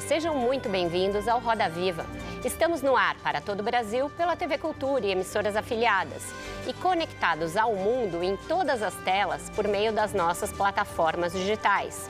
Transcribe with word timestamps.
Sejam 0.00 0.34
muito 0.34 0.68
bem-vindos 0.68 1.28
ao 1.28 1.40
Roda 1.40 1.68
Viva. 1.68 2.06
Estamos 2.44 2.82
no 2.82 2.96
ar 2.96 3.16
para 3.16 3.40
todo 3.40 3.60
o 3.60 3.62
Brasil 3.62 4.10
pela 4.16 4.34
TV 4.34 4.56
Cultura 4.58 5.04
e 5.04 5.10
emissoras 5.10 5.54
afiliadas 5.54 6.22
e 6.66 6.72
conectados 6.72 7.56
ao 7.56 7.74
mundo 7.74 8.22
em 8.22 8.36
todas 8.36 8.82
as 8.82 8.94
telas 9.04 9.50
por 9.50 9.68
meio 9.68 9.92
das 9.92 10.12
nossas 10.14 10.50
plataformas 10.50 11.32
digitais. 11.32 12.08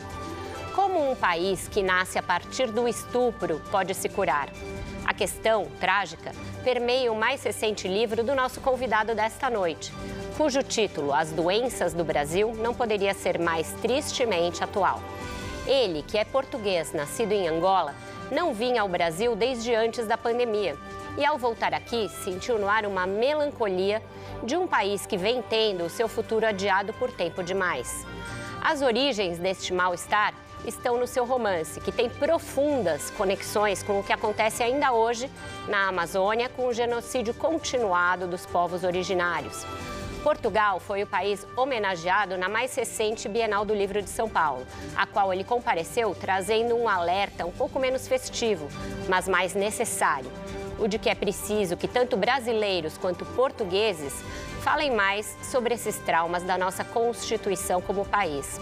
Como 0.74 1.10
um 1.10 1.14
país 1.14 1.68
que 1.68 1.82
nasce 1.82 2.18
a 2.18 2.23
partir 2.23 2.70
do 2.70 2.87
estupro 2.87 3.60
pode 3.70 3.95
se 3.95 4.09
curar? 4.09 4.48
A 5.04 5.12
questão, 5.12 5.66
trágica, 5.80 6.32
permeia 6.62 7.12
o 7.12 7.16
mais 7.16 7.42
recente 7.42 7.88
livro 7.88 8.23
do 8.23 8.34
nosso 8.34 8.60
convidado 8.60 9.14
desta 9.14 9.51
noite, 9.51 9.92
cujo 10.37 10.62
título, 10.62 11.12
As 11.12 11.30
Doenças 11.32 11.92
do 11.92 12.04
Brasil, 12.04 12.54
não 12.54 12.73
poderia 12.73 13.12
ser 13.12 13.38
mais 13.38 13.73
tristemente 13.82 14.62
atual. 14.62 15.01
Ele, 15.66 16.02
que 16.02 16.19
é 16.19 16.25
português, 16.25 16.93
nascido 16.93 17.33
em 17.33 17.48
Angola, 17.48 17.95
não 18.30 18.52
vinha 18.52 18.82
ao 18.82 18.88
Brasil 18.88 19.37
desde 19.37 19.74
antes 19.74 20.07
da 20.07 20.19
pandemia. 20.19 20.77
E 21.16 21.24
ao 21.24 21.38
voltar 21.38 21.74
aqui, 21.74 22.09
sentiu 22.24 22.59
no 22.59 22.69
ar 22.69 22.87
uma 22.87 23.07
melancolia 23.07 24.02
de 24.43 24.57
um 24.57 24.66
país 24.66 25.07
que 25.07 25.16
vem 25.16 25.43
tendo 25.43 25.85
o 25.85 25.91
seu 25.91 26.09
futuro 26.09 26.46
adiado 26.46 26.93
por 26.95 27.13
tempo 27.13 27.43
demais. 27.43 28.07
As 28.63 28.80
origens 28.80 29.38
deste 29.38 29.73
mal-estar 29.73 30.35
estão 30.66 30.96
no 30.96 31.07
seu 31.07 31.24
romance, 31.24 31.80
que 31.80 31.93
tem 31.93 32.09
profundas 32.09 33.10
conexões 33.10 33.82
com 33.82 34.01
o 34.01 34.02
que 34.02 34.13
acontece 34.13 34.63
ainda 34.63 34.93
hoje 34.93 35.30
na 35.69 35.88
Amazônia 35.88 36.49
com 36.49 36.66
o 36.66 36.73
genocídio 36.73 37.35
continuado 37.35 38.26
dos 38.26 38.47
povos 38.47 38.85
originários. 38.85 39.65
Portugal 40.23 40.78
foi 40.78 41.02
o 41.02 41.06
país 41.06 41.45
homenageado 41.56 42.38
na 42.38 42.48
mais 42.48 42.74
recente 42.76 43.28
Bienal 43.28 43.65
do 43.65 43.74
Livro 43.74 44.01
de 44.01 44.09
São 44.09 44.29
Paulo, 44.29 44.64
a 44.96 45.04
qual 45.04 45.32
ele 45.32 45.42
compareceu 45.42 46.14
trazendo 46.14 46.76
um 46.76 46.88
alerta 46.88 47.45
um 47.45 47.51
pouco 47.51 47.80
menos 47.80 48.06
festivo, 48.06 48.68
mas 49.09 49.26
mais 49.26 49.54
necessário. 49.54 50.30
O 50.79 50.87
de 50.87 50.96
que 50.96 51.10
é 51.10 51.14
preciso 51.14 51.76
que 51.76 51.88
tanto 51.88 52.16
brasileiros 52.16 52.96
quanto 52.96 53.24
portugueses 53.24 54.14
falem 54.62 54.92
mais 54.92 55.37
sobre 55.42 55.74
esses 55.74 55.98
traumas 55.98 56.45
da 56.45 56.57
nossa 56.57 56.84
Constituição 56.84 57.82
como 57.82 58.04
país. 58.04 58.60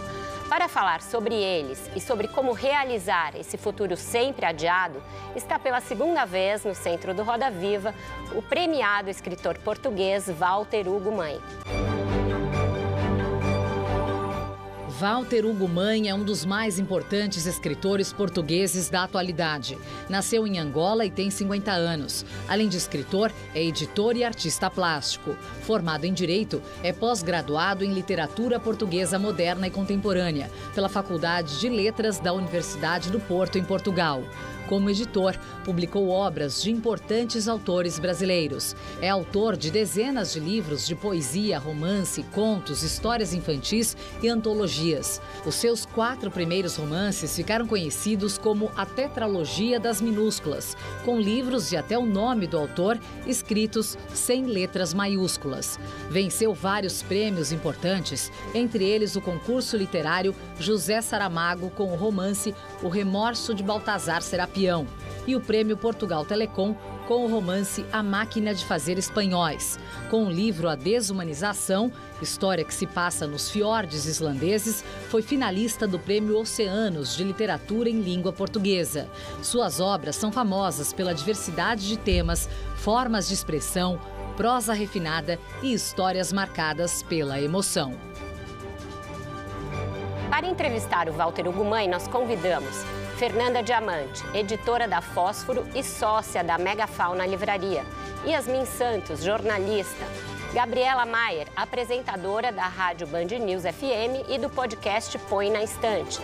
Para 0.51 0.67
falar 0.67 1.01
sobre 1.01 1.33
eles 1.33 1.89
e 1.95 2.01
sobre 2.01 2.27
como 2.27 2.51
realizar 2.51 3.39
esse 3.39 3.57
futuro 3.57 3.95
sempre 3.95 4.45
adiado, 4.45 5.01
está 5.33 5.57
pela 5.57 5.79
segunda 5.79 6.25
vez 6.25 6.65
no 6.65 6.75
centro 6.75 7.13
do 7.13 7.23
Roda 7.23 7.49
Viva 7.49 7.95
o 8.35 8.41
premiado 8.41 9.09
escritor 9.09 9.57
português 9.59 10.29
Walter 10.29 10.89
Hugo 10.89 11.09
Mãe. 11.09 11.39
Walter 15.01 15.47
Hugo 15.47 15.67
Mãe 15.67 16.09
é 16.09 16.13
um 16.13 16.23
dos 16.23 16.45
mais 16.45 16.77
importantes 16.77 17.47
escritores 17.47 18.13
portugueses 18.13 18.87
da 18.87 19.01
atualidade. 19.01 19.75
Nasceu 20.07 20.45
em 20.45 20.59
Angola 20.59 21.03
e 21.03 21.09
tem 21.09 21.31
50 21.31 21.71
anos. 21.71 22.23
Além 22.47 22.69
de 22.69 22.77
escritor, 22.77 23.31
é 23.55 23.63
editor 23.63 24.15
e 24.15 24.23
artista 24.23 24.69
plástico. 24.69 25.35
Formado 25.63 26.05
em 26.05 26.13
Direito, 26.13 26.61
é 26.83 26.93
pós-graduado 26.93 27.83
em 27.83 27.91
Literatura 27.91 28.59
Portuguesa 28.59 29.17
Moderna 29.17 29.65
e 29.65 29.71
Contemporânea 29.71 30.51
pela 30.75 30.87
Faculdade 30.87 31.59
de 31.59 31.67
Letras 31.67 32.19
da 32.19 32.31
Universidade 32.31 33.09
do 33.09 33.19
Porto, 33.19 33.57
em 33.57 33.63
Portugal. 33.63 34.21
Como 34.71 34.89
editor, 34.89 35.37
publicou 35.65 36.07
obras 36.07 36.63
de 36.63 36.71
importantes 36.71 37.49
autores 37.49 37.99
brasileiros. 37.99 38.73
É 39.01 39.09
autor 39.09 39.57
de 39.57 39.69
dezenas 39.69 40.31
de 40.31 40.39
livros 40.39 40.87
de 40.87 40.95
poesia, 40.95 41.59
romance, 41.59 42.23
contos, 42.31 42.81
histórias 42.81 43.33
infantis 43.33 43.97
e 44.23 44.29
antologias. 44.29 45.21
Os 45.45 45.55
seus 45.55 45.85
quatro 45.85 46.31
primeiros 46.31 46.77
romances 46.77 47.35
ficaram 47.35 47.67
conhecidos 47.67 48.37
como 48.37 48.71
a 48.77 48.85
Tetralogia 48.85 49.77
das 49.77 49.99
Minúsculas, 49.99 50.77
com 51.03 51.19
livros 51.19 51.73
e 51.73 51.75
até 51.75 51.97
o 51.97 52.05
nome 52.05 52.47
do 52.47 52.57
autor 52.57 52.97
escritos 53.27 53.97
sem 54.13 54.45
letras 54.45 54.93
maiúsculas. 54.93 55.77
Venceu 56.09 56.53
vários 56.53 57.03
prêmios 57.03 57.51
importantes, 57.51 58.31
entre 58.55 58.85
eles 58.85 59.17
o 59.17 59.21
concurso 59.21 59.75
literário 59.75 60.33
José 60.57 61.01
Saramago 61.01 61.69
com 61.71 61.91
o 61.91 61.97
romance 61.97 62.55
O 62.81 62.87
Remorso 62.87 63.53
de 63.53 63.63
Baltazar 63.63 64.21
E 65.27 65.35
o 65.35 65.41
Prêmio 65.41 65.77
Portugal 65.77 66.25
Telecom 66.25 66.75
com 67.11 67.25
o 67.25 67.27
romance 67.27 67.85
A 67.91 68.01
Máquina 68.01 68.53
de 68.53 68.63
Fazer 68.63 68.97
Espanhóis, 68.97 69.77
com 70.09 70.25
o 70.25 70.31
livro 70.31 70.69
A 70.69 70.75
Desumanização, 70.75 71.91
história 72.21 72.63
que 72.63 72.73
se 72.73 72.87
passa 72.87 73.27
nos 73.27 73.49
fiordes 73.49 74.05
islandeses, 74.05 74.81
foi 75.09 75.21
finalista 75.21 75.85
do 75.85 75.99
Prêmio 75.99 76.37
Oceanos 76.37 77.17
de 77.17 77.25
Literatura 77.25 77.89
em 77.89 77.99
Língua 77.99 78.31
Portuguesa. 78.31 79.09
Suas 79.41 79.81
obras 79.81 80.15
são 80.15 80.31
famosas 80.31 80.93
pela 80.93 81.13
diversidade 81.13 81.85
de 81.85 81.97
temas, 81.97 82.47
formas 82.77 83.27
de 83.27 83.33
expressão, 83.33 83.99
prosa 84.37 84.71
refinada 84.71 85.37
e 85.61 85.73
histórias 85.73 86.31
marcadas 86.31 87.03
pela 87.03 87.41
emoção. 87.41 87.93
Para 90.29 90.47
entrevistar 90.47 91.09
o 91.09 91.11
Walter 91.11 91.45
Ugumãe, 91.45 91.89
nós 91.89 92.07
convidamos 92.07 92.85
Fernanda 93.21 93.61
Diamante, 93.61 94.25
editora 94.33 94.87
da 94.87 94.99
Fósforo 94.99 95.63
e 95.75 95.83
sócia 95.83 96.43
da 96.43 96.57
Megafauna 96.57 97.23
Livraria. 97.23 97.85
Yasmin 98.25 98.65
Santos, 98.65 99.23
jornalista. 99.23 100.03
Gabriela 100.55 101.05
Maier, 101.05 101.47
apresentadora 101.55 102.51
da 102.51 102.63
Rádio 102.63 103.05
Band 103.05 103.25
News 103.25 103.61
FM 103.61 104.27
e 104.27 104.39
do 104.39 104.49
podcast 104.49 105.19
Põe 105.29 105.51
na 105.51 105.61
Estante. 105.61 106.19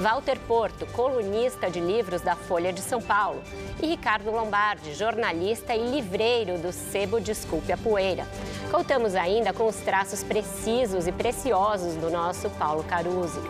Walter 0.00 0.40
Porto, 0.40 0.86
colunista 0.86 1.70
de 1.70 1.78
livros 1.78 2.20
da 2.20 2.34
Folha 2.34 2.72
de 2.72 2.80
São 2.80 3.00
Paulo. 3.00 3.40
E 3.80 3.86
Ricardo 3.86 4.32
Lombardi, 4.32 4.92
jornalista 4.92 5.72
e 5.72 5.88
livreiro 5.88 6.58
do 6.58 6.72
Sebo 6.72 7.20
Desculpe 7.20 7.70
a 7.70 7.78
Poeira. 7.78 8.26
Contamos 8.72 9.14
ainda 9.14 9.52
com 9.52 9.68
os 9.68 9.76
traços 9.76 10.24
precisos 10.24 11.06
e 11.06 11.12
preciosos 11.12 11.94
do 11.94 12.10
nosso 12.10 12.50
Paulo 12.50 12.82
Caruso. 12.82 13.40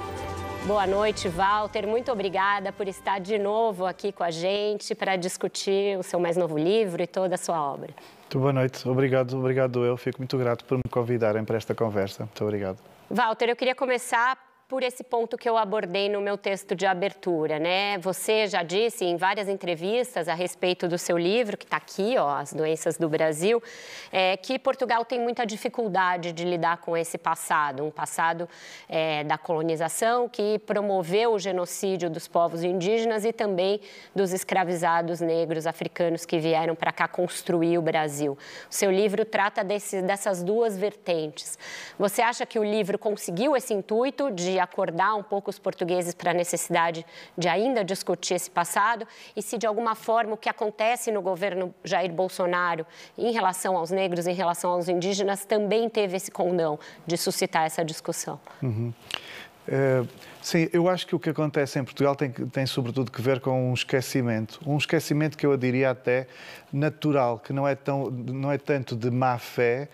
Boa 0.67 0.87
noite, 0.87 1.27
Walter. 1.29 1.87
Muito 1.87 2.13
obrigada 2.13 2.71
por 2.71 2.87
estar 2.87 3.19
de 3.19 3.39
novo 3.39 3.87
aqui 3.87 4.13
com 4.13 4.23
a 4.23 4.31
gente 4.31 4.95
para 4.95 5.17
discutir 5.17 5.99
o 5.99 6.03
seu 6.03 6.21
mais 6.21 6.37
novo 6.37 6.59
livro 6.59 7.03
e 7.03 7.07
toda 7.07 7.35
a 7.35 7.39
sua 7.39 7.61
obra. 7.61 7.95
Muito 8.21 8.39
boa 8.39 8.53
noite. 8.53 8.87
Obrigado, 8.89 9.39
obrigado 9.39 9.85
eu. 9.85 9.97
Fico 9.97 10.19
muito 10.19 10.37
grato 10.37 10.65
por 10.67 10.77
me 10.77 10.85
convidarem 10.91 11.45
para 11.45 11.57
esta 11.57 11.75
conversa. 11.75 12.25
Muito 12.25 12.45
obrigado. 12.45 12.79
Walter, 13.11 13.49
eu 13.49 13.57
queria 13.57 13.75
começar 13.75 14.39
por 14.71 14.85
esse 14.85 15.03
ponto 15.03 15.37
que 15.37 15.49
eu 15.49 15.59
abordei 15.59 16.09
no 16.09 16.21
meu 16.21 16.39
texto 16.39 16.77
de 16.77 16.87
abertura, 16.87 17.59
né? 17.59 17.99
Você 17.99 18.47
já 18.47 18.63
disse 18.63 19.05
em 19.05 19.17
várias 19.17 19.49
entrevistas 19.49 20.29
a 20.29 20.35
respeito 20.35 20.87
do 20.87 20.97
seu 20.97 21.19
livro, 21.19 21.57
que 21.57 21.65
está 21.65 21.77
aqui, 21.77 22.15
ó, 22.17 22.37
As 22.37 22.53
Doenças 22.53 22.97
do 22.97 23.09
Brasil, 23.09 23.61
é, 24.13 24.37
que 24.37 24.61
Portugal 24.61 25.05
tem 25.05 25.19
muita 25.19 25.45
dificuldade 25.45 26.31
de 26.31 26.45
lidar 26.45 26.77
com 26.77 26.97
esse 26.97 27.19
passado, 27.19 27.85
um 27.85 27.91
passado 27.91 28.49
é, 28.89 29.25
da 29.25 29.37
colonização 29.37 30.29
que 30.29 30.61
promoveu 30.61 31.33
o 31.33 31.39
genocídio 31.41 32.09
dos 32.09 32.29
povos 32.29 32.63
indígenas 32.63 33.25
e 33.25 33.33
também 33.33 33.81
dos 34.15 34.33
escravizados 34.33 35.21
negros 35.21 35.67
africanos 35.67 36.25
que 36.25 36.39
vieram 36.39 36.77
para 36.77 36.93
cá 36.93 37.09
construir 37.09 37.77
o 37.77 37.83
Brasil. 37.83 38.39
O 38.71 38.73
seu 38.73 38.93
livro 38.93 39.25
trata 39.25 39.65
desse, 39.65 40.01
dessas 40.01 40.45
duas 40.45 40.79
vertentes. 40.79 41.59
Você 41.99 42.23
acha 42.23 42.47
que 42.47 42.57
o 42.57 42.63
livro 42.63 42.97
conseguiu 42.97 43.57
esse 43.57 43.75
intuito 43.75 44.31
de 44.31 44.60
acordar 44.61 45.15
um 45.15 45.23
pouco 45.23 45.51
os 45.51 45.59
portugueses 45.59 46.15
para 46.15 46.31
a 46.31 46.35
necessidade 46.35 47.05
de 47.37 47.49
ainda 47.49 47.85
discutir 47.85 48.35
esse 48.35 48.51
passado 48.51 49.07
e 49.35 49.43
se 49.43 49.59
de 49.59 49.67
alguma 49.67 49.95
forma 49.95 50.35
o 50.35 50.37
que 50.37 50.49
acontece 50.49 51.11
no 51.11 51.23
governo 51.23 51.75
Jair 51.83 52.13
Bolsonaro 52.13 52.87
em 53.17 53.33
relação 53.33 53.77
aos 53.77 53.91
negros, 53.91 54.27
em 54.27 54.35
relação 54.35 54.71
aos 54.71 54.89
indígenas, 54.89 55.45
também 55.45 55.89
teve 55.89 56.17
esse 56.17 56.31
condão 56.31 56.79
de 57.07 57.17
suscitar 57.17 57.65
essa 57.65 57.85
discussão. 57.85 58.39
Uhum. 58.63 58.93
É, 59.69 60.03
sim, 60.43 60.69
eu 60.73 60.89
acho 60.89 61.07
que 61.07 61.15
o 61.15 61.19
que 61.19 61.31
acontece 61.31 61.79
em 61.79 61.85
Portugal 61.85 62.17
tem, 62.17 62.31
tem 62.31 62.67
sobretudo 62.67 63.11
que 63.11 63.23
ver 63.23 63.41
com 63.41 63.71
um 63.71 63.75
esquecimento. 63.75 64.61
Um 64.67 64.77
esquecimento 64.77 65.37
que 65.37 65.47
eu 65.47 65.57
diria 65.57 65.91
até 65.91 66.27
natural, 66.73 67.39
que 67.39 67.53
não 67.53 67.69
é, 67.69 67.75
tão, 67.75 68.11
não 68.11 68.51
é 68.51 68.59
tanto 68.59 68.97
de 68.97 69.11
má 69.11 69.39
fé, 69.39 69.89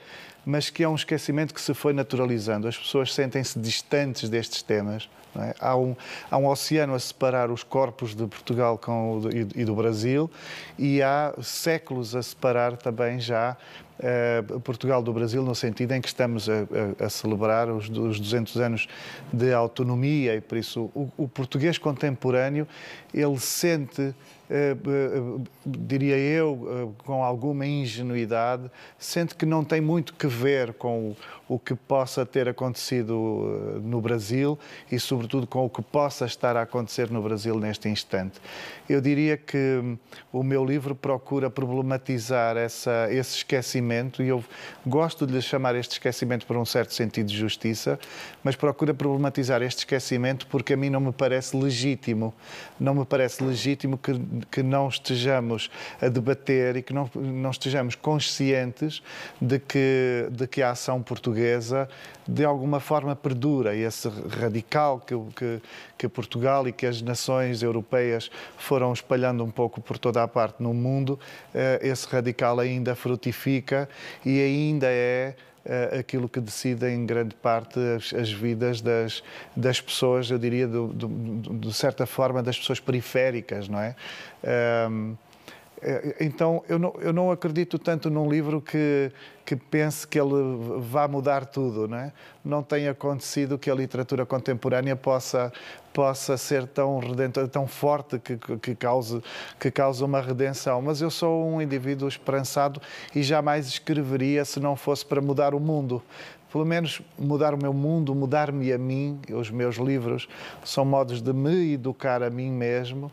mas 0.47 0.71
que 0.71 0.85
é 0.85 0.89
um 0.89 0.95
esquecimento 0.95 1.53
que 1.53 1.61
se 1.61 1.75
foi 1.75 1.93
naturalizando. 1.93 2.69
As 2.69 2.79
pessoas 2.79 3.13
sentem-se 3.13 3.59
distantes 3.59 4.31
destes 4.31 4.63
temas, 4.63 5.09
É? 5.39 5.55
Há, 5.61 5.77
um, 5.77 5.95
há 6.31 6.39
um 6.39 6.47
oceano 6.47 6.95
a 6.95 6.99
separar 6.99 7.51
os 7.51 7.63
corpos 7.63 8.15
de 8.15 8.27
Portugal 8.27 8.79
com, 8.79 9.23
e, 9.33 9.61
e 9.61 9.65
do 9.65 9.75
Brasil 9.75 10.31
e 10.79 11.03
há 11.03 11.35
séculos 11.43 12.15
a 12.15 12.23
separar 12.23 12.77
também 12.77 13.21
já 13.21 13.57
Uh, 13.97 14.61
Portugal 14.61 15.03
do 15.03 15.11
Brasil, 15.11 15.43
no 15.43 15.55
sentido 15.55 15.93
em 15.93 16.03
que 16.03 16.09
estamos 16.09 16.51
a, 16.51 16.53
a, 17.01 17.07
a 17.07 17.09
celebrar 17.09 17.71
os, 17.71 17.89
os, 17.89 18.21
200 18.21 18.57
anos 18.59 18.89
de 19.33 19.55
autonomia 19.55 20.35
e, 20.35 20.41
por 20.43 20.59
isso, 20.59 20.91
o, 20.95 21.11
o 21.17 21.27
português 21.27 21.79
contemporâneo, 21.79 22.69
ele 23.15 23.39
sente 23.39 24.03
eh, 24.03 24.13
eh, 24.13 24.36
diria 25.65 26.17
eu, 26.17 26.69
eh, 26.69 27.03
com 27.05 27.25
alguma 27.25 27.67
ingenuidade, 27.67 28.71
sente 28.99 29.35
que 29.35 29.45
não 29.45 29.65
tem 29.65 29.81
muito 29.81 30.15
que 30.15 30.27
ver 30.27 30.75
com 30.75 31.15
o 31.49 31.59
que 31.59 31.75
possa 31.75 32.27
ter 32.27 32.49
acontecido 32.49 33.81
no 33.83 34.01
Brasil 34.01 34.59
e, 34.91 34.99
sobretudo, 34.99 35.47
com 35.47 35.65
o 35.65 35.71
que 35.71 35.81
possa 35.81 36.27
estar 36.27 36.57
a 36.57 36.63
acontecer 36.63 37.11
no 37.11 37.23
Brasil 37.23 37.59
neste 37.59 37.89
instante. 37.89 38.41
Eu 38.89 39.01
diria 39.01 39.37
que 39.37 39.57
hum, 39.57 39.99
o 40.33 40.43
meu 40.43 40.65
livro 40.65 40.95
procura 40.95 41.49
problematizar 41.49 42.57
essa, 42.57 43.09
esse 43.11 43.37
esquecimento 43.37 44.23
e 44.23 44.29
eu 44.29 44.45
gosto 44.85 45.27
de 45.27 45.35
lhe 45.35 45.43
chamar 45.43 45.75
este 45.77 45.93
esquecimento 45.93 46.47
por 46.47 46.57
um 46.57 46.65
certo 46.65 46.93
sentido 46.95 47.27
de 47.27 47.37
justiça, 47.37 47.99
mas 48.43 48.57
procura 48.57 48.93
problematizar 48.93 49.63
este 49.63 49.81
esquecimento 49.81 50.47
porque 50.49 50.73
a 50.73 50.77
mim 50.77 50.91
não 50.91 51.01
me 51.01 51.13
parece 51.13 51.57
legítimo. 51.57 52.35
Não 52.79 52.95
me 52.95 53.05
parece 53.05 53.43
legítimo 53.43 53.97
que 53.97 54.17
que 54.51 54.63
não 54.63 54.89
estejamos 54.89 55.71
a 56.01 56.09
debater 56.09 56.77
e 56.77 56.83
que 56.83 56.93
não, 56.93 57.11
não 57.15 57.51
estejamos 57.51 57.95
conscientes 57.95 59.03
de 59.41 59.59
que, 59.59 60.29
de 60.31 60.47
que 60.47 60.63
a 60.63 60.71
ação 60.71 61.03
portuguesa 61.03 61.36
de 62.27 62.45
alguma 62.45 62.81
forma 62.81 63.15
perdura 63.15 63.75
e 63.75 63.83
esse 63.83 64.09
radical 64.09 65.01
que, 65.01 65.15
que, 65.37 65.61
que, 65.97 66.09
Portugal 66.09 66.67
e 66.67 66.73
que 66.73 66.87
as 66.87 67.01
nações 67.03 67.63
europeias 67.63 68.31
foram 68.57 68.93
espalhando 68.93 69.45
um 69.45 69.51
pouco 69.51 69.81
por 69.81 69.99
toda 69.99 70.23
a 70.23 70.29
parte 70.29 70.63
no 70.63 70.75
mundo, 70.75 71.19
eh, 71.55 71.81
esse 71.83 72.07
radical 72.09 72.59
ainda 72.59 72.95
frutifica 72.95 73.89
e 74.25 74.41
ainda 74.41 74.87
é 74.89 75.35
uh, 75.67 75.99
aquilo 75.99 76.29
que 76.29 76.41
decide 76.41 76.89
em 76.89 77.05
grande 77.05 77.35
parte 77.35 77.79
as, 77.79 78.15
as 78.15 78.33
vidas 78.33 78.81
das, 78.81 79.23
das 79.55 79.81
pessoas, 79.81 80.31
eu 80.31 80.39
diria, 80.39 80.67
do, 80.67 80.89
do, 80.89 81.09
de 81.59 81.73
certa 81.73 82.07
forma, 82.07 82.43
das 82.43 82.59
pessoas 82.59 82.81
periféricas, 82.81 83.69
não 83.69 83.81
é? 83.81 83.95
Um, 84.89 85.13
eh, 85.13 85.26
então, 86.19 86.65
eu 86.69 86.79
não, 86.79 86.95
eu 87.01 87.13
não 87.13 87.31
acredito 87.31 87.79
tanto 87.79 88.09
num 88.09 88.29
livro 88.31 88.63
que, 88.63 89.13
que 89.45 89.55
pense 89.55 90.07
que 90.07 90.19
ele 90.19 90.33
vá 90.79 91.07
mudar 91.07 91.45
tudo. 91.45 91.87
Não, 91.87 91.99
é? 91.99 92.13
não 92.45 92.63
tem 92.63 92.89
acontecido 92.89 93.59
que 93.59 93.71
a 93.71 93.75
literatura 93.75 94.25
contemporânea 94.25 94.97
possa, 94.97 95.53
possa 95.93 96.37
ser 96.39 96.67
tão 96.67 96.99
redentora, 96.99 97.47
tão 97.47 97.67
forte 97.67 98.19
que, 98.19 98.37
que, 98.37 98.75
cause, 98.75 99.23
que 99.61 99.71
cause 99.71 100.03
uma 100.03 100.21
redenção. 100.21 100.81
Mas 100.81 101.03
eu 101.03 101.11
sou 101.11 101.47
um 101.47 101.61
indivíduo 101.61 102.09
esperançado 102.09 102.81
e 103.15 103.23
jamais 103.23 103.67
escreveria 103.67 104.45
se 104.47 104.59
não 104.59 104.77
fosse 104.77 105.05
para 105.05 105.21
mudar 105.21 105.55
o 105.55 105.61
mundo 105.61 106.03
pelo 106.51 106.65
menos 106.65 107.03
mudar 107.19 107.53
o 107.53 107.59
meu 107.59 107.73
mundo, 107.75 108.15
mudar-me 108.15 108.73
a 108.73 108.79
mim. 108.79 109.21
Os 109.31 109.51
meus 109.51 109.77
livros 109.77 110.27
são 110.65 110.87
modos 110.87 111.21
de 111.21 111.31
me 111.31 111.75
educar 111.75 112.23
a 112.23 112.31
mim 112.31 112.51
mesmo 112.51 113.11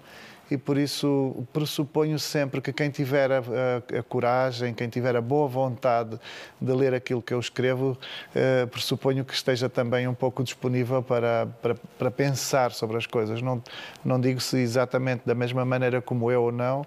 e 0.52 0.58
por 0.58 0.78
isso 0.78 1.46
pressuponho 1.52 2.20
sempre 2.20 2.62
que 2.62 2.74
quem 2.74 2.90
tiver 2.90 3.32
a, 3.32 3.40
a, 3.40 4.00
a, 4.00 4.04
coragem, 4.04 4.74
quem 4.74 4.90
tiver 4.90 5.16
a 5.16 5.22
boa 5.22 5.48
vontade 5.48 6.20
de 6.60 6.72
ler 6.74 6.94
aquilo 6.94 7.22
que 7.22 7.34
eu 7.34 7.40
escrevo, 7.40 7.98
eh, 8.36 8.66
pressuponho 8.66 9.24
que 9.24 9.34
esteja 9.34 9.70
também 9.70 10.08
um 10.08 10.14
pouco 10.14 10.44
disponível 10.44 11.02
para, 11.02 11.48
para, 11.62 11.76
para, 11.98 12.12
pensar 12.12 12.72
sobre 12.72 12.98
as 12.98 13.06
coisas. 13.06 13.42
Não, 13.42 13.64
não 14.04 14.20
digo 14.20 14.40
se 14.40 14.58
exatamente 14.58 15.24
da 15.26 15.34
mesma 15.34 15.66
maneira 15.66 16.02
como 16.02 16.30
eu 16.32 16.44
ou 16.44 16.52
não, 16.52 16.86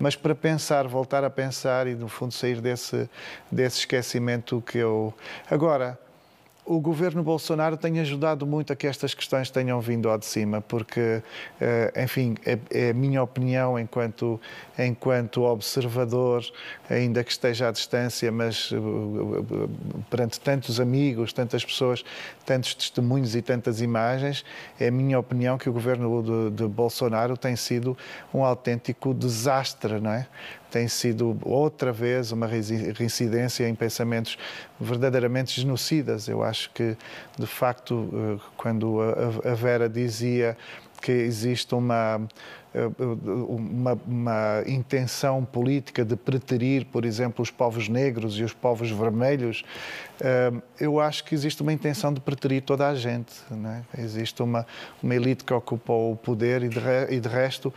mas 0.00 0.16
para 0.16 0.34
pensar, 0.34 0.88
voltar 0.88 1.24
a 1.24 1.30
pensar 1.30 1.86
e 1.86 1.94
no 1.94 2.08
fundo 2.08 2.32
sair 2.32 2.60
desse, 2.60 3.08
desse 3.50 3.80
esquecimento 3.80 4.62
que 4.66 4.78
eu. 4.78 5.14
Agora, 5.50 5.98
o 6.66 6.80
governo 6.80 7.22
Bolsonaro 7.22 7.76
tem 7.76 8.00
ajudado 8.00 8.46
muito 8.46 8.72
a 8.72 8.76
que 8.76 8.86
estas 8.86 9.12
questões 9.12 9.50
tenham 9.50 9.80
vindo 9.80 10.08
ao 10.08 10.16
de 10.16 10.24
cima, 10.24 10.62
porque, 10.62 11.22
eh, 11.60 11.92
enfim, 12.02 12.36
é, 12.44 12.58
é 12.70 12.90
a 12.90 12.94
minha 12.94 13.22
opinião 13.22 13.78
enquanto, 13.78 14.40
enquanto 14.78 15.42
observador, 15.42 16.42
ainda 16.88 17.22
que 17.22 17.30
esteja 17.30 17.68
à 17.68 17.70
distância, 17.70 18.32
mas 18.32 18.70
eh, 18.72 18.76
perante 20.08 20.40
tantos 20.40 20.80
amigos, 20.80 21.34
tantas 21.34 21.62
pessoas, 21.62 22.02
tantos 22.46 22.74
testemunhos 22.74 23.34
e 23.36 23.42
tantas 23.42 23.82
imagens, 23.82 24.42
é 24.80 24.88
a 24.88 24.90
minha 24.90 25.18
opinião 25.18 25.58
que 25.58 25.68
o 25.68 25.72
governo 25.72 26.22
de, 26.22 26.62
de 26.62 26.66
Bolsonaro 26.66 27.36
tem 27.36 27.56
sido 27.56 27.96
um 28.32 28.42
autêntico 28.42 29.12
desastre, 29.12 30.00
não 30.00 30.12
é? 30.12 30.26
Tem 30.74 30.88
sido 30.88 31.38
outra 31.44 31.92
vez 31.92 32.32
uma 32.32 32.48
reincidência 32.48 33.68
em 33.68 33.76
pensamentos 33.76 34.36
verdadeiramente 34.80 35.60
genocidas. 35.60 36.26
Eu 36.26 36.42
acho 36.42 36.68
que, 36.70 36.96
de 37.38 37.46
facto, 37.46 38.10
eh, 38.12 38.40
quando 38.56 39.00
a 39.00 39.54
Vera 39.54 39.88
dizia 39.88 40.56
que 41.00 41.12
existe 41.12 41.76
uma, 41.76 42.20
eh, 42.74 42.88
uma, 43.48 43.92
uma, 44.04 44.64
intenção 44.66 45.44
política 45.44 46.04
de 46.04 46.16
preterir, 46.16 46.86
por 46.86 47.04
exemplo, 47.04 47.40
os 47.40 47.52
povos 47.52 47.88
negros 47.88 48.36
e 48.36 48.42
os 48.42 48.52
povos 48.52 48.90
vermelhos, 48.90 49.62
eh, 50.20 50.50
eu 50.80 50.98
acho 50.98 51.22
que 51.22 51.36
existe 51.36 51.62
uma 51.62 51.72
intenção 51.72 52.12
de 52.12 52.20
preterir 52.20 52.62
toda 52.62 52.88
a 52.88 52.96
gente. 52.96 53.32
É? 53.94 54.02
Existe 54.02 54.42
uma, 54.42 54.66
uma 55.00 55.14
elite 55.14 55.44
que 55.44 55.54
ocupa 55.54 55.92
o 55.92 56.16
poder 56.16 56.64
e, 56.64 56.68
de, 56.68 56.80
e 57.10 57.20
de 57.20 57.28
resto, 57.28 57.72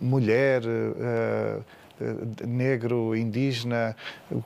mulher 0.00 0.62
eh, 0.64 1.58
negro, 2.46 3.16
indígena, 3.16 3.96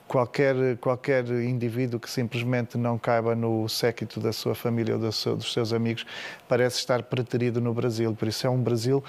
qualquer, 0.07 0.77
qualquer 0.77 1.25
indivíduo 1.27 1.99
que 1.99 2.09
simplesmente 2.09 2.77
não 2.77 2.97
caiba 2.97 3.35
no 3.35 3.67
séquito 3.67 4.19
da 4.19 4.31
sua 4.31 4.55
família 4.55 4.97
ou 4.97 5.11
seu, 5.11 5.35
dos 5.35 5.51
seus 5.51 5.73
amigos, 5.73 6.05
parece 6.47 6.77
estar 6.77 7.03
preterido 7.03 7.59
no 7.59 7.73
Brasil. 7.73 8.13
Por 8.13 8.27
isso 8.27 8.47
é 8.47 8.49
um 8.49 8.61
Brasil 8.61 9.03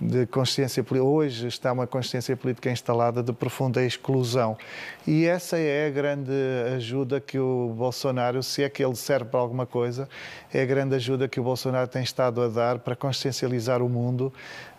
de 0.00 0.26
consciência 0.26 0.82
política. 0.82 1.08
Hoje 1.08 1.46
está 1.46 1.72
uma 1.72 1.86
consciência 1.86 2.36
política 2.36 2.70
instalada 2.70 3.22
de 3.22 3.32
profunda 3.32 3.82
exclusão. 3.82 4.56
E 5.06 5.26
essa 5.26 5.58
é 5.58 5.86
a 5.86 5.90
grande 5.90 6.32
ajuda 6.74 7.20
que 7.20 7.38
o 7.38 7.72
Bolsonaro, 7.76 8.42
se 8.42 8.62
é 8.62 8.68
que 8.68 8.84
ele 8.84 8.96
serve 8.96 9.26
para 9.26 9.40
alguma 9.40 9.66
coisa, 9.66 10.08
é 10.52 10.62
a 10.62 10.66
grande 10.66 10.94
ajuda 10.94 11.28
que 11.28 11.40
o 11.40 11.42
Bolsonaro 11.42 11.88
tem 11.88 12.02
estado 12.02 12.42
a 12.42 12.48
dar 12.48 12.78
para 12.78 12.96
consciencializar 12.96 13.82
o 13.82 13.88
mundo 13.88 14.32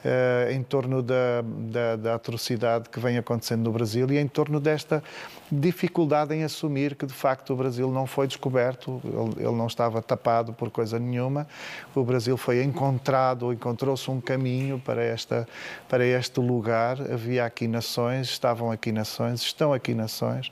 uh, 0.08 0.52
em 0.52 0.64
torno 0.64 1.04
da, 1.04 1.44
da, 1.44 1.96
da, 1.96 2.16
atrocidade 2.16 2.90
que 2.90 3.00
vem 3.00 3.18
acontecendo 3.18 3.64
no 3.64 3.72
Brasil 3.72 4.10
e 4.12 4.18
em 4.18 4.28
torno 4.28 4.60
desta 4.60 5.04
dificuldade 5.52 6.34
em 6.34 6.44
assumir 6.44 6.96
que, 6.96 7.06
de 7.06 7.14
facto, 7.14 7.54
o 7.54 7.56
Brasil 7.56 7.92
não 7.92 8.08
foi 8.08 8.28
descoberto, 8.28 9.02
ele, 9.04 9.46
ele 9.46 9.56
não 9.56 9.68
estava 9.68 10.02
tapado 10.02 10.54
por 10.54 10.70
coisa 10.70 10.98
nenhuma. 10.98 11.48
O 11.94 12.04
Brasil 12.04 12.38
foi 12.38 12.64
encontrado, 12.64 13.52
encontrou-se 13.52 14.10
um 14.10 14.20
caminho 14.20 14.80
para, 14.80 15.04
esta, 15.04 15.48
para 15.88 16.06
este 16.06 16.40
lugar. 16.40 17.00
Havia 17.02 17.46
aqui 17.46 17.68
nações, 17.68 18.28
estavam 18.28 18.72
aqui 18.72 18.92
nações, 18.92 19.42
estão 19.42 19.74
aqui 19.74 19.94
nações 19.94 20.52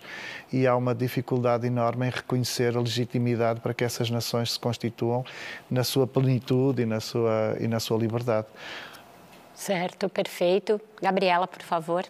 e 0.51 0.65
há 0.65 0.75
uma 0.75 0.95
dificuldade 0.95 1.67
enorme 1.67 2.07
em 2.07 2.09
reconhecer 2.09 2.75
a 2.77 2.79
legitimidade 2.79 3.59
para 3.59 3.74
que 3.74 3.83
essas 3.83 4.09
nações 4.09 4.53
se 4.53 4.59
constituam 4.59 5.25
na 5.69 5.83
sua 5.83 6.07
plenitude 6.07 6.83
e 6.83 6.85
na 6.85 7.00
sua, 7.00 7.57
e 7.59 7.67
na 7.67 7.79
sua 7.79 7.97
liberdade. 7.97 8.47
Certo, 9.55 10.09
perfeito. 10.09 10.79
Gabriela, 11.01 11.47
por 11.47 11.62
favor. 11.63 12.05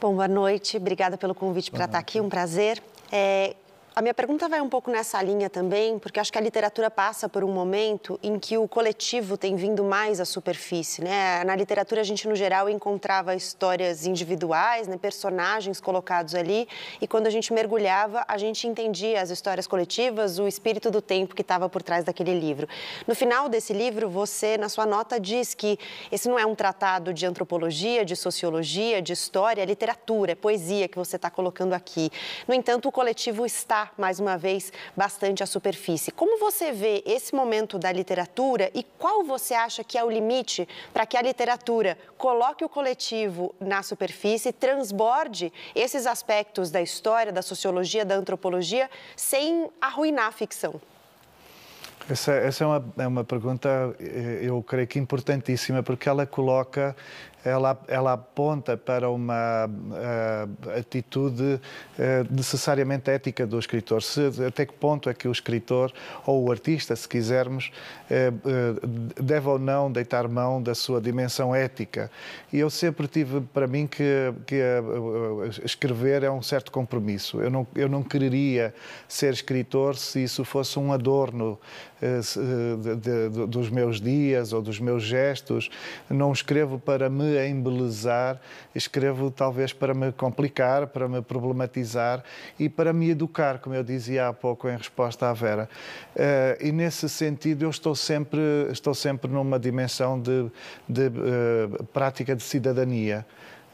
Bom, 0.00 0.14
boa 0.14 0.28
noite. 0.28 0.76
Obrigada 0.76 1.16
pelo 1.16 1.34
convite 1.34 1.70
para 1.70 1.84
estar 1.84 1.98
aqui. 1.98 2.20
Um 2.20 2.28
prazer. 2.28 2.82
É, 3.10 3.54
a 3.98 4.00
minha 4.00 4.14
pergunta 4.14 4.48
vai 4.48 4.60
um 4.60 4.68
pouco 4.68 4.92
nessa 4.92 5.20
linha 5.20 5.50
também, 5.50 5.98
porque 5.98 6.20
acho 6.20 6.30
que 6.30 6.38
a 6.38 6.40
literatura 6.40 6.88
passa 6.88 7.28
por 7.28 7.42
um 7.42 7.52
momento 7.52 8.16
em 8.22 8.38
que 8.38 8.56
o 8.56 8.68
coletivo 8.68 9.36
tem 9.36 9.56
vindo 9.56 9.82
mais 9.82 10.20
à 10.20 10.24
superfície. 10.24 11.02
Né? 11.02 11.42
Na 11.42 11.56
literatura, 11.56 12.02
a 12.02 12.04
gente, 12.04 12.28
no 12.28 12.36
geral, 12.36 12.70
encontrava 12.70 13.34
histórias 13.34 14.06
individuais, 14.06 14.86
né? 14.86 14.96
personagens 14.96 15.80
colocados 15.80 16.36
ali, 16.36 16.68
e 17.00 17.08
quando 17.08 17.26
a 17.26 17.30
gente 17.30 17.52
mergulhava, 17.52 18.24
a 18.28 18.38
gente 18.38 18.68
entendia 18.68 19.20
as 19.20 19.30
histórias 19.30 19.66
coletivas, 19.66 20.38
o 20.38 20.46
espírito 20.46 20.92
do 20.92 21.02
tempo 21.02 21.34
que 21.34 21.42
estava 21.42 21.68
por 21.68 21.82
trás 21.82 22.04
daquele 22.04 22.38
livro. 22.38 22.68
No 23.04 23.16
final 23.16 23.48
desse 23.48 23.72
livro, 23.72 24.08
você, 24.08 24.56
na 24.56 24.68
sua 24.68 24.86
nota, 24.86 25.18
diz 25.18 25.54
que 25.54 25.76
esse 26.12 26.28
não 26.28 26.38
é 26.38 26.46
um 26.46 26.54
tratado 26.54 27.12
de 27.12 27.26
antropologia, 27.26 28.04
de 28.04 28.14
sociologia, 28.14 29.02
de 29.02 29.12
história, 29.12 29.60
é 29.60 29.64
literatura, 29.64 30.30
é 30.30 30.36
poesia 30.36 30.86
que 30.86 30.96
você 30.96 31.16
está 31.16 31.28
colocando 31.28 31.72
aqui. 31.72 32.12
No 32.46 32.54
entanto, 32.54 32.88
o 32.88 32.92
coletivo 32.92 33.44
está 33.44 33.87
mais 33.96 34.20
uma 34.20 34.36
vez, 34.36 34.72
bastante 34.96 35.42
à 35.42 35.46
superfície. 35.46 36.10
Como 36.10 36.38
você 36.38 36.72
vê 36.72 37.02
esse 37.06 37.34
momento 37.34 37.78
da 37.78 37.90
literatura 37.92 38.70
e 38.74 38.82
qual 38.98 39.24
você 39.24 39.54
acha 39.54 39.82
que 39.84 39.96
é 39.96 40.04
o 40.04 40.10
limite 40.10 40.68
para 40.92 41.06
que 41.06 41.16
a 41.16 41.22
literatura 41.22 41.96
coloque 42.16 42.64
o 42.64 42.68
coletivo 42.68 43.54
na 43.60 43.82
superfície, 43.82 44.52
transborde 44.52 45.52
esses 45.74 46.06
aspectos 46.06 46.70
da 46.70 46.82
história, 46.82 47.32
da 47.32 47.42
sociologia, 47.42 48.04
da 48.04 48.14
antropologia, 48.14 48.90
sem 49.16 49.68
arruinar 49.80 50.26
a 50.26 50.32
ficção? 50.32 50.80
Essa, 52.10 52.32
essa 52.32 52.64
é, 52.64 52.66
uma, 52.66 52.84
é 52.96 53.06
uma 53.06 53.24
pergunta, 53.24 53.68
eh, 54.00 54.38
eu 54.42 54.62
creio 54.62 54.86
que 54.86 54.98
importantíssima, 54.98 55.82
porque 55.82 56.08
ela 56.08 56.24
coloca 56.24 56.96
ela, 57.48 57.80
ela 57.88 58.12
aponta 58.12 58.76
para 58.76 59.10
uma 59.10 59.66
uh, 59.66 60.78
atitude 60.78 61.42
uh, 61.42 61.60
necessariamente 62.30 63.10
ética 63.10 63.46
do 63.46 63.58
escritor. 63.58 64.02
Se, 64.02 64.20
até 64.46 64.66
que 64.66 64.72
ponto 64.72 65.08
é 65.08 65.14
que 65.14 65.26
o 65.26 65.32
escritor 65.32 65.92
ou 66.26 66.46
o 66.46 66.50
artista, 66.50 66.94
se 66.94 67.08
quisermos, 67.08 67.70
uh, 68.10 69.22
deve 69.22 69.48
ou 69.48 69.58
não 69.58 69.90
deitar 69.90 70.28
mão 70.28 70.62
da 70.62 70.74
sua 70.74 71.00
dimensão 71.00 71.54
ética. 71.54 72.10
E 72.52 72.58
eu 72.58 72.70
sempre 72.70 73.06
tive 73.06 73.40
para 73.40 73.66
mim 73.66 73.86
que, 73.86 74.32
que 74.46 74.62
escrever 75.64 76.22
é 76.22 76.30
um 76.30 76.42
certo 76.42 76.70
compromisso. 76.70 77.40
Eu 77.40 77.50
não, 77.50 77.66
eu 77.74 77.88
não 77.88 78.02
quereria 78.02 78.74
ser 79.06 79.32
escritor 79.32 79.96
se 79.96 80.22
isso 80.22 80.44
fosse 80.44 80.78
um 80.78 80.92
adorno 80.92 81.58
de, 82.00 82.96
de, 82.96 83.28
de, 83.28 83.46
dos 83.46 83.70
meus 83.70 84.00
dias 84.00 84.52
ou 84.52 84.62
dos 84.62 84.78
meus 84.78 85.02
gestos. 85.02 85.70
Não 86.08 86.32
escrevo 86.32 86.78
para 86.78 87.08
me 87.08 87.46
embelezar, 87.48 88.40
escrevo 88.74 89.30
talvez 89.30 89.72
para 89.72 89.94
me 89.94 90.12
complicar, 90.12 90.86
para 90.86 91.08
me 91.08 91.20
problematizar 91.22 92.22
e 92.58 92.68
para 92.68 92.92
me 92.92 93.10
educar, 93.10 93.58
como 93.58 93.74
eu 93.74 93.82
dizia 93.82 94.28
há 94.28 94.32
pouco 94.32 94.68
em 94.68 94.76
resposta 94.76 95.28
à 95.28 95.32
Vera. 95.32 95.68
Uh, 96.14 96.66
e 96.66 96.72
nesse 96.72 97.08
sentido 97.08 97.64
eu 97.64 97.70
estou 97.70 97.94
sempre, 97.94 98.40
estou 98.70 98.94
sempre 98.94 99.30
numa 99.30 99.58
dimensão 99.58 100.20
de, 100.20 100.50
de 100.88 101.10
prática 101.92 102.34
de 102.34 102.42
cidadania. 102.42 103.26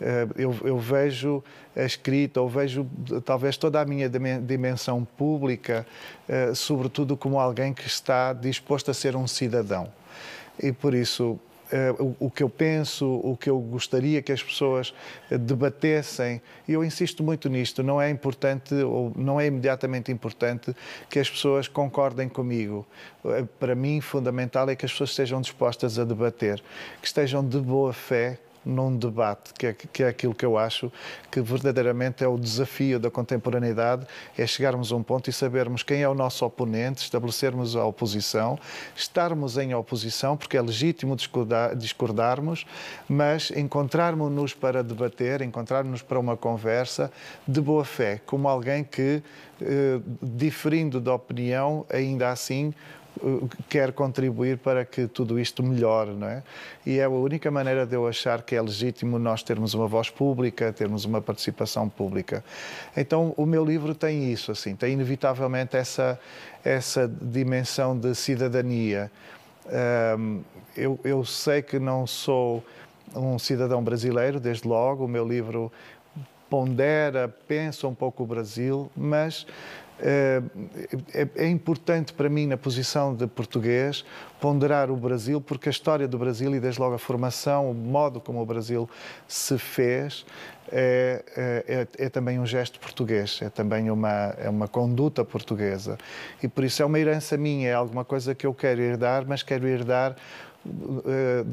Uh, 0.04 0.32
eu, 0.36 0.56
eu, 0.64 0.78
vejo 0.78 1.42
a 1.74 1.82
escrita, 1.82 2.40
ou 2.40 2.48
vejo 2.48 2.86
talvez 3.24 3.56
toda 3.56 3.80
a 3.80 3.84
minha 3.86 4.08
dimensão 4.08 5.04
pública, 5.16 5.86
sobretudo 6.54 7.16
como 7.16 7.40
alguém 7.40 7.72
que 7.72 7.86
está 7.86 8.32
disposto 8.32 8.90
a 8.90 8.94
ser 8.94 9.16
um 9.16 9.26
cidadão. 9.26 9.90
E 10.62 10.70
por 10.70 10.94
isso 10.94 11.40
uh, 11.72 12.16
o, 12.18 12.30
que 12.30 12.42
eu 12.42 12.48
penso, 12.48 13.06
o 13.06 13.36
que 13.36 13.48
eu 13.48 13.58
gostaria 13.58 14.22
que 14.22 14.32
as 14.32 14.42
pessoas 14.42 14.94
eh, 15.30 15.38
debatessem. 15.38 16.40
E 16.68 16.72
eu 16.72 16.84
insisto 16.84 17.22
muito 17.22 17.48
nisto. 17.48 17.82
Não 17.82 18.00
é 18.00 18.10
importante, 18.10 18.74
ou 18.74 19.12
não 19.16 19.40
é 19.40 19.46
imediatamente 19.46 20.12
importante, 20.12 20.74
que 21.08 21.18
as 21.18 21.28
pessoas 21.28 21.68
concordem 21.68 22.28
comigo. 22.28 22.86
Eh, 23.24 23.44
para 23.58 23.74
mim, 23.74 24.00
fundamental 24.00 24.68
é 24.68 24.76
que 24.76 24.84
as 24.84 24.92
pessoas 24.92 25.10
estejam 25.10 25.40
dispostas 25.40 25.98
a 25.98 26.04
debater, 26.04 26.62
que 27.00 27.06
estejam 27.06 27.46
de 27.46 27.58
boa 27.58 27.92
fé 27.92 28.38
num 28.64 28.96
debate, 28.96 29.52
que 29.54 29.66
é, 29.66 29.72
que 29.72 30.02
é 30.02 30.08
aquilo 30.08 30.34
que 30.34 30.44
eu 30.44 30.56
acho 30.56 30.90
que 31.30 31.40
verdadeiramente 31.40 32.24
é 32.24 32.28
o 32.28 32.38
desafio 32.38 32.98
da 32.98 33.10
contemporaneidade, 33.10 34.06
é 34.36 34.46
chegarmos 34.46 34.92
a 34.92 34.96
um 34.96 35.02
ponto 35.02 35.28
e 35.28 35.32
sabermos 35.32 35.82
quem 35.82 36.02
é 36.02 36.08
o 36.08 36.14
nosso 36.14 36.44
oponente, 36.44 37.02
estabelecermos 37.02 37.76
a 37.76 37.84
oposição, 37.84 38.58
estarmos 38.94 39.58
em 39.58 39.74
oposição, 39.74 40.36
porque 40.36 40.56
é 40.56 40.62
legítimo 40.62 41.16
discordar, 41.16 41.76
discordarmos, 41.76 42.66
mas 43.08 43.50
encontrarmos-nos 43.50 44.54
para 44.54 44.82
debater, 44.82 45.42
encontrarmos-nos 45.42 46.02
para 46.02 46.18
uma 46.18 46.36
conversa 46.36 47.10
de 47.46 47.60
boa 47.60 47.84
fé, 47.84 48.20
como 48.24 48.48
alguém 48.48 48.84
que, 48.84 49.22
eh, 49.60 50.00
diferindo 50.22 51.00
da 51.00 51.14
opinião, 51.14 51.84
ainda 51.90 52.30
assim 52.30 52.72
quer 53.68 53.92
contribuir 53.92 54.58
para 54.58 54.84
que 54.84 55.06
tudo 55.06 55.38
isto 55.38 55.62
melhore, 55.62 56.10
não 56.10 56.28
é? 56.28 56.42
E 56.84 56.98
é 56.98 57.04
a 57.04 57.08
única 57.08 57.50
maneira 57.50 57.86
de 57.86 57.94
eu 57.94 58.06
achar 58.06 58.42
que 58.42 58.54
é 58.54 58.60
legítimo 58.60 59.18
nós 59.18 59.42
termos 59.42 59.74
uma 59.74 59.86
voz 59.86 60.10
pública, 60.10 60.72
termos 60.72 61.04
uma 61.04 61.20
participação 61.20 61.88
pública. 61.88 62.44
Então, 62.96 63.32
o 63.36 63.46
meu 63.46 63.64
livro 63.64 63.94
tem 63.94 64.32
isso, 64.32 64.52
assim, 64.52 64.74
tem 64.74 64.92
inevitavelmente 64.92 65.76
essa, 65.76 66.18
essa 66.64 67.08
dimensão 67.08 67.98
de 67.98 68.14
cidadania. 68.14 69.10
Um, 70.18 70.42
eu, 70.76 70.98
eu 71.04 71.24
sei 71.24 71.62
que 71.62 71.78
não 71.78 72.06
sou 72.06 72.64
um 73.14 73.38
cidadão 73.38 73.82
brasileiro, 73.82 74.40
desde 74.40 74.66
logo, 74.66 75.04
o 75.04 75.08
meu 75.08 75.26
livro 75.26 75.72
pondera, 76.50 77.28
pensa 77.48 77.86
um 77.88 77.94
pouco 77.94 78.22
o 78.22 78.26
Brasil, 78.26 78.90
mas 78.96 79.46
é, 80.04 80.42
é, 81.36 81.48
importante 81.48 82.12
para 82.12 82.28
mim, 82.28 82.46
na 82.46 82.58
posição 82.58 83.14
de 83.14 83.26
português, 83.26 84.04
ponderar 84.38 84.90
o 84.90 84.96
Brasil, 84.96 85.40
porque 85.40 85.70
a 85.70 85.72
história 85.72 86.06
do 86.06 86.18
Brasil 86.18 86.54
e 86.54 86.60
desde 86.60 86.78
logo 86.78 86.94
a 86.94 86.98
formação, 86.98 87.70
o 87.70 87.74
modo 87.74 88.20
como 88.20 88.42
o 88.42 88.44
Brasil 88.44 88.88
se 89.26 89.56
fez, 89.56 90.26
é, 90.70 91.24
é, 91.34 91.86
é, 91.98 92.04
é 92.04 92.08
também 92.10 92.38
um 92.38 92.44
gesto 92.44 92.78
português, 92.78 93.40
é 93.40 93.48
também 93.48 93.90
uma, 93.90 94.34
é 94.38 94.50
uma 94.50 94.68
conduta 94.68 95.24
portuguesa. 95.24 95.96
E 96.42 96.48
por 96.48 96.64
isso 96.64 96.82
é 96.82 96.84
uma 96.84 96.98
herança 96.98 97.38
minha, 97.38 97.68
é 97.70 97.74
alguma 97.74 98.04
coisa 98.04 98.34
que 98.34 98.46
eu 98.46 98.52
quero 98.52 98.82
herdar, 98.82 99.24
mas 99.26 99.42
quero 99.42 99.66
herdar 99.66 100.16
eh, 101.06 101.44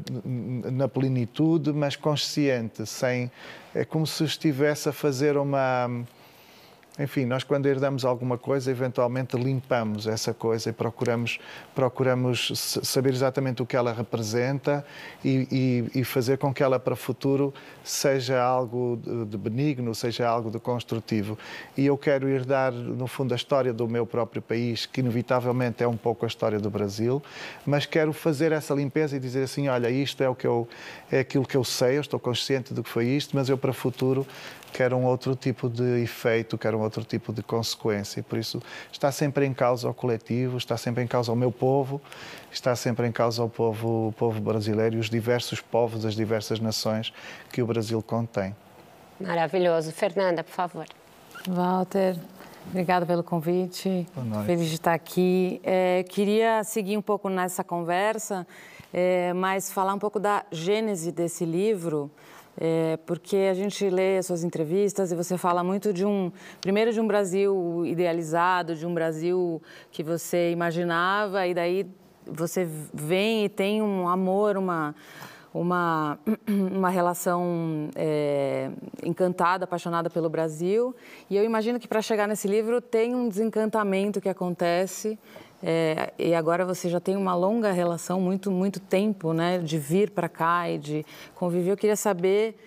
na 0.72 0.88
plenitude, 0.88 1.74
mas 1.74 1.96
consciente, 1.96 2.86
sem. 2.86 3.30
É 3.74 3.84
como 3.84 4.08
se 4.08 4.24
estivesse 4.24 4.90
a 4.90 4.94
fazer 4.94 5.38
uma 5.38 5.90
enfim, 7.00 7.26
nós 7.26 7.44
quando 7.44 7.68
herdamos 7.68 8.04
alguma 8.04 8.38
coisa, 8.38 8.70
eventualmente 8.70 9.38
limpamos 9.38 10.08
essa 10.08 10.34
coisa 10.34 10.70
e 10.70 10.74
procuramos, 10.74 11.40
procuramos 11.74 12.52
saber 12.84 13.14
exatamente 13.14 13.62
o 13.62 13.66
que 13.66 13.78
ela 13.78 13.94
representa 13.94 14.86
e, 15.24 15.48
e, 15.94 16.02
e 16.02 16.04
fazer 16.04 16.38
com 16.38 16.54
que 16.54 16.62
ela 16.62 16.78
para 16.80 16.94
o 16.94 16.98
futuro 16.98 17.54
seja 17.82 18.42
algo 18.42 19.00
de 19.28 19.38
benigno, 19.38 19.96
seja 19.96 20.28
algo 20.28 20.52
de 20.52 20.60
construtivo. 20.60 21.38
E 21.78 21.86
eu 21.86 21.98
quero 21.98 22.28
herdar, 22.28 22.74
no 22.74 23.08
fundo, 23.08 23.34
a 23.34 23.36
história 23.38 23.72
do 23.72 23.88
meu 23.88 24.06
próprio 24.06 24.42
país, 24.42 24.86
que 24.86 25.00
inevitavelmente 25.00 25.82
é 25.82 25.88
um 25.88 25.98
pouco 25.98 26.26
a 26.26 26.28
história 26.28 26.60
do 26.60 26.70
Brasil, 26.70 27.24
mas 27.66 27.86
quero 27.86 28.12
fazer 28.12 28.52
essa 28.52 28.74
limpeza 28.74 29.16
e 29.16 29.20
dizer 29.20 29.44
assim, 29.44 29.70
olha, 29.70 29.90
isto 29.90 30.22
é 30.22 30.30
o 30.30 30.36
que 30.36 30.46
eu 30.46 30.68
é 31.12 31.20
aquilo 31.20 31.46
que 31.46 31.56
eu 31.56 31.64
sei, 31.64 31.98
eu 31.98 32.02
estou 32.02 32.20
consciente 32.20 32.74
do 32.74 32.84
que 32.84 32.90
foi 32.90 33.06
isto, 33.06 33.36
mas 33.36 33.50
eu 33.50 33.58
para 33.58 33.72
o 33.72 33.74
futuro 33.74 34.26
quer 34.72 34.94
um 34.94 35.04
outro 35.06 35.36
tipo 35.36 35.70
de 35.70 36.02
efeito, 36.02 36.58
quer 36.58 36.74
um 36.74 36.82
outro 36.82 37.04
tipo 37.04 37.32
de 37.32 37.44
consequência. 37.44 38.20
E 38.20 38.24
por 38.24 38.40
isso 38.40 38.62
está 38.92 39.12
sempre 39.12 39.46
em 39.46 39.54
causa 39.54 39.90
o 39.90 39.94
coletivo, 39.94 40.58
está 40.58 40.78
sempre 40.78 41.04
em 41.04 41.08
causa 41.08 41.32
o 41.32 41.36
meu 41.36 41.52
povo, 41.52 42.02
está 42.52 42.76
sempre 42.76 43.08
em 43.08 43.12
causa 43.12 43.44
o 43.44 43.50
povo, 43.50 44.08
o 44.08 44.12
povo 44.14 44.40
brasileiro 44.40 44.96
e 44.96 45.00
os 45.00 45.10
diversos 45.10 45.62
povos, 45.62 46.06
as 46.06 46.16
diversas 46.16 46.60
nações 46.60 47.14
que 47.52 47.62
o 47.62 47.66
Brasil 47.66 48.02
contém. 48.02 48.56
Maravilhoso. 49.20 49.92
Fernanda, 49.92 50.44
por 50.44 50.52
favor. 50.54 50.86
Walter, 51.48 52.18
obrigada 52.68 53.06
pelo 53.06 53.24
convite. 53.24 54.08
Feliz 54.46 54.70
de 54.70 54.76
estar 54.76 54.94
aqui. 54.94 55.62
É, 55.64 56.04
queria 56.10 56.64
seguir 56.64 56.98
um 56.98 57.02
pouco 57.02 57.30
nessa 57.30 57.64
conversa, 57.64 58.48
é, 58.94 59.34
mas 59.34 59.72
falar 59.72 59.94
um 59.94 60.00
pouco 60.00 60.20
da 60.20 60.44
gênese 60.52 61.12
desse 61.12 61.46
livro. 61.46 62.10
É, 62.58 62.98
porque 63.06 63.38
a 63.50 63.54
gente 63.54 63.90
lê 63.90 64.18
as 64.18 64.26
suas 64.26 64.44
entrevistas 64.44 65.12
e 65.12 65.16
você 65.16 65.38
fala 65.38 65.64
muito 65.64 65.94
de 65.94 66.06
um, 66.06 66.32
primeiro 66.60 66.92
de 66.92 67.00
um 67.00 67.08
Brasil 67.08 67.84
idealizado, 67.86 68.76
de 68.76 68.86
um 68.86 68.94
Brasil 68.94 69.62
que 69.92 70.04
você 70.04 70.52
imaginava 70.52 71.48
e 71.48 71.54
daí 71.54 71.88
você 72.26 72.68
vem 72.94 73.46
e 73.46 73.50
tem 73.50 73.82
um 73.82 74.08
amor, 74.08 74.58
uma 74.58 74.94
uma, 75.54 76.18
uma 76.48 76.90
relação 76.90 77.90
é, 77.96 78.72
encantada, 79.04 79.66
apaixonada 79.66 80.10
pelo 80.10 80.30
Brasil. 80.30 80.96
E 81.30 81.36
eu 81.36 81.44
imagino 81.44 81.80
que 81.80 81.88
para 81.88 82.02
chegar 82.02 82.28
nesse 82.28 82.48
livro 82.48 82.82
tem 82.82 83.14
um 83.14 83.28
desencantamento 83.28 84.22
que 84.22 84.30
acontece 84.30 85.20
é, 85.64 86.12
e 86.18 86.34
agora 86.34 86.66
você 86.66 86.90
já 86.90 87.00
tem 87.00 87.16
uma 87.16 87.36
longa 87.36 87.72
relação, 87.72 88.20
muito, 88.20 88.50
muito 88.50 88.80
tempo, 88.80 89.34
né, 89.34 89.60
de 89.60 89.78
vir 89.78 90.10
para 90.10 90.28
cá 90.28 90.70
e 90.70 90.78
de 90.78 91.06
conviver. 91.36 91.72
Eu 91.72 91.78
queria 91.78 91.96
saber, 91.96 92.58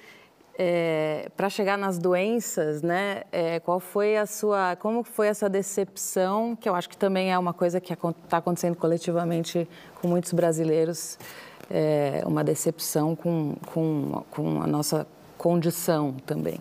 é, 0.57 1.29
para 1.37 1.49
chegar 1.49 1.77
nas 1.77 1.99
doenças, 1.99 2.83
né, 2.83 3.25
é, 3.33 3.59
qual 3.61 3.81
foi 3.81 4.17
a 4.17 4.27
sua, 4.27 4.77
como 4.77 5.03
foi 5.03 5.27
essa 5.27 5.49
decepção, 5.49 6.55
que 6.55 6.69
eu 6.69 6.75
acho 6.75 6.89
que 6.89 6.97
também 6.97 7.33
é 7.33 7.39
uma 7.39 7.53
coisa 7.53 7.81
que 7.81 7.93
está 7.93 8.37
acontecendo 8.39 8.77
coletivamente 8.77 9.69
com 10.01 10.07
muitos 10.07 10.33
brasileiros, 10.33 11.19
é, 11.71 12.23
uma 12.27 12.45
decepção 12.45 13.17
com, 13.17 13.57
com, 13.73 14.23
com 14.31 14.63
a 14.63 14.67
nossa 14.67 15.07
condição 15.37 16.15
também. 16.25 16.61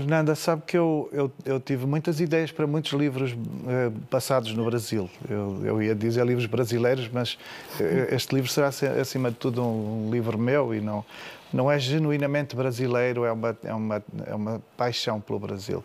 Fernanda, 0.00 0.36
sabe 0.36 0.62
que 0.64 0.78
eu, 0.78 1.08
eu, 1.12 1.32
eu, 1.44 1.58
tive 1.58 1.84
muitas 1.84 2.20
ideias 2.20 2.52
para 2.52 2.68
muitos 2.68 2.92
livros 2.92 3.36
eh, 3.66 3.90
passados 4.08 4.54
no 4.54 4.64
Brasil. 4.64 5.10
Eu, 5.28 5.60
eu, 5.64 5.82
ia 5.82 5.92
dizer 5.92 6.24
livros 6.24 6.46
brasileiros, 6.46 7.10
mas 7.12 7.36
eh, 7.80 8.08
este 8.12 8.32
livro 8.32 8.48
será, 8.48 8.68
acima 8.68 9.28
de 9.28 9.36
tudo, 9.36 9.60
um, 9.60 10.06
um, 10.06 10.10
livro 10.12 10.38
meu 10.38 10.72
e 10.72 10.80
não, 10.80 11.04
não 11.52 11.68
é 11.68 11.80
genuinamente 11.80 12.54
brasileiro, 12.54 13.24
é 13.24 13.32
uma, 13.32 13.58
é, 13.64 13.74
uma, 13.74 14.04
é 14.24 14.34
uma 14.36 14.62
paixão 14.76 15.20
pelo 15.20 15.40
Brasil. 15.40 15.84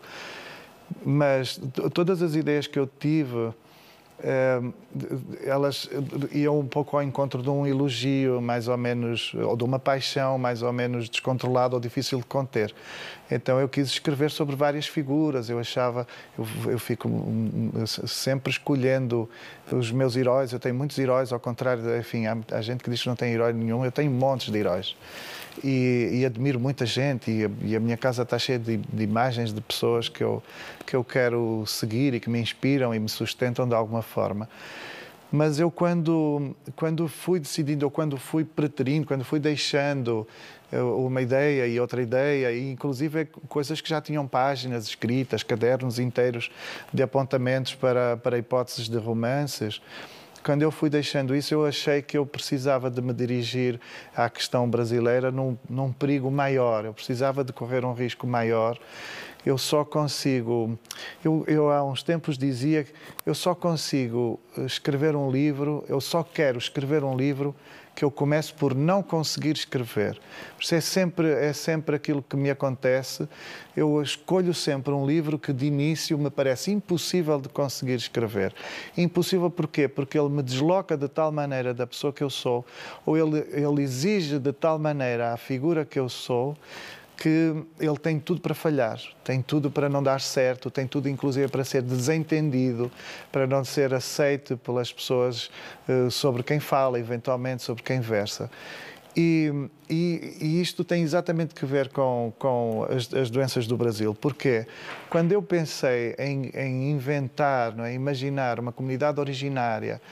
Mas 1.04 1.60
todas 1.92 2.22
as 2.22 2.36
ideias 2.36 2.68
que 2.68 2.78
eu 2.78 2.86
tive 2.86 3.52
elas 5.44 5.88
iam 6.32 6.58
um 6.58 6.66
pouco 6.66 6.96
ao 6.96 7.02
encontro 7.02 7.42
de 7.42 7.50
um 7.50 7.66
elogio 7.66 8.40
mais 8.40 8.68
ou 8.68 8.76
menos, 8.76 9.34
ou 9.34 9.56
de 9.56 9.64
uma 9.64 9.78
paixão 9.78 10.38
mais 10.38 10.62
ou 10.62 10.72
menos 10.72 11.08
descontrolada 11.08 11.74
ou 11.74 11.80
difícil 11.80 12.18
de 12.18 12.24
conter. 12.24 12.74
Então 13.30 13.58
eu 13.58 13.68
quis 13.68 13.88
escrever 13.88 14.30
sobre 14.30 14.54
várias 14.54 14.86
figuras, 14.86 15.50
eu 15.50 15.58
achava, 15.58 16.06
eu, 16.38 16.46
eu 16.72 16.78
fico 16.78 17.10
sempre 18.06 18.50
escolhendo 18.50 19.28
os 19.70 19.90
meus 19.90 20.16
heróis, 20.16 20.52
eu 20.52 20.60
tenho 20.60 20.74
muitos 20.74 20.98
heróis, 20.98 21.32
ao 21.32 21.40
contrário, 21.40 21.96
enfim, 21.98 22.26
há, 22.26 22.36
há 22.52 22.60
gente 22.60 22.84
que 22.84 22.90
diz 22.90 23.02
que 23.02 23.08
não 23.08 23.16
tem 23.16 23.32
herói 23.32 23.52
nenhum, 23.52 23.84
eu 23.84 23.92
tenho 23.92 24.10
montes 24.10 24.50
de 24.50 24.58
heróis. 24.58 24.94
E, 25.62 26.10
e, 26.12 26.26
admiro 26.26 26.58
muita 26.58 26.84
gente 26.84 27.30
e 27.30 27.44
a, 27.44 27.50
e 27.62 27.76
a 27.76 27.80
minha 27.80 27.96
casa 27.96 28.22
está 28.22 28.38
cheia 28.38 28.58
de, 28.58 28.76
de, 28.76 29.04
imagens 29.04 29.52
de 29.52 29.60
pessoas 29.60 30.08
que 30.08 30.22
eu, 30.22 30.42
que 30.84 30.96
eu 30.96 31.04
quero 31.04 31.64
seguir 31.66 32.12
e 32.12 32.18
que 32.18 32.28
me 32.28 32.40
inspiram 32.40 32.92
e 32.92 32.98
me 32.98 33.08
sustentam 33.08 33.68
de 33.68 33.74
alguma 33.74 34.02
forma. 34.02 34.48
Mas 35.30 35.58
eu, 35.58 35.70
quando, 35.70 36.54
quando 36.76 37.08
fui 37.08 37.40
decidindo, 37.40 37.84
ou 37.84 37.90
quando 37.90 38.16
fui 38.16 38.44
preterindo, 38.44 39.06
quando 39.06 39.24
fui 39.24 39.40
deixando 39.40 40.26
eh, 40.70 40.80
uma 40.80 41.20
ideia 41.22 41.66
e 41.66 41.80
outra 41.80 42.00
ideia, 42.00 42.52
e 42.52 42.70
inclusive 42.70 43.24
coisas 43.48 43.80
que 43.80 43.88
já 43.88 44.00
tinham 44.00 44.28
páginas 44.28 44.86
escritas, 44.86 45.42
cadernos 45.42 45.98
inteiros 45.98 46.50
de 46.92 47.02
apontamentos 47.02 47.74
para, 47.74 48.16
para 48.16 48.38
hipóteses 48.38 48.88
de 48.88 48.96
romances, 48.96 49.80
quando 50.44 50.62
eu 50.62 50.70
fui 50.70 50.90
deixando 50.90 51.34
isso, 51.34 51.54
eu 51.54 51.64
achei 51.64 52.02
que 52.02 52.18
eu 52.18 52.26
precisava 52.26 52.90
de 52.90 53.00
me 53.00 53.14
dirigir 53.14 53.80
à 54.14 54.28
questão 54.28 54.68
brasileira 54.68 55.30
num, 55.30 55.56
num 55.68 55.90
perigo 55.90 56.30
maior. 56.30 56.84
Eu 56.84 56.92
precisava 56.92 57.42
de 57.42 57.52
correr 57.52 57.84
um 57.84 57.94
risco 57.94 58.26
maior 58.26 58.78
eu 59.44 59.58
só 59.58 59.84
consigo. 59.84 60.78
Eu, 61.22 61.44
eu, 61.46 61.70
há 61.70 61.84
uns 61.84 62.02
tempos 62.02 62.38
dizia 62.38 62.84
que 62.84 62.92
eu 63.26 63.34
só 63.34 63.54
consigo 63.54 64.40
escrever 64.64 65.14
um 65.14 65.30
livro, 65.30 65.84
eu 65.88 66.00
só 66.00 66.22
quero 66.22 66.56
escrever 66.56 67.04
um 67.04 67.16
livro 67.16 67.54
que 67.94 68.04
eu 68.04 68.10
começo 68.10 68.54
por 68.54 68.74
não 68.74 69.02
conseguir 69.02 69.52
escrever. 69.52 70.20
Isso 70.58 70.74
é 70.74 70.80
sempre, 70.80 71.28
é 71.28 71.52
sempre 71.52 71.96
aquilo 71.96 72.22
que 72.22 72.36
me 72.36 72.50
acontece. 72.50 73.28
Eu 73.76 74.02
escolho 74.02 74.52
sempre 74.52 74.92
um 74.92 75.06
livro 75.06 75.38
que 75.38 75.52
de 75.52 75.66
início 75.66 76.18
me 76.18 76.30
parece 76.30 76.70
impossível 76.70 77.40
de 77.40 77.48
conseguir 77.48 77.94
escrever. 77.94 78.54
Impossível 78.96 79.50
porquê? 79.50 79.86
Porque 79.88 80.18
ele 80.18 80.28
me 80.28 80.42
desloca 80.42 80.96
de 80.96 81.08
tal 81.08 81.30
maneira 81.30 81.72
da 81.72 81.86
pessoa 81.86 82.12
que 82.12 82.22
eu 82.22 82.30
sou, 82.30 82.64
ou 83.06 83.16
ele, 83.16 83.46
ele 83.50 83.82
exige 83.82 84.38
de 84.38 84.52
tal 84.52 84.78
maneira 84.78 85.32
a 85.32 85.36
figura 85.36 85.84
que 85.84 85.98
eu 85.98 86.08
sou, 86.08 86.56
que 87.16 87.54
ele 87.78 87.98
tem 87.98 88.18
tudo 88.18 88.40
para 88.40 88.54
falhar, 88.54 89.00
tem 89.22 89.40
tudo 89.40 89.70
para 89.70 89.88
não 89.88 90.02
dar 90.02 90.20
certo, 90.20 90.70
tem 90.70 90.86
tudo 90.86 91.08
inclusive 91.08 91.48
para 91.48 91.64
ser 91.64 91.82
desentendido, 91.82 92.90
para 93.30 93.46
não 93.46 93.64
ser 93.64 93.94
aceito 93.94 94.56
pelas 94.56 94.92
pessoas 94.92 95.50
uh, 95.88 96.10
sobre 96.10 96.42
quem 96.42 96.60
fala, 96.60 96.98
eventualmente 96.98 97.62
sobre 97.62 97.82
quem 97.82 98.00
versa. 98.00 98.50
E, 99.16 99.68
e, 99.88 100.36
e, 100.40 100.60
isto 100.60 100.82
tem 100.82 101.04
exatamente 101.04 101.54
que 101.54 101.64
ver 101.64 101.88
com, 101.90 102.32
com 102.36 102.84
as, 102.90 103.12
as, 103.14 103.30
doenças 103.30 103.64
do 103.64 103.76
Brasil, 103.76 104.12
porque 104.12 104.66
quando 105.08 105.30
eu 105.30 105.40
pensei 105.40 106.16
em, 106.18 106.50
em 106.52 106.90
inventar, 106.90 107.78
é, 107.78 107.94
imaginar 107.94 108.58
uma 108.58 108.72
comunidade 108.72 109.20
originária 109.20 110.02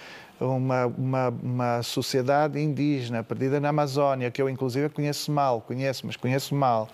uma, 0.43 0.87
uma, 0.87 1.29
uma 1.29 1.83
sociedade 1.83 2.61
indígena 2.61 3.23
perdida 3.23 3.61
na 3.61 3.69
Amazónia, 3.69 4.31
que 4.31 4.41
eu 4.41 4.49
inclusive 4.49 4.89
conheço 4.89 5.31
mal, 5.31 5.61
conheço, 5.61 6.07
mas 6.07 6.17
conheço 6.17 6.55
mal. 6.55 6.89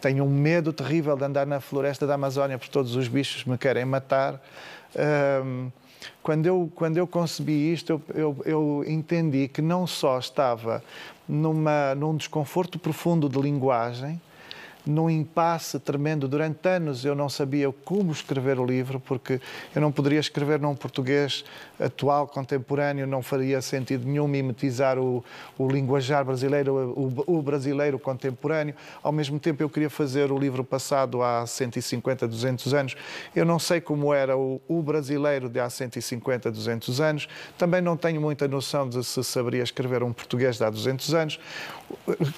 Tenho 0.00 0.24
um 0.24 0.30
medo 0.30 0.72
terrível 0.72 1.16
de 1.16 1.24
andar 1.24 1.46
na 1.46 1.60
floresta 1.60 2.06
da 2.06 2.14
Amazónia 2.14 2.58
porque 2.58 2.72
todos 2.72 2.96
os 2.96 3.06
bichos 3.06 3.44
me 3.44 3.58
querem 3.58 3.84
matar. 3.84 4.40
Um, 5.44 5.70
quando 6.22 6.46
eu, 6.46 6.72
quando 6.74 6.96
eu 6.96 7.06
concebi 7.06 7.72
isto, 7.72 7.92
eu, 7.92 8.02
eu, 8.14 8.42
eu, 8.44 8.84
entendi 8.86 9.48
que 9.48 9.60
não 9.60 9.86
só 9.86 10.18
estava 10.18 10.82
numa, 11.28 11.94
num 11.94 12.16
desconforto 12.16 12.78
profundo 12.78 13.28
de 13.28 13.38
linguagem, 13.38 14.20
num 14.86 15.10
impasse 15.10 15.78
tremendo. 15.78 16.26
Durante 16.26 16.66
anos 16.68 17.04
eu 17.04 17.14
não 17.14 17.28
sabia 17.28 17.70
como 17.84 18.12
escrever 18.12 18.58
o 18.58 18.64
livro, 18.64 19.00
porque 19.00 19.40
eu 19.74 19.80
não 19.80 19.92
poderia 19.92 20.20
escrever 20.20 20.58
num 20.58 20.74
português 20.74 21.44
atual, 21.80 22.28
contemporâneo, 22.28 23.06
não 23.06 23.22
faria 23.22 23.62
sentido 23.62 24.06
nenhum 24.06 24.28
mimetizar 24.28 24.98
o, 24.98 25.24
o 25.58 25.66
linguajar 25.66 26.24
brasileiro, 26.24 26.74
o, 26.74 27.38
o, 27.38 27.42
brasileiro 27.42 27.98
contemporâneo. 27.98 28.74
Ao 29.02 29.10
mesmo 29.10 29.40
tempo, 29.40 29.62
eu 29.62 29.68
queria 29.68 29.88
fazer 29.88 30.30
o 30.30 30.38
livro 30.38 30.62
passado 30.62 31.22
há 31.22 31.46
150, 31.46 32.28
200 32.28 32.74
anos. 32.74 32.96
Eu 33.34 33.44
não 33.44 33.58
sei 33.58 33.80
como 33.80 34.12
era 34.12 34.36
o, 34.36 34.60
o 34.68 34.82
brasileiro 34.82 35.48
de 35.48 35.58
há 35.58 35.70
150, 35.70 36.50
200 36.50 37.00
anos. 37.00 37.28
Também 37.56 37.80
não 37.80 37.96
tenho 37.96 38.20
muita 38.20 38.46
noção 38.46 38.88
de 38.88 39.02
se 39.02 39.24
saberia 39.24 39.62
escrever 39.62 40.02
um 40.02 40.12
português 40.12 40.58
de 40.58 40.64
há 40.64 40.70
200 40.70 41.14
anos. 41.14 41.40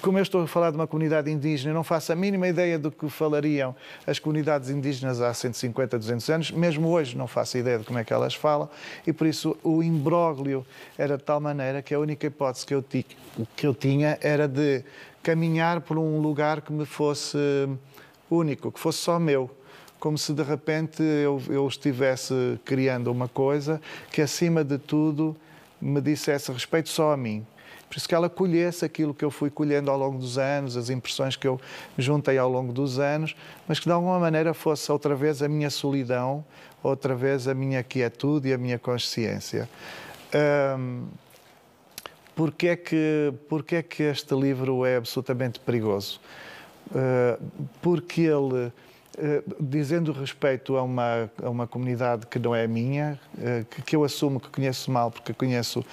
Como 0.01 0.17
eu 0.17 0.23
estou 0.23 0.41
a 0.41 0.47
falar 0.47 0.71
de 0.71 0.77
uma 0.77 0.87
comunidade 0.87 1.29
indígena, 1.29 1.73
não 1.73 1.83
faço 1.83 2.11
a 2.11 2.15
mínima 2.15 2.47
ideia 2.47 2.79
do 2.79 2.89
que 2.89 3.09
falariam 3.09 3.75
as 4.07 4.17
comunidades 4.19 4.69
indígenas 4.69 5.21
há 5.21 5.33
150, 5.33 5.99
200 5.99 6.29
anos. 6.29 6.51
Mesmo 6.51 6.89
hoje 6.89 7.17
não 7.17 7.27
faço 7.27 7.57
ideia 7.57 7.77
de 7.77 7.85
como 7.85 7.99
é 7.99 8.03
que 8.03 8.13
elas 8.13 8.33
falam 8.33 8.69
e 9.05 9.11
por 9.11 9.27
isso 9.27 9.32
o 9.63 9.83
imbróglio 9.83 10.65
era 10.97 11.17
de 11.17 11.23
tal 11.23 11.39
maneira 11.39 11.81
que 11.81 11.93
a 11.93 11.99
única 11.99 12.27
hipótese 12.27 12.65
que 12.65 12.73
eu, 12.73 12.83
que 13.55 13.67
eu 13.67 13.73
tinha 13.73 14.17
era 14.21 14.47
de 14.47 14.83
caminhar 15.21 15.81
por 15.81 15.97
um 15.97 16.19
lugar 16.19 16.61
que 16.61 16.71
me 16.71 16.85
fosse 16.85 17.37
único, 18.29 18.71
que 18.71 18.79
fosse 18.79 18.99
só 18.99 19.19
meu 19.19 19.49
como 20.03 20.17
se 20.17 20.33
de 20.33 20.43
repente 20.43 21.01
eu, 21.01 21.41
eu, 21.47 21.65
estivesse 21.65 22.59
criando 22.65 23.09
uma 23.09 23.29
coisa 23.29 23.79
que, 24.11 24.21
acima 24.21 24.61
de 24.61 24.77
tudo, 24.77 25.33
me 25.79 26.01
dissesse 26.01 26.51
respeito 26.51 26.89
só 26.89 27.13
a 27.13 27.15
mim. 27.15 27.47
Por 27.87 27.95
isso 27.95 28.09
que 28.09 28.13
ela 28.13 28.29
colhesse 28.29 28.83
aquilo 28.83 29.13
que 29.13 29.23
eu 29.23 29.31
fui 29.31 29.49
colhendo 29.49 29.89
ao 29.89 29.97
longo 29.97 30.17
dos 30.17 30.37
anos, 30.37 30.75
as 30.75 30.89
impressões 30.89 31.37
que 31.37 31.47
eu 31.47 31.57
juntei 31.97 32.37
ao 32.37 32.51
longo 32.51 32.73
dos 32.73 32.99
anos, 32.99 33.33
mas 33.65 33.79
que 33.79 33.85
de 33.85 33.93
alguma 33.93 34.19
maneira 34.19 34.53
fosse 34.53 34.91
outra 34.91 35.15
vez 35.15 35.41
a 35.41 35.47
minha 35.47 35.69
solidão, 35.69 36.43
outra 36.83 37.15
vez 37.15 37.47
a 37.47 37.53
minha 37.53 37.81
quietude 37.81 38.49
e 38.49 38.53
a 38.53 38.57
minha 38.57 38.77
consciência. 38.77 39.69
Um, 40.77 41.07
Porquê 42.35 42.69
é, 42.69 42.75
que, 42.75 43.33
porquê 43.47 43.75
é 43.77 43.83
que 43.83 44.03
este 44.03 44.33
livro 44.33 44.85
é 44.85 44.95
absolutamente 44.95 45.59
perigoso? 45.59 46.19
Uh, 46.87 47.41
porque 47.79 48.21
ele, 48.21 48.67
uh, 48.67 48.73
dizendo 49.59 50.11
respeito 50.11 50.75
a 50.75 50.81
uma, 50.81 51.29
a 51.41 51.49
uma 51.49 51.67
comunidade 51.67 52.25
que 52.25 52.39
não 52.39 52.55
é 52.55 52.65
minha, 52.65 53.19
uh, 53.37 53.65
que, 53.65 53.81
que, 53.83 53.95
eu 53.95 54.03
assumo 54.03 54.39
que 54.39 54.49
conheço 54.49 54.89
mal, 54.89 55.11
porque 55.11 55.31
conheço 55.31 55.85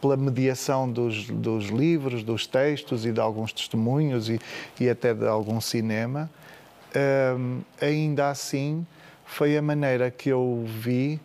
pela 0.00 0.16
mediação 0.16 0.90
dos, 0.90 1.26
dos 1.26 1.66
livros, 1.66 2.24
dos 2.24 2.46
textos 2.46 3.04
e 3.04 3.12
de 3.12 3.20
alguns 3.20 3.52
testemunhos 3.52 4.30
e, 4.30 4.40
e 4.80 4.88
até 4.88 5.12
de 5.12 5.26
algum 5.26 5.60
cinema, 5.60 6.28
ainda 7.80 8.28
assim 8.28 8.84
foi 9.32 9.56
a 9.56 9.62
maneira 9.62 10.10
que 10.10 10.28
eu 10.28 10.64
vi 10.66 11.20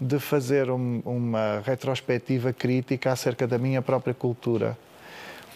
de 0.00 0.18
fazer 0.18 0.70
um, 0.70 1.00
uma 1.04 1.62
retrospectiva 1.64 2.52
crítica 2.52 3.12
acerca 3.12 3.46
da 3.46 3.58
minha 3.58 3.80
própria 3.80 4.14
cultura 4.14 4.76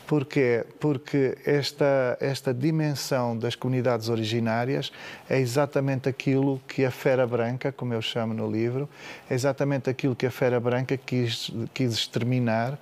Porquê? 0.07 0.65
Porque 0.79 1.37
esta, 1.45 2.17
esta 2.21 2.55
dimensão 2.55 3.37
das 3.37 3.57
comunidades 3.57 4.09
originárias 4.09 4.93
é 5.29 5.41
exatamente 5.41 6.09
aquilo 6.09 6.61
que 6.69 6.85
a 6.85 6.93
Fera 6.93 7.27
Branca, 7.27 7.73
como 7.73 7.93
eu 7.93 8.01
chamo 8.01 8.33
no 8.33 8.49
livro, 8.49 8.89
é 9.29 9.35
exatamente 9.35 9.91
aquilo 9.91 10.15
que 10.15 10.25
a 10.25 10.31
Fera 10.31 10.61
Branca 10.61 10.97
quis, 10.97 11.51
quis 11.75 11.93
exterminar 11.93 12.79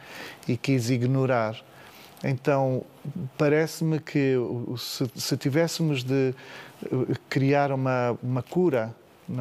e 0.47 0.55
quis 0.55 0.91
ignorar. 0.91 1.57
Então, 2.23 2.85
parece-me 3.39 4.01
que 4.01 4.35
se, 4.77 5.11
se, 5.15 5.37
tivéssemos 5.39 6.05
de 6.05 6.35
eh, 6.85 7.15
criar 7.31 7.73
uma, 7.73 8.19
uma 8.23 8.43
cura 8.43 8.95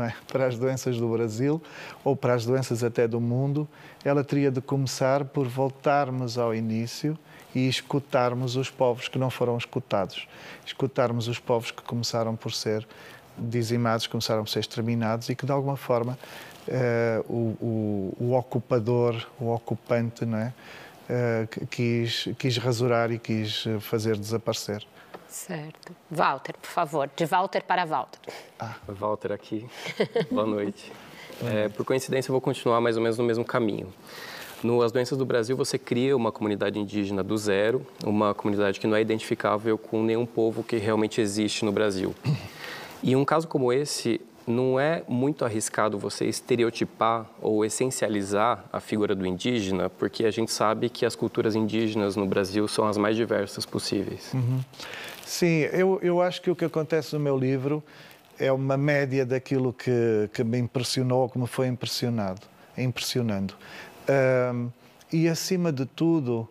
é? 0.03 0.13
para 0.31 0.47
as 0.47 0.57
doenças 0.57 0.97
do 0.97 1.07
Brasil 1.09 1.61
ou 2.03 2.15
para 2.15 2.33
as 2.33 2.45
doenças 2.45 2.83
até 2.83 3.07
do 3.07 3.19
mundo, 3.19 3.67
ela 4.03 4.23
teria 4.23 4.51
de 4.51 4.61
começar 4.61 5.25
por 5.25 5.47
voltarmos 5.47 6.37
ao 6.37 6.53
início 6.53 7.17
e 7.55 7.67
escutarmos 7.67 8.55
os 8.55 8.69
povos 8.69 9.07
que 9.07 9.19
não 9.19 9.29
foram 9.29 9.57
escutados, 9.57 10.27
escutarmos 10.65 11.27
os 11.27 11.39
povos 11.39 11.71
que 11.71 11.83
começaram 11.83 12.35
por 12.35 12.51
ser 12.51 12.87
dizimados, 13.37 14.07
começaram 14.07 14.43
por 14.43 14.49
ser 14.49 14.59
exterminados 14.59 15.29
e 15.29 15.35
que 15.35 15.45
de 15.45 15.51
alguma 15.51 15.77
forma 15.77 16.17
uh, 16.67 17.33
o, 17.33 17.57
o, 17.61 18.17
o, 18.19 18.33
ocupador, 18.33 19.27
o 19.39 19.53
ocupante, 19.53 20.25
não 20.25 20.37
é? 20.37 20.53
Uh, 21.03 21.67
quis, 21.67 22.29
quis 22.39 22.57
rasurar 22.57 23.11
e 23.11 23.19
quis 23.19 23.65
fazer 23.81 24.17
desaparecer. 24.17 24.85
Certo. 25.33 25.95
Walter, 26.11 26.55
por 26.61 26.69
favor, 26.69 27.09
de 27.15 27.25
Walter 27.25 27.63
para 27.63 27.85
Walter. 27.85 28.19
Ah. 28.59 28.75
Walter 28.87 29.31
aqui. 29.31 29.65
Boa 30.29 30.45
noite. 30.45 30.91
É, 31.43 31.69
por 31.69 31.83
coincidência, 31.83 32.29
eu 32.29 32.33
vou 32.33 32.39
continuar 32.39 32.79
mais 32.79 32.97
ou 32.97 33.01
menos 33.01 33.17
no 33.17 33.23
mesmo 33.23 33.43
caminho. 33.43 33.91
No 34.61 34.83
As 34.83 34.91
Doenças 34.91 35.17
do 35.17 35.25
Brasil, 35.25 35.57
você 35.57 35.79
cria 35.79 36.15
uma 36.15 36.31
comunidade 36.31 36.77
indígena 36.77 37.23
do 37.23 37.35
zero, 37.35 37.83
uma 38.05 38.35
comunidade 38.35 38.79
que 38.79 38.85
não 38.85 38.95
é 38.95 39.01
identificável 39.01 39.75
com 39.75 40.03
nenhum 40.03 40.25
povo 40.25 40.63
que 40.63 40.77
realmente 40.77 41.19
existe 41.19 41.65
no 41.65 41.71
Brasil. 41.71 42.13
E 43.01 43.15
um 43.15 43.25
caso 43.25 43.47
como 43.47 43.73
esse, 43.73 44.21
não 44.45 44.79
é 44.79 45.03
muito 45.07 45.45
arriscado 45.45 45.97
você 45.97 46.25
estereotipar 46.25 47.25
ou 47.41 47.63
essencializar 47.65 48.65
a 48.71 48.79
figura 48.79 49.15
do 49.15 49.25
indígena, 49.25 49.89
porque 49.89 50.25
a 50.25 50.31
gente 50.31 50.51
sabe 50.51 50.89
que 50.89 51.05
as 51.05 51.15
culturas 51.15 51.55
indígenas 51.55 52.15
no 52.15 52.25
Brasil 52.25 52.67
são 52.67 52.87
as 52.87 52.97
mais 52.97 53.15
diversas 53.15 53.65
possíveis. 53.65 54.31
Uhum. 54.33 54.59
Sim, 55.33 55.61
eu, 55.71 55.99
eu 56.03 56.21
acho 56.21 56.39
que 56.43 56.51
o 56.51 56.55
que 56.55 56.63
acontece 56.63 57.13
no 57.13 57.19
meu 57.19 57.35
livro 57.35 57.83
é 58.37 58.51
uma 58.51 58.77
média 58.77 59.25
daquilo 59.25 59.73
que, 59.73 60.29
que 60.31 60.43
me 60.43 60.59
impressionou, 60.59 61.27
que 61.27 61.39
me 61.39 61.47
foi 61.47 61.65
impressionado 61.65 62.53
impressionando. 62.77 63.55
Um, 64.53 64.69
e, 65.11 65.27
acima 65.27 65.71
de 65.71 65.85
tudo, 65.87 66.47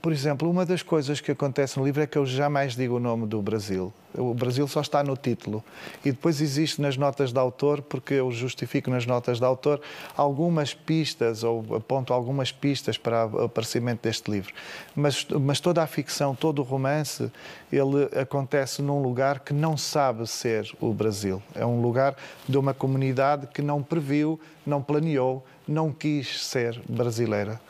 por 0.00 0.12
exemplo, 0.12 0.48
uma 0.48 0.64
das 0.64 0.82
coisas 0.82 1.20
que 1.20 1.32
acontece 1.32 1.78
no 1.78 1.84
livro 1.84 2.02
é 2.02 2.06
que 2.06 2.16
eu 2.16 2.24
jamais 2.24 2.76
digo 2.76 2.96
o 2.96 3.00
nome 3.00 3.26
do 3.26 3.42
Brasil. 3.42 3.92
O 4.16 4.32
Brasil 4.32 4.66
só 4.68 4.80
está 4.80 5.02
no 5.02 5.16
título. 5.16 5.62
E 6.04 6.12
depois 6.12 6.40
existe 6.40 6.80
nas 6.80 6.96
notas 6.96 7.32
de 7.32 7.38
autor, 7.38 7.82
porque 7.82 8.14
eu 8.14 8.30
justifico 8.30 8.88
nas 8.88 9.04
notas 9.04 9.38
de 9.38 9.44
autor 9.44 9.80
algumas 10.16 10.72
pistas, 10.72 11.42
ou 11.42 11.76
aponto 11.76 12.12
algumas 12.12 12.52
pistas 12.52 12.96
para 12.96 13.26
o 13.26 13.44
aparecimento 13.44 14.02
deste 14.02 14.30
livro. 14.30 14.54
Mas, 14.94 15.26
mas 15.40 15.58
toda 15.58 15.82
a 15.82 15.86
ficção, 15.86 16.34
todo 16.34 16.60
o 16.60 16.62
romance, 16.62 17.30
ele 17.72 18.04
acontece 18.18 18.80
num 18.82 19.02
lugar 19.02 19.40
que 19.40 19.52
não 19.52 19.76
sabe 19.76 20.26
ser 20.28 20.72
o 20.80 20.92
Brasil. 20.92 21.42
É 21.54 21.66
um 21.66 21.82
lugar 21.82 22.16
de 22.48 22.56
uma 22.56 22.72
comunidade 22.72 23.48
que 23.48 23.60
não 23.60 23.82
previu, 23.82 24.40
não 24.64 24.80
planeou, 24.80 25.44
não 25.66 25.92
quis 25.92 26.44
ser 26.44 26.80
brasileira. 26.88 27.60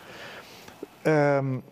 Um, 1.07 1.63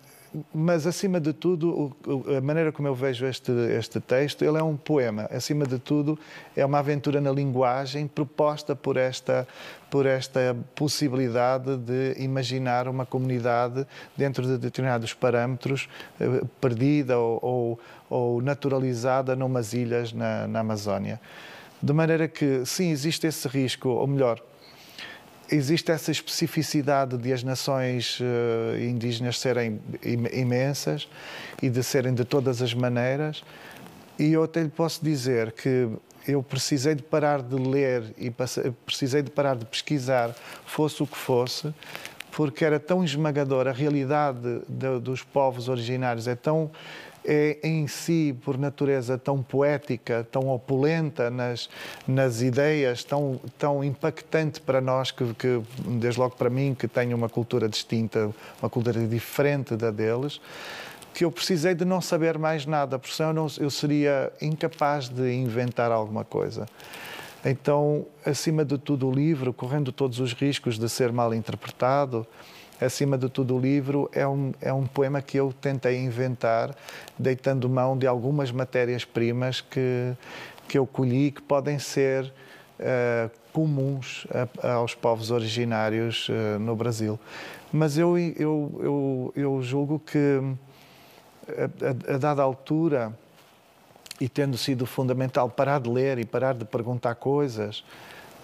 mas, 0.52 0.84
acima 0.84 1.20
de 1.20 1.32
tudo, 1.32 1.94
a 2.36 2.40
maneira 2.40 2.72
como 2.72 2.88
eu 2.88 2.94
vejo 2.94 3.24
este, 3.24 3.52
este 3.78 4.00
texto, 4.00 4.44
ele 4.44 4.58
é 4.58 4.62
um 4.62 4.76
poema. 4.76 5.28
Acima 5.30 5.64
de 5.64 5.78
tudo, 5.78 6.18
é 6.56 6.66
uma 6.66 6.80
aventura 6.80 7.20
na 7.20 7.30
linguagem 7.30 8.08
proposta 8.08 8.74
por 8.74 8.96
esta, 8.96 9.46
por 9.88 10.06
esta 10.06 10.56
possibilidade 10.74 11.76
de 11.76 12.16
imaginar 12.18 12.88
uma 12.88 13.06
comunidade 13.06 13.86
dentro 14.16 14.44
de 14.44 14.58
determinados 14.58 15.14
parâmetros, 15.14 15.88
eh, 16.20 16.42
perdida 16.60 17.16
ou, 17.16 17.38
ou, 17.40 17.80
ou 18.10 18.42
naturalizada 18.42 19.36
numas 19.36 19.72
ilhas 19.72 20.12
na, 20.12 20.48
na 20.48 20.60
Amazónia. 20.60 21.20
De 21.80 21.92
maneira 21.92 22.26
que, 22.26 22.66
sim, 22.66 22.90
existe 22.90 23.28
esse 23.28 23.46
risco, 23.46 23.88
ou 23.88 24.06
melhor, 24.08 24.42
existe 25.54 25.90
essa 25.90 26.10
especificidade 26.10 27.16
de 27.16 27.32
as 27.32 27.42
nações 27.42 28.18
uh, 28.20 28.78
indígenas 28.78 29.38
serem 29.38 29.80
imensas 30.32 31.08
e 31.62 31.70
de 31.70 31.82
serem 31.82 32.14
de 32.14 32.24
todas 32.24 32.60
as 32.60 32.74
maneiras. 32.74 33.42
E 34.18 34.32
eu 34.32 34.44
até 34.44 34.62
lhe 34.62 34.68
posso 34.68 35.04
dizer 35.04 35.52
que 35.52 35.88
eu 36.26 36.42
precisei 36.42 36.94
de 36.94 37.02
parar 37.02 37.42
de 37.42 37.56
ler 37.56 38.14
e 38.16 38.30
precisei 38.86 39.22
de 39.22 39.30
parar 39.30 39.56
de 39.56 39.64
pesquisar, 39.64 40.34
fosse 40.64 41.02
o 41.02 41.06
que 41.06 41.16
fosse, 41.16 41.74
porque 42.32 42.64
era 42.64 42.80
tão 42.80 43.04
esmagadora 43.04 43.70
a 43.70 43.72
realidade 43.72 44.62
de, 44.68 44.98
dos 45.00 45.22
povos 45.22 45.68
originários, 45.68 46.26
é 46.26 46.34
tão 46.34 46.70
é 47.24 47.58
em 47.62 47.86
si, 47.86 48.36
por 48.44 48.58
natureza, 48.58 49.16
tão 49.16 49.42
poética, 49.42 50.26
tão 50.30 50.48
opulenta 50.48 51.30
nas, 51.30 51.68
nas 52.06 52.42
ideias, 52.42 53.02
tão, 53.02 53.40
tão 53.58 53.82
impactante 53.82 54.60
para 54.60 54.80
nós, 54.80 55.10
que, 55.10 55.32
que, 55.34 55.62
desde 55.86 56.20
logo 56.20 56.36
para 56.36 56.50
mim, 56.50 56.74
que 56.78 56.86
tenho 56.86 57.16
uma 57.16 57.28
cultura 57.28 57.68
distinta, 57.68 58.30
uma 58.60 58.68
cultura 58.68 59.00
diferente 59.06 59.76
da 59.76 59.90
deles, 59.90 60.40
que 61.14 61.24
eu 61.24 61.30
precisei 61.30 61.74
de 61.74 61.84
não 61.84 62.00
saber 62.00 62.38
mais 62.38 62.66
nada, 62.66 62.98
porque 62.98 63.14
senão 63.14 63.30
eu, 63.30 63.34
não, 63.34 63.46
eu 63.58 63.70
seria 63.70 64.32
incapaz 64.42 65.08
de 65.08 65.32
inventar 65.32 65.90
alguma 65.92 66.24
coisa. 66.24 66.66
Então, 67.44 68.06
acima 68.24 68.64
de 68.64 68.78
tudo, 68.78 69.08
o 69.08 69.12
livro, 69.12 69.52
correndo 69.52 69.92
todos 69.92 70.18
os 70.18 70.32
riscos 70.32 70.78
de 70.78 70.88
ser 70.88 71.12
mal 71.12 71.34
interpretado, 71.34 72.26
acima 72.84 73.18
de 73.18 73.28
tudo, 73.28 73.56
o 73.56 73.60
livro 73.60 74.10
é 74.12 74.26
um, 74.26 74.52
é 74.60 74.72
um 74.72 74.86
poema 74.86 75.20
que 75.20 75.36
eu 75.36 75.52
tentei 75.60 75.98
inventar, 75.98 76.74
deitando 77.18 77.68
mão 77.68 77.96
de 77.96 78.06
algumas 78.06 78.50
matérias-primas 78.50 79.60
que, 79.60 80.12
que 80.68 80.78
eu 80.78 80.86
colhi 80.86 81.30
que 81.30 81.42
podem 81.42 81.78
ser 81.78 82.24
uh, 82.24 83.30
comuns 83.52 84.26
a, 84.62 84.74
aos 84.74 84.94
povos 84.94 85.30
originários 85.30 86.28
uh, 86.28 86.58
no 86.58 86.76
Brasil. 86.76 87.18
Mas 87.72 87.98
eu, 87.98 88.16
eu, 88.16 88.80
eu, 88.80 89.32
eu 89.34 89.62
julgo 89.62 89.98
que, 89.98 90.40
a, 91.48 92.12
a, 92.12 92.14
a 92.14 92.18
dada 92.18 92.42
altura, 92.42 93.12
e 94.20 94.28
tendo 94.28 94.56
sido 94.56 94.86
fundamental 94.86 95.50
parar 95.50 95.80
de 95.80 95.90
ler 95.90 96.18
e 96.18 96.24
parar 96.24 96.54
de 96.54 96.64
perguntar 96.64 97.14
coisas, 97.16 97.84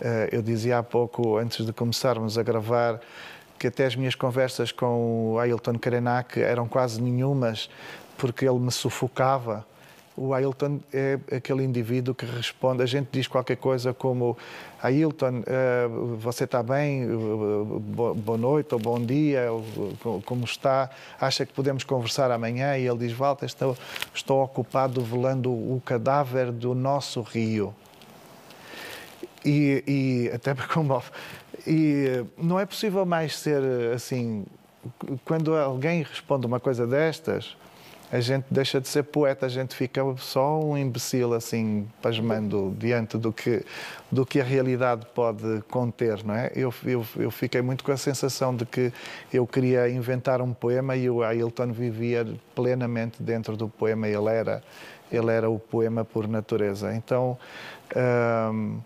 eh, 0.01 0.31
eu 0.33 0.43
dizia 0.43 0.79
há 0.79 0.83
pouco, 0.83 1.37
antes 1.37 1.65
de 1.65 1.73
começarmos 1.73 2.37
a 2.39 2.43
gravar, 2.43 3.01
que 3.61 3.67
até 3.67 3.85
as 3.85 3.95
minhas 3.95 4.15
conversas 4.15 4.73
com 4.73 5.35
o 5.35 5.39
Ailton 5.39 5.79
Karenak 5.79 6.41
eram 6.41 6.67
quase 6.67 6.99
nenhumas, 7.01 7.69
porque 8.17 8.47
ele 8.47 8.59
me 8.59 8.73
sufocava. 8.73 9.67
O 10.17 10.33
Ailton 10.33 10.81
é 10.91 11.19
aquele 11.37 11.63
indivíduo 11.63 12.15
que 12.15 12.25
responde. 12.25 12.83
A 12.83 12.87
gente 12.87 13.09
diz 13.13 13.29
qualquer 13.29 13.57
coisa 13.57 13.93
como: 13.93 14.37
Ailton, 14.83 15.43
eh, 15.47 15.89
você 16.19 16.45
está 16.45 16.63
bem? 16.63 17.07
Boa 18.17 18.39
noite 18.39 18.75
ou 18.75 18.81
bom 18.81 18.99
dia? 18.99 19.49
Como 20.25 20.45
está? 20.47 20.89
Acha 21.21 21.45
que 21.45 21.53
podemos 21.53 21.85
conversar 21.85 22.31
amanhã? 22.31 22.79
E 22.79 22.87
ele 22.87 22.99
diz: 22.99 23.13
Walter, 23.13 23.45
estou, 23.45 23.77
estou 24.15 24.43
ocupado 24.43 25.03
velando 25.03 25.51
o 25.51 25.83
cadáver 25.85 26.51
do 26.51 26.75
nosso 26.75 27.21
rio. 27.21 27.75
E, 29.45 29.85
e 29.87 30.31
até 30.35 30.53
me 30.55 30.63
comove. 30.63 31.11
E 31.67 32.25
não 32.39 32.59
é 32.59 32.67
possível 32.67 33.05
mais 33.05 33.37
ser 33.37 33.63
assim. 33.95 34.45
Quando 35.25 35.55
alguém 35.55 36.03
responde 36.03 36.47
uma 36.47 36.59
coisa 36.59 36.87
destas, 36.87 37.57
a 38.13 38.19
gente 38.19 38.47
deixa 38.51 38.81
de 38.81 38.89
ser 38.89 39.05
poeta, 39.05 39.47
a 39.47 39.49
gente 39.49 39.75
fica 39.75 40.03
só 40.17 40.59
um 40.59 40.77
imbecil 40.77 41.33
assim, 41.33 41.87
pasmando 42.03 42.75
diante 42.77 43.17
do 43.17 43.33
que, 43.33 43.65
do 44.11 44.27
que 44.27 44.41
a 44.41 44.45
realidade 44.45 45.07
pode 45.15 45.63
conter, 45.71 46.25
não 46.25 46.35
é? 46.35 46.51
Eu, 46.57 46.75
eu, 46.85 47.07
eu 47.17 47.31
fiquei 47.31 47.63
muito 47.63 47.85
com 47.85 47.93
a 47.93 47.97
sensação 47.97 48.57
de 48.57 48.67
que 48.67 48.93
eu 49.33 49.47
queria 49.47 49.89
inventar 49.89 50.43
um 50.43 50.53
poema 50.53 50.97
e 50.97 51.09
o 51.09 51.23
Ailton 51.23 51.73
vivia 51.73 52.27
plenamente 52.53 53.23
dentro 53.23 53.57
do 53.57 53.69
poema, 53.69 54.09
ele 54.09 54.29
era, 54.29 54.61
ele 55.13 55.31
era 55.31 55.49
o 55.49 55.59
poema 55.59 56.05
por 56.05 56.27
natureza. 56.27 56.93
Então. 56.95 57.39
Hum, 57.95 58.81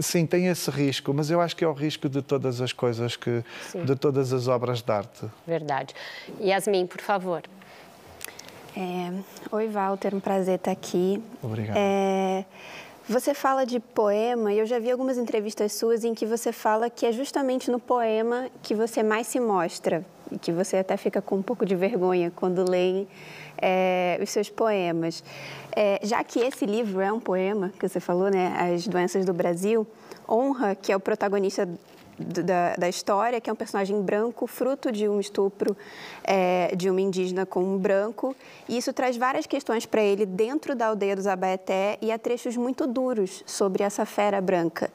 Sim, 0.00 0.26
tem 0.26 0.48
esse 0.48 0.70
risco, 0.70 1.14
mas 1.14 1.30
eu 1.30 1.40
acho 1.40 1.54
que 1.54 1.64
é 1.64 1.68
o 1.68 1.72
risco 1.72 2.08
de 2.08 2.20
todas 2.20 2.60
as 2.60 2.72
coisas 2.72 3.16
que, 3.16 3.44
Sim. 3.70 3.84
de 3.84 3.94
todas 3.94 4.32
as 4.32 4.48
obras 4.48 4.82
de 4.82 4.92
arte. 4.92 5.26
Verdade. 5.46 5.94
Yasmin, 6.40 6.86
por 6.86 7.00
favor. 7.00 7.42
É... 8.76 9.12
Oi, 9.52 9.68
Walter, 9.68 10.14
um 10.14 10.20
prazer 10.20 10.56
estar 10.56 10.72
aqui. 10.72 11.22
Obrigado. 11.42 11.76
É... 11.76 12.44
Você 13.08 13.34
fala 13.34 13.66
de 13.66 13.78
poema 13.78 14.52
e 14.52 14.58
eu 14.58 14.66
já 14.66 14.78
vi 14.78 14.90
algumas 14.90 15.18
entrevistas 15.18 15.74
suas 15.74 16.04
em 16.04 16.14
que 16.14 16.24
você 16.24 16.50
fala 16.52 16.88
que 16.88 17.04
é 17.04 17.12
justamente 17.12 17.70
no 17.70 17.78
poema 17.78 18.48
que 18.62 18.74
você 18.74 19.02
mais 19.02 19.26
se 19.26 19.38
mostra 19.38 20.04
e 20.32 20.38
que 20.38 20.50
você 20.50 20.78
até 20.78 20.96
fica 20.96 21.20
com 21.20 21.36
um 21.36 21.42
pouco 21.42 21.66
de 21.66 21.76
vergonha 21.76 22.32
quando 22.34 22.68
lê 22.68 23.06
é, 23.64 24.18
os 24.22 24.28
seus 24.28 24.50
poemas. 24.50 25.24
É, 25.74 25.98
já 26.02 26.22
que 26.22 26.38
esse 26.38 26.66
livro 26.66 27.00
é 27.00 27.10
um 27.10 27.18
poema, 27.18 27.72
que 27.78 27.88
você 27.88 27.98
falou, 27.98 28.30
né, 28.30 28.54
As 28.58 28.86
Doenças 28.86 29.24
do 29.24 29.32
Brasil, 29.32 29.86
honra, 30.28 30.74
que 30.74 30.92
é 30.92 30.96
o 30.96 31.00
protagonista 31.00 31.66
da, 32.18 32.76
da, 32.76 32.88
história, 32.88 33.40
que 33.40 33.48
é 33.48 33.52
um 33.52 33.56
personagem 33.56 34.00
branco, 34.00 34.46
fruto 34.46 34.92
de 34.92 35.08
um 35.08 35.18
estupro 35.18 35.74
é, 36.22 36.76
de 36.76 36.90
uma 36.90 37.00
indígena 37.00 37.46
com 37.46 37.60
um 37.64 37.78
branco. 37.78 38.36
E 38.68 38.76
isso 38.76 38.92
traz 38.92 39.16
várias 39.16 39.46
questões 39.46 39.86
para 39.86 40.02
ele 40.02 40.26
dentro 40.26 40.76
da 40.76 40.88
aldeia 40.88 41.16
dos 41.16 41.26
Abaeté 41.26 41.96
e 42.02 42.12
há 42.12 42.18
trechos 42.18 42.56
muito 42.56 42.86
duros 42.86 43.42
sobre 43.46 43.82
essa 43.82 44.04
fera 44.04 44.40
branca, 44.42 44.92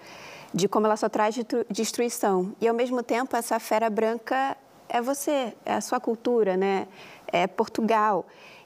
de 0.54 0.68
como 0.68 0.86
ela 0.86 0.96
só 0.96 1.10
traz 1.10 1.36
destruição. 1.70 2.54
E, 2.62 2.68
ao 2.68 2.76
mesmo 2.76 3.02
tempo, 3.02 3.36
essa 3.36 3.60
fera 3.60 3.90
branca 3.90 4.56
é 4.88 5.02
você, 5.02 5.54
é 5.66 5.74
a 5.74 5.82
sua 5.82 6.00
cultura, 6.00 6.56
né? 6.56 6.88
é 7.32 7.48
Portugal. 7.48 8.26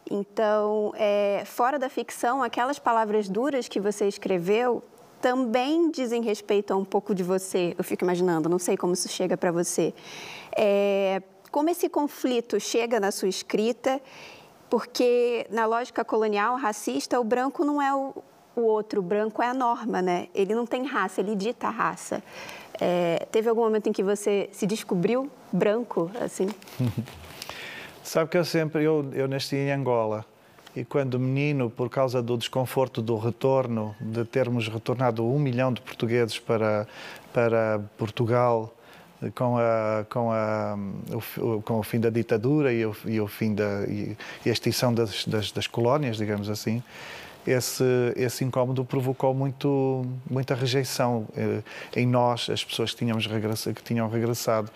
Então, 0.10 0.94
é, 0.96 1.44
fora 1.46 1.80
da 1.80 1.90
ficção, 1.90 2.44
aquelas 2.44 2.78
palavras 2.78 3.30
duras 3.30 3.68
que 3.68 3.80
você 3.80 4.08
escreveu 4.08 4.84
também 5.22 5.90
dizem 5.90 6.22
respeito 6.22 6.74
a 6.74 6.76
um 6.76 6.84
pouco 6.84 7.16
de 7.16 7.24
você. 7.24 7.74
Eu 7.78 7.84
fico 7.84 8.04
imaginando, 8.04 8.50
não 8.50 8.60
sei 8.60 8.76
como 8.76 8.94
isso 8.94 9.08
chega 9.08 9.38
para 9.38 9.52
você. 9.52 9.94
É, 10.56 11.22
como 11.50 11.70
esse 11.70 11.88
conflito 11.88 12.60
chega 12.60 13.00
na 13.00 13.10
sua 13.12 13.30
escrita, 13.30 14.02
porque 14.70 15.48
na 15.50 15.66
lógica 15.66 16.04
colonial 16.04 16.58
racista, 16.58 17.20
o 17.20 17.24
branco 17.24 17.64
não 17.64 17.82
é 17.82 17.96
o, 17.96 18.14
o 18.56 18.62
outro, 18.62 19.00
o 19.00 19.04
branco 19.04 19.42
é 19.42 19.48
a 19.48 19.54
norma, 19.54 20.02
né? 20.02 20.28
Ele 20.36 20.54
não 20.54 20.66
tem 20.66 20.86
raça, 20.86 21.22
ele 21.22 21.36
dita 21.36 21.68
a 21.68 21.72
raça. 21.72 22.22
É, 22.82 23.26
teve 23.32 23.48
algum 23.48 23.62
momento 23.62 23.88
em 23.88 23.94
que 23.94 24.04
você 24.04 24.50
se 24.52 24.66
descobriu 24.66 25.32
branco, 25.52 26.12
assim? 26.20 26.50
Sabe 28.04 28.30
que 28.30 28.38
eu 28.38 28.44
sempre, 28.44 28.84
eu, 28.84 29.10
eu 29.14 29.28
nasci 29.28 29.56
em 29.56 29.72
Angola 29.72 30.26
e 30.76 30.84
quando 30.84 31.18
menino, 31.18 31.70
por 31.70 31.90
causa 31.90 32.22
do 32.22 32.38
desconforto 32.38 33.02
do 33.02 33.18
retorno, 33.18 33.96
de 34.02 34.26
termos 34.26 34.68
retornado 34.68 35.26
um 35.26 35.40
milhão 35.40 35.72
de 35.72 35.80
portugueses 35.82 36.38
para, 36.38 36.86
para 37.32 37.80
Portugal 37.98 38.74
com, 39.36 39.58
a, 39.58 40.06
com, 40.10 40.32
a, 40.32 40.78
o, 41.38 41.62
com 41.62 41.80
o 41.80 41.84
fim 41.84 42.00
da 42.00 42.10
ditadura 42.10 42.74
e 42.74 42.86
o, 42.86 42.96
e 43.06 43.22
o 43.22 43.28
fim 43.28 43.56
da 43.56 43.86
e, 43.88 44.18
a 44.46 44.50
extinção 44.50 44.94
das, 44.94 45.26
das, 45.26 45.52
das 45.52 45.68
colónias, 45.68 46.18
digamos 46.18 46.50
assim, 46.50 46.84
esse, 47.46 47.84
esse 48.16 48.44
incómodo 48.44 48.84
provocou 48.86 49.34
muito, 49.34 50.06
muita 50.30 50.56
rejeição 50.56 51.28
eh, 51.36 51.62
em 51.96 52.08
nós, 52.08 52.50
as 52.50 52.64
pessoas 52.64 52.92
que, 52.92 52.98
tínhamos 52.98 53.28
que 53.28 53.84
tinham 53.84 54.10
regressado. 54.10 54.72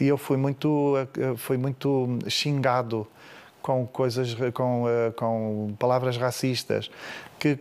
E 0.00 0.06
eu 0.06 0.18
fui 0.18 0.36
muito, 0.36 0.94
eh, 0.96 1.36
fui 1.36 1.56
muito 1.56 2.18
xingado 2.28 3.06
com 3.62 3.86
coisas, 3.86 4.36
com, 4.52 4.86
eh, 4.88 5.10
com 5.12 5.74
palavras 5.78 6.16
racistas, 6.18 6.90
que 7.38 7.58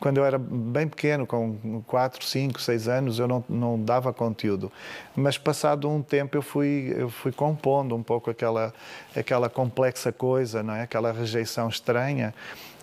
quando 0.00 0.18
eu 0.18 0.24
era 0.24 0.38
bem 0.38 0.86
pequeno, 0.86 1.26
com 1.26 1.82
4, 1.86 2.24
5, 2.24 2.60
6 2.60 2.88
anos, 2.88 3.18
eu 3.18 3.26
não, 3.26 3.44
não 3.48 3.82
dava 3.82 4.12
conteúdo. 4.12 4.70
Mas 5.14 5.38
passado 5.38 5.88
um 5.88 6.02
tempo 6.02 6.36
eu 6.36 6.42
fui, 6.42 6.94
eu 6.96 7.08
fui 7.08 7.32
compondo 7.32 7.94
um 7.94 8.02
pouco 8.02 8.30
aquela, 8.30 8.72
aquela 9.14 9.48
complexa 9.48 10.12
coisa, 10.12 10.62
não 10.62 10.74
é? 10.74 10.82
aquela 10.82 11.12
rejeição 11.12 11.68
estranha, 11.68 12.34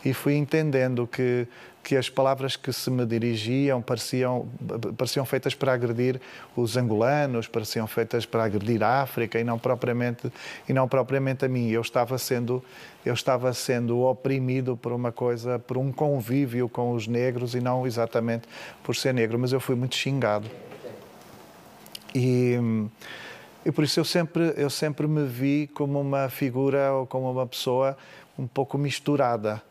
e 0.04 0.14
fui 0.14 0.36
entendendo 0.36 1.08
que 1.08 1.48
que 1.84 1.98
as 1.98 2.10
palavras 2.10 2.56
que 2.56 2.72
se 2.72 2.90
me 2.90 3.06
dirigiam 3.06 3.82
pareciam, 3.82 4.48
pareciam 4.98 5.26
feitas 5.26 5.54
para 5.54 5.74
agredir 5.74 6.20
os 6.56 6.78
angolanos, 6.78 7.46
pareciam 7.46 7.86
feitas 7.86 8.26
para 8.26 8.46
agredir 8.46 8.82
a 8.82 9.02
África 9.02 9.38
e 9.38 9.44
não 9.44 9.60
propriamente 9.60 10.32
e 10.68 10.72
não 10.72 10.88
propriamente 10.88 11.44
a 11.44 11.50
mim. 11.50 11.70
Eu 11.70 11.82
estava 11.82 12.18
sendo 12.18 12.64
eu 13.06 13.14
estava 13.14 13.52
sendo 13.52 14.00
oprimido 14.00 14.78
por 14.78 14.94
uma 14.94 15.12
coisa, 15.12 15.60
por 15.60 15.78
um 15.78 15.92
convívio 15.92 16.70
com 16.70 16.94
os 16.94 17.06
negros 17.06 17.54
e 17.54 17.60
não 17.60 17.86
exatamente 17.86 18.48
por 18.82 18.96
ser 18.96 19.14
negro, 19.14 19.38
mas 19.38 19.52
eu 19.52 19.60
fui 19.60 19.76
muito 19.76 19.96
xingado. 19.96 20.50
E, 22.16 22.56
e 23.66 23.72
por 23.74 23.84
isso 23.84 24.00
eu 24.00 24.06
sempre 24.06 24.54
eu 24.56 24.70
sempre 24.70 25.06
me 25.06 25.26
vi 25.26 25.70
como 25.74 26.00
uma 26.00 26.30
figura 26.30 26.94
ou 26.94 27.06
como 27.06 27.30
uma 27.30 27.46
pessoa 27.46 27.98
um 28.40 28.48
pouco 28.48 28.78
misturada 28.78 29.62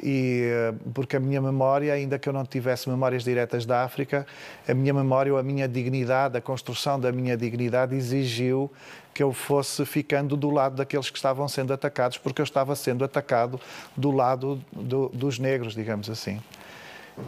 e 0.00 0.42
eh, 0.44 0.74
porque 0.94 1.16
a 1.16 1.20
minha 1.20 1.40
memória, 1.40 1.92
ainda 1.92 2.18
que 2.18 2.28
eu 2.28 2.32
não 2.32 2.44
tivesse 2.44 2.88
memórias 2.88 3.24
diretas 3.24 3.66
da 3.66 3.82
África, 3.82 4.26
a 4.68 4.74
minha 4.74 4.92
memória 4.92 5.32
ou 5.32 5.38
a 5.38 5.42
minha 5.42 5.68
dignidade, 5.68 6.36
a 6.36 6.40
construção 6.40 6.98
da 6.98 7.12
minha 7.12 7.36
dignidade 7.36 7.94
exigiu 7.94 8.70
que 9.14 9.22
eu 9.22 9.32
fosse 9.32 9.84
ficando 9.84 10.36
do 10.36 10.50
lado 10.50 10.76
daqueles 10.76 11.10
que 11.10 11.16
estavam 11.16 11.46
sendo 11.48 11.72
atacados, 11.72 12.18
porque 12.18 12.40
eu 12.40 12.44
estava 12.44 12.74
sendo 12.74 13.04
atacado 13.04 13.60
do 13.96 14.10
lado 14.10 14.62
do, 14.72 15.08
dos 15.10 15.38
negros, 15.38 15.74
digamos 15.74 16.08
assim. 16.08 16.40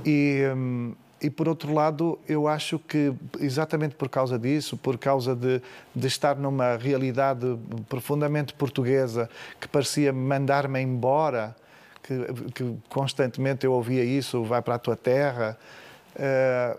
E, 0.04 0.42
hum, 0.54 0.94
e 1.20 1.30
por 1.30 1.48
outro 1.48 1.72
lado, 1.72 2.18
eu 2.28 2.48
acho 2.48 2.78
que 2.78 3.12
exatamente 3.40 3.94
por 3.94 4.08
causa 4.08 4.38
disso, 4.38 4.76
por 4.76 4.98
causa 4.98 5.34
de, 5.34 5.60
de 5.94 6.06
estar 6.06 6.36
numa 6.36 6.76
realidade 6.76 7.58
profundamente 7.88 8.52
portuguesa 8.52 9.28
que 9.60 9.68
parecia 9.68 10.12
mandar-me 10.12 10.80
embora 10.80 11.54
que, 12.04 12.52
que, 12.52 12.76
constantemente 12.88 13.64
eu 13.64 13.72
ouvia 13.72 14.04
isso, 14.04 14.44
vai 14.44 14.60
para 14.60 14.74
a 14.74 14.78
tua 14.78 14.94
terra. 14.94 15.58
Uh, 16.14 16.78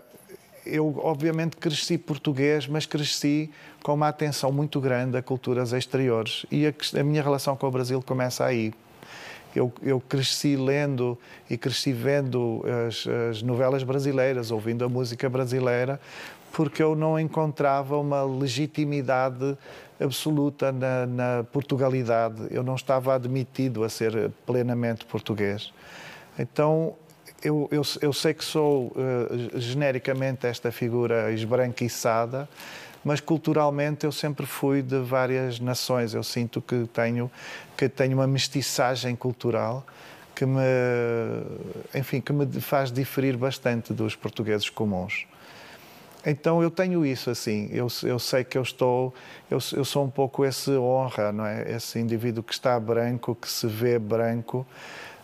eu, 0.64 1.00
obviamente, 1.02 1.56
cresci 1.56 1.98
português, 1.98 2.66
mas 2.66 2.86
cresci 2.86 3.50
com 3.82 3.94
uma 3.94 4.08
atenção 4.08 4.50
muito 4.50 4.80
grande 4.80 5.16
a 5.16 5.22
culturas 5.22 5.72
exteriores. 5.72 6.46
E 6.50 6.66
a, 6.66 6.72
a 7.00 7.04
minha 7.04 7.22
relação 7.22 7.56
com 7.56 7.66
o 7.66 7.70
Brasil 7.70 8.02
começa 8.02 8.44
aí. 8.44 8.72
Eu, 9.54 9.72
eu, 9.82 10.00
cresci 10.00 10.54
lendo 10.54 11.18
e 11.48 11.56
cresci 11.56 11.92
vendo 11.92 12.62
as, 12.86 13.06
as, 13.30 13.42
novelas 13.42 13.82
brasileiras, 13.82 14.50
ouvindo 14.50 14.84
a 14.84 14.88
música 14.88 15.30
brasileira, 15.30 15.98
porque 16.52 16.82
eu 16.82 16.94
não 16.94 17.18
encontrava 17.18 17.96
uma 17.96 18.22
legitimidade 18.22 19.56
absoluta 20.00 20.72
na, 20.72 21.06
na, 21.06 21.44
Portugalidade. 21.44 22.46
Eu 22.50 22.62
não 22.62 22.74
estava 22.74 23.14
admitido 23.14 23.84
a 23.84 23.88
ser 23.88 24.30
plenamente 24.44 25.04
português. 25.04 25.72
Então, 26.38 26.94
eu, 27.42 27.68
eu, 27.70 27.82
eu 28.00 28.12
sei 28.12 28.34
que 28.34 28.44
sou 28.44 28.88
uh, 28.88 29.58
genericamente 29.58 30.46
esta 30.46 30.70
figura 30.70 31.32
esbranquiçada, 31.32 32.48
mas 33.04 33.20
culturalmente 33.20 34.04
eu 34.04 34.12
sempre 34.12 34.46
fui 34.46 34.82
de 34.82 34.98
várias 35.00 35.60
nações. 35.60 36.12
Eu 36.12 36.22
sinto 36.22 36.60
que 36.60 36.88
tenho, 36.92 37.30
que 37.76 37.88
tenho 37.88 38.16
uma 38.18 38.26
mestiçagem 38.26 39.14
cultural 39.14 39.86
que 40.34 40.44
me, 40.44 40.60
enfim, 41.94 42.20
que 42.20 42.32
me 42.32 42.60
faz 42.60 42.92
diferir 42.92 43.38
bastante 43.38 43.94
dos 43.94 44.14
portugueses 44.14 44.68
comuns. 44.68 45.26
Então 46.28 46.60
eu 46.60 46.72
tenho 46.72 47.06
isso 47.06 47.30
assim, 47.30 47.70
eu, 47.72 47.86
eu 48.02 48.18
sei 48.18 48.42
que 48.42 48.58
eu 48.58 48.62
estou, 48.62 49.14
eu, 49.48 49.58
eu 49.72 49.84
sou 49.84 50.04
um 50.04 50.10
pouco 50.10 50.44
esse 50.44 50.72
honra, 50.72 51.30
não 51.30 51.46
é? 51.46 51.70
Esse 51.70 52.00
indivíduo 52.00 52.42
que 52.42 52.52
está 52.52 52.80
branco, 52.80 53.32
que 53.40 53.48
se 53.48 53.68
vê 53.68 53.96
branco, 53.96 54.66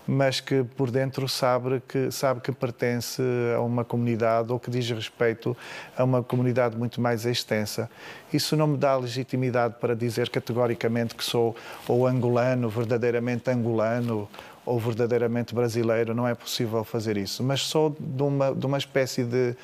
mas 0.06 0.40
que 0.40 0.62
por 0.62 0.92
dentro 0.92 1.28
sabe 1.28 1.82
que, 1.88 2.10
sabe 2.12 2.40
que 2.40 2.52
pertence 2.52 3.20
a 3.56 3.60
uma 3.60 3.84
comunidade 3.84 4.52
ou 4.52 4.60
que 4.60 4.70
diz 4.70 4.88
respeito 4.90 5.56
a 5.96 6.04
uma 6.04 6.22
comunidade 6.22 6.76
muito 6.76 7.00
mais 7.00 7.26
extensa. 7.26 7.90
Isso 8.32 8.56
não 8.56 8.68
me 8.68 8.76
dá 8.76 8.96
legitimidade 8.96 9.74
para 9.80 9.96
dizer 9.96 10.28
categoricamente 10.28 11.16
que 11.16 11.24
sou 11.24 11.56
ou 11.88 12.06
angolano, 12.06 12.68
verdadeiramente 12.68 13.50
angolano, 13.50 14.28
ou 14.64 14.78
verdadeiramente 14.78 15.52
brasileiro, 15.54 16.14
não 16.14 16.26
é 16.26 16.34
possível 16.34 16.84
fazer 16.84 17.16
isso. 17.16 17.42
Mas 17.42 17.62
sou 17.62 17.96
de 17.98 18.22
uma, 18.22 18.54
de 18.54 18.64
uma 18.64 18.78
espécie 18.78 19.24
de, 19.24 19.56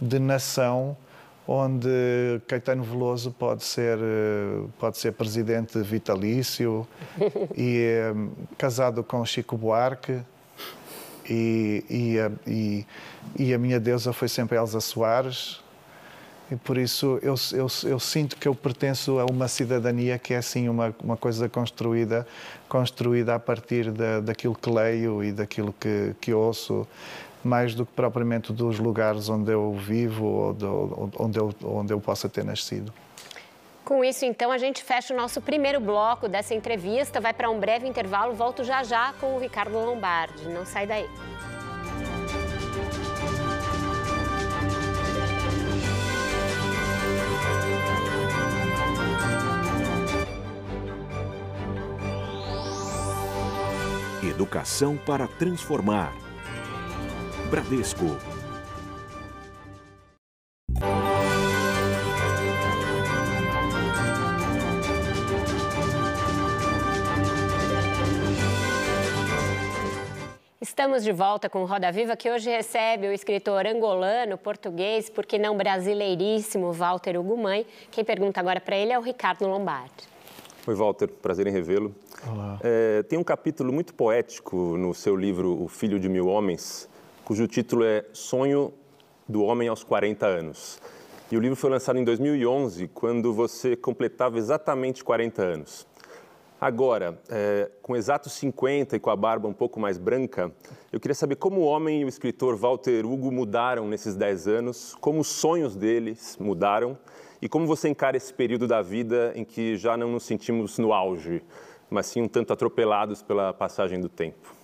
de 0.00 0.18
nação 0.18 0.96
onde 1.48 1.88
Caetano 2.46 2.84
Veloso 2.84 3.30
pode 3.30 3.64
ser, 3.64 3.98
eh, 3.98 4.66
pode 4.78 4.98
ser 4.98 5.12
presidente 5.12 5.80
vitalício 5.80 6.86
e 7.56 7.78
eh, 7.78 8.14
casado 8.58 9.02
com 9.02 9.24
Chico 9.24 9.56
Buarque. 9.56 10.20
E, 11.30 11.84
e, 11.90 12.18
a, 12.18 12.30
e, 12.46 12.86
e, 13.38 13.52
a 13.52 13.58
minha 13.58 13.78
deusa 13.80 14.12
foi 14.12 14.28
sempre 14.28 14.58
Elsa 14.58 14.80
Soares. 14.80 15.60
E 16.50 16.56
por 16.56 16.78
isso 16.78 17.18
eu, 17.22 17.34
eu, 17.52 17.66
eu, 17.84 18.00
sinto 18.00 18.36
que 18.36 18.48
eu 18.48 18.54
pertenço 18.54 19.18
a 19.18 19.26
uma 19.26 19.48
cidadania 19.48 20.18
que 20.18 20.32
é 20.32 20.38
assim 20.38 20.68
uma, 20.68 20.94
uma 21.04 21.16
coisa 21.16 21.46
construída 21.46 22.26
construída 22.66 23.34
a 23.34 23.38
partir 23.38 23.90
da, 23.90 24.20
daquilo 24.20 24.54
que 24.54 24.70
leio 24.70 25.22
e 25.22 25.30
daquilo 25.30 25.74
que, 25.78 26.14
que 26.18 26.32
ouço 26.32 26.86
mais 27.44 27.74
do 27.74 27.86
que 27.86 27.92
propriamente 27.92 28.52
dos 28.52 28.78
lugares 28.78 29.28
onde 29.28 29.52
eu 29.52 29.72
vivo 29.72 30.24
ou 30.24 30.52
do, 30.52 31.10
onde, 31.18 31.38
eu, 31.38 31.54
onde 31.64 31.92
eu 31.92 32.00
possa 32.00 32.28
ter 32.28 32.44
nascido. 32.44 32.92
Com 33.88 34.04
isso, 34.04 34.26
então, 34.26 34.52
a 34.52 34.58
gente 34.58 34.82
fecha 34.82 35.14
o 35.14 35.16
nosso 35.16 35.40
primeiro 35.40 35.80
bloco 35.80 36.28
dessa 36.28 36.54
entrevista. 36.54 37.22
Vai 37.22 37.32
para 37.32 37.48
um 37.48 37.58
breve 37.58 37.88
intervalo. 37.88 38.34
Volto 38.34 38.62
já 38.62 38.82
já 38.82 39.14
com 39.14 39.34
o 39.34 39.38
Ricardo 39.38 39.72
Lombardi. 39.78 40.46
Não 40.46 40.66
sai 40.66 40.86
daí. 40.86 41.08
Educação 54.22 54.98
para 54.98 55.26
transformar 55.26 56.12
Bradesco. 57.50 58.04
Estamos 70.60 71.02
de 71.02 71.10
volta 71.10 71.48
com 71.48 71.64
Roda 71.64 71.90
Viva, 71.90 72.14
que 72.16 72.30
hoje 72.30 72.50
recebe 72.50 73.08
o 73.08 73.12
escritor 73.12 73.66
angolano, 73.66 74.36
português, 74.36 75.08
porque 75.08 75.38
não 75.38 75.56
brasileiríssimo, 75.56 76.70
Walter 76.72 77.18
Ugumãe. 77.18 77.66
Quem 77.90 78.04
pergunta 78.04 78.38
agora 78.38 78.60
para 78.60 78.76
ele 78.76 78.92
é 78.92 78.98
o 78.98 79.02
Ricardo 79.02 79.46
Lombardi. 79.48 80.06
Oi, 80.66 80.74
Walter, 80.74 81.08
prazer 81.08 81.46
em 81.46 81.50
revê-lo. 81.50 81.94
Olá. 82.30 82.60
É, 82.62 83.02
tem 83.04 83.18
um 83.18 83.24
capítulo 83.24 83.72
muito 83.72 83.94
poético 83.94 84.76
no 84.76 84.92
seu 84.92 85.16
livro 85.16 85.62
O 85.62 85.66
Filho 85.66 85.98
de 85.98 86.08
Mil 86.10 86.26
Homens, 86.28 86.88
cujo 87.28 87.46
título 87.46 87.84
é 87.84 88.06
Sonho 88.14 88.72
do 89.28 89.42
Homem 89.42 89.68
aos 89.68 89.84
40 89.84 90.26
anos. 90.26 90.80
E 91.30 91.36
o 91.36 91.40
livro 91.40 91.56
foi 91.56 91.68
lançado 91.68 91.98
em 91.98 92.02
2011, 92.02 92.88
quando 92.88 93.34
você 93.34 93.76
completava 93.76 94.38
exatamente 94.38 95.04
40 95.04 95.42
anos. 95.42 95.86
Agora, 96.58 97.20
é, 97.28 97.70
com 97.82 97.94
exatos 97.94 98.32
50 98.32 98.96
e 98.96 98.98
com 98.98 99.10
a 99.10 99.16
barba 99.16 99.46
um 99.46 99.52
pouco 99.52 99.78
mais 99.78 99.98
branca, 99.98 100.50
eu 100.90 100.98
queria 100.98 101.14
saber 101.14 101.36
como 101.36 101.60
o 101.60 101.64
homem 101.64 102.00
e 102.00 102.04
o 102.06 102.08
escritor 102.08 102.56
Walter 102.56 103.04
Hugo 103.04 103.30
mudaram 103.30 103.86
nesses 103.86 104.16
10 104.16 104.48
anos, 104.48 104.96
como 104.98 105.20
os 105.20 105.28
sonhos 105.28 105.76
deles 105.76 106.38
mudaram 106.40 106.96
e 107.42 107.46
como 107.46 107.66
você 107.66 107.90
encara 107.90 108.16
esse 108.16 108.32
período 108.32 108.66
da 108.66 108.80
vida 108.80 109.34
em 109.34 109.44
que 109.44 109.76
já 109.76 109.98
não 109.98 110.12
nos 110.12 110.22
sentimos 110.22 110.78
no 110.78 110.94
auge, 110.94 111.42
mas 111.90 112.06
sim 112.06 112.22
um 112.22 112.26
tanto 112.26 112.54
atropelados 112.54 113.20
pela 113.20 113.52
passagem 113.52 114.00
do 114.00 114.08
tempo. 114.08 114.56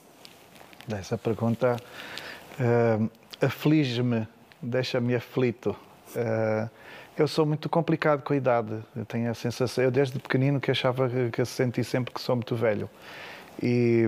Essa 0.88 1.18
pergunta 1.18 1.76
uh, 2.58 3.10
aflige-me, 3.40 4.26
deixa-me 4.60 5.14
aflito. 5.14 5.76
Uh, 6.14 6.68
eu 7.16 7.28
sou 7.28 7.46
muito 7.46 7.68
complicado 7.68 8.22
com 8.22 8.32
a 8.32 8.36
idade. 8.36 8.76
Eu 8.96 9.04
tenho 9.04 9.30
a 9.30 9.34
sensação, 9.34 9.84
eu 9.84 9.90
desde 9.90 10.18
pequenino 10.18 10.60
que 10.60 10.70
achava 10.70 11.08
que, 11.08 11.30
que 11.30 11.44
senti 11.44 11.84
sempre 11.84 12.12
que 12.12 12.20
sou 12.20 12.34
muito 12.34 12.56
velho. 12.56 12.90
E, 13.62 14.04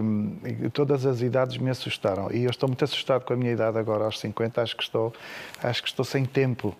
e, 0.64 0.68
todas 0.70 1.06
as 1.06 1.20
idades 1.20 1.56
me 1.56 1.70
assustaram. 1.70 2.32
E 2.32 2.42
eu 2.42 2.50
estou 2.50 2.68
muito 2.68 2.84
assustado 2.84 3.24
com 3.24 3.32
a 3.32 3.36
minha 3.36 3.52
idade 3.52 3.78
agora, 3.78 4.04
aos 4.04 4.18
50, 4.18 4.60
acho 4.60 4.76
que 4.76 4.82
estou, 4.82 5.14
acho 5.62 5.82
que 5.82 5.88
estou 5.88 6.04
sem 6.04 6.24
tempo. 6.24 6.76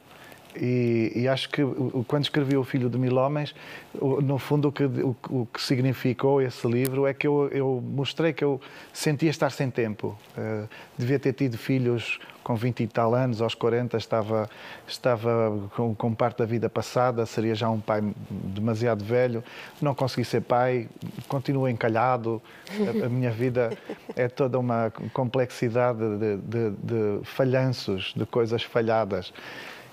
E, 0.61 1.13
e, 1.15 1.29
acho 1.29 1.49
que 1.51 1.63
quando 2.07 2.25
escrevi 2.25 2.57
O 2.57 2.65
Filho 2.65 2.89
de 2.89 2.99
Mil 2.99 3.17
Homens, 3.17 3.55
no 4.01 4.39
fundo 4.39 4.69
o 4.69 4.73
que, 4.73 4.85
o, 4.85 5.17
o 5.29 5.47
que 5.53 5.61
significou 5.61 6.41
esse 6.41 6.67
livro 6.67 7.07
é 7.07 7.13
que 7.13 7.27
eu, 7.27 7.49
eu, 7.53 7.83
mostrei 7.85 8.33
que 8.33 8.43
eu 8.43 8.61
sentia 8.93 9.31
estar 9.31 9.51
sem 9.51 9.71
tempo. 9.71 10.17
Uh, 10.37 10.69
devia 10.97 11.19
ter 11.19 11.33
tido 11.33 11.59
filhos 11.59 12.19
com 12.47 12.55
20 12.55 12.85
e 12.85 12.87
tal 12.87 13.13
anos, 13.13 13.43
aos 13.43 13.57
40 13.57 13.97
estava, 13.97 14.49
estava 14.87 15.69
com, 15.75 15.97
com, 15.97 16.15
parte 16.15 16.39
da 16.39 16.45
vida 16.45 16.71
passada, 16.71 17.27
seria 17.27 17.57
já 17.57 17.69
um 17.69 17.81
pai 17.81 18.01
demasiado 18.31 19.05
velho, 19.05 19.43
não 19.83 19.97
consegui 19.97 20.25
ser 20.25 20.43
pai, 20.43 20.89
continuo 21.27 21.69
encalhado, 21.69 22.41
a, 22.71 23.07
a 23.07 23.09
minha 23.09 23.33
vida 23.33 23.77
é 24.15 24.29
toda 24.29 24.61
uma 24.61 24.93
complexidade 25.13 25.99
de, 25.99 26.37
de, 26.37 26.71
de 26.71 27.25
falhanços, 27.25 28.15
de 28.17 28.25
coisas 28.25 28.63
falhadas. 28.63 29.33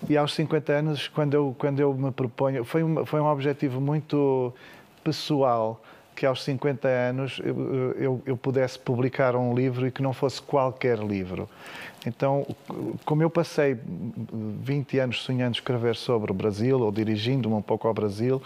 E 0.10 0.18
aos 0.18 0.34
50 0.34 0.74
anos, 0.74 1.08
quando 1.08 1.34
eu, 1.34 1.56
quando 1.58 1.80
eu 1.80 1.94
me 1.94 2.12
proponho, 2.12 2.64
foi 2.66 2.84
um, 2.84 3.06
foi 3.06 3.22
um 3.22 3.26
objetivo 3.26 3.80
muito 3.80 4.54
pessoal 5.04 5.82
que 6.16 6.26
aos 6.26 6.44
50 6.44 6.88
anos 6.88 7.42
eu, 7.44 7.94
eu, 7.94 8.22
eu, 8.26 8.38
pudesse 8.38 8.78
publicar 8.78 9.36
um 9.36 9.56
livro 9.56 9.88
e 9.88 9.92
que 9.92 10.02
não 10.02 10.14
fosse 10.14 10.42
qualquer 10.42 11.00
livro. 11.00 11.50
Então, 12.06 12.46
como 13.04 13.24
eu 13.24 13.30
passei 13.30 13.78
20 14.62 15.00
anos 15.00 15.24
sonhando 15.24 15.56
escrever 15.56 15.96
sobre 15.96 16.32
o 16.32 16.34
Brasil, 16.36 16.80
ou 16.80 16.92
dirigindo-me 16.92 17.56
um 17.56 17.62
pouco 17.62 17.88
ao 17.88 17.94
Brasil, 17.94 18.42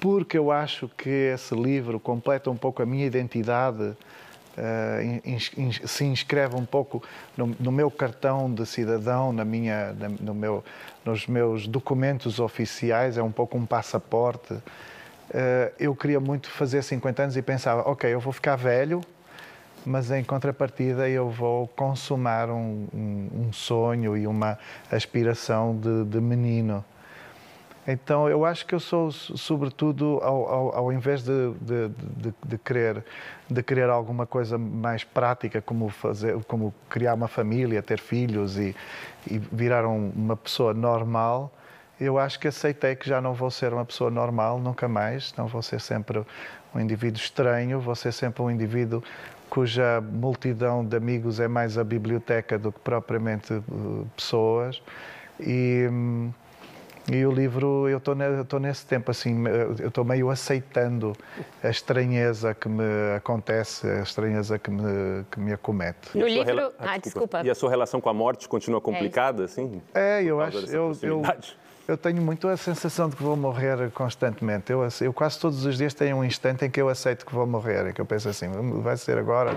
porque 0.00 0.36
eu 0.36 0.50
acho 0.50 0.88
que 0.98 1.08
esse 1.08 1.54
livro 1.54 2.00
completa 2.00 2.50
um 2.50 2.56
pouco 2.56 2.82
a 2.82 2.86
minha 2.86 3.06
identidade, 3.06 3.94
In, 5.56 5.70
se 5.86 6.04
inscreve 6.04 6.56
um 6.56 6.64
pouco 6.64 7.02
no, 7.36 7.46
no, 7.58 7.72
meu 7.72 7.90
cartão 7.90 8.52
de 8.52 8.66
cidadão, 8.66 9.32
na 9.32 9.44
minha, 9.44 9.94
no 10.20 10.34
meu, 10.34 10.62
nos 11.04 11.26
meus 11.26 11.66
documentos 11.66 12.38
oficiais, 12.38 13.16
é 13.16 13.22
um 13.22 13.32
pouco 13.32 13.56
um 13.56 13.64
passaporte. 13.64 14.52
Uh, 14.52 15.72
eu 15.78 15.96
queria 15.96 16.20
muito 16.20 16.50
fazer 16.50 16.82
50 16.82 17.22
anos 17.22 17.36
e 17.36 17.42
pensava, 17.42 17.88
ok, 17.88 18.12
eu 18.12 18.20
vou 18.20 18.32
ficar 18.32 18.56
velho, 18.56 19.00
mas 19.86 20.10
em 20.10 20.22
contrapartida 20.22 21.08
eu 21.08 21.30
vou 21.30 21.66
consumar 21.68 22.50
um, 22.50 22.86
um, 22.92 23.28
um 23.46 23.52
sonho 23.52 24.16
e 24.16 24.26
uma 24.26 24.58
aspiração 24.90 25.74
de, 25.74 26.04
de 26.04 26.20
menino. 26.20 26.84
Então, 27.86 28.28
eu 28.28 28.44
acho 28.44 28.64
que 28.64 28.74
eu 28.74 28.80
sou, 28.80 29.10
sobretudo, 29.10 30.20
ao, 30.22 30.48
ao, 30.48 30.76
ao 30.76 30.92
invés 30.92 31.24
de, 31.24 31.52
de, 31.60 31.88
de, 31.88 32.34
de, 32.46 32.58
querer, 32.58 33.04
de 33.50 33.62
querer 33.62 33.88
alguma 33.90 34.24
coisa 34.24 34.56
mais 34.56 35.02
prática, 35.02 35.60
como, 35.60 35.88
fazer, 35.88 36.42
como 36.44 36.72
criar 36.88 37.14
uma 37.14 37.26
família, 37.26 37.82
ter 37.82 37.98
filhos 37.98 38.56
e, 38.56 38.74
e 39.28 39.38
virar 39.38 39.84
um, 39.84 40.12
uma 40.14 40.36
pessoa 40.36 40.72
normal, 40.72 41.52
eu 42.00 42.18
acho 42.18 42.38
que 42.38 42.46
aceitei 42.46 42.94
que 42.94 43.08
já 43.08 43.20
não 43.20 43.34
vou 43.34 43.50
ser 43.50 43.72
uma 43.72 43.84
pessoa 43.84 44.10
normal, 44.10 44.60
nunca 44.60 44.88
mais. 44.88 45.34
Não 45.36 45.46
vou 45.46 45.62
ser 45.62 45.80
sempre 45.80 46.24
um 46.74 46.80
indivíduo 46.80 47.20
estranho, 47.20 47.80
vou 47.80 47.94
ser 47.94 48.12
sempre 48.12 48.42
um 48.42 48.50
indivíduo 48.50 49.02
cuja 49.50 50.00
multidão 50.00 50.84
de 50.84 50.96
amigos 50.96 51.38
é 51.38 51.46
mais 51.46 51.76
a 51.76 51.84
biblioteca 51.84 52.58
do 52.58 52.72
que 52.72 52.80
propriamente 52.80 53.52
uh, 53.52 54.06
pessoas. 54.16 54.80
E. 55.40 55.88
Hum, 57.10 57.14
e 57.14 57.26
o 57.26 57.32
livro, 57.32 57.88
eu 57.88 57.98
estou 57.98 58.60
nesse 58.60 58.86
tempo 58.86 59.10
assim, 59.10 59.44
eu 59.46 59.88
estou 59.88 60.04
meio 60.04 60.30
aceitando 60.30 61.12
a 61.62 61.68
estranheza 61.68 62.54
que 62.54 62.68
me 62.68 63.16
acontece, 63.16 63.86
a 63.86 64.02
estranheza 64.02 64.58
que 64.58 64.70
me, 64.70 65.24
que 65.30 65.40
me 65.40 65.52
acomete. 65.52 66.16
No 66.16 66.26
livro. 66.26 66.44
Rela... 66.44 66.72
Ah, 66.78 66.98
desculpa. 66.98 67.42
E 67.44 67.50
a 67.50 67.54
sua 67.54 67.70
relação 67.70 68.00
com 68.00 68.08
a 68.08 68.14
morte 68.14 68.48
continua 68.48 68.80
complicada, 68.80 69.42
é 69.42 69.44
assim? 69.46 69.82
É, 69.94 70.22
eu 70.22 70.40
acho. 70.40 70.58
Eu, 70.66 70.92
eu, 71.02 71.22
eu 71.88 71.96
tenho 71.96 72.22
muito 72.22 72.46
a 72.46 72.56
sensação 72.56 73.08
de 73.08 73.16
que 73.16 73.22
vou 73.22 73.36
morrer 73.36 73.90
constantemente. 73.90 74.70
Eu, 74.70 74.86
eu 75.00 75.12
quase 75.12 75.38
todos 75.38 75.64
os 75.64 75.76
dias 75.76 75.92
tenho 75.92 76.16
um 76.16 76.24
instante 76.24 76.64
em 76.64 76.70
que 76.70 76.80
eu 76.80 76.88
aceito 76.88 77.26
que 77.26 77.34
vou 77.34 77.46
morrer, 77.46 77.88
em 77.88 77.92
que 77.92 78.00
eu 78.00 78.06
penso 78.06 78.28
assim, 78.28 78.48
vai 78.80 78.96
ser 78.96 79.18
agora, 79.18 79.54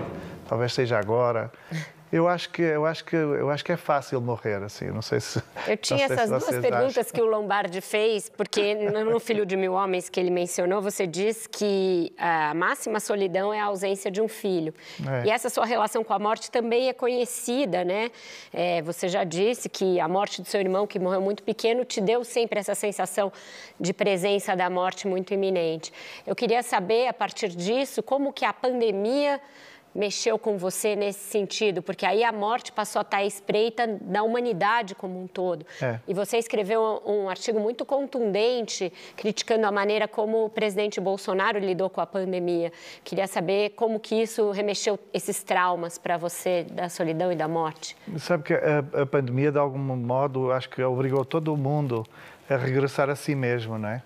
talvez 0.48 0.74
seja 0.74 0.98
agora. 0.98 1.50
Eu 2.16 2.28
acho 2.28 2.48
que 2.48 2.62
eu 2.62 2.86
acho 2.86 3.04
que 3.04 3.14
eu 3.14 3.50
acho 3.50 3.62
que 3.62 3.72
é 3.72 3.76
fácil 3.76 4.20
morrer 4.22 4.62
assim. 4.62 4.86
Não 4.86 5.02
sei 5.02 5.20
se. 5.20 5.42
Eu 5.68 5.76
tinha 5.76 6.06
essas 6.06 6.30
duas 6.30 6.46
perguntas 6.46 6.96
acham. 6.96 7.12
que 7.12 7.20
o 7.20 7.26
Lombardi 7.26 7.82
fez, 7.82 8.30
porque 8.30 8.74
no 8.74 9.20
Filho 9.20 9.44
de 9.44 9.54
Mil 9.54 9.74
Homens 9.74 10.08
que 10.08 10.18
ele 10.18 10.30
mencionou, 10.30 10.80
você 10.80 11.06
diz 11.06 11.46
que 11.46 12.14
a 12.16 12.54
máxima 12.54 13.00
solidão 13.00 13.52
é 13.52 13.60
a 13.60 13.66
ausência 13.66 14.10
de 14.10 14.22
um 14.22 14.28
filho. 14.28 14.72
É. 15.06 15.26
E 15.26 15.30
essa 15.30 15.50
sua 15.50 15.66
relação 15.66 16.02
com 16.02 16.14
a 16.14 16.18
morte 16.18 16.50
também 16.50 16.88
é 16.88 16.94
conhecida, 16.94 17.84
né? 17.84 18.10
É, 18.50 18.80
você 18.80 19.08
já 19.08 19.22
disse 19.22 19.68
que 19.68 20.00
a 20.00 20.08
morte 20.08 20.40
do 20.40 20.48
seu 20.48 20.60
irmão, 20.60 20.86
que 20.86 20.98
morreu 20.98 21.20
muito 21.20 21.42
pequeno, 21.42 21.84
te 21.84 22.00
deu 22.00 22.24
sempre 22.24 22.58
essa 22.60 22.74
sensação 22.74 23.30
de 23.78 23.92
presença 23.92 24.56
da 24.56 24.70
morte 24.70 25.06
muito 25.06 25.34
iminente. 25.34 25.92
Eu 26.26 26.34
queria 26.34 26.62
saber 26.62 27.08
a 27.08 27.12
partir 27.12 27.50
disso 27.50 28.02
como 28.02 28.32
que 28.32 28.44
a 28.44 28.54
pandemia 28.54 29.38
mexeu 29.96 30.38
com 30.38 30.56
você 30.58 30.94
nesse 30.94 31.30
sentido? 31.30 31.82
Porque 31.82 32.04
aí 32.04 32.22
a 32.22 32.32
morte 32.32 32.70
passou 32.72 33.00
a 33.00 33.02
estar 33.02 33.24
espreita 33.24 33.86
na 34.02 34.22
humanidade 34.22 34.94
como 34.94 35.20
um 35.20 35.26
todo. 35.26 35.66
É. 35.80 35.98
E 36.06 36.14
você 36.14 36.36
escreveu 36.36 37.02
um 37.04 37.28
artigo 37.28 37.58
muito 37.58 37.84
contundente 37.84 38.92
criticando 39.16 39.66
a 39.66 39.72
maneira 39.72 40.06
como 40.06 40.44
o 40.44 40.50
presidente 40.50 41.00
Bolsonaro 41.00 41.58
lidou 41.58 41.90
com 41.90 42.00
a 42.00 42.06
pandemia. 42.06 42.72
Queria 43.02 43.26
saber 43.26 43.70
como 43.70 43.98
que 43.98 44.14
isso 44.14 44.50
remexeu 44.50 44.98
esses 45.12 45.42
traumas 45.42 45.98
para 45.98 46.16
você 46.16 46.64
da 46.70 46.88
solidão 46.88 47.32
e 47.32 47.36
da 47.36 47.48
morte. 47.48 47.96
Sabe 48.18 48.44
que 48.44 48.54
a, 48.54 49.02
a 49.02 49.06
pandemia, 49.06 49.50
de 49.50 49.58
algum 49.58 49.78
modo, 49.78 50.52
acho 50.52 50.68
que 50.68 50.82
obrigou 50.82 51.24
todo 51.24 51.56
mundo 51.56 52.04
a 52.48 52.56
regressar 52.56 53.10
a 53.10 53.16
si 53.16 53.34
mesmo, 53.34 53.78
não 53.78 53.88
é? 53.88 54.02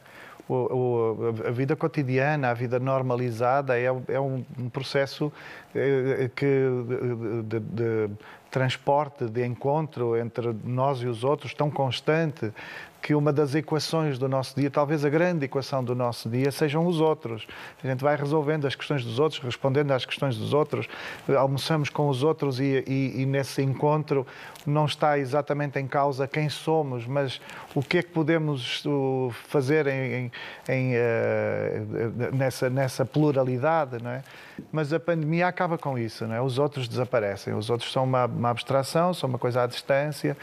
O, 0.51 1.17
o, 1.23 1.47
a 1.47 1.51
vida 1.51 1.77
cotidiana, 1.77 2.51
a 2.51 2.55
vida 2.55 2.81
normalizada 2.81 3.79
é, 3.79 3.85
é 3.85 4.21
um, 4.21 4.45
processo 4.73 5.33
eh, 5.75 6.29
que, 6.35 6.45
de, 6.45 7.43
de, 7.43 7.61
de, 7.61 8.11
transporte, 8.51 9.27
de 9.27 9.47
encontro 9.47 10.17
entre 10.17 10.53
nós 10.65 11.03
e 11.03 11.07
os 11.07 11.23
outros 11.23 11.55
tão 11.55 11.71
constante 11.71 12.53
que 13.01 13.15
uma 13.15 13.33
das 13.33 13.55
equações 13.55 14.19
do 14.19 14.29
nosso 14.29 14.59
dia, 14.59 14.71
talvez 14.71 15.05
a 15.05 15.09
grande 15.09 15.47
equação 15.47 15.83
do 15.83 15.95
nosso 15.95 16.29
dia, 16.29 16.51
sejam 16.51 16.87
os 16.87 17.01
outros. 17.01 17.47
A 17.83 17.87
gente 17.87 18.03
vai 18.03 18.15
resolvendo 18.17 18.67
as 18.67 18.75
questões 18.75 19.05
dos 19.05 19.19
outros, 19.19 19.41
respondendo 19.41 19.93
às 19.93 20.05
questões 20.05 20.37
dos 20.37 20.53
outros, 20.53 20.87
almoçamos 21.39 21.89
com 21.89 22.09
os 22.09 22.23
outros 22.23 22.61
e, 22.61 22.85
e, 22.87 23.23
e 23.23 23.27
nesse 23.27 23.63
encontro 23.63 24.27
não 24.67 24.85
está 24.85 25.19
exatamente 25.19 25.79
em 25.79 25.87
causa 25.87 26.27
quem 26.27 26.49
somos, 26.49 27.07
mas 27.07 27.41
o 27.75 27.83
que 27.83 27.99
é 27.99 28.03
que 28.03 28.11
podemos 28.11 28.83
fazer 29.49 29.87
em, 29.87 30.31
em, 30.69 30.93
uh, 30.95 32.35
nessa, 32.35 32.69
nessa 32.69 33.05
pluralidade, 33.05 34.03
não 34.03 34.11
é? 34.11 34.23
Mas 34.71 34.93
a 34.93 35.01
pandemia 35.01 35.49
acaba 35.49 35.79
com 35.79 35.99
isso, 35.99 36.27
não 36.27 36.35
é? 36.35 36.41
Os 36.41 36.59
outros 36.59 36.87
desaparecem, 36.87 37.55
os 37.55 37.71
outros 37.71 37.91
são 37.91 38.05
uma, 38.05 38.27
uma 38.27 38.51
abstração, 38.51 39.15
são 39.15 39.29
uma 39.29 39.39
coisa 39.39 39.63
à 39.63 39.67
distância 39.67 40.37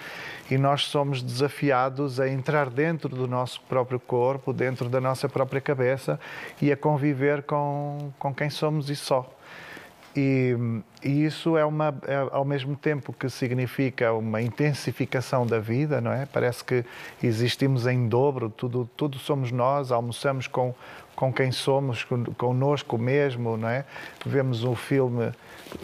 e 0.49 0.58
nós 0.58 0.86
somos 0.86 1.21
desafiados 1.21 2.19
a 2.19 2.27
entrar 2.27 2.69
dentro 2.69 3.10
do 3.10 3.27
nosso 3.27 3.62
próprio 3.62 3.99
corpo, 3.99 4.51
dentro 4.51 4.89
da 4.89 4.99
nossa 4.99 5.30
própria 5.30 5.62
cabeça 5.62 6.19
e 6.62 6.71
a 6.71 6.77
conviver 6.77 7.43
com, 7.43 8.12
com 8.17 8.34
quem 8.34 8.49
somos 8.49 8.89
e 8.89 8.95
só. 8.95 9.37
E, 10.19 10.58
e, 11.03 11.25
isso 11.25 11.56
é, 11.56 11.63
uma, 11.63 11.95
é, 12.08 12.27
ao 12.32 12.43
mesmo 12.43 12.75
tempo 12.75 13.13
que 13.13 13.30
significa 13.30 14.12
uma 14.13 14.41
intensificação 14.41 15.45
da 15.45 15.60
vida, 15.60 16.01
não 16.01 16.12
é? 16.12 16.25
Parece 16.25 16.63
que 16.63 16.84
existimos 17.21 17.86
em 17.86 18.08
dobro, 18.08 18.49
tudo, 18.49 18.89
tudo 18.97 19.19
somos 19.19 19.51
nós, 19.51 19.91
almoçamos 19.91 20.47
com, 20.47 20.73
com 21.15 21.32
quem 21.32 21.51
somos, 21.51 22.03
conosco 22.36 22.97
mesmo, 22.97 23.58
não 23.58 23.69
é? 23.69 23.86
Vemos 24.25 24.63
um 24.63 24.73
filme 24.73 25.32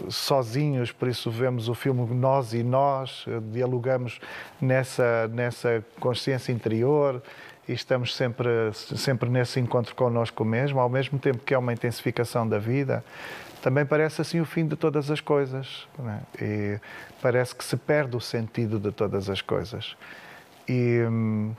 sozinhos, 0.10 0.92
por 0.92 1.08
isso 1.08 1.30
vemos 1.30 1.70
o 1.70 1.76
filme 1.76 2.04
Nós 2.16 2.54
e 2.54 2.64
Nós, 2.64 3.26
dialogamos 3.52 4.20
nessa, 4.60 5.28
nessa 5.28 5.86
consciência 6.00 6.52
interior 6.52 7.22
e 7.68 7.74
estamos 7.74 8.16
sempre, 8.16 8.48
sempre 8.74 9.30
nesse 9.30 9.60
encontro 9.60 9.94
connosco 9.94 10.44
mesmo, 10.44 10.80
ao 10.80 10.90
mesmo 10.90 11.20
tempo 11.20 11.40
que 11.46 11.54
é 11.54 11.58
uma 11.58 11.72
intensificação 11.72 12.48
da 12.48 12.58
vida, 12.58 13.04
também 13.64 13.86
parece 13.86 14.22
assim 14.22 14.42
o 14.42 14.46
fim 14.46 14.68
de 14.68 14.76
todas 14.76 15.10
as 15.10 15.22
coisas. 15.22 15.88
É? 16.38 16.44
E 16.44 16.80
parece 17.22 17.56
que 17.56 17.64
se 17.64 17.78
perde 17.78 18.18
o 18.18 18.20
sentido 18.20 18.78
de 18.78 18.92
todas 18.92 19.30
as 19.30 19.42
coisas. 19.42 19.96
E, 20.68 21.02
hum, 21.10 21.54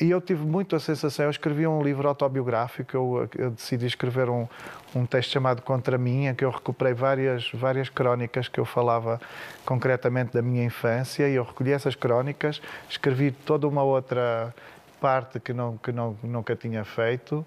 e 0.00 0.08
eu 0.08 0.20
tive 0.20 0.44
muito 0.44 0.76
a 0.76 0.80
sensação, 0.80 1.24
eu 1.24 1.30
escrevi 1.30 1.66
um 1.66 1.82
livro 1.82 2.06
autobiográfico, 2.06 2.96
eu, 2.96 3.28
eu 3.36 3.50
decidi 3.50 3.86
escrever 3.86 4.30
um, 4.30 4.46
um 4.94 5.04
texto 5.04 5.32
chamado 5.32 5.62
Contra 5.62 5.96
em 5.96 6.32
que 6.32 6.44
eu 6.44 6.50
recuperei 6.50 6.94
várias, 6.94 7.50
várias 7.52 7.88
crónicas 7.88 8.46
que 8.46 8.60
eu 8.60 8.64
falava 8.64 9.20
concretamente 9.64 10.32
da 10.32 10.42
minha 10.42 10.64
infância, 10.64 11.28
e 11.28 11.34
eu 11.34 11.42
recolhi 11.42 11.72
essas 11.72 11.96
crónicas, 11.96 12.62
escrevi 12.88 13.32
toda 13.32 13.66
uma 13.66 13.82
outra 13.82 14.54
parte 15.00 15.40
que, 15.40 15.52
não, 15.52 15.76
que 15.76 15.90
não, 15.90 16.16
nunca 16.22 16.54
tinha 16.54 16.84
feito, 16.84 17.44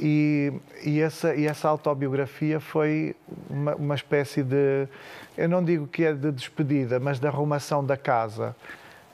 E, 0.00 0.50
e, 0.82 1.00
essa, 1.00 1.34
e 1.34 1.46
essa 1.46 1.68
autobiografia 1.68 2.58
foi 2.58 3.14
uma, 3.50 3.74
uma 3.74 3.94
espécie 3.94 4.42
de, 4.42 4.88
eu 5.36 5.48
não 5.48 5.62
digo 5.62 5.86
que 5.86 6.04
é 6.04 6.14
de 6.14 6.32
despedida, 6.32 6.98
mas 6.98 7.20
de 7.20 7.26
arrumação 7.26 7.84
da 7.84 7.98
casa. 7.98 8.56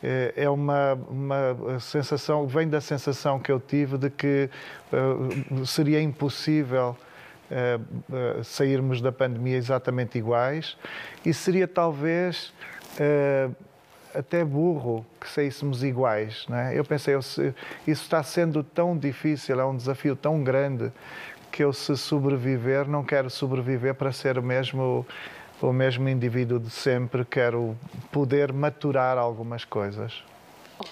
É, 0.01 0.32
é 0.37 0.51
uma, 0.51 0.95
uma 1.09 1.80
sensação, 1.80 2.47
vem 2.47 2.68
da 2.68 2.80
sensação 2.80 3.41
que 3.41 3.51
eu 3.51 3.59
tive 3.59 3.99
de 3.99 4.11
que 4.11 4.49
uh, 4.93 5.66
seria 5.66 6.01
impossível 6.01 6.97
uh, 7.51 8.41
uh, 8.41 8.45
sairmos 8.45 9.01
da 9.01 9.11
pandemia 9.11 9.57
exatamente 9.57 10.16
iguais 10.18 10.76
e 11.24 11.34
seria 11.34 11.66
talvez 11.66 12.53
até 14.19 14.45
burro 14.45 15.05
que 15.21 15.29
saíssemos 15.29 15.83
iguais. 15.83 16.47
Não 16.49 16.57
é? 16.57 16.79
Eu 16.79 16.85
pensei, 16.85 17.14
eu, 17.14 17.23
se, 17.23 17.55
isso 17.87 18.03
está 18.03 18.23
sendo 18.23 18.62
tão 18.62 18.97
difícil, 18.97 19.61
é 19.61 19.64
um 19.64 19.77
desafio 19.77 20.17
tão 20.17 20.43
grande 20.43 20.93
que 21.51 21.64
eu, 21.64 21.73
se 21.73 21.97
sobreviver, 21.97 22.89
não 22.89 23.03
quero 23.05 23.31
sobreviver 23.31 23.95
para 23.95 24.12
ser 24.12 24.39
o 24.39 24.43
mesmo 24.43 25.07
o 25.61 25.73
mesmo 25.73 26.07
indivíduo 26.07 26.59
de 26.61 26.69
sempre, 26.69 27.25
quero 27.25 27.77
poder 28.12 28.53
maturar 28.53 29.17
algumas 29.17 29.64
coisas. 29.64 30.23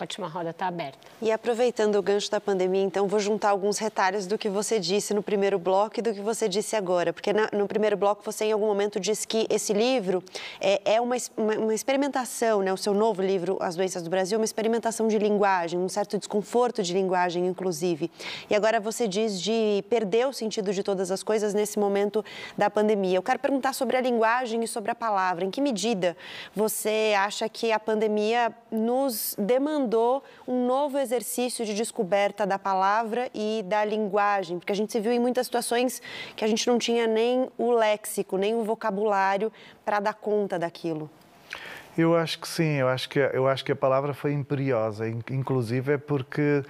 A 0.01 0.27
roda 0.29 0.51
está 0.51 0.67
aberta. 0.67 0.99
E 1.23 1.31
aproveitando 1.31 1.97
o 1.97 2.03
gancho 2.03 2.31
da 2.31 2.41
pandemia, 2.41 2.83
então, 2.83 3.07
vou 3.07 3.21
juntar 3.21 3.51
alguns 3.51 3.79
retalhos 3.79 4.27
do 4.27 4.37
que 4.37 4.49
você 4.49 4.81
disse 4.81 5.15
no 5.15 5.23
primeiro 5.23 5.59
bloco 5.59 5.99
e 5.99 6.03
do 6.03 6.13
que 6.13 6.21
você 6.21 6.49
disse 6.49 6.75
agora. 6.75 7.13
Porque 7.13 7.33
no 7.33 7.67
primeiro 7.67 7.97
bloco 7.97 8.23
você, 8.25 8.47
em 8.47 8.53
algum 8.53 8.67
momento, 8.67 8.99
disse 8.99 9.27
que 9.27 9.47
esse 9.49 9.73
livro 9.73 10.23
é, 10.61 10.97
é 10.97 11.01
uma, 11.01 11.17
uma, 11.37 11.55
uma, 11.55 11.75
experimentação, 11.75 12.63
né? 12.63 12.73
o 12.73 12.77
seu 12.77 12.93
novo 12.93 13.23
livro, 13.23 13.57
As 13.61 13.77
Doenças 13.77 14.03
do 14.03 14.11
Brasil, 14.11 14.39
uma 14.39 14.45
experimentação 14.45 15.07
de 15.09 15.19
linguagem, 15.19 15.79
um 15.79 15.89
certo 15.89 16.19
desconforto 16.19 16.83
de 16.83 16.93
linguagem, 16.93 17.47
inclusive. 17.47 18.11
E 18.51 18.55
agora 18.55 18.81
você 18.81 19.07
diz 19.07 19.41
de 19.41 19.85
perder 19.89 20.27
o 20.27 20.33
sentido 20.33 20.73
de 20.73 20.83
todas 20.83 21.11
as 21.11 21.23
coisas 21.23 21.55
nesse 21.55 21.79
momento 21.79 22.25
da 22.59 22.69
pandemia. 22.69 23.17
Eu 23.17 23.23
quero 23.23 23.39
perguntar 23.39 23.73
sobre 23.73 23.97
a 23.97 24.01
linguagem 24.01 24.63
e 24.65 24.69
sobre 24.69 24.91
a 24.91 24.95
palavra. 24.95 25.45
Em 25.45 25.51
que 25.51 25.61
medida 25.61 26.17
você 26.55 27.15
acha 27.17 27.49
que 27.49 27.71
a 27.71 27.79
pandemia 27.79 28.53
nos 28.71 29.35
demandou 29.39 29.84
demandou 29.85 30.25
um 30.49 30.67
novo 30.67 30.99
exercício 30.99 31.65
de 31.65 31.75
descoberta 31.75 32.47
da 32.47 32.59
palavra 32.59 33.31
e 33.35 33.63
da 33.67 33.85
linguagem, 33.85 34.59
porque 34.59 34.73
a 34.73 34.77
gente 34.77 34.91
se 34.91 35.01
viu 35.01 35.13
em 35.13 35.19
muitas 35.19 35.47
situações 35.47 36.01
que 36.35 36.45
a 36.45 36.49
gente 36.49 36.67
não 36.67 36.79
tinha 36.79 37.07
nem 37.07 37.49
o 37.59 37.73
léxico, 37.73 38.37
nem 38.37 38.55
o 38.55 38.65
vocabulário 38.65 39.53
para 39.85 40.01
dar 40.01 40.15
conta 40.15 40.59
daquilo. 40.59 41.11
Eu 41.97 42.17
acho 42.17 42.41
que 42.41 42.49
sim, 42.49 42.77
eu 42.79 42.89
acho 42.89 43.09
que, 43.09 43.21
eu 43.21 43.47
acho 43.47 43.65
que 43.65 43.71
a 43.71 43.77
palavra 43.77 44.13
foi 44.13 44.33
imperiosa, 44.33 45.09
inclusive 45.09 45.93
é 45.93 45.99
porque 45.99 46.65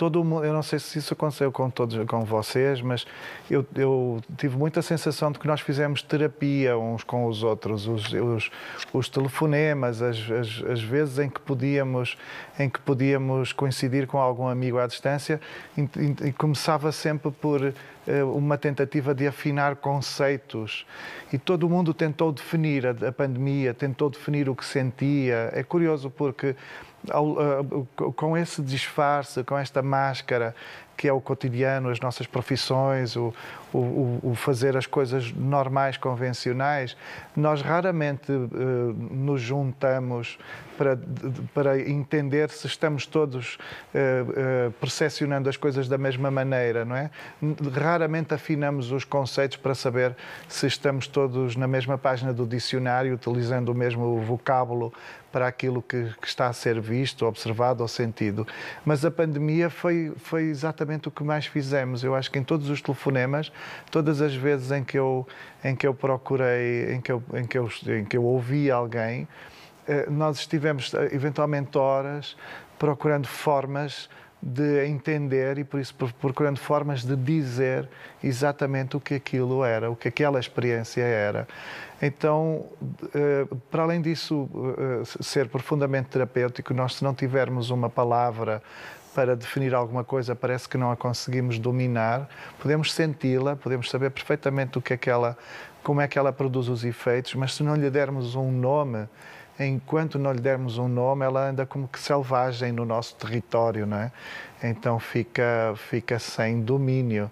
todo 0.00 0.24
mundo, 0.24 0.46
eu 0.46 0.54
não 0.54 0.62
sei 0.62 0.78
se 0.78 0.98
isso 0.98 1.12
aconteceu 1.12 1.52
com 1.52 1.68
todos, 1.68 2.06
com 2.06 2.24
vocês, 2.24 2.80
mas 2.80 3.06
eu, 3.50 3.66
eu 3.74 4.18
tive 4.38 4.56
muita 4.56 4.80
sensação 4.80 5.30
de 5.30 5.38
que 5.38 5.46
nós 5.46 5.60
fizemos 5.60 6.00
terapia 6.00 6.78
uns 6.78 7.04
com 7.04 7.26
os 7.26 7.42
outros, 7.42 7.86
os, 7.86 8.10
os, 8.10 8.50
os 8.94 9.10
telefonemas, 9.10 10.00
as, 10.00 10.16
as, 10.30 10.64
as, 10.70 10.80
vezes 10.80 11.18
em 11.18 11.28
que 11.28 11.38
podíamos, 11.38 12.16
em 12.58 12.70
que 12.70 12.80
podíamos 12.80 13.52
coincidir 13.52 14.06
com 14.06 14.16
algum 14.16 14.48
amigo 14.48 14.78
à 14.78 14.86
distância, 14.86 15.38
e, 15.76 15.82
e 16.28 16.32
começava 16.32 16.90
sempre 16.92 17.30
por 17.30 17.60
eh, 18.06 18.24
uma 18.24 18.56
tentativa 18.56 19.14
de 19.14 19.26
afinar 19.26 19.76
conceitos 19.76 20.86
e 21.30 21.36
todo 21.36 21.68
mundo 21.68 21.92
tentou 21.92 22.32
definir 22.32 22.86
a, 22.86 23.08
a 23.08 23.12
pandemia, 23.12 23.74
tentou 23.74 24.08
definir 24.08 24.48
o 24.48 24.54
que 24.56 24.64
sentia. 24.64 25.50
É 25.52 25.62
curioso 25.62 26.08
porque 26.08 26.56
com 28.16 28.36
esse 28.36 28.62
disfarce, 28.62 29.42
com 29.44 29.56
esta 29.56 29.82
máscara 29.82 30.54
que 31.00 31.08
é 31.08 31.12
o 31.12 31.20
cotidiano, 31.20 31.88
as 31.88 31.98
nossas 31.98 32.26
profissões, 32.26 33.16
o, 33.16 33.32
o, 33.72 34.20
o 34.22 34.34
fazer 34.34 34.76
as 34.76 34.84
coisas 34.84 35.32
normais, 35.32 35.96
convencionais, 35.96 36.94
nós 37.34 37.62
raramente 37.62 38.30
uh, 38.30 38.46
nos 39.10 39.40
juntamos 39.40 40.38
para, 40.80 40.98
para 41.52 41.78
entender 41.78 42.48
se 42.48 42.66
estamos 42.66 43.04
todos 43.04 43.58
uh, 43.94 44.68
uh, 44.68 44.72
percepcionando 44.80 45.46
as 45.46 45.58
coisas 45.58 45.86
da 45.86 45.98
mesma 45.98 46.30
maneira, 46.30 46.86
não 46.86 46.96
é? 46.96 47.10
Raramente 47.78 48.32
afinamos 48.32 48.90
os 48.90 49.04
conceitos 49.04 49.58
para 49.58 49.74
saber 49.74 50.16
se 50.48 50.66
estamos 50.66 51.06
todos 51.06 51.54
na 51.54 51.68
mesma 51.68 51.98
página 51.98 52.32
do 52.32 52.46
dicionário, 52.46 53.12
utilizando 53.12 53.68
o 53.68 53.74
mesmo 53.74 54.22
vocábulo 54.22 54.90
para 55.30 55.46
aquilo 55.46 55.82
que, 55.82 56.14
que, 56.18 56.26
está 56.26 56.46
a 56.46 56.52
ser 56.54 56.80
visto, 56.80 57.26
observado 57.26 57.82
ou 57.82 57.88
sentido. 57.88 58.46
Mas 58.82 59.04
a 59.04 59.10
pandemia 59.10 59.68
foi, 59.68 60.14
foi 60.16 60.44
exatamente 60.44 61.08
o 61.08 61.10
que 61.10 61.22
mais 61.22 61.44
fizemos. 61.44 62.02
Eu 62.02 62.14
acho 62.14 62.30
que 62.30 62.38
em 62.38 62.42
todos 62.42 62.70
os 62.70 62.80
telefonemas, 62.80 63.52
todas 63.90 64.22
as 64.22 64.34
vezes 64.34 64.70
em 64.70 64.82
que 64.82 64.98
eu, 64.98 65.28
em 65.62 65.76
que 65.76 65.86
eu 65.86 65.92
procurei, 65.92 66.94
em 66.94 67.02
que 67.02 67.12
eu, 67.12 67.22
em 67.34 67.44
que 67.46 67.58
eu, 67.58 67.70
em 67.86 68.04
que 68.06 68.16
eu 68.16 68.24
ouvi 68.24 68.70
alguém, 68.70 69.28
nós 70.10 70.38
estivemos 70.38 70.92
eh, 70.94 71.10
eventualmente 71.12 71.76
horas 71.78 72.36
procurando 72.78 73.26
formas 73.26 74.08
de 74.42 74.86
entender 74.86 75.58
e 75.58 75.64
por 75.64 75.78
isso 75.80 75.94
procurando 76.18 76.58
formas 76.58 77.04
de 77.04 77.14
dizer 77.14 77.88
exatamente 78.24 78.96
o 78.96 79.00
que 79.00 79.14
aquilo 79.14 79.62
era, 79.62 79.90
o 79.90 79.96
que 79.96 80.08
aquela 80.08 80.40
experiência 80.40 81.02
era. 81.02 81.46
Então, 82.00 82.64
eh, 83.14 83.46
para 83.70 83.82
além 83.82 84.00
disso 84.00 84.48
eh, 84.78 85.02
ser 85.20 85.48
profundamente 85.48 86.08
terapêutico, 86.08 86.72
nós 86.72 86.94
se 86.94 87.04
não 87.04 87.14
tivermos 87.14 87.68
uma 87.68 87.90
palavra 87.90 88.62
para 89.14 89.36
definir 89.36 89.74
alguma 89.74 90.04
coisa, 90.04 90.34
parece 90.34 90.68
que 90.68 90.78
não 90.78 90.90
a 90.90 90.96
conseguimos 90.96 91.58
dominar, 91.58 92.28
podemos 92.58 92.92
senti-la, 92.94 93.56
podemos 93.56 93.90
saber 93.90 94.10
perfeitamente 94.10 94.78
o 94.78 94.80
que 94.80 94.94
é 94.94 94.96
que 94.96 95.10
ela, 95.10 95.36
como 95.82 96.00
é 96.00 96.08
que 96.08 96.18
ela 96.18 96.32
produz 96.32 96.68
os 96.68 96.84
efeitos, 96.84 97.34
mas 97.34 97.54
se 97.54 97.62
não 97.62 97.74
lhe 97.74 97.90
dermos 97.90 98.34
um 98.34 98.50
nome, 98.50 99.06
enquanto 99.66 100.18
não 100.18 100.32
lhe 100.32 100.40
dermos 100.40 100.78
um 100.78 100.88
nome, 100.88 101.24
ela 101.24 101.48
anda 101.48 101.66
como 101.66 101.86
que 101.86 101.98
selvagem 101.98 102.72
no 102.72 102.84
nosso 102.84 103.14
território, 103.16 103.86
não 103.86 103.98
é? 103.98 104.12
Então 104.62 104.98
fica, 104.98 105.74
fica 105.76 106.18
sem 106.18 106.60
domínio. 106.60 107.30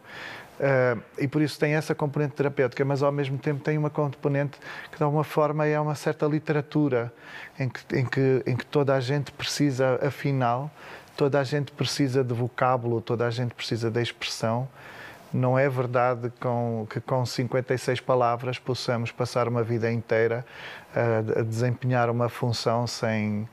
Uh, 0.58 1.00
e 1.16 1.28
por 1.28 1.40
isso 1.40 1.58
tem 1.58 1.74
essa 1.74 1.94
componente 1.94 2.34
terapêutica, 2.34 2.84
mas 2.84 3.02
ao 3.02 3.12
mesmo 3.12 3.38
tempo 3.38 3.62
tem 3.62 3.78
uma 3.78 3.90
componente 3.90 4.58
que 4.90 4.98
de 4.98 5.02
alguma 5.04 5.22
forma 5.22 5.64
é 5.66 5.78
uma 5.78 5.94
certa 5.94 6.26
literatura 6.26 7.12
em 7.58 7.68
que, 7.68 7.96
em 7.96 8.04
que, 8.04 8.42
em 8.44 8.56
que 8.56 8.66
toda 8.66 8.94
a 8.94 9.00
gente 9.00 9.30
precisa, 9.30 10.00
afinal, 10.04 10.68
toda 11.16 11.38
a 11.38 11.44
gente 11.44 11.70
precisa 11.70 12.24
de 12.24 12.34
vocábulo, 12.34 13.00
toda 13.00 13.24
a 13.24 13.30
gente 13.30 13.54
precisa 13.54 13.88
de 13.88 14.02
expressão. 14.02 14.68
Não 15.32 15.58
é 15.58 15.68
verdade 15.68 16.32
com, 16.40 16.86
que 16.88 17.00
com 17.00 17.24
56 17.24 18.00
palavras 18.00 18.58
possamos 18.58 19.12
passar 19.12 19.46
uma 19.46 19.62
vida 19.62 19.90
inteira 19.92 20.44
a, 20.94 21.40
a 21.40 21.42
desempenhar 21.42 22.08
uma 22.08 22.28
função 22.28 22.86
sem, 22.86 23.46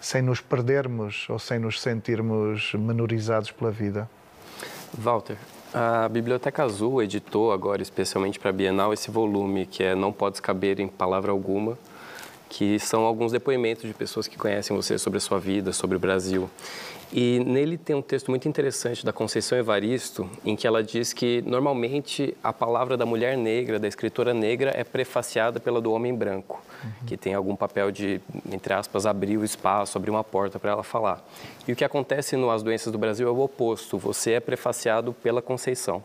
sem 0.00 0.22
nos 0.22 0.40
perdermos 0.40 1.26
ou 1.28 1.38
sem 1.38 1.58
nos 1.58 1.80
sentirmos 1.80 2.72
menorizados 2.74 3.50
pela 3.50 3.70
vida. 3.70 4.08
Walter, 4.96 5.36
a 5.72 6.08
Biblioteca 6.08 6.64
Azul 6.64 7.02
editou 7.02 7.52
agora, 7.52 7.82
especialmente 7.82 8.38
para 8.38 8.48
a 8.48 8.52
Bienal, 8.52 8.92
esse 8.92 9.10
volume 9.10 9.66
que 9.66 9.84
é 9.84 9.94
Não 9.94 10.10
Podes 10.10 10.40
Caber 10.40 10.80
em 10.80 10.88
Palavra 10.88 11.30
Alguma, 11.30 11.76
que 12.48 12.78
são 12.78 13.02
alguns 13.02 13.32
depoimentos 13.32 13.82
de 13.82 13.92
pessoas 13.92 14.26
que 14.26 14.38
conhecem 14.38 14.74
você 14.74 14.96
sobre 14.96 15.18
a 15.18 15.20
sua 15.20 15.38
vida, 15.38 15.72
sobre 15.74 15.96
o 15.96 16.00
Brasil. 16.00 16.48
E 17.12 17.38
nele 17.40 17.78
tem 17.78 17.96
um 17.96 18.02
texto 18.02 18.30
muito 18.30 18.46
interessante 18.48 19.04
da 19.04 19.12
Conceição 19.12 19.56
Evaristo, 19.56 20.28
em 20.44 20.54
que 20.54 20.66
ela 20.66 20.82
diz 20.82 21.12
que 21.14 21.42
normalmente 21.46 22.36
a 22.44 22.52
palavra 22.52 22.96
da 22.96 23.06
mulher 23.06 23.36
negra, 23.36 23.78
da 23.78 23.88
escritora 23.88 24.34
negra, 24.34 24.72
é 24.74 24.84
prefaciada 24.84 25.58
pela 25.58 25.80
do 25.80 25.90
homem 25.90 26.14
branco, 26.14 26.62
uhum. 26.84 27.06
que 27.06 27.16
tem 27.16 27.32
algum 27.32 27.56
papel 27.56 27.90
de, 27.90 28.20
entre 28.52 28.74
aspas, 28.74 29.06
abrir 29.06 29.38
o 29.38 29.44
espaço, 29.44 29.96
abrir 29.96 30.10
uma 30.10 30.24
porta 30.24 30.58
para 30.58 30.72
ela 30.72 30.82
falar. 30.82 31.26
E 31.66 31.72
o 31.72 31.76
que 31.76 31.84
acontece 31.84 32.36
no 32.36 32.50
As 32.50 32.62
Doenças 32.62 32.92
do 32.92 32.98
Brasil 32.98 33.26
é 33.26 33.30
o 33.30 33.40
oposto, 33.40 33.96
você 33.96 34.32
é 34.32 34.40
prefaciado 34.40 35.14
pela 35.14 35.40
Conceição. 35.40 36.02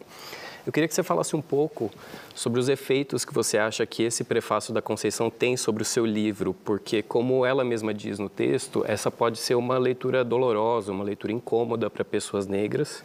Eu 0.66 0.72
queria 0.72 0.88
que 0.88 0.96
você 0.96 1.04
falasse 1.04 1.36
um 1.36 1.42
pouco 1.42 1.92
sobre 2.34 2.60
os 2.60 2.70
efeitos 2.70 3.26
que 3.26 3.34
você 3.34 3.58
acha 3.58 3.86
que 3.86 4.04
esse 4.04 4.24
prefácio 4.24 4.74
da 4.74 4.82
Conceição 4.82 5.30
tem 5.30 5.58
sobre 5.58 5.84
o 5.84 5.86
seu 5.86 6.06
livro, 6.06 6.54
porque, 6.64 7.02
como 7.02 7.46
ela 7.46 7.66
mesma 7.66 7.94
diz 7.94 8.18
no 8.18 8.30
texto, 8.30 8.84
essa 8.88 9.12
pode 9.12 9.38
ser 9.40 9.56
uma 9.56 9.78
leitura 9.78 10.24
dolorosa, 10.24 10.92
uma 10.92 11.04
leitura 11.04 11.34
incômoda 11.34 11.90
para 11.90 12.06
pessoas 12.06 12.48
negras. 12.48 13.04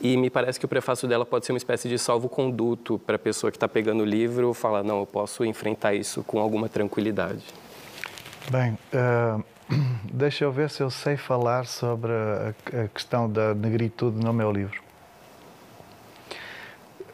E 0.00 0.16
me 0.16 0.30
parece 0.30 0.58
que 0.58 0.64
o 0.64 0.68
prefácio 0.68 1.06
dela 1.06 1.26
pode 1.26 1.44
ser 1.44 1.52
uma 1.52 1.58
espécie 1.58 1.88
de 1.88 1.98
salvo-conduto 1.98 2.98
para 3.00 3.16
a 3.16 3.18
pessoa 3.18 3.50
que 3.50 3.56
está 3.56 3.68
pegando 3.68 4.02
o 4.02 4.06
livro 4.06 4.54
falar: 4.54 4.82
não, 4.82 5.00
eu 5.00 5.06
posso 5.06 5.44
enfrentar 5.44 5.92
isso 5.92 6.22
com 6.22 6.38
alguma 6.38 6.68
tranquilidade. 6.68 7.44
Bem, 8.50 8.78
uh, 8.94 9.44
deixa 10.10 10.44
eu 10.44 10.52
ver 10.52 10.70
se 10.70 10.82
eu 10.82 10.88
sei 10.88 11.16
falar 11.16 11.66
sobre 11.66 12.12
a, 12.12 12.54
a 12.84 12.88
questão 12.88 13.28
da 13.28 13.54
negritude 13.54 14.24
no 14.24 14.32
meu 14.32 14.50
livro 14.50 14.87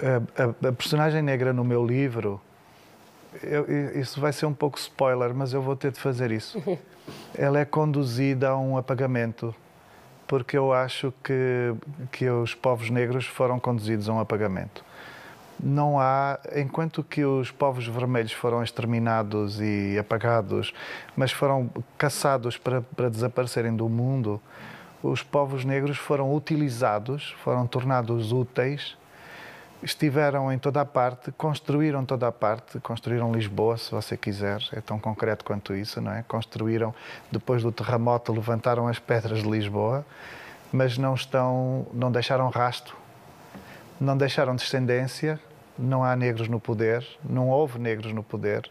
a, 0.00 0.42
a, 0.42 0.68
a, 0.68 0.72
personagem 0.72 1.22
negra 1.22 1.52
no 1.52 1.64
meu 1.64 1.84
livro, 1.84 2.40
eu, 3.42 3.66
isso 4.00 4.20
vai 4.20 4.32
ser 4.32 4.46
um 4.46 4.54
pouco 4.54 4.78
spoiler, 4.78 5.34
mas 5.34 5.52
eu 5.52 5.62
vou 5.62 5.76
ter 5.76 5.92
de 5.92 6.00
fazer 6.00 6.30
isso. 6.30 6.62
Ela 7.36 7.60
é 7.60 7.64
conduzida 7.64 8.50
a 8.50 8.58
um 8.58 8.76
apagamento 8.78 9.54
porque 10.26 10.56
eu 10.56 10.72
acho 10.72 11.12
que, 11.22 11.74
que 12.10 12.28
os 12.28 12.54
povos 12.54 12.90
negros 12.90 13.26
foram 13.26 13.60
conduzidos 13.60 14.08
a 14.08 14.12
um 14.12 14.20
apagamento. 14.20 14.84
Não 15.62 16.00
há, 16.00 16.38
enquanto 16.56 17.02
que 17.02 17.24
os 17.24 17.50
povos 17.50 17.86
vermelhos 17.86 18.32
foram 18.32 18.62
exterminados 18.62 19.60
e 19.60 19.96
apagados, 19.98 20.74
mas 21.16 21.30
foram 21.30 21.70
caçados 21.96 22.56
para, 22.58 22.80
para 22.80 23.08
desaparecerem 23.08 23.74
do 23.74 23.88
mundo, 23.88 24.40
os 25.02 25.22
povos 25.22 25.64
negros 25.64 25.96
foram 25.96 26.34
utilizados, 26.34 27.34
foram 27.44 27.66
tornados 27.66 28.32
úteis 28.32 28.96
estiveram 29.84 30.50
em 30.50 30.58
toda 30.58 30.80
a 30.80 30.84
parte, 30.84 31.30
construíram 31.32 32.04
toda 32.04 32.26
a 32.26 32.32
parte, 32.32 32.80
construíram 32.80 33.32
Lisboa, 33.32 33.76
se 33.76 33.90
você 33.90 34.16
quiser, 34.16 34.62
é 34.72 34.80
tão 34.80 34.98
concreto 34.98 35.44
quanto 35.44 35.74
isso, 35.74 36.00
não 36.00 36.12
é? 36.12 36.24
Construíram, 36.26 36.94
depois 37.30 37.62
do 37.62 37.70
terremoto, 37.70 38.32
levantaram 38.32 38.88
as 38.88 38.98
pedras 38.98 39.42
de 39.42 39.48
Lisboa, 39.48 40.04
mas 40.72 40.96
não 40.96 41.14
estão, 41.14 41.86
não 41.92 42.10
deixaram 42.10 42.48
rasto, 42.48 42.96
não 44.00 44.16
deixaram 44.16 44.56
descendência, 44.56 45.38
não 45.78 46.02
há 46.02 46.16
negros 46.16 46.48
no 46.48 46.58
poder, 46.58 47.06
não 47.22 47.48
houve 47.50 47.78
negros 47.78 48.12
no 48.12 48.22
poder, 48.22 48.70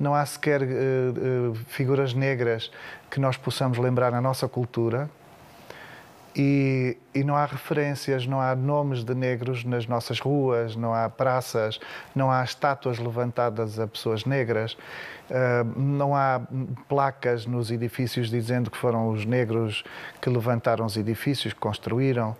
não 0.00 0.14
há 0.14 0.24
sequer 0.24 0.62
uh, 0.62 0.66
uh, 0.66 1.54
figuras 1.66 2.14
negras 2.14 2.70
que 3.10 3.20
nós 3.20 3.36
possamos 3.36 3.78
lembrar 3.78 4.10
na 4.10 4.20
nossa 4.20 4.48
cultura, 4.48 5.10
e, 6.38 6.98
e, 7.14 7.24
não 7.24 7.34
há 7.34 7.46
referências, 7.46 8.26
não 8.26 8.38
há 8.38 8.54
nomes 8.54 9.02
de 9.02 9.14
negros 9.14 9.64
nas 9.64 9.86
nossas 9.86 10.20
ruas, 10.20 10.76
não 10.76 10.92
há 10.92 11.08
praças, 11.08 11.80
não 12.14 12.30
há 12.30 12.44
estátuas 12.44 12.98
levantadas 12.98 13.80
a 13.80 13.86
pessoas 13.86 14.26
negras, 14.26 14.76
uh, 15.30 15.80
não 15.80 16.14
há 16.14 16.42
placas 16.88 17.46
nos 17.46 17.70
edifícios 17.70 18.28
dizendo 18.28 18.70
que 18.70 18.76
foram 18.76 19.08
os 19.08 19.24
negros 19.24 19.82
que 20.20 20.28
levantaram 20.28 20.84
os 20.84 20.98
edifícios, 20.98 21.54
que 21.54 21.60
construíram. 21.60 22.36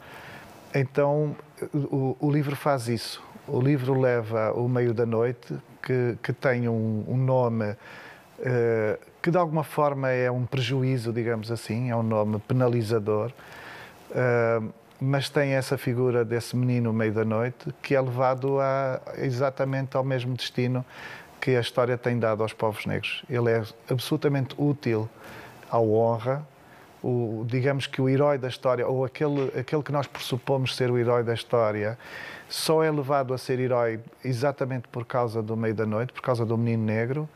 Então, 0.75 1.35
o, 1.73 2.15
o 2.21 2.31
livro 2.31 2.55
faz 2.55 2.89
isso. 2.89 3.25
O 3.49 3.59
livro 3.59 3.99
leva 3.99 4.53
o 4.53 4.69
meio 4.69 4.93
da 4.93 5.07
noite, 5.07 5.55
que, 5.83 6.19
que 6.23 6.35
tem 6.35 6.69
um, 6.69 7.03
um 7.09 7.17
nome. 7.17 7.75
Uh, 8.41 8.99
que 9.23 9.31
de 9.31 9.39
alguma 9.39 9.65
forma 9.65 10.11
é 10.11 10.31
um 10.31 10.45
prejuízo, 10.45 11.13
digamos 11.13 11.51
assim, 11.51 11.91
é 11.91 11.97
um 11.97 12.03
nome 12.03 12.39
penalizador, 12.41 13.33
Mas 15.01 15.29
tem 15.29 15.53
essa 15.53 15.77
figura 15.77 16.25
desse 16.25 16.57
menino 16.57 16.93
meio 16.93 17.13
da 17.13 17.25
noite 17.25 17.73
que 17.83 17.95
é 17.95 18.01
levado 18.01 18.59
a, 18.61 19.01
exatamente 19.19 19.97
ao 19.97 20.03
mesmo 20.03 20.35
destino 20.35 20.85
que 21.39 21.51
a 21.55 21.61
história 21.61 21.99
tem 21.99 22.19
dado 22.19 22.43
aos 22.43 22.55
povos 22.55 22.87
negros. 22.87 23.23
Ele 23.29 23.51
é 23.51 23.63
absolutamente 23.91 24.55
útil 24.57 25.09
ao 25.71 25.93
honra, 25.93 26.47
o, 27.03 27.45
digamos 27.47 27.87
que 27.87 28.01
o 28.01 28.09
herói 28.09 28.39
da 28.39 28.49
história, 28.49 28.87
ou 28.87 29.05
aquele, 29.05 29.53
aquele 29.59 29.83
que 29.83 29.93
nós 29.93 30.07
pressupomos 30.07 30.75
ser 30.75 30.91
o 30.91 30.97
herói 30.97 31.23
da 31.23 31.35
história, 31.35 31.99
só 32.49 32.83
é 32.83 32.91
levado 32.91 33.35
a 33.35 33.39
ser 33.39 33.61
herói 33.61 34.01
exatamente 34.25 34.89
por 34.89 35.05
causa 35.05 35.43
do 35.43 35.57
meio 35.57 35.75
da 35.75 35.85
noite, 35.85 36.13
por 36.13 36.23
causa 36.23 36.45
do 36.45 36.57
menino 36.57 36.85
negro, 36.85 37.29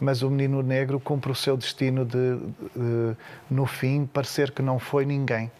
mas 0.00 0.22
o 0.22 0.30
menino 0.30 0.62
negro 0.62 1.00
cumpre 1.00 1.32
o 1.32 1.34
seu 1.34 1.56
destino 1.56 2.04
de, 2.04 2.36
de, 2.36 2.46
de 2.76 3.16
no 3.50 3.66
fim, 3.66 4.06
parecer 4.06 4.52
que 4.52 4.62
não 4.62 4.78
foi 4.78 5.04
ninguém 5.04 5.50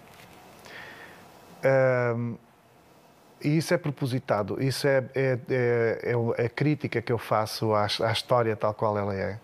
e 3.42 3.56
isso 3.56 3.72
é 3.72 3.78
propositado, 3.78 4.62
isso 4.62 4.86
é, 4.86 5.04
é, 5.14 5.38
é, 5.48 6.14
é, 6.38 6.44
a 6.44 6.48
crítica 6.48 7.00
que 7.00 7.10
eu 7.10 7.18
faço 7.18 7.74
à, 7.74 7.84
à, 7.84 8.12
história 8.12 8.54
tal 8.54 8.74
qual 8.74 8.96
ela 8.98 9.14
é. 9.14 9.38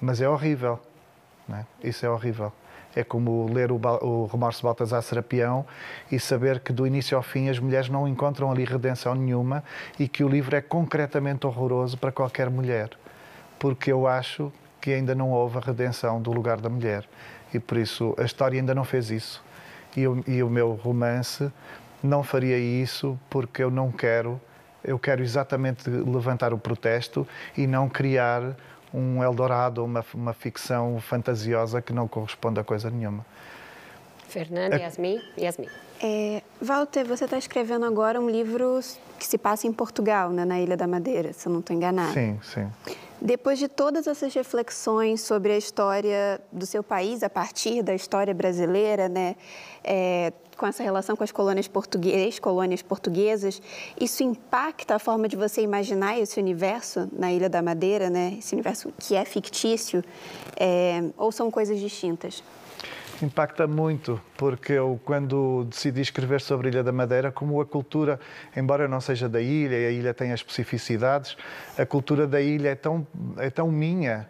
Mas 0.00 0.20
é 0.20 0.28
horrível, 0.28 0.78
é? 1.50 1.64
isso 1.82 2.04
é 2.04 2.10
horrível. 2.10 2.52
É 2.94 3.04
como 3.04 3.46
ler 3.52 3.70
o, 3.70 3.76
o 3.76 4.26
Remorso 4.26 4.58
de 4.58 4.64
Baltasar 4.64 5.00
Serapião 5.02 5.64
e 6.10 6.18
saber 6.18 6.58
que 6.60 6.72
do 6.72 6.86
início 6.86 7.16
ao 7.16 7.22
fim 7.22 7.48
as 7.48 7.58
mulheres 7.58 7.88
não 7.88 8.06
encontram 8.06 8.50
ali 8.50 8.64
redenção 8.64 9.14
nenhuma 9.14 9.62
e 9.98 10.08
que 10.08 10.24
o 10.24 10.28
livro 10.28 10.56
é 10.56 10.60
concretamente 10.60 11.46
horroroso 11.46 11.96
para 11.96 12.10
qualquer 12.10 12.50
mulher. 12.50 12.90
Porque 13.60 13.92
eu 13.92 14.08
acho 14.08 14.52
que 14.80 14.92
ainda 14.92 15.14
não 15.14 15.30
houve 15.30 15.58
a 15.58 15.60
redenção 15.60 16.20
do 16.20 16.32
lugar 16.32 16.60
da 16.60 16.68
mulher. 16.68 17.08
E 17.54 17.60
por 17.60 17.78
isso 17.78 18.14
a 18.18 18.24
história 18.24 18.58
ainda 18.58 18.74
não 18.74 18.84
fez 18.84 19.10
isso 19.10 19.42
e, 19.96 20.06
o, 20.06 20.22
e 20.26 20.42
o 20.42 20.50
meu 20.50 20.72
romance 20.72 21.50
não 22.02 22.22
faria 22.22 22.58
isso 22.58 23.18
porque 23.28 23.62
eu 23.62 23.70
não 23.70 23.90
quero, 23.90 24.40
eu 24.82 24.98
quero 24.98 25.22
exatamente 25.22 25.88
levantar 25.88 26.52
o 26.52 26.58
protesto 26.58 27.26
e 27.56 27.66
não 27.66 27.88
criar 27.88 28.56
um 28.92 29.22
Eldorado, 29.22 29.84
uma, 29.84 30.04
uma 30.14 30.32
ficção 30.32 31.00
fantasiosa 31.00 31.80
que 31.80 31.92
não 31.92 32.08
corresponde 32.08 32.58
a 32.58 32.64
coisa 32.64 32.90
nenhuma. 32.90 33.24
Fernanda, 34.28 34.76
Yasmin, 34.76 35.20
Yasmin. 35.36 35.68
É, 36.02 36.42
Walter, 36.60 37.04
você 37.04 37.24
está 37.24 37.36
escrevendo 37.36 37.84
agora 37.84 38.20
um 38.20 38.30
livro 38.30 38.80
que 39.18 39.26
se 39.26 39.36
passa 39.36 39.66
em 39.66 39.72
Portugal, 39.72 40.30
né, 40.30 40.44
na 40.44 40.58
Ilha 40.58 40.76
da 40.76 40.86
Madeira, 40.86 41.32
se 41.32 41.46
eu 41.46 41.52
não 41.52 41.60
estou 41.60 41.76
enganada. 41.76 42.12
Sim, 42.12 42.38
sim. 42.42 42.70
Depois 43.22 43.58
de 43.58 43.68
todas 43.68 44.06
essas 44.06 44.32
reflexões 44.32 45.20
sobre 45.20 45.52
a 45.52 45.58
história 45.58 46.40
do 46.50 46.64
seu 46.64 46.82
país, 46.82 47.22
a 47.22 47.28
partir 47.28 47.82
da 47.82 47.94
história 47.94 48.32
brasileira, 48.32 49.10
né, 49.10 49.36
é, 49.84 50.32
com 50.56 50.66
essa 50.66 50.82
relação 50.82 51.14
com 51.14 51.22
as 51.22 51.30
colônias 51.30 51.68
portuguesas, 51.68 52.38
colônias 52.38 52.80
portuguesas, 52.80 53.60
isso 54.00 54.22
impacta 54.22 54.94
a 54.94 54.98
forma 54.98 55.28
de 55.28 55.36
você 55.36 55.60
imaginar 55.60 56.18
esse 56.18 56.40
universo 56.40 57.10
na 57.12 57.30
Ilha 57.30 57.50
da 57.50 57.60
Madeira, 57.60 58.08
né, 58.08 58.36
esse 58.38 58.54
universo 58.54 58.90
que 58.98 59.14
é 59.14 59.24
fictício, 59.26 60.02
é, 60.58 61.02
ou 61.18 61.30
são 61.30 61.50
coisas 61.50 61.78
distintas? 61.78 62.42
Impacta 63.24 63.66
muito, 63.66 64.20
porque 64.36 64.72
eu, 64.72 65.00
quando 65.04 65.64
decidi 65.64 66.00
escrever 66.00 66.40
sobre 66.40 66.68
a 66.68 66.70
Ilha 66.70 66.82
da 66.82 66.92
Madeira, 66.92 67.30
como 67.30 67.60
a 67.60 67.66
cultura, 67.66 68.18
embora 68.56 68.84
eu 68.84 68.88
não 68.88 69.00
seja 69.00 69.28
da 69.28 69.40
ilha 69.40 69.76
e 69.78 69.86
a 69.86 69.90
ilha 69.90 70.14
tem 70.14 70.32
as 70.32 70.40
especificidades, 70.40 71.36
a 71.78 71.86
cultura 71.86 72.26
da 72.26 72.40
ilha 72.40 72.70
é 72.70 72.74
tão, 72.74 73.06
é 73.36 73.50
tão 73.50 73.70
minha 73.70 74.28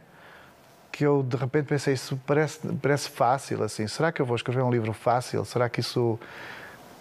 que 0.91 1.05
eu 1.05 1.23
de 1.23 1.37
repente 1.37 1.67
pensei, 1.67 1.95
isso 1.95 2.21
parece, 2.27 2.61
parece 2.83 3.09
fácil, 3.09 3.63
assim, 3.63 3.87
será 3.87 4.13
que 4.13 4.21
eu 4.21 4.27
vou 4.27 4.37
escrever 4.37 4.63
um 4.63 4.71
livro 4.71 4.93
fácil? 4.93 5.45
Será 5.45 5.69
que 5.69 5.81
isso... 5.81 6.19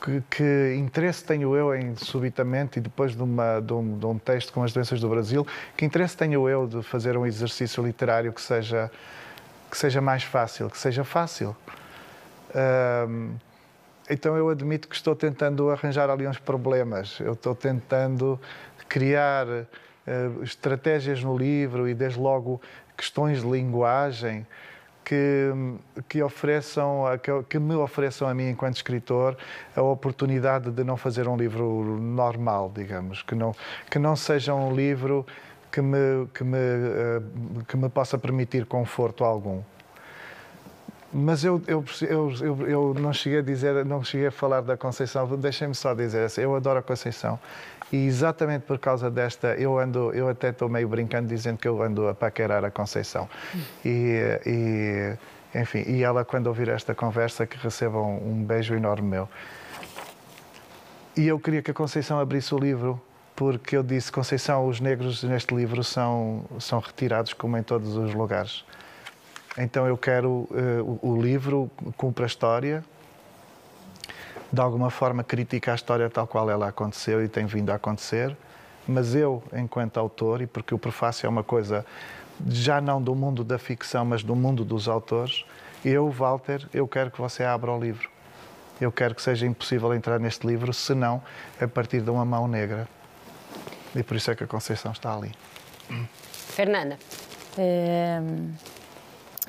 Que, 0.02 0.24
que, 0.32 0.76
interesse 0.80 1.26
tenho 1.26 1.54
eu 1.58 1.76
em, 1.76 1.94
subitamente, 1.98 2.80
e 2.80 2.82
depois 2.82 3.14
de, 3.14 3.22
uma, 3.22 3.60
de, 3.60 3.74
um, 3.74 4.00
de, 4.00 4.06
um, 4.06 4.18
texto 4.18 4.54
com 4.54 4.64
as 4.64 4.72
doenças 4.72 5.02
do 5.02 5.10
Brasil, 5.10 5.46
que 5.76 5.84
interesse 5.84 6.16
tenho 6.16 6.48
eu 6.48 6.66
de 6.66 6.82
fazer 6.82 7.18
um 7.18 7.26
exercício 7.26 7.86
literário 7.86 8.32
que 8.32 8.42
seja, 8.42 8.90
que 9.70 9.78
seja 9.78 10.01
mais 10.01 10.24
fácil, 10.24 10.70
que 10.70 10.78
seja 10.78 11.03
fácil? 11.03 11.55
então 14.09 14.36
eu 14.36 14.49
admito 14.49 14.88
que 14.88 14.95
estou 14.95 15.15
tentando 15.15 15.70
arranjar 15.70 16.09
ali 16.09 16.28
uns 16.28 16.39
problemas. 16.39 17.20
Eu 17.20 17.34
estou 17.34 17.53
tentando 17.53 18.39
criar 18.88 19.45
uh, 19.47 20.43
estratégias 20.43 21.24
no 21.24 21.38
livro 21.38 21.88
e 21.88 21.93
desde 21.93 22.20
logo 22.20 22.59
questões 22.97 23.41
de 23.41 23.47
linguagem 23.47 24.47
que, 25.05 25.51
que 26.07 26.22
ofereçam, 26.22 27.03
que, 27.24 27.32
que 27.49 27.59
me 27.59 27.74
ofereçam 27.76 28.28
a 28.28 28.34
mim 28.34 28.49
enquanto 28.49 28.76
escritor 28.76 29.36
a 29.76 29.82
oportunidade 29.82 30.70
de 30.70 30.84
não 30.84 30.97
fazer 30.97 31.28
um 31.28 31.36
livro 31.36 31.97
normal, 31.99 32.72
digamos, 32.76 33.24
que 33.24 33.34
não 33.34 33.55
que 33.89 33.97
não 33.97 34.15
seja 34.15 34.53
um 34.53 34.76
livro 34.76 35.26
que 35.72 35.82
me 35.82 36.28
que 36.34 36.43
me 36.43 36.57
uh, 36.57 37.65
que 37.67 37.78
me 37.78 37.89
possa 37.89 38.17
permitir 38.17 38.65
conforto 38.65 39.24
algum. 39.24 39.61
Mas 41.11 41.43
eu, 41.43 41.59
eu, 41.65 41.84
eu, 42.07 42.67
eu, 42.67 42.93
não 42.93 43.11
cheguei 43.11 43.39
a 43.39 43.41
dizer, 43.41 43.84
não 43.84 44.03
cheguei 44.03 44.28
a 44.28 44.32
falar 44.32 44.61
da 44.61 44.78
Conceição, 44.78 45.26
deixem-me 45.38 45.74
só 45.74 45.95
dizer 45.95 46.26
assim, 46.26 46.41
eu 46.41 46.55
adoro 46.55 46.78
a 46.78 46.84
Conceição 46.84 47.39
e 47.91 48.05
exatamente 48.05 48.61
por 48.61 48.78
causa 48.78 49.09
desta, 49.09 49.55
eu 49.55 49.80
ando, 49.80 50.13
eu 50.13 50.30
até 50.30 50.49
estou 50.49 50.70
meio 50.70 50.88
brincando 50.88 51.28
dizendo 51.28 51.57
que 51.57 51.67
eu 51.67 51.82
ando 51.82 52.07
a 52.07 52.13
paquerar 52.13 52.63
a 52.63 52.70
Conceição. 52.70 53.28
E, 53.84 54.39
e, 54.45 55.59
enfim, 55.59 55.84
e 55.88 56.03
ela 56.03 56.24
quando 56.24 56.47
ouvir 56.47 56.70
esta 56.70 56.93
conversa 56.93 57.47
que 57.47 57.57
recebam 57.57 58.17
um 58.17 58.43
beijo 58.43 58.76
enorme 58.76 59.07
meu. 59.07 59.30
E 61.17 61.28
eu 61.28 61.39
queria 61.39 61.61
que 61.63 61.72
a 61.72 61.74
Conceição 61.74 62.20
abrisse 62.20 62.53
o 62.53 62.59
livro 62.59 63.01
porque 63.40 63.78
eu 63.78 63.84
disse, 63.84 64.12
Conceição, 64.12 64.68
os 64.68 64.82
negros 64.82 65.24
neste 65.24 65.56
livro 65.56 65.82
são, 65.82 66.44
são 66.60 66.78
retirados 66.80 67.32
como 67.32 67.58
em 67.58 67.64
todos 67.64 67.96
os 67.96 68.14
lugares. 68.14 68.66
Então 69.58 69.88
eu 69.88 69.98
quero 69.98 70.46
uh, 70.52 71.00
o, 71.02 71.12
o 71.14 71.22
livro 71.22 71.72
cumpre 71.96 72.26
a 72.26 72.28
história, 72.28 72.84
de 74.52 74.60
alguma 74.60 74.90
forma 74.90 75.24
critica 75.24 75.72
a 75.72 75.76
história 75.76 76.10
tal 76.10 76.28
qual 76.28 76.50
ela 76.50 76.68
aconteceu 76.68 77.24
e 77.24 77.30
tem 77.30 77.46
vindo 77.46 77.70
a 77.70 77.76
acontecer, 77.76 78.36
mas 78.86 79.16
eu, 79.16 79.42
enquanto 79.54 79.98
autor, 79.98 80.42
e 80.42 80.46
porque 80.46 80.76
o 80.76 80.78
prefácio 80.78 81.26
é 81.26 81.30
uma 81.30 81.44
coisa 81.44 81.86
já 82.46 82.82
não 82.82 83.02
do 83.02 83.16
mundo 83.16 83.42
da 83.46 83.58
ficção, 83.58 84.04
mas 84.04 84.22
do 84.22 84.36
mundo 84.36 84.66
dos 84.66 84.90
autores, 84.90 85.46
eu, 85.86 86.10
Walter, 86.10 86.68
eu 86.74 86.86
quero 86.90 87.10
que 87.10 87.22
você 87.22 87.46
abra 87.46 87.72
o 87.72 87.80
livro. 87.80 88.10
Eu 88.82 88.92
quero 88.92 89.16
que 89.16 89.22
seja 89.22 89.48
impossível 89.48 89.94
entrar 89.94 90.20
neste 90.20 90.46
livro, 90.46 90.74
senão 90.74 91.24
a 91.58 91.70
partir 91.70 92.02
de 92.02 92.10
uma 92.10 92.26
mão 92.26 92.46
negra. 92.46 92.99
E 93.96 94.04
por 94.04 94.18
isso 94.18 94.32
é 94.32 94.36
que 94.36 94.44
a 94.44 94.48
Conceição 94.48 94.92
está 94.92 95.16
ali. 95.16 95.32
Fernanda. 96.48 96.98
É, 97.58 98.22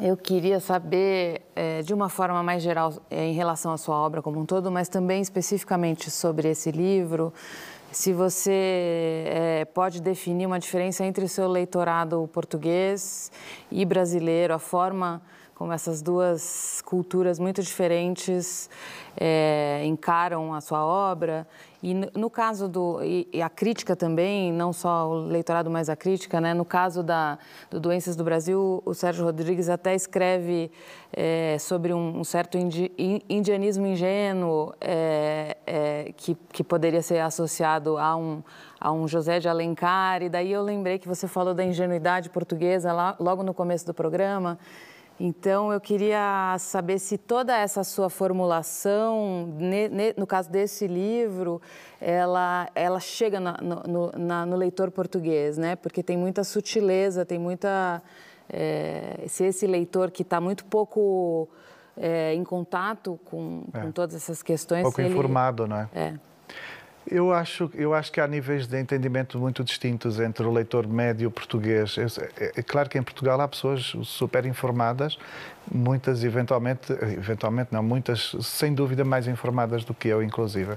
eu 0.01 0.17
queria 0.17 0.61
saber, 0.61 1.43
é, 1.55 1.83
de 1.83 1.93
uma 1.93 2.09
forma 2.09 2.43
mais 2.43 2.63
geral, 2.63 2.95
é, 3.11 3.27
em 3.27 3.35
relação 3.35 3.73
à 3.73 3.77
sua 3.77 3.97
obra 3.97 4.23
como 4.23 4.41
um 4.41 4.47
todo, 4.47 4.71
mas 4.71 4.89
também 4.89 5.21
especificamente 5.21 6.11
sobre 6.11 6.49
esse 6.49 6.71
livro, 6.71 7.33
se 7.93 8.13
você 8.13 9.25
é, 9.27 9.65
pode 9.75 10.01
definir 10.01 10.47
uma 10.47 10.61
diferença 10.61 11.05
entre 11.05 11.25
o 11.25 11.29
seu 11.29 11.49
leitorado 11.49 12.31
português 12.33 13.33
e 13.71 13.85
brasileiro, 13.85 14.55
a 14.55 14.59
forma 14.59 15.21
como 15.57 15.73
essas 15.73 16.01
duas 16.01 16.81
culturas 16.87 17.39
muito 17.39 17.63
diferentes 17.63 18.71
é, 19.15 19.83
encaram 19.85 20.55
a 20.55 20.61
sua 20.61 20.83
obra. 20.87 21.47
E 21.83 21.95
no, 21.95 22.29
caso 22.29 22.69
do. 22.69 23.01
E, 23.03 23.41
a 23.41 23.49
crítica 23.49 23.97
também, 23.97 24.53
não 24.53 24.73
só 24.73 25.09
o 25.09 25.15
leitorado, 25.27 25.71
mas 25.71 25.89
a 25.89 25.97
crítica, 25.97 26.41
né? 26.41 26.53
No 26.53 26.65
caso 26.65 27.03
da, 27.03 27.39
do 27.71 27.81
Doenças 27.81 28.15
do 28.15 28.23
Brasil, 28.23 28.83
o 28.85 28.93
Sérgio 28.93 29.25
Rodrigues 29.25 29.69
até 29.71 29.95
escreve 29.95 30.71
é, 31.11 31.57
sobre 31.59 31.95
um, 31.95 32.23
certo 32.23 32.59
indi, 32.59 32.93
indianismo 33.29 33.87
ingênuo 33.87 34.75
é, 34.79 35.57
é, 35.67 36.13
que, 36.17 36.37
que 36.53 36.63
poderia 36.63 37.01
ser 37.01 37.21
associado 37.21 37.97
a 37.97 38.15
um, 38.15 38.43
a 38.79 38.93
um 38.93 39.09
José 39.09 39.41
de 39.41 39.49
Alencar. 39.49 40.23
E 40.23 40.29
daí 40.29 40.53
eu 40.53 40.63
lembrei 40.63 40.99
que 40.99 41.09
você 41.09 41.27
falou 41.27 41.55
da 41.55 41.65
ingenuidade 41.65 42.29
portuguesa 42.29 42.93
lá, 42.93 43.17
logo 43.19 43.43
no 43.43 43.55
começo 43.55 43.87
do 43.87 43.95
programa. 43.95 44.59
Então, 45.23 45.71
eu 45.71 45.79
queria 45.79 46.57
saber 46.59 46.99
se 46.99 47.19
toda 47.19 47.55
essa 47.55 47.85
sua 47.85 48.09
formulação, 48.09 49.55
no 50.17 50.27
caso 50.27 50.51
desse 50.51 50.87
livro, 50.87 51.61
ela, 52.01 52.71
ela 52.75 52.99
chega 52.99 53.39
na, 53.39 53.59
no, 53.61 54.13
na, 54.17 54.47
no, 54.47 54.57
leitor 54.57 54.91
português, 54.91 55.59
né? 55.59 55.77
Porque 55.77 56.03
tem 56.03 56.17
muita 56.17 56.43
sutileza, 56.43 57.27
tem 57.27 57.39
muita... 57.39 58.03
É, 58.49 59.23
se 59.29 59.45
esse 59.45 59.67
leitor 59.67 60.11
que 60.11 60.23
está 60.23 60.41
muito 60.41 60.65
pouco 60.65 61.51
é, 61.99 62.33
em 62.33 62.43
contato 62.43 63.21
com, 63.27 63.65
é. 63.75 63.81
com, 63.81 63.93
todas 63.93 64.17
essas 64.17 64.43
questões... 64.43 64.85
Pouco 64.85 65.03
ele, 65.03 65.11
informado, 65.11 65.67
não 65.67 65.77
é? 65.93 66.19
Eu 67.11 67.33
acho, 67.33 67.69
eu 67.75 67.93
acho 67.93 68.13
que 68.13 68.21
há 68.21 68.27
níveis 68.27 68.69
de 68.69 68.81
entendimento 68.81 69.37
muito 69.37 69.65
distintos 69.65 70.21
entre 70.21 70.47
o 70.47 70.53
leitor 70.53 70.87
médio 70.87 71.29
português. 71.29 71.97
É, 71.99 72.53
é, 72.57 72.63
claro 72.63 72.89
que 72.89 72.97
em 72.97 73.03
Portugal 73.03 73.41
há 73.41 73.49
pessoas 73.49 73.97
super 74.05 74.47
informadas, 74.47 75.19
muitas 75.69 76.23
eventualmente, 76.23 76.93
eventualmente 76.93 77.73
não, 77.73 77.83
muitas 77.83 78.37
sem 78.43 78.73
dúvida 78.73 79.05
mais 79.05 79.27
informadas 79.27 79.85
do 79.85 79.93
que 79.93 80.07
eu, 80.07 80.23
inclusive. 80.23 80.75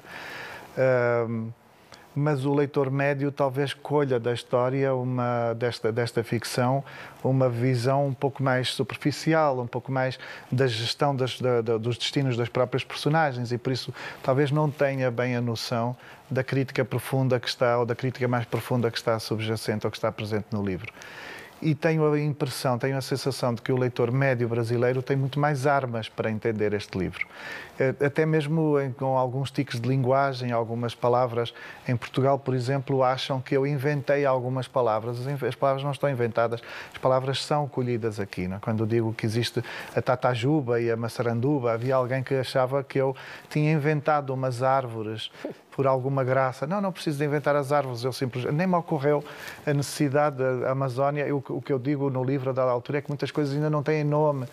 Mas 2.16 2.46
o 2.46 2.54
leitor 2.54 2.92
médio 2.92 3.32
talvez 3.32 3.74
colha 3.74 4.20
da 4.20 4.34
história 4.34 4.94
uma 4.94 5.54
desta 5.54 5.92
desta 5.92 6.24
ficção 6.24 6.84
uma 7.24 7.50
visão 7.50 8.08
um 8.08 8.14
pouco 8.14 8.44
mais 8.44 8.70
superficial, 8.70 9.60
um 9.60 9.68
pouco 9.68 9.92
mais 9.92 10.20
da 10.52 10.68
gestão 10.68 11.16
das, 11.16 11.40
da, 11.40 11.62
da, 11.62 11.78
dos 11.78 11.98
destinos 11.98 12.36
das 12.36 12.50
próprias 12.50 12.84
personagens 12.84 13.52
e 13.52 13.58
por 13.58 13.72
isso 13.72 13.94
talvez 14.22 14.52
não 14.52 14.70
tenha 14.70 15.10
bem 15.10 15.36
a 15.36 15.42
noção 15.42 15.96
da 16.30 16.44
crítica 16.44 16.84
profunda 16.84 17.40
que 17.40 17.48
está 17.48 17.78
ou 17.80 17.86
da 17.86 17.96
crítica 17.96 18.28
mais 18.28 18.46
profunda 18.46 18.92
que 18.92 18.98
está 18.98 19.18
subjacente 19.20 19.86
ou 19.88 19.92
que 19.92 19.98
está 19.98 20.12
presente 20.12 20.48
no 20.52 20.64
livro 20.64 20.92
e 21.64 21.76
tenho 21.76 22.12
a 22.12 22.20
impressão, 22.20 22.78
tenho 22.78 22.98
a 22.98 23.02
sensação 23.02 23.54
de 23.54 23.62
que 23.62 23.72
o 23.72 23.78
leitor 23.78 24.12
médio 24.12 24.48
brasileiro 24.48 25.02
tem 25.02 25.16
muito 25.16 25.40
mais 25.40 25.66
armas 25.66 26.10
para 26.10 26.30
entender 26.30 26.74
este 26.74 26.98
livro. 26.98 27.26
Eh, 27.80 27.96
até 28.06 28.26
mesmo 28.26 28.76
com 28.98 29.18
alguns 29.18 29.50
tiques 29.50 29.80
de 29.80 29.88
linguagem, 29.88 30.52
algumas 30.52 30.94
palavras. 30.94 31.54
Em 31.88 31.96
Portugal, 31.96 32.38
por 32.38 32.54
exemplo, 32.54 33.04
acham 33.04 33.42
que 33.42 33.56
eu 33.56 33.66
inventei 33.66 34.26
algumas 34.26 34.68
palavras. 34.68 35.18
As 35.28 35.56
palavras 35.56 35.84
não 35.84 35.92
estão 35.92 36.10
inventadas, 36.10 36.62
as 36.92 36.98
palavras 37.00 37.44
são 37.44 37.68
colhidas 37.68 38.20
aqui. 38.20 38.48
Não? 38.48 38.58
É? 38.58 38.60
Quando 38.60 38.86
digo 38.86 39.14
que 39.14 39.26
existe 39.26 39.64
a 39.96 40.02
tatajuba 40.02 40.80
e 40.80 40.92
a 40.92 40.98
maçaranduba, 40.98 41.74
havia 41.74 41.96
alguém 41.96 42.22
que 42.22 42.36
achava 42.36 42.84
que 42.84 43.00
eu 43.00 43.16
tinha 43.50 43.72
inventado 43.72 44.34
umas 44.34 44.62
árvores 44.62 45.32
por 45.76 45.88
alguma 45.88 46.24
graça. 46.24 46.68
Não, 46.68 46.80
não 46.80 46.92
preciso 46.92 47.18
de 47.18 47.26
inventar 47.26 47.56
as 47.56 47.72
árvores, 47.72 48.04
eu 48.04 48.14
simplesmente. 48.14 48.54
Nem 48.56 48.68
me 48.68 48.76
ocorreu 48.76 49.24
a 49.66 49.74
necessidade 49.74 50.38
da 50.38 50.72
Amazónia. 50.72 51.26
O 51.36 51.62
que 51.62 51.74
eu 51.74 51.80
digo 51.80 52.10
no 52.10 52.24
livro 52.24 52.50
a 52.50 52.54
dada 52.54 52.72
altura 52.72 53.00
é 53.00 53.02
que 53.02 53.10
muitas 53.10 53.32
coisas 53.32 53.54
ainda 53.56 53.70
não 53.70 53.84
têm 53.84 54.04
nome. 54.04 54.46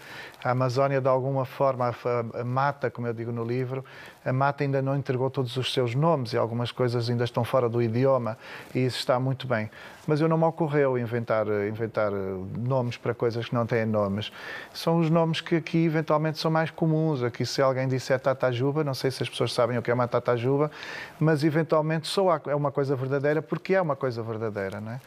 A 0.42 0.52
Amazónia, 0.52 1.00
de 1.02 1.08
alguma 1.08 1.44
forma, 1.44 1.94
a, 2.34 2.44
mata, 2.44 2.90
como 2.90 3.06
eu 3.06 3.12
digo 3.12 3.30
no 3.30 3.44
livro, 3.44 3.84
a 4.24 4.32
mata 4.32 4.64
ainda 4.64 4.80
não 4.80 4.96
entregou 4.96 5.28
todos 5.28 5.54
os 5.56 5.72
seus 5.72 5.94
nomes 5.94 6.32
e 6.32 6.36
algumas 6.38 6.72
coisas 6.72 7.10
ainda 7.10 7.24
estão 7.24 7.44
fora 7.44 7.68
do 7.68 7.82
idioma 7.82 8.38
e 8.74 8.78
isso 8.84 8.98
está 8.98 9.20
muito 9.20 9.46
bem. 9.46 9.70
Mas 10.06 10.18
eu 10.20 10.28
não 10.28 10.38
me 10.38 10.44
ocorreu 10.44 10.96
inventar, 10.96 11.46
inventar 11.68 12.10
nomes 12.10 12.96
para 12.96 13.12
coisas 13.12 13.48
que 13.48 13.54
não 13.54 13.66
têm 13.66 13.84
nomes. 13.84 14.32
São 14.72 14.98
os 14.98 15.10
nomes 15.10 15.42
que 15.42 15.56
aqui 15.56 15.84
eventualmente 15.84 16.38
são 16.38 16.50
mais 16.50 16.70
comuns. 16.70 17.22
Aqui, 17.22 17.44
se 17.44 17.60
alguém 17.60 17.86
disser 17.86 18.18
tatajuba, 18.18 18.82
não 18.82 18.94
sei 18.94 19.10
se 19.10 19.22
as 19.22 19.28
pessoas 19.28 19.52
sabem 19.52 19.76
o 19.76 19.82
que 19.82 19.90
é 19.90 19.94
uma 19.94 20.08
tatajuba, 20.08 20.70
mas 21.18 21.44
eventualmente 21.44 22.08
só 22.08 22.40
é 22.46 22.54
uma 22.54 22.72
coisa 22.72 22.96
verdadeira 22.96 23.42
porque 23.42 23.74
é 23.74 23.82
uma 23.82 23.94
coisa 23.94 24.22
verdadeira, 24.22 24.80
não 24.80 24.92
é? 24.92 25.00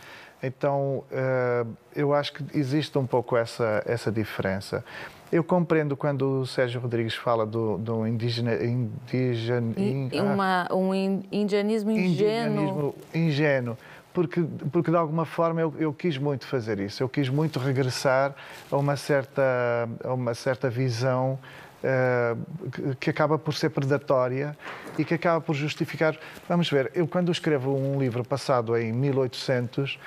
Então, 0.44 1.06
eh, 1.10 1.66
eu 1.96 2.14
acho 2.14 2.34
que 2.34 2.58
existe 2.58 2.98
um 2.98 3.08
pouco 3.08 3.38
essa, 3.38 3.82
essa 3.86 4.12
diferença. 4.12 4.84
Eu 5.34 5.44
compreendo 5.44 5.98
quando 5.98 6.42
o 6.42 6.46
Sérgio 6.46 6.80
Rodrigues 6.80 7.16
fala 7.16 7.44
do, 7.44 7.80
do 7.80 8.06
indígena, 8.06 8.54
indígena 8.64 9.74
in, 9.76 10.12
uma, 10.22 10.68
um 10.72 10.94
indianismo 10.94 11.90
ingênuo. 11.90 12.06
Indianismo 12.12 12.96
ingênuo. 13.16 13.78
Porque, 14.14 14.44
porque 14.72 14.92
de 14.92 14.98
alguma 14.98 15.26
forma 15.26 15.60
eu, 15.60 15.74
eu 15.80 15.92
quis 15.92 16.20
muito 16.20 16.46
fazer 16.46 16.80
isso. 16.80 17.02
Eu 17.02 17.10
quis 17.10 17.30
muito 17.30 17.58
regressar 17.58 18.36
a 18.72 18.78
uma 18.78 18.96
certa, 18.96 19.90
a 20.04 20.14
uma 20.14 20.36
certa 20.36 20.70
visão 20.70 21.40
Uh, 21.84 22.96
que 22.96 23.10
acaba 23.10 23.38
por 23.38 23.54
ser 23.54 23.70
predatória 23.70 24.58
e 24.98 25.04
que 25.04 25.14
acaba 25.14 25.42
por 25.42 25.54
justificar. 25.54 26.18
Vamos 26.48 26.70
ver, 26.70 26.90
eu 26.96 27.06
quando 27.06 27.30
escrevo 27.30 27.76
um 27.76 28.00
livro 28.00 28.24
passado 28.24 28.78
em 28.78 28.94
1800, 28.94 30.00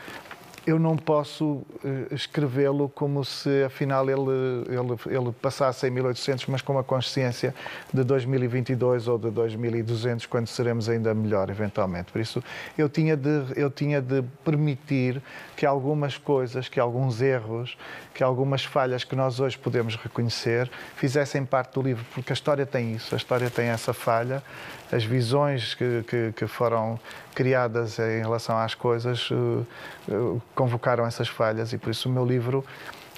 eu 0.66 0.80
não 0.80 0.96
posso 0.96 1.44
uh, 1.44 1.64
escrevê-lo 2.10 2.88
como 2.88 3.24
se 3.24 3.62
afinal 3.62 4.10
ele, 4.10 4.66
ele, 4.68 5.16
ele 5.16 5.32
passasse 5.40 5.86
em 5.86 5.90
1800, 5.90 6.46
mas 6.46 6.60
com 6.60 6.76
a 6.76 6.82
consciência 6.82 7.54
de 7.94 8.02
2022 8.02 9.06
ou 9.06 9.16
de 9.16 9.30
2200, 9.30 10.26
quando 10.26 10.48
seremos 10.48 10.88
ainda 10.88 11.14
melhor, 11.14 11.48
eventualmente. 11.50 12.10
Por 12.10 12.20
isso, 12.20 12.42
eu 12.76 12.88
tinha 12.88 13.16
de, 13.16 13.44
eu 13.54 13.70
tinha 13.70 14.02
de 14.02 14.22
permitir 14.44 15.22
que 15.56 15.64
algumas 15.64 16.18
coisas, 16.18 16.68
que 16.68 16.80
alguns 16.80 17.22
erros, 17.22 17.78
que 18.12 18.24
algumas 18.24 18.64
falhas 18.64 19.04
que 19.04 19.14
nós 19.14 19.38
hoje 19.38 19.56
podemos 19.56 19.94
reconhecer 19.94 20.68
fizessem 20.96 21.44
parte 21.44 21.74
do 21.74 21.82
livro, 21.82 22.04
porque 22.12 22.32
a 22.32 22.34
história 22.34 22.66
tem 22.66 22.92
isso, 22.92 23.14
a 23.14 23.18
história 23.18 23.48
tem 23.48 23.66
essa 23.68 23.92
falha, 23.92 24.42
as 24.90 25.04
visões 25.04 25.74
que, 25.74 26.04
que, 26.06 26.32
que 26.32 26.46
foram 26.46 26.98
criadas 27.34 27.98
em 27.98 28.20
relação 28.20 28.56
às 28.56 28.74
coisas 28.74 29.30
uh, 29.30 29.66
uh, 30.08 30.42
convocaram 30.54 31.06
essas 31.06 31.28
falhas 31.28 31.72
e 31.72 31.78
por 31.78 31.90
isso 31.90 32.08
o 32.08 32.12
meu 32.12 32.24
livro, 32.24 32.64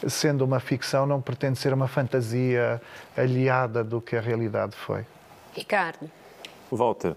sendo 0.06 0.44
uma 0.44 0.60
ficção, 0.60 1.06
não 1.06 1.20
pretende 1.20 1.58
ser 1.58 1.72
uma 1.72 1.88
fantasia 1.88 2.80
aliada 3.16 3.84
do 3.84 4.00
que 4.00 4.16
a 4.16 4.20
realidade 4.20 4.74
foi. 4.76 5.04
Ricardo. 5.52 6.10
Walter, 6.70 7.14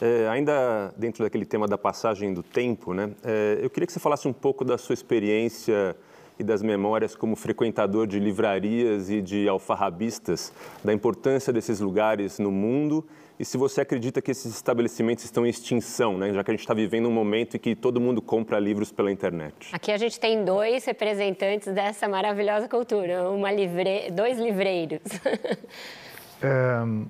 é, 0.00 0.28
ainda 0.28 0.92
dentro 0.96 1.24
daquele 1.24 1.44
tema 1.44 1.68
da 1.68 1.78
passagem 1.78 2.34
do 2.34 2.42
tempo, 2.42 2.92
né, 2.92 3.10
é, 3.24 3.58
eu 3.62 3.70
queria 3.70 3.86
que 3.86 3.92
você 3.92 4.00
falasse 4.00 4.26
um 4.26 4.32
pouco 4.32 4.64
da 4.64 4.76
sua 4.76 4.92
experiência 4.92 5.96
e 6.38 6.44
das 6.44 6.62
memórias 6.62 7.16
como 7.16 7.34
frequentador 7.34 8.06
de 8.06 8.18
livrarias 8.18 9.10
e 9.10 9.20
de 9.20 9.48
alfarrabistas, 9.48 10.52
da 10.84 10.92
importância 10.92 11.52
desses 11.52 11.80
lugares 11.80 12.38
no 12.38 12.50
mundo 12.50 13.04
e 13.38 13.44
se 13.44 13.56
você 13.56 13.82
acredita 13.82 14.20
que 14.20 14.32
esses 14.32 14.52
estabelecimentos 14.52 15.24
estão 15.24 15.46
em 15.46 15.48
extinção, 15.48 16.18
né? 16.18 16.32
já 16.32 16.42
que 16.42 16.50
a 16.50 16.54
gente 16.54 16.60
está 16.60 16.74
vivendo 16.74 17.06
um 17.08 17.12
momento 17.12 17.56
em 17.56 17.60
que 17.60 17.76
todo 17.76 18.00
mundo 18.00 18.20
compra 18.20 18.58
livros 18.58 18.90
pela 18.90 19.12
internet. 19.12 19.54
Aqui 19.72 19.92
a 19.92 19.96
gente 19.96 20.18
tem 20.18 20.44
dois 20.44 20.84
representantes 20.84 21.72
dessa 21.72 22.08
maravilhosa 22.08 22.68
cultura, 22.68 23.30
uma 23.30 23.52
livre... 23.52 24.10
dois 24.10 24.38
livreiros. 24.38 25.00
um, 26.84 27.06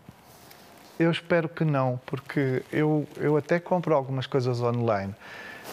eu 0.98 1.10
espero 1.10 1.48
que 1.48 1.64
não, 1.64 1.98
porque 2.04 2.62
eu, 2.70 3.06
eu 3.16 3.36
até 3.36 3.58
compro 3.58 3.94
algumas 3.94 4.26
coisas 4.26 4.60
online, 4.60 5.14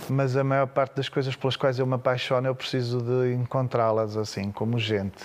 mas 0.07 0.37
a 0.37 0.43
maior 0.43 0.67
parte 0.67 0.95
das 0.95 1.09
coisas 1.09 1.35
pelas 1.35 1.57
quais 1.57 1.79
eu 1.79 1.85
me 1.85 1.95
apaixono 1.95 2.47
eu 2.47 2.55
preciso 2.55 3.01
de 3.01 3.33
encontrá-las 3.33 4.15
assim, 4.15 4.53
como 4.53 4.79
gente. 4.79 5.21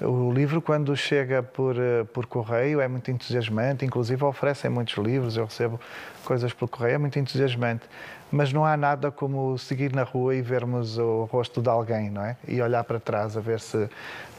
O 0.00 0.32
livro, 0.32 0.62
quando 0.62 0.96
chega 0.96 1.42
por, 1.42 1.76
eh, 1.76 2.04
por 2.12 2.26
correio, 2.26 2.80
é 2.80 2.86
muito 2.86 3.10
entusiasmante, 3.10 3.84
inclusive 3.84 4.22
oferecem 4.24 4.70
muitos 4.70 4.96
livros, 4.96 5.36
eu 5.36 5.44
recebo 5.44 5.80
coisas 6.24 6.52
por 6.52 6.68
correio, 6.68 6.94
é 6.94 6.98
muito 6.98 7.18
entusiasmante. 7.18 7.84
Mas 8.30 8.52
não 8.52 8.64
há 8.64 8.76
nada 8.76 9.10
como 9.10 9.58
seguir 9.58 9.92
na 9.92 10.04
rua 10.04 10.36
e 10.36 10.42
vermos 10.42 10.98
o 10.98 11.24
rosto 11.24 11.60
de 11.60 11.68
alguém, 11.68 12.10
não 12.10 12.22
é? 12.22 12.36
E 12.46 12.62
olhar 12.62 12.84
para 12.84 13.00
trás, 13.00 13.36
a 13.36 13.40
ver 13.40 13.58
se, 13.58 13.88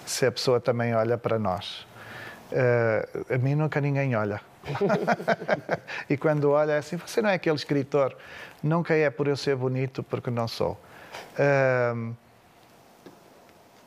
se 0.05 0.25
a 0.25 0.31
pessoa 0.31 0.61
também 0.61 0.95
olha 0.95 1.17
para 1.17 1.37
nós. 1.37 1.85
Uh, 2.51 3.33
a 3.33 3.37
mim 3.37 3.55
nunca 3.55 3.81
ninguém 3.81 4.15
olha. 4.15 4.39
e 6.09 6.15
quando 6.15 6.51
olha 6.51 6.73
é 6.73 6.77
assim, 6.77 6.95
você 6.95 7.21
não 7.21 7.29
é 7.29 7.33
aquele 7.33 7.55
escritor. 7.55 8.15
Nunca 8.63 8.93
é 8.93 9.09
por 9.09 9.27
eu 9.27 9.35
ser 9.35 9.55
bonito, 9.55 10.03
porque 10.03 10.29
não 10.29 10.47
sou. 10.47 10.79
Uh, 11.33 12.15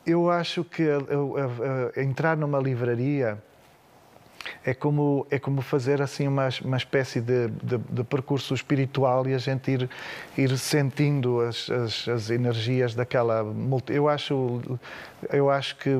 eu 0.07 0.30
acho 0.30 0.64
que 0.64 0.82
entrar 1.96 2.36
numa 2.36 2.59
livraria 2.59 3.38
é 4.64 4.74
como, 4.74 5.26
é 5.30 5.38
como 5.38 5.62
fazer 5.62 6.03
assim 6.03 6.26
uma, 6.26 6.48
uma 6.64 6.76
espécie 6.76 7.20
de, 7.20 7.48
de, 7.48 7.78
de 7.78 8.05
percurso 8.05 8.55
espiritual 8.55 9.26
e 9.28 9.34
a 9.34 9.38
gente 9.38 9.70
ir, 9.70 9.90
ir 10.36 10.59
sentindo 10.59 11.40
as, 11.40 11.70
as, 11.70 12.09
as, 12.09 12.30
energias 12.30 12.94
daquela. 12.94 13.44
Eu 13.88 14.09
acho, 14.09 14.61
eu 15.32 15.50
acho 15.50 15.76
que 15.76 15.90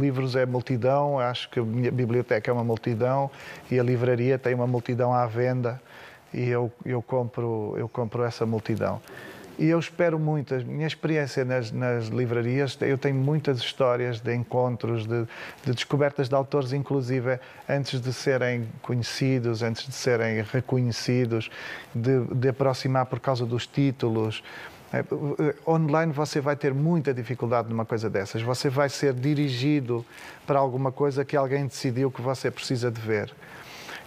livros 0.00 0.36
é 0.36 0.46
multidão, 0.46 1.18
acho 1.18 1.48
que 1.50 1.58
a 1.58 1.62
minha 1.62 1.90
biblioteca 1.90 2.50
é 2.50 2.54
uma 2.54 2.64
multidão 2.64 3.30
e 3.70 3.78
a 3.78 3.82
livraria 3.82 4.38
tem 4.38 4.54
uma 4.54 4.66
multidão 4.66 5.12
à 5.12 5.26
venda 5.26 5.80
e 6.32 6.48
eu, 6.48 6.72
eu, 6.84 7.02
compro, 7.02 7.74
eu 7.76 7.88
compro 7.88 8.24
essa 8.24 8.46
multidão. 8.46 9.00
E 9.62 9.68
eu 9.68 9.78
espero 9.78 10.18
muito, 10.18 10.56
a 10.56 10.58
minha 10.58 10.88
experiência 10.88 11.44
nas, 11.44 11.70
nas 11.70 12.08
livrarias, 12.08 12.76
eu 12.80 12.98
tenho 12.98 13.14
muitas 13.14 13.58
histórias 13.58 14.18
de 14.18 14.34
encontros, 14.34 15.06
de, 15.06 15.22
de, 15.64 15.72
descobertas 15.72 16.28
de 16.28 16.34
autores, 16.34 16.72
inclusive 16.72 17.38
antes 17.68 18.00
de 18.00 18.12
serem 18.12 18.68
conhecidos, 18.82 19.62
antes 19.62 19.86
de 19.86 19.94
serem 19.94 20.42
reconhecidos, 20.42 21.48
de, 21.94 22.24
de 22.34 22.48
aproximar 22.48 23.06
por 23.06 23.20
causa 23.20 23.46
dos 23.46 23.64
títulos. 23.64 24.42
É, 24.92 25.04
online 25.64 26.12
você 26.12 26.40
vai 26.40 26.56
ter 26.56 26.74
muita 26.74 27.14
dificuldade 27.14 27.68
numa 27.68 27.84
coisa 27.84 28.10
dessas. 28.10 28.42
Você 28.42 28.68
vai 28.68 28.88
ser 28.88 29.14
dirigido 29.14 30.04
para 30.44 30.58
alguma 30.58 30.90
coisa 30.90 31.24
que 31.24 31.36
alguém 31.36 31.68
decidiu 31.68 32.10
que 32.10 32.20
você 32.20 32.50
precisa 32.50 32.90
de 32.90 33.00
ver. 33.00 33.32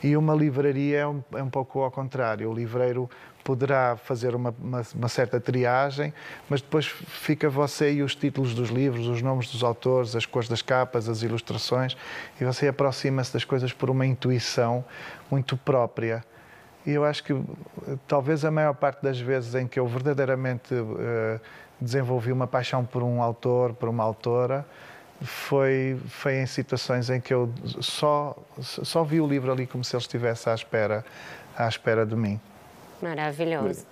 E 0.03 0.17
uma 0.17 0.35
livraria 0.35 0.97
é 0.97 1.07
um, 1.07 1.23
é 1.33 1.41
um 1.41 1.49
pouco 1.49 1.79
ao 1.79 1.89
contrário. 1.89 2.51
O 2.51 2.53
livreiro 2.53 3.09
poderá 3.45 3.95
fazer 3.95 4.33
uma, 4.33 4.53
uma, 4.59 4.81
uma, 4.95 5.07
certa 5.07 5.39
triagem, 5.39 6.11
mas 6.49 6.61
depois 6.61 6.87
fica 6.87 7.47
você 7.47 7.93
e 7.93 8.01
os 8.01 8.15
títulos 8.15 8.55
dos 8.55 8.69
livros, 8.69 9.07
os 9.07 9.21
nomes 9.21 9.51
dos 9.51 9.63
autores, 9.63 10.15
as 10.15 10.25
cores 10.25 10.49
das 10.49 10.63
capas, 10.63 11.07
as 11.07 11.21
ilustrações, 11.21 11.95
e 12.41 12.43
você 12.43 12.67
aproxima-se 12.67 13.31
das 13.31 13.45
coisas 13.45 13.71
por 13.71 13.91
uma 13.91 14.03
intuição 14.03 14.83
muito 15.29 15.55
própria. 15.55 16.25
E 16.87 16.91
eu 16.91 17.05
acho 17.05 17.23
que 17.23 17.39
talvez 18.07 18.43
a 18.43 18.49
maior 18.49 18.73
parte 18.73 19.03
das 19.03 19.19
vezes 19.19 19.53
em 19.53 19.67
que 19.67 19.79
eu 19.79 19.85
verdadeiramente 19.85 20.73
uh, 20.73 21.39
desenvolvi 21.79 22.31
uma 22.31 22.47
paixão 22.47 22.83
por 22.83 23.03
um 23.03 23.21
autor, 23.21 23.73
por 23.75 23.89
uma 23.89 24.03
autora, 24.03 24.65
foi, 25.21 25.99
foi 26.07 26.37
em 26.41 26.47
situações 26.47 27.11
em 27.11 27.21
que 27.21 27.31
eu 27.31 27.53
só, 27.79 28.35
só 28.59 29.03
vi 29.03 29.21
o 29.21 29.27
livro 29.27 29.51
ali 29.51 29.67
como 29.67 29.83
se 29.83 29.95
ele 29.95 30.01
estivesse 30.01 30.49
à 30.49 30.55
espera, 30.55 31.05
à 31.55 31.67
espera 31.67 32.07
de 32.07 32.15
mim. 32.15 32.39
Maravilhoso. 33.05 33.85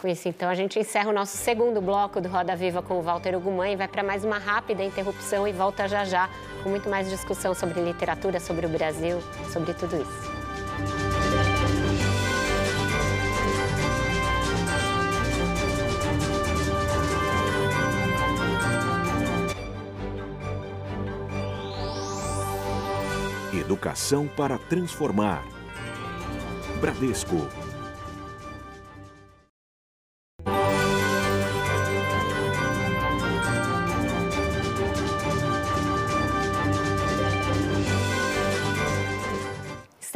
Com 0.00 0.06
isso, 0.06 0.28
então, 0.28 0.48
a 0.48 0.54
gente 0.54 0.78
encerra 0.78 1.10
o 1.10 1.12
nosso 1.12 1.36
segundo 1.36 1.80
bloco 1.80 2.20
do 2.20 2.28
Roda 2.28 2.54
Viva 2.54 2.80
com 2.80 2.94
o 2.94 3.02
Walter 3.02 3.36
Ugumã 3.36 3.68
e 3.68 3.76
vai 3.76 3.88
para 3.88 4.02
mais 4.02 4.24
uma 4.24 4.38
rápida 4.38 4.84
interrupção 4.84 5.46
e 5.46 5.52
volta 5.52 5.88
já 5.88 6.04
já 6.04 6.30
com 6.62 6.68
muito 6.68 6.88
mais 6.88 7.10
discussão 7.10 7.54
sobre 7.54 7.80
literatura, 7.80 8.38
sobre 8.38 8.66
o 8.66 8.68
Brasil, 8.68 9.18
sobre 9.52 9.74
tudo 9.74 9.96
isso. 9.96 10.32
Educação 23.52 24.28
para 24.28 24.58
transformar. 24.58 25.44
Bradesco 26.80 27.36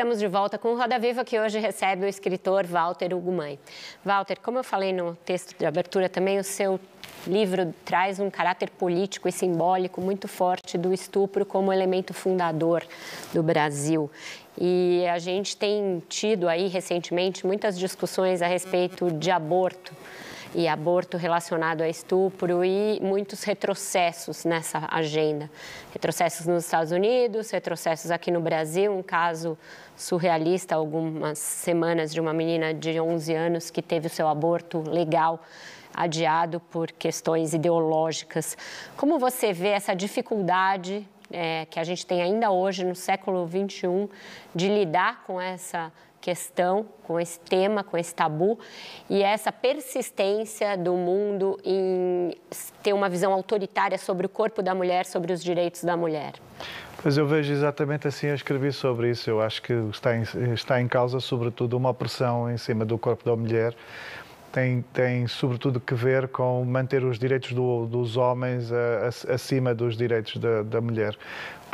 Estamos 0.07 0.21
de 0.21 0.29
volta 0.29 0.57
com 0.57 0.69
o 0.69 0.77
Roda 0.77 1.01
Viva, 1.01 1.25
que 1.25 1.37
hoje 1.37 1.59
recebe 1.59 2.05
o 2.05 2.09
escritor 2.09 2.65
Walter 2.65 3.13
Ugumãe. 3.13 3.59
Walter, 4.05 4.39
como 4.41 4.57
eu 4.57 4.63
falei 4.63 4.93
no 4.93 5.17
texto 5.25 5.59
de 5.59 5.67
abertura 5.67 6.09
também, 6.09 6.39
o 6.39 6.45
seu 6.45 6.79
livro 7.27 7.75
traz 7.85 8.21
um 8.21 8.31
caráter 8.31 8.71
político 8.71 9.29
e 9.29 9.33
simbólico 9.33 10.01
muito 10.01 10.29
forte 10.29 10.79
do 10.79 10.95
estupro 10.95 11.45
como 11.45 11.73
elemento 11.73 12.15
fundador 12.15 12.87
do 13.35 13.43
Brasil. 13.43 14.09
E 14.57 15.05
a 15.13 15.19
gente 15.19 15.57
tem 15.57 16.01
tido 16.09 16.49
aí 16.49 16.69
recentemente 16.69 17.45
muitas 17.45 17.77
discussões 17.77 18.43
a 18.43 18.47
respeito 18.47 19.11
de 19.11 19.33
aborto 19.33 19.93
e 20.55 20.67
aborto 20.67 21.19
relacionado 21.19 21.83
a 21.83 21.89
estupro 21.89 22.65
e 22.65 22.99
muitos 23.03 23.43
retrocessos 23.43 24.45
nessa 24.45 24.89
agenda. 24.91 25.51
Retrocessos 25.93 26.47
nos 26.47 26.65
Estados 26.65 26.93
Unidos, 26.93 27.51
retrocessos 27.51 28.11
aqui 28.11 28.31
no 28.31 28.41
Brasil, 28.41 28.91
um 28.91 29.03
caso 29.03 29.59
surrealista, 29.97 30.74
algumas 30.74 31.38
semanas 31.38 32.12
de 32.12 32.20
uma 32.20 32.32
menina 32.32 32.74
de 32.74 33.01
11 33.01 33.34
anos 33.34 33.70
que 33.70 33.80
teve 33.80 34.07
o 34.07 34.11
seu 34.11 34.28
aborto 34.28 34.82
legal 34.88 35.40
adiado 35.94 36.61
por 36.61 36.92
questões 36.92 37.55
ideológicas. 37.55 38.57
Como 38.97 39.18
você 39.18 39.53
vê 39.53 39.68
essa 39.68 39.94
dificuldade 39.94 41.09
é, 41.32 41.64
que 41.66 41.80
a 41.80 41.84
gente 41.84 42.05
tem 42.05 42.22
ainda 42.22 42.51
hoje, 42.51 42.84
no 42.84 42.94
século 42.94 43.49
XXI, 43.49 44.09
de 44.55 44.68
lidar 44.68 45.24
com 45.26 45.40
essa 45.40 45.90
questão, 46.20 46.86
com 47.05 47.20
esse 47.20 47.38
tema, 47.38 47.84
com 47.84 47.97
esse 47.97 48.12
tabu 48.14 48.59
e 49.09 49.22
essa 49.22 49.53
persistência 49.53 50.76
do 50.76 50.94
mundo 50.94 51.57
em 51.64 52.36
ter 52.82 52.92
uma 52.92 53.09
visão 53.09 53.32
autoritária 53.32 53.97
sobre 53.97 54.26
o 54.26 54.28
corpo 54.28 54.61
da 54.61 54.74
mulher, 54.74 55.07
sobre 55.07 55.32
os 55.32 55.42
direitos 55.42 55.84
da 55.84 55.97
mulher? 55.97 56.32
Pois 57.03 57.16
eu 57.16 57.26
vejo 57.26 57.53
exatamente 57.53 58.09
assim, 58.09 58.28
eu 58.28 58.34
escrevi 58.34 58.72
sobre 58.72 59.11
isso. 59.11 59.28
Eu 59.30 59.40
acho 59.40 59.62
que 59.62 59.72
está 59.92 60.16
em, 60.16 60.22
está 60.55 60.80
em 60.80 60.88
causa, 60.88 61.20
sobretudo, 61.20 61.76
uma 61.76 61.90
opressão 61.90 62.51
em 62.51 62.57
cima 62.57 62.84
do 62.84 62.99
corpo 62.99 63.24
da 63.24 63.36
mulher. 63.36 63.74
Tem, 64.51 64.82
tem 64.92 65.26
sobretudo, 65.26 65.78
que 65.78 65.94
ver 65.94 66.28
com 66.28 66.64
manter 66.64 67.05
os 67.05 67.18
direitos 67.18 67.53
do, 67.53 67.86
dos 67.86 68.16
homens 68.16 68.72
a, 68.72 68.76
a, 69.30 69.34
acima 69.34 69.74
dos 69.74 69.97
direitos 69.97 70.38
da, 70.38 70.62
da 70.62 70.80
mulher 70.80 71.16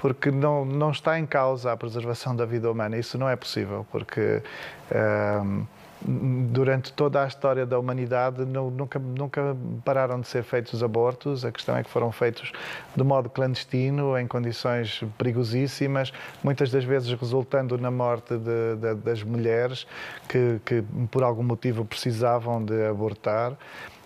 porque 0.03 0.33
não, 0.33 0.65
não 0.65 0.91
está 0.91 1.17
em 1.17 1.25
causa 1.25 1.71
a 1.71 1.77
preservação 1.77 2.35
da 2.35 2.45
vida 2.45 2.69
humana. 2.69 2.97
Isso 2.99 3.17
não 3.17 3.29
é 3.29 3.37
possível, 3.37 3.87
porque 3.93 4.43
ehm, 4.91 5.63
durante 6.05 6.93
toda 6.93 7.23
a 7.23 7.27
história 7.27 7.65
da 7.65 7.79
humanidade 7.79 8.45
nunca, 8.45 8.99
nunca 8.99 9.57
pararam 9.85 10.21
de 10.21 10.29
ser 10.29 10.43
feitos 10.43 10.83
abortos. 10.83 11.45
A 11.45 11.53
questão 11.53 11.77
é 11.77 11.83
que 11.83 11.91
foram 11.91 12.11
feitos 12.11 12.53
de 12.95 13.05
modo 13.05 13.31
clandestino, 13.31 14.19
em 14.19 14.27
condições 14.27 15.03
perigosíssimas, 15.17 16.13
muitas 16.43 16.71
das 16.71 16.85
vezes 16.85 17.13
resultando 17.19 17.79
na 17.79 17.91
morte 17.91 18.37
de, 18.37 18.77
de, 18.77 18.95
das 18.97 19.23
mulheres 19.23 19.87
que, 20.29 20.61
que 20.65 20.85
por 21.11 21.23
algum 21.23 21.43
motivo 21.43 21.85
precisavam 21.85 22.65
de 22.65 22.87
abortar 22.87 23.57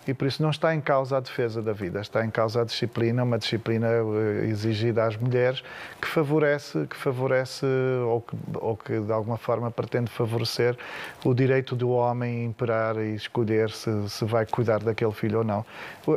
e 0.07 0.14
por 0.14 0.26
isso 0.26 0.42
não 0.42 0.50
está 0.50 0.74
em 0.74 0.80
causa 0.80 1.16
a 1.16 1.20
defesa 1.20 1.61
da 1.61 1.72
vida, 1.72 2.00
está 2.00 2.24
em 2.24 2.30
causa 2.30 2.62
a 2.62 2.64
disciplina, 2.64 3.24
uma 3.24 3.38
disciplina 3.38 3.88
eh, 3.88 4.46
exigida 4.46 5.04
às 5.04 5.16
mulheres 5.16 5.62
que 6.00 6.07
favorece, 6.07 6.86
que 6.86 6.96
favorece 6.96 7.66
ou 8.07 8.20
que, 8.20 8.36
ou 8.54 8.76
que 8.76 9.00
de 9.00 9.12
alguma 9.12 9.36
forma 9.36 9.70
pretende 9.70 10.11
favorecer 10.11 10.76
o 11.24 11.34
direito 11.34 11.74
do 11.74 11.90
homem 11.90 12.44
imperar 12.44 12.96
e 12.96 13.14
escolher 13.14 13.70
se, 13.70 14.09
se 14.09 14.24
vai 14.24 14.46
cuidar 14.46 14.78
daquele 14.78 15.12
filho 15.12 15.38
ou 15.38 15.44
não. 15.44 15.66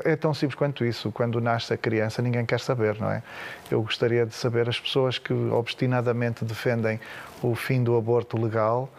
É 0.05 0.15
tão 0.15 0.33
simples 0.33 0.55
quanto 0.55 0.85
isso. 0.85 1.11
Quando 1.11 1.41
nasce 1.41 1.73
a 1.73 1.77
criança, 1.77 2.21
ninguém 2.21 2.45
quer 2.45 2.59
saber, 2.59 2.99
não 2.99 3.09
é? 3.09 3.23
Eu 3.71 3.81
gostaria 3.81 4.25
de 4.25 4.35
saber 4.35 4.69
as 4.69 4.79
pessoas 4.79 5.17
que 5.17 5.33
obstinadamente 5.33 6.45
defendem 6.45 6.99
o 7.41 7.55
fim 7.55 7.83
do 7.83 7.97
aborto 7.97 8.39
legal 8.39 8.89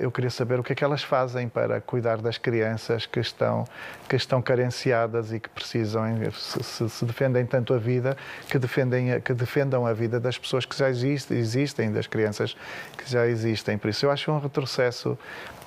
eu 0.00 0.10
queria 0.10 0.30
saber 0.30 0.60
o 0.60 0.62
que 0.62 0.72
é 0.72 0.76
que 0.76 0.84
elas 0.84 1.02
fazem 1.02 1.48
para 1.48 1.80
cuidar 1.80 2.18
das 2.18 2.36
crianças 2.36 3.06
que 3.06 3.20
estão, 3.20 3.64
que 4.08 4.16
estão 4.16 4.42
carenciadas 4.42 5.32
e 5.32 5.40
que 5.40 5.48
precisam, 5.48 6.04
se, 6.32 6.88
se 6.88 7.04
defendem 7.04 7.46
tanto 7.46 7.72
a 7.72 7.78
vida, 7.78 8.16
que, 8.48 8.58
defendem, 8.58 9.20
que 9.20 9.32
defendam 9.32 9.86
a 9.86 9.92
vida 9.92 10.20
das 10.20 10.36
pessoas 10.36 10.66
que 10.66 10.76
já 10.76 10.90
existe, 10.90 11.32
existem, 11.34 11.90
das 11.90 12.06
crianças 12.06 12.56
que 12.98 13.10
já 13.10 13.26
existem. 13.26 13.78
Por 13.78 13.88
isso, 13.88 14.06
eu 14.06 14.10
acho 14.10 14.30
um 14.30 14.38
retrocesso 14.38 15.18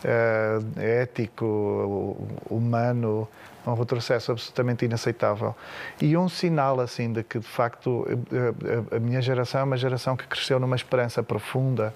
uh, 0.04 0.80
ético, 0.80 2.18
humano, 2.50 3.28
um 3.66 3.74
retrocesso 3.74 4.32
absolutamente 4.32 4.86
inaceitável. 4.86 5.56
E 6.02 6.16
um 6.18 6.28
sinal, 6.28 6.80
assim, 6.80 7.12
de 7.12 7.24
que, 7.24 7.40
de 7.40 7.48
facto, 7.48 8.06
a 8.92 9.00
minha 9.00 9.22
geração 9.22 9.62
é 9.62 9.64
uma 9.64 9.78
geração 9.78 10.18
que 10.18 10.28
cresceu 10.28 10.60
numa 10.60 10.76
esperança 10.76 11.24
profunda 11.24 11.94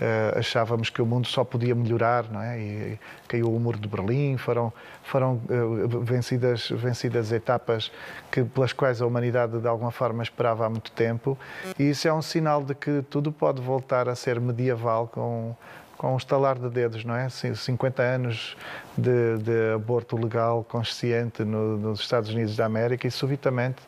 Uh, 0.00 0.38
achávamos 0.38 0.88
que 0.88 1.02
o 1.02 1.06
mundo 1.06 1.26
só 1.26 1.44
podia 1.44 1.74
melhorar, 1.74 2.24
não 2.30 2.40
é? 2.40 2.58
E 2.58 2.98
caiu 3.28 3.54
o 3.54 3.60
muro 3.60 3.78
de 3.78 3.86
Berlim, 3.86 4.38
foram, 4.38 4.72
foram 5.02 5.34
uh, 5.34 6.00
vencidas, 6.00 6.70
vencidas 6.70 7.30
etapas 7.32 7.92
que, 8.30 8.42
pelas 8.42 8.72
quais 8.72 9.02
a 9.02 9.06
humanidade 9.06 9.60
de 9.60 9.68
alguma 9.68 9.90
forma 9.90 10.22
esperava 10.22 10.64
há 10.64 10.70
muito 10.70 10.90
tempo, 10.92 11.36
e 11.78 11.90
isso 11.90 12.08
é 12.08 12.12
um 12.12 12.22
sinal 12.22 12.64
de 12.64 12.74
que 12.74 13.04
tudo 13.10 13.30
pode 13.30 13.60
voltar 13.60 14.08
a 14.08 14.14
ser 14.14 14.40
medieval 14.40 15.06
com 15.06 15.54
com 16.00 16.14
um 16.14 16.16
estalar 16.16 16.58
de 16.58 16.70
dedos, 16.70 17.04
não 17.04 17.14
é? 17.14 17.28
50 17.28 18.02
anos 18.02 18.56
de, 18.96 19.36
de 19.36 19.74
aborto 19.74 20.16
legal 20.16 20.64
consciente 20.64 21.44
no, 21.44 21.76
nos 21.76 22.00
Estados 22.00 22.30
Unidos 22.30 22.56
da 22.56 22.64
América 22.64 23.06
e 23.06 23.10
subitamente 23.10 23.82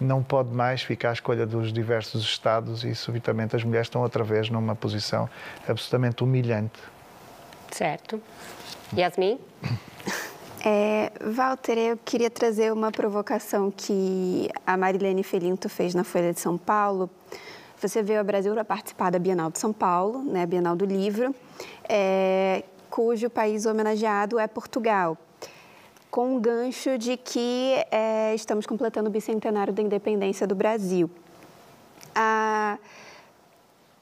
não 0.00 0.22
pode 0.22 0.50
mais 0.54 0.82
ficar 0.82 1.10
à 1.10 1.12
escolha 1.12 1.46
dos 1.46 1.72
diversos 1.72 2.22
Estados 2.22 2.84
e 2.84 2.94
subitamente 2.94 3.56
as 3.56 3.64
mulheres 3.64 3.86
estão 3.86 4.02
outra 4.02 4.22
vez 4.22 4.50
numa 4.50 4.74
posição 4.74 5.28
absolutamente 5.68 6.22
humilhante. 6.22 6.78
Certo. 7.70 8.20
Yasmin? 8.96 9.38
É, 10.64 11.12
Walter, 11.20 11.78
eu 11.78 11.96
queria 11.96 12.28
trazer 12.28 12.72
uma 12.72 12.90
provocação 12.90 13.70
que 13.70 14.50
a 14.66 14.76
Marilene 14.76 15.22
Felinto 15.22 15.68
fez 15.68 15.94
na 15.94 16.02
Folha 16.02 16.32
de 16.32 16.40
São 16.40 16.58
Paulo. 16.58 17.08
Você 17.80 18.02
veio 18.02 18.18
ao 18.18 18.24
Brasil 18.24 18.52
para 18.52 18.64
participar 18.64 19.10
da 19.10 19.20
Bienal 19.20 19.50
de 19.50 19.58
São 19.58 19.72
Paulo, 19.72 20.22
né, 20.24 20.44
Bienal 20.46 20.74
do 20.74 20.84
Livro, 20.84 21.32
é, 21.88 22.64
cujo 22.90 23.30
país 23.30 23.66
homenageado 23.66 24.38
é 24.38 24.48
Portugal, 24.48 25.16
com 26.10 26.36
o 26.36 26.40
gancho 26.40 26.96
de 26.96 27.16
que 27.16 27.74
é, 27.90 28.34
estamos 28.34 28.66
completando 28.66 29.08
o 29.08 29.12
bicentenário 29.12 29.72
da 29.72 29.82
independência 29.82 30.46
do 30.46 30.54
Brasil. 30.54 31.10
A, 32.14 32.78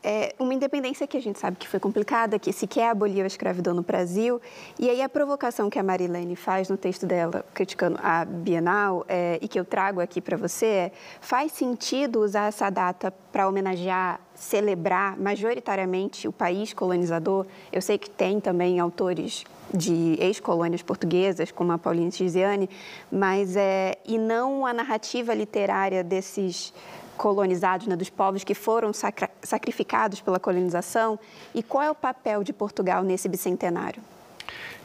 é 0.09 0.33
uma 0.39 0.55
independência 0.55 1.05
que 1.05 1.17
a 1.17 1.21
gente 1.21 1.37
sabe 1.37 1.57
que 1.57 1.67
foi 1.67 1.81
complicada, 1.81 2.39
que 2.39 2.53
sequer 2.53 2.91
aboliu 2.91 3.25
a 3.25 3.27
escravidão 3.27 3.75
no 3.75 3.83
Brasil. 3.83 4.41
E 4.79 4.89
aí 4.89 5.03
a 5.03 5.09
provocação 5.09 5.69
que 5.69 5.81
a 5.81 5.83
Marilene 5.83 6.37
faz 6.37 6.69
no 6.69 6.77
texto 6.77 7.05
dela, 7.05 7.45
criticando 7.53 7.99
a 8.01 8.25
Bienal, 8.25 9.05
é, 9.09 9.37
e 9.43 9.49
que 9.49 9.59
eu 9.59 9.65
trago 9.65 10.01
aqui 10.01 10.21
para 10.21 10.37
você, 10.37 10.67
é, 10.67 10.93
faz 11.21 11.51
sentido 11.51 12.21
usar 12.21 12.47
essa 12.47 12.71
data 12.71 13.13
para 13.33 13.49
homenagear, 13.49 14.21
celebrar 14.37 15.19
majoritariamente 15.19 16.29
o 16.29 16.33
país 16.33 16.73
colonizador? 16.73 17.47
Eu 17.73 17.83
sei 17.83 17.99
que 17.99 18.09
tem 18.09 18.39
também 18.39 18.79
autores 18.79 19.45
de 19.75 20.17
ex-colônias 20.21 20.83
portuguesas, 20.83 21.51
como 21.51 21.73
a 21.73 21.79
Pauline 21.79 22.11
Tiziane, 22.11 22.71
mas 23.11 23.57
é, 23.57 23.99
e 24.07 24.19
não 24.19 24.65
a 24.65 24.73
narrativa 24.73 25.35
literária 25.35 26.05
desses 26.05 26.73
colonizados, 27.17 27.87
né, 27.87 27.97
dos 27.97 28.11
povos 28.11 28.45
que 28.45 28.55
foram 28.55 28.93
sacra, 28.93 29.31
sacrificados 29.43 30.21
pela 30.21 30.39
colonização, 30.39 31.19
e 31.55 31.63
qual 31.63 31.83
é 31.83 31.91
o 31.91 31.95
papel 31.95 32.45
de 32.45 32.53
Portugal 32.53 33.03
nesse 33.03 33.29
bicentenário? 33.29 34.03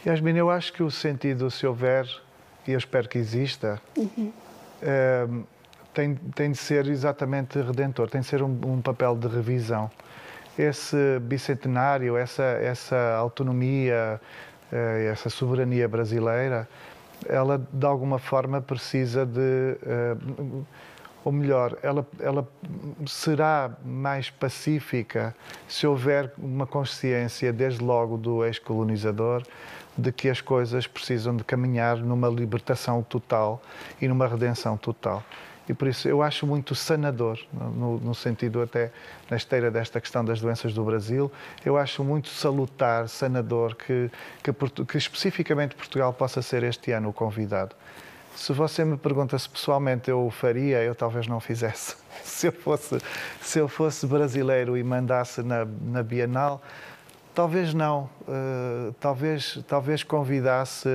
Yasmin, 0.05 0.37
eu 0.37 0.49
acho 0.49 0.73
que 0.73 0.81
o 0.81 0.89
sentido, 0.89 1.51
se 1.51 1.67
houver, 1.67 2.07
e 2.67 2.71
eu 2.71 2.77
espero 2.77 3.07
que 3.07 3.17
exista, 3.17 3.79
uhum. 3.95 4.31
é, 4.81 5.27
tem, 5.93 6.15
tem 6.15 6.51
de 6.51 6.57
ser 6.57 6.87
exatamente 6.87 7.59
redentor, 7.61 8.09
tem 8.09 8.21
de 8.21 8.27
ser 8.27 8.41
um, 8.41 8.59
um 8.65 8.81
papel 8.81 9.15
de 9.15 9.27
revisão. 9.27 9.89
Esse 10.57 11.19
bicentenário, 11.21 12.17
essa, 12.17 12.43
essa 12.43 13.15
autonomia, 13.15 14.19
eh, 14.71 15.09
essa 15.11 15.29
soberania 15.29 15.87
brasileira, 15.87 16.67
ela 17.27 17.61
de 17.71 17.85
alguma 17.85 18.19
forma 18.19 18.61
precisa 18.61 19.25
de 19.25 19.77
eh, 19.83 20.15
ou 21.23 21.31
melhor, 21.31 21.77
ela, 21.83 22.05
ela 22.19 22.47
será 23.05 23.71
mais 23.85 24.29
pacífica 24.29 25.35
se 25.67 25.85
houver 25.85 26.33
uma 26.37 26.65
consciência, 26.65 27.53
desde 27.53 27.83
logo 27.83 28.17
do 28.17 28.43
ex-colonizador, 28.43 29.43
de 29.95 30.11
que 30.11 30.29
as 30.29 30.41
coisas 30.41 30.87
precisam 30.87 31.35
de 31.35 31.43
caminhar 31.43 31.97
numa 31.97 32.27
libertação 32.27 33.03
total 33.03 33.61
e 34.01 34.07
numa 34.07 34.27
redenção 34.27 34.75
total. 34.77 35.23
E 35.71 35.73
por 35.73 35.87
isso 35.87 36.05
eu 36.05 36.21
acho 36.21 36.45
muito 36.45 36.75
sanador, 36.75 37.39
no, 37.53 37.97
no, 37.97 38.13
sentido 38.13 38.61
até 38.61 38.91
na 39.29 39.37
esteira 39.37 39.71
desta 39.71 40.01
questão 40.01 40.23
das 40.23 40.41
doenças 40.41 40.73
do 40.73 40.83
Brasil, 40.83 41.31
eu 41.65 41.77
acho 41.77 42.03
muito 42.03 42.27
salutar, 42.27 43.07
sanador, 43.07 43.73
que, 43.77 44.11
que, 44.43 44.83
que 44.83 44.97
especificamente 44.97 45.73
Portugal 45.73 46.11
possa 46.11 46.41
ser 46.41 46.63
este 46.63 46.91
ano 46.91 47.07
o 47.07 47.13
convidado. 47.13 47.73
Se 48.35 48.51
você 48.51 48.83
me 48.83 48.97
pergunta 48.97 49.39
se 49.39 49.47
pessoalmente 49.47 50.11
eu 50.11 50.25
o 50.25 50.29
faria, 50.29 50.83
eu 50.83 50.93
talvez 50.93 51.25
não 51.25 51.39
fizesse. 51.39 51.95
Se 52.21 52.47
eu 52.47 52.51
fosse, 52.51 52.99
se 53.41 53.59
eu 53.59 53.67
fosse 53.67 54.05
brasileiro 54.05 54.77
e 54.77 54.83
mandasse 54.83 55.41
na, 55.41 55.65
na 55.65 56.03
Bienal, 56.03 56.61
talvez 57.33 57.73
não. 57.73 58.09
Uh, 58.21 58.93
talvez, 58.99 59.59
talvez 59.67 60.03
convidasse 60.03 60.89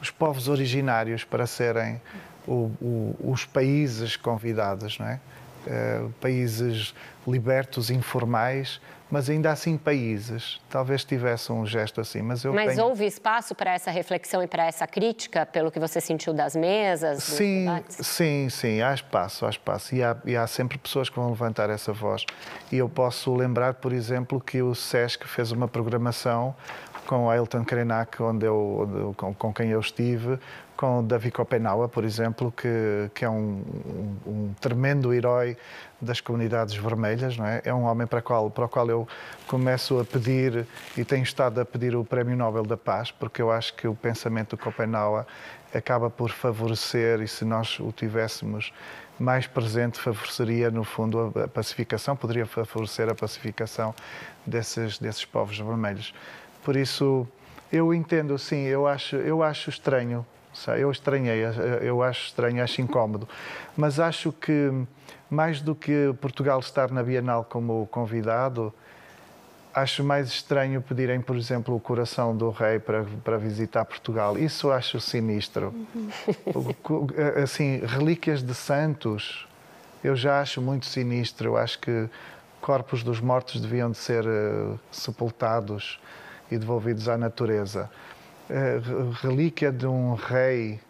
os 0.00 0.10
povos 0.10 0.48
originários 0.48 1.24
para 1.24 1.46
serem 1.46 2.00
o, 2.46 2.70
o, 2.80 3.16
os 3.32 3.44
países 3.44 4.16
convidados, 4.16 4.98
não 4.98 5.06
é? 5.06 5.20
Uh, 5.64 6.10
países 6.20 6.92
libertos, 7.26 7.88
informais, 7.88 8.80
mas 9.12 9.28
ainda 9.28 9.52
assim 9.52 9.76
países. 9.76 10.58
Talvez 10.70 11.04
tivesse 11.04 11.52
um 11.52 11.66
gesto 11.66 12.00
assim, 12.00 12.22
mas 12.22 12.42
eu 12.44 12.52
Mas 12.54 12.74
tenho... 12.74 12.86
houve 12.88 13.04
espaço 13.04 13.54
para 13.54 13.74
essa 13.74 13.90
reflexão 13.90 14.42
e 14.42 14.46
para 14.46 14.64
essa 14.64 14.86
crítica, 14.86 15.44
pelo 15.44 15.70
que 15.70 15.78
você 15.78 16.00
sentiu 16.00 16.32
das 16.32 16.56
mesas? 16.56 17.22
Sim, 17.22 17.66
sim, 17.90 18.48
sim, 18.48 18.80
há 18.80 18.94
espaço, 18.94 19.44
há 19.44 19.50
espaço. 19.50 19.94
E 19.94 20.02
há, 20.02 20.16
e 20.24 20.34
há 20.34 20.46
sempre 20.46 20.78
pessoas 20.78 21.10
que 21.10 21.16
vão 21.16 21.28
levantar 21.28 21.68
essa 21.68 21.92
voz. 21.92 22.24
E 22.72 22.78
eu 22.78 22.88
posso 22.88 23.34
lembrar, 23.34 23.74
por 23.74 23.92
exemplo, 23.92 24.40
que 24.40 24.62
o 24.62 24.74
SESC 24.74 25.28
fez 25.28 25.52
uma 25.52 25.68
programação 25.68 26.56
com 27.06 27.28
Ailton 27.28 27.64
Krenak, 27.64 28.22
onde 28.22 28.46
eu, 28.46 29.14
com, 29.18 29.34
com 29.34 29.52
quem 29.52 29.68
eu 29.68 29.80
estive, 29.80 30.38
com 30.82 31.06
Davi 31.06 31.30
Kopenawa, 31.30 31.88
por 31.88 32.02
exemplo, 32.02 32.50
que, 32.50 33.08
que 33.14 33.24
é 33.24 33.30
um, 33.30 33.62
um, 33.86 34.16
um, 34.26 34.54
tremendo 34.60 35.14
herói 35.14 35.56
das 36.00 36.20
comunidades 36.20 36.74
vermelhas, 36.74 37.36
não 37.36 37.46
é? 37.46 37.62
É 37.64 37.72
um 37.72 37.84
homem 37.84 38.04
para, 38.04 38.20
qual, 38.20 38.50
para 38.50 38.64
o 38.64 38.68
qual 38.68 38.90
eu 38.90 39.06
começo 39.46 40.00
a 40.00 40.04
pedir 40.04 40.66
e 40.96 41.04
tenho 41.04 41.22
estado 41.22 41.60
a 41.60 41.64
pedir 41.64 41.94
o 41.94 42.04
Prémio 42.04 42.36
Nobel 42.36 42.64
da 42.64 42.76
Paz, 42.76 43.12
porque 43.12 43.40
eu 43.40 43.52
acho 43.52 43.74
que 43.74 43.86
o 43.86 43.94
pensamento 43.94 44.56
do 44.56 44.58
Kopenawa 44.60 45.24
acaba 45.72 46.10
por 46.10 46.30
favorecer, 46.30 47.20
e 47.20 47.28
se 47.28 47.44
nós 47.44 47.78
o 47.78 47.92
tivéssemos 47.92 48.72
mais 49.20 49.46
presente, 49.46 50.00
favoreceria, 50.00 50.68
no 50.68 50.82
fundo, 50.82 51.32
a 51.44 51.46
pacificação, 51.46 52.16
poderia 52.16 52.44
favorecer 52.44 53.08
a 53.08 53.14
pacificação 53.14 53.94
desses, 54.44 54.98
desses 54.98 55.24
povos 55.24 55.56
vermelhos. 55.56 56.12
Por 56.64 56.74
isso, 56.74 57.24
eu 57.72 57.94
entendo, 57.94 58.36
sim, 58.36 58.64
eu 58.64 58.84
acho, 58.84 59.14
eu 59.14 59.44
acho 59.44 59.70
estranho 59.70 60.26
eu 60.78 60.90
estranhei, 60.90 61.42
eu 61.80 62.02
acho 62.02 62.26
estranho, 62.26 62.62
acho 62.62 62.80
incómodo. 62.80 63.28
Mas 63.76 63.98
acho 63.98 64.32
que, 64.32 64.70
mais 65.30 65.60
do 65.60 65.74
que 65.74 66.14
Portugal 66.20 66.60
estar 66.60 66.90
na 66.90 67.02
Bienal 67.02 67.44
como 67.44 67.86
convidado, 67.90 68.72
acho 69.74 70.04
mais 70.04 70.28
estranho 70.28 70.82
pedirem, 70.82 71.20
por 71.20 71.36
exemplo, 71.36 71.74
o 71.74 71.80
coração 71.80 72.36
do 72.36 72.50
rei 72.50 72.78
para, 72.78 73.04
para 73.24 73.38
visitar 73.38 73.84
Portugal. 73.84 74.38
Isso 74.38 74.70
acho 74.70 75.00
sinistro. 75.00 75.74
Uhum. 75.94 76.08
Assim, 77.42 77.80
relíquias 77.84 78.42
de 78.42 78.54
santos, 78.54 79.48
eu 80.04 80.14
já 80.14 80.40
acho 80.40 80.60
muito 80.60 80.86
sinistro. 80.86 81.50
Eu 81.50 81.56
acho 81.56 81.78
que 81.78 82.08
corpos 82.60 83.02
dos 83.02 83.20
mortos 83.20 83.60
deviam 83.60 83.90
de 83.90 83.96
ser 83.96 84.24
uh, 84.26 84.78
sepultados 84.90 85.98
e 86.50 86.58
devolvidos 86.58 87.08
à 87.08 87.16
natureza 87.16 87.90
relíquia 89.22 89.72
de 89.72 89.86
um 89.86 90.14
rei, 90.14 90.80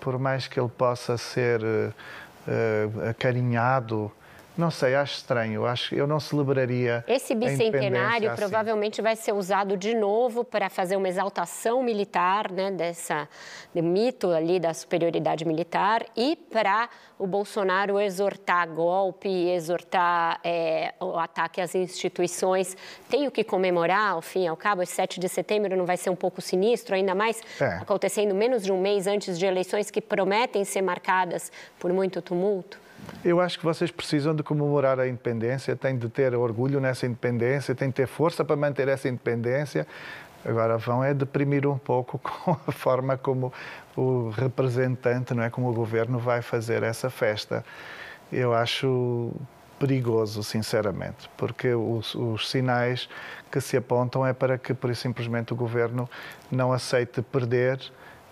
por 0.00 0.18
mais 0.18 0.46
que 0.46 0.58
ele 0.60 0.68
possa 0.68 1.16
ser 1.16 1.60
uh, 1.62 3.08
acarinhado, 3.08 4.10
não 4.58 4.72
sei, 4.72 4.96
acho 4.96 5.18
estranho. 5.18 5.64
Acho, 5.64 5.94
eu 5.94 6.04
não 6.04 6.18
celebraria. 6.18 7.04
Esse 7.06 7.32
bicentenário 7.32 8.28
assim. 8.28 8.40
provavelmente 8.40 9.00
vai 9.00 9.14
ser 9.14 9.32
usado 9.32 9.76
de 9.76 9.94
novo 9.94 10.42
para 10.42 10.68
fazer 10.68 10.96
uma 10.96 11.08
exaltação 11.08 11.80
militar, 11.80 12.50
né, 12.50 12.68
dessa 12.72 13.28
de 13.72 13.80
mito 13.80 14.32
ali 14.32 14.58
da 14.58 14.74
superioridade 14.74 15.44
militar 15.44 16.04
e 16.16 16.34
para 16.34 16.88
o 17.16 17.24
Bolsonaro 17.24 18.00
exortar 18.00 18.68
golpe, 18.68 19.28
exortar 19.28 20.40
é, 20.42 20.92
o 20.98 21.16
ataque 21.16 21.60
às 21.60 21.76
instituições. 21.76 22.76
Tenho 23.08 23.30
que 23.30 23.44
comemorar, 23.44 24.10
ao 24.10 24.22
fim 24.22 24.44
e 24.44 24.48
ao 24.48 24.56
cabo, 24.56 24.82
esse 24.82 24.92
7 24.92 25.20
de 25.20 25.28
setembro 25.28 25.76
não 25.76 25.86
vai 25.86 25.96
ser 25.96 26.10
um 26.10 26.16
pouco 26.16 26.40
sinistro, 26.40 26.96
ainda 26.96 27.14
mais 27.14 27.40
é. 27.60 27.64
acontecendo 27.76 28.34
menos 28.34 28.64
de 28.64 28.72
um 28.72 28.80
mês 28.80 29.06
antes 29.06 29.38
de 29.38 29.46
eleições 29.46 29.88
que 29.88 30.00
prometem 30.00 30.64
ser 30.64 30.82
marcadas 30.82 31.52
por 31.78 31.92
muito 31.92 32.20
tumulto? 32.20 32.87
Eu 33.24 33.40
acho 33.40 33.58
que 33.58 33.64
vocês 33.64 33.90
precisam 33.90 34.34
de 34.34 34.42
comemorar 34.42 35.00
a 35.00 35.08
independência, 35.08 35.74
têm 35.74 35.96
de 35.96 36.08
ter 36.08 36.34
orgulho 36.34 36.80
nessa 36.80 37.06
independência, 37.06 37.74
têm 37.74 37.88
de 37.88 37.94
ter 37.94 38.06
força 38.06 38.44
para 38.44 38.56
manter 38.56 38.88
essa 38.88 39.08
independência. 39.08 39.86
Agora 40.44 40.78
vão 40.78 41.02
é 41.02 41.12
deprimir 41.12 41.66
um 41.66 41.76
pouco 41.76 42.18
com 42.22 42.56
a 42.66 42.72
forma 42.72 43.16
como 43.16 43.52
o 43.96 44.30
representante, 44.30 45.34
não 45.34 45.42
é, 45.42 45.50
como 45.50 45.68
o 45.68 45.74
governo 45.74 46.18
vai 46.18 46.42
fazer 46.42 46.82
essa 46.82 47.10
festa. 47.10 47.64
Eu 48.32 48.54
acho 48.54 49.32
perigoso, 49.78 50.42
sinceramente, 50.42 51.30
porque 51.36 51.72
os, 51.72 52.14
os, 52.14 52.50
sinais 52.50 53.08
que 53.50 53.60
se 53.60 53.76
apontam 53.76 54.26
é 54.26 54.32
para 54.32 54.58
que, 54.58 54.74
por 54.74 54.94
simplesmente, 54.94 55.52
o 55.52 55.56
governo 55.56 56.08
não 56.50 56.72
aceite 56.72 57.22
perder 57.22 57.80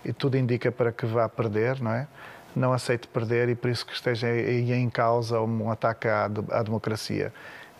e 0.03 0.11
tudo 0.11 0.37
indica 0.37 0.71
para 0.71 0.91
que 0.91 1.05
vá 1.05 1.27
perder, 1.27 1.81
não 1.81 1.91
é? 1.91 2.07
Não 2.57 2.73
aceite 2.73 3.07
perder 3.07 3.49
e 3.49 3.55
por 3.55 3.69
isso 3.69 3.85
que 3.85 3.93
esteja 3.93 4.27
em 4.29 4.89
causa 4.89 5.39
um 5.39 5.71
ataque 5.71 6.07
à, 6.07 6.25
à 6.25 6.63
democracia. 6.63 7.31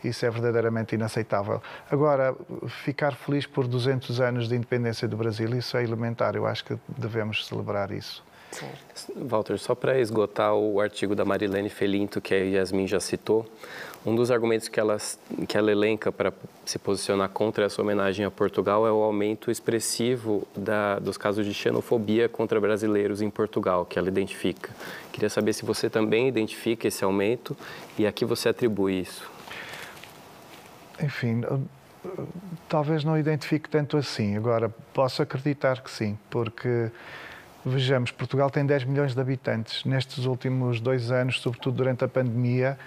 Isso 0.03 0.25
é 0.25 0.29
verdadeiramente 0.29 0.95
inaceitável. 0.95 1.61
Agora, 1.89 2.35
ficar 2.83 3.15
feliz 3.15 3.45
por 3.45 3.67
200 3.67 4.21
anos 4.21 4.47
de 4.47 4.55
independência 4.55 5.07
do 5.07 5.17
Brasil, 5.17 5.49
isso 5.57 5.75
é 5.75 5.83
elementar. 5.83 6.35
Eu 6.35 6.45
acho 6.45 6.63
que 6.63 6.77
devemos 6.87 7.45
celebrar 7.47 7.91
isso. 7.91 8.23
Certo. 8.51 9.13
Walter, 9.27 9.57
só 9.57 9.75
para 9.75 9.99
esgotar 9.99 10.53
o 10.53 10.79
artigo 10.79 11.15
da 11.15 11.25
Marilene 11.25 11.69
Felinto, 11.69 12.21
que 12.21 12.33
a 12.33 12.37
Yasmin 12.37 12.87
já 12.87 12.99
citou, 12.99 13.45
um 14.07 14.15
dos 14.15 14.31
argumentos 14.31 14.69
que 14.69 14.79
ela, 14.79 14.95
que 15.49 15.57
ela 15.57 15.69
elenca 15.69 16.13
para 16.13 16.31
se 16.65 16.79
posicionar 16.79 17.27
contra 17.27 17.65
essa 17.65 17.81
homenagem 17.81 18.25
a 18.25 18.31
Portugal 18.31 18.87
é 18.87 18.91
o 18.91 19.03
aumento 19.03 19.51
expressivo 19.51 20.47
da, 20.55 20.97
dos 20.97 21.17
casos 21.17 21.45
de 21.45 21.53
xenofobia 21.53 22.29
contra 22.29 22.57
brasileiros 22.57 23.21
em 23.21 23.29
Portugal, 23.29 23.85
que 23.85 23.99
ela 23.99 24.07
identifica. 24.07 24.73
Queria 25.11 25.29
saber 25.29 25.51
se 25.51 25.65
você 25.65 25.89
também 25.89 26.25
identifica 26.25 26.87
esse 26.87 27.03
aumento 27.03 27.55
e 27.99 28.07
a 28.07 28.11
que 28.13 28.23
você 28.23 28.47
atribui 28.47 29.01
isso. 29.01 29.29
Enfim, 31.03 31.41
talvez 32.69 33.03
não 33.03 33.19
identifique 33.19 33.69
tanto 33.69 33.97
assim. 33.97 34.37
Agora, 34.37 34.73
posso 34.93 35.21
acreditar 35.21 35.81
que 35.81 35.91
sim, 35.91 36.17
porque 36.29 36.89
vejamos, 37.65 38.11
Portugal 38.11 38.49
tem 38.49 38.65
10 38.65 38.85
milhões 38.85 39.13
de 39.13 39.19
habitantes. 39.19 39.83
Nestes 39.83 40.23
últimos 40.23 40.79
dois 40.79 41.11
anos, 41.11 41.41
sobretudo 41.41 41.75
durante 41.75 42.05
a 42.05 42.07
pandemia, 42.07 42.79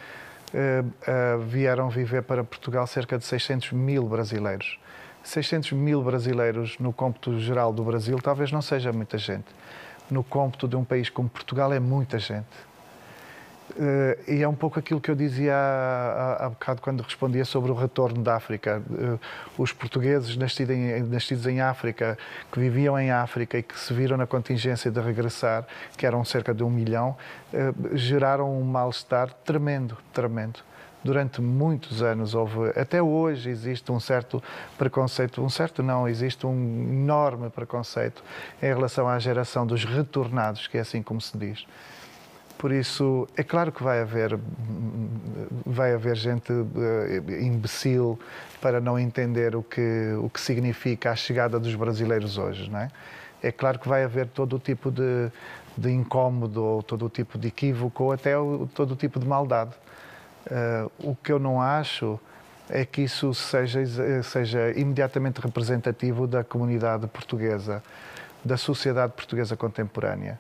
vieram 1.46 1.88
viver 1.88 2.22
para 2.22 2.42
Portugal 2.44 2.86
cerca 2.86 3.18
de 3.18 3.24
600 3.24 3.72
mil 3.72 4.09
brasileiros. 4.09 4.78
600 5.22 5.72
mil 5.72 6.03
brasileiros 6.03 6.78
no 6.78 6.92
cômputo 6.92 7.38
geral 7.38 7.72
do 7.72 7.84
Brasil 7.84 8.18
talvez 8.18 8.51
não 8.51 8.62
seja 8.62 8.92
muita 8.92 9.18
gente. 9.18 9.46
No 10.11 10.24
cômputo 10.24 10.66
de 10.66 10.76
um 10.76 10.84
país 10.84 11.09
como 11.09 11.28
Portugal 11.28 11.72
é 11.72 11.78
muita 11.78 12.18
gente. 12.18 12.46
Uh, 13.71 14.31
e 14.31 14.43
é 14.43 14.49
um 14.49 14.55
pouco 14.55 14.79
aquilo 14.79 15.01
que 15.01 15.11
eu 15.11 15.14
dizia 15.14 15.55
há, 15.55 16.49
bocado 16.49 16.83
quando 16.83 17.03
respondia 17.03 17.45
sobre 17.45 17.71
o 17.71 17.75
retorno 17.75 18.23
da 18.23 18.37
África. 18.37 18.83
Uh, 18.91 19.18
os 19.57 19.73
portugueses 19.73 20.37
nascidos 20.37 20.75
em, 20.75 21.03
nascidos 21.05 21.47
em 21.47 21.61
África, 21.61 22.18
que 22.51 22.59
viviam 22.59 22.99
em 22.99 23.11
África 23.11 23.59
e 23.59 23.62
que 23.62 23.79
se 23.79 23.93
viram 23.95 24.16
na 24.16 24.27
contingência 24.27 24.91
de 24.91 25.01
regressar, 25.01 25.66
que 25.97 26.05
eram 26.05 26.25
cerca 26.25 26.53
de 26.53 26.64
um 26.64 26.71
milhão, 26.71 27.16
uh, 27.53 27.97
geraram 27.97 28.53
um 28.53 28.64
mal-estar 28.64 29.33
tremendo, 29.45 29.97
tremendo. 30.12 30.61
Durante 31.03 31.41
muitos 31.41 32.03
anos 32.03 32.35
houve, 32.35 32.79
até 32.79 33.03
hoje 33.03 33.49
existe 33.49 33.91
um 33.91 33.99
certo 33.99 34.43
preconceito, 34.77 35.43
um 35.43 35.49
certo 35.49 35.83
não, 35.83 36.07
existe 36.07 36.47
um 36.47 36.53
enorme 36.53 37.49
preconceito 37.49 38.23
em 38.62 38.66
relação 38.66 39.09
à 39.09 39.18
geração 39.18 39.66
dos 39.66 39.85
retornados, 39.85 40.66
que 40.66 40.77
é 40.77 40.81
assim 40.83 41.03
como 41.03 41.21
se 41.21 41.39
diz. 41.39 41.64
Por 42.61 42.73
isso, 42.73 43.27
é 43.39 43.43
claro 43.43 43.73
que 43.73 43.83
vai 43.83 44.03
haver, 44.03 44.39
vai 45.65 45.95
haver 45.95 46.15
gente 46.15 46.53
uh, 46.53 47.33
imbecil 47.41 48.21
para 48.61 48.83
não 48.83 48.99
entender 48.99 49.57
o 49.57 49.63
que, 49.63 50.13
o 50.23 50.29
que 50.29 50.39
significa 50.39 51.11
a 51.11 51.17
chegada 51.17 51.59
dos 51.59 51.75
brasileiros 51.75 52.37
hoje, 52.37 52.69
não 52.69 52.81
é? 52.81 52.91
É 53.43 53.51
claro 53.51 53.79
que 53.79 53.89
vai 53.89 54.05
haver 54.05 54.27
todo 54.27 54.57
o 54.57 54.59
tipo 54.59 54.91
de, 54.91 55.33
de 55.75 56.07
ou 56.55 56.83
todo 56.83 57.07
o 57.07 57.09
tipo 57.09 57.39
de 57.39 57.49
equívoco, 57.49 58.05
ou 58.05 58.13
até 58.13 58.37
o, 58.37 58.69
todo 58.75 58.91
o 58.91 58.97
tipo 58.97 59.19
de 59.19 59.27
maldade. 59.27 59.73
Uh, 60.45 61.13
o 61.13 61.17
que 61.17 61.33
eu 61.33 61.39
não 61.39 61.63
acho 61.63 62.21
é 62.69 62.85
que 62.85 63.01
isso 63.01 63.33
seja, 63.33 63.81
seja 64.23 64.71
imediatamente 64.79 65.41
representativo 65.41 66.27
da 66.27 66.45
comunidade 66.45 67.07
portuguesa, 67.07 67.83
da 68.45 68.59
sociedade 68.59 69.15
portuguesa 69.15 69.57
contemporânea. 69.57 70.39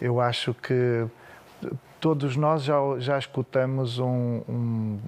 Eu 0.00 0.20
acho 0.20 0.52
que 0.52 1.06
todos 2.00 2.36
nós 2.36 2.64
já, 2.64 2.76
já 2.98 3.18
escutamos 3.18 3.98
um, 3.98 4.42
um, 4.48 4.98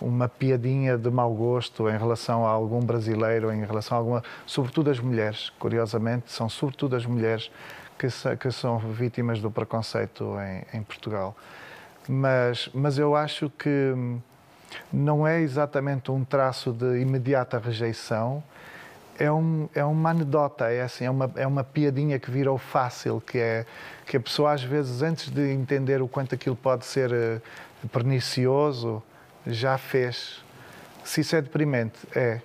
uma 0.00 0.28
piadinha 0.28 0.96
de 0.96 1.10
mau 1.10 1.32
gosto 1.34 1.88
em 1.88 1.96
relação 1.96 2.46
a 2.46 2.50
algum 2.50 2.80
brasileiro, 2.80 3.52
em 3.52 3.64
relação 3.64 3.96
a 3.96 4.00
alguma. 4.00 4.24
Sobretudo 4.46 4.90
as 4.90 4.98
mulheres, 4.98 5.50
curiosamente, 5.58 6.32
são 6.32 6.48
sobretudo 6.48 6.96
as 6.96 7.04
mulheres 7.04 7.50
que, 7.98 8.08
que 8.36 8.50
são 8.50 8.78
vítimas 8.78 9.40
do 9.40 9.50
preconceito 9.50 10.36
em, 10.40 10.78
em 10.78 10.82
Portugal. 10.82 11.36
Mas, 12.08 12.70
mas 12.72 12.98
eu 12.98 13.14
acho 13.14 13.50
que 13.50 13.94
não 14.92 15.26
é 15.26 15.40
exatamente 15.40 16.10
um 16.10 16.24
traço 16.24 16.72
de 16.72 17.00
imediata 17.00 17.58
rejeição, 17.58 18.42
é, 19.18 19.30
um, 19.30 19.68
é 19.74 19.84
uma 19.84 20.10
anedota, 20.10 20.70
é 20.70 20.82
assim, 20.82 21.04
é 21.04 21.10
uma, 21.10 21.30
é 21.36 21.46
uma 21.46 21.64
piadinha 21.64 22.18
que 22.18 22.30
virou 22.30 22.58
fácil, 22.58 23.20
que 23.20 23.38
é 23.38 23.66
que 24.06 24.16
a 24.16 24.20
pessoa 24.20 24.52
às 24.52 24.62
vezes 24.62 25.02
antes 25.02 25.30
de 25.30 25.52
entender 25.52 26.00
o 26.00 26.08
quanto 26.08 26.34
aquilo 26.34 26.56
pode 26.56 26.86
ser 26.86 27.10
uh, 27.12 27.88
pernicioso, 27.88 29.02
já 29.46 29.78
fez. 29.78 30.44
Se 31.04 31.20
isso 31.20 31.36
é 31.36 31.42
deprimente, 31.42 31.98
é. 32.14 32.40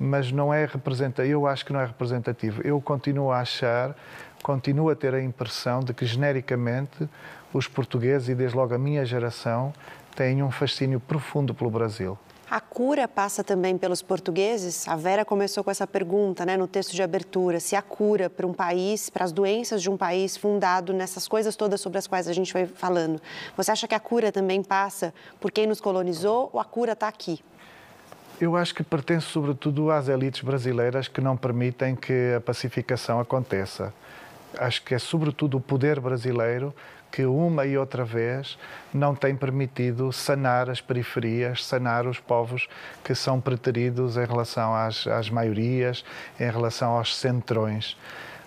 Mas 0.00 0.30
não 0.30 0.54
é 0.54 0.64
representativo, 0.64 1.32
eu 1.32 1.46
acho 1.46 1.66
que 1.66 1.72
não 1.72 1.80
é 1.80 1.86
representativo. 1.86 2.62
Eu 2.62 2.80
continuo 2.80 3.32
a 3.32 3.40
achar, 3.40 3.96
continuo 4.42 4.90
a 4.90 4.94
ter 4.94 5.12
a 5.12 5.20
impressão 5.20 5.80
de 5.80 5.92
que 5.92 6.06
genericamente 6.06 7.08
os 7.52 7.66
portugueses 7.66 8.28
e 8.28 8.34
desde 8.34 8.56
logo 8.56 8.74
a 8.74 8.78
minha 8.78 9.04
geração 9.04 9.72
têm 10.14 10.42
um 10.42 10.50
fascínio 10.50 11.00
profundo 11.00 11.52
pelo 11.52 11.70
Brasil. 11.70 12.16
A 12.50 12.60
cura 12.60 13.06
passa 13.06 13.44
também 13.44 13.76
pelos 13.76 14.00
portugueses? 14.00 14.88
A 14.88 14.96
Vera 14.96 15.22
começou 15.22 15.62
com 15.62 15.70
essa 15.70 15.86
pergunta 15.86 16.46
né, 16.46 16.56
no 16.56 16.66
texto 16.66 16.94
de 16.94 17.02
abertura: 17.02 17.60
se 17.60 17.76
a 17.76 17.82
cura 17.82 18.30
para 18.30 18.46
um 18.46 18.54
país, 18.54 19.10
para 19.10 19.22
as 19.22 19.32
doenças 19.32 19.82
de 19.82 19.90
um 19.90 19.98
país 19.98 20.34
fundado 20.34 20.94
nessas 20.94 21.28
coisas 21.28 21.54
todas 21.56 21.78
sobre 21.78 21.98
as 21.98 22.06
quais 22.06 22.26
a 22.26 22.32
gente 22.32 22.50
vai 22.50 22.64
falando, 22.64 23.20
você 23.54 23.70
acha 23.70 23.86
que 23.86 23.94
a 23.94 24.00
cura 24.00 24.32
também 24.32 24.62
passa 24.62 25.12
por 25.38 25.50
quem 25.50 25.66
nos 25.66 25.78
colonizou 25.78 26.48
ou 26.50 26.58
a 26.58 26.64
cura 26.64 26.92
está 26.92 27.06
aqui? 27.06 27.44
Eu 28.40 28.56
acho 28.56 28.74
que 28.74 28.82
pertence 28.82 29.26
sobretudo 29.26 29.90
às 29.90 30.08
elites 30.08 30.40
brasileiras 30.40 31.06
que 31.06 31.20
não 31.20 31.36
permitem 31.36 31.94
que 31.94 32.32
a 32.34 32.40
pacificação 32.40 33.20
aconteça. 33.20 33.92
Acho 34.56 34.82
que 34.82 34.94
é 34.94 34.98
sobretudo 34.98 35.58
o 35.58 35.60
poder 35.60 36.00
brasileiro 36.00 36.74
que 37.10 37.24
uma 37.24 37.66
e 37.66 37.76
outra 37.76 38.04
vez 38.04 38.58
não 38.92 39.14
tem 39.14 39.34
permitido 39.34 40.12
sanar 40.12 40.68
as 40.70 40.80
periferias, 40.80 41.64
sanar 41.64 42.06
os 42.06 42.20
povos 42.20 42.68
que 43.02 43.14
são 43.14 43.40
preteridos 43.40 44.16
em 44.16 44.24
relação 44.24 44.74
às, 44.74 45.06
às 45.06 45.30
maiorias, 45.30 46.04
em 46.38 46.50
relação 46.50 46.92
aos 46.92 47.16
centrões. 47.16 47.96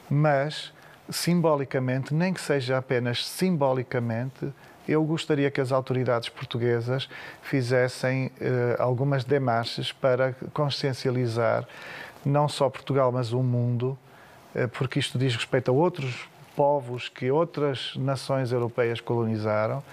Mas, 0.09 0.73
simbolicamente, 1.09 2.13
nem 2.13 2.33
que 2.33 2.41
seja 2.41 2.77
apenas 2.77 3.25
simbolicamente, 3.25 4.53
eu 4.87 5.03
gostaria 5.03 5.49
que 5.51 5.61
as 5.61 5.71
autoridades 5.71 6.29
portuguesas 6.29 7.07
fizessem 7.41 8.31
eh, 8.39 8.75
algumas 8.79 9.23
demarches 9.23 9.91
para 9.91 10.35
consciencializar 10.53 11.67
não 12.25 12.47
só 12.47 12.69
Portugal, 12.69 13.11
mas 13.11 13.31
o 13.31 13.41
mundo, 13.41 13.97
eh, 14.53 14.67
porque 14.67 14.99
isto 14.99 15.17
diz 15.17 15.35
respeito 15.35 15.71
a 15.71 15.73
outros 15.73 16.27
povos 16.55 17.09
que 17.09 17.31
outras 17.31 17.93
nações 17.95 18.51
europeias 18.51 18.99
colonizaram 18.99 19.83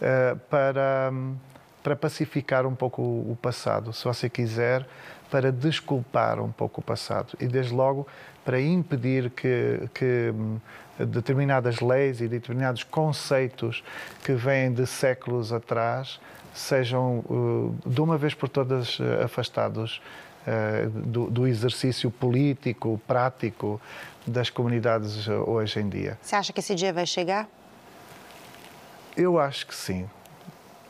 eh, 0.00 0.36
para, 0.48 1.12
para 1.82 1.96
pacificar 1.96 2.66
um 2.66 2.74
pouco 2.74 3.02
o 3.02 3.36
passado, 3.40 3.92
se 3.92 4.04
você 4.04 4.28
quiser, 4.28 4.86
para 5.30 5.50
desculpar 5.50 6.40
um 6.40 6.52
pouco 6.52 6.80
o 6.80 6.84
passado. 6.84 7.36
E, 7.40 7.46
desde 7.46 7.74
logo, 7.74 8.06
para 8.44 8.60
impedir 8.60 9.30
que, 9.30 9.88
que 9.92 10.32
hum, 10.34 10.58
determinadas 10.98 11.80
leis 11.80 12.20
e 12.20 12.28
determinados 12.28 12.84
conceitos 12.84 13.82
que 14.24 14.32
vêm 14.32 14.72
de 14.72 14.86
séculos 14.86 15.52
atrás 15.52 16.20
sejam, 16.54 17.24
eh, 17.84 17.88
de 17.88 18.00
uma 18.00 18.16
vez 18.16 18.34
por 18.34 18.48
todas, 18.48 18.98
eh, 19.00 19.24
afastados 19.24 20.00
do, 21.04 21.28
do 21.28 21.46
exercício 21.46 22.10
político, 22.10 22.98
prático 23.06 23.78
das 24.28 24.50
comunidades 24.50 25.26
hoje 25.28 25.80
em 25.80 25.88
dia. 25.88 26.18
Você 26.22 26.36
acha 26.36 26.52
que 26.52 26.60
esse 26.60 26.74
dia 26.74 26.92
vai 26.92 27.06
chegar? 27.06 27.48
Eu 29.16 29.38
acho 29.38 29.66
que 29.66 29.74
sim. 29.74 30.08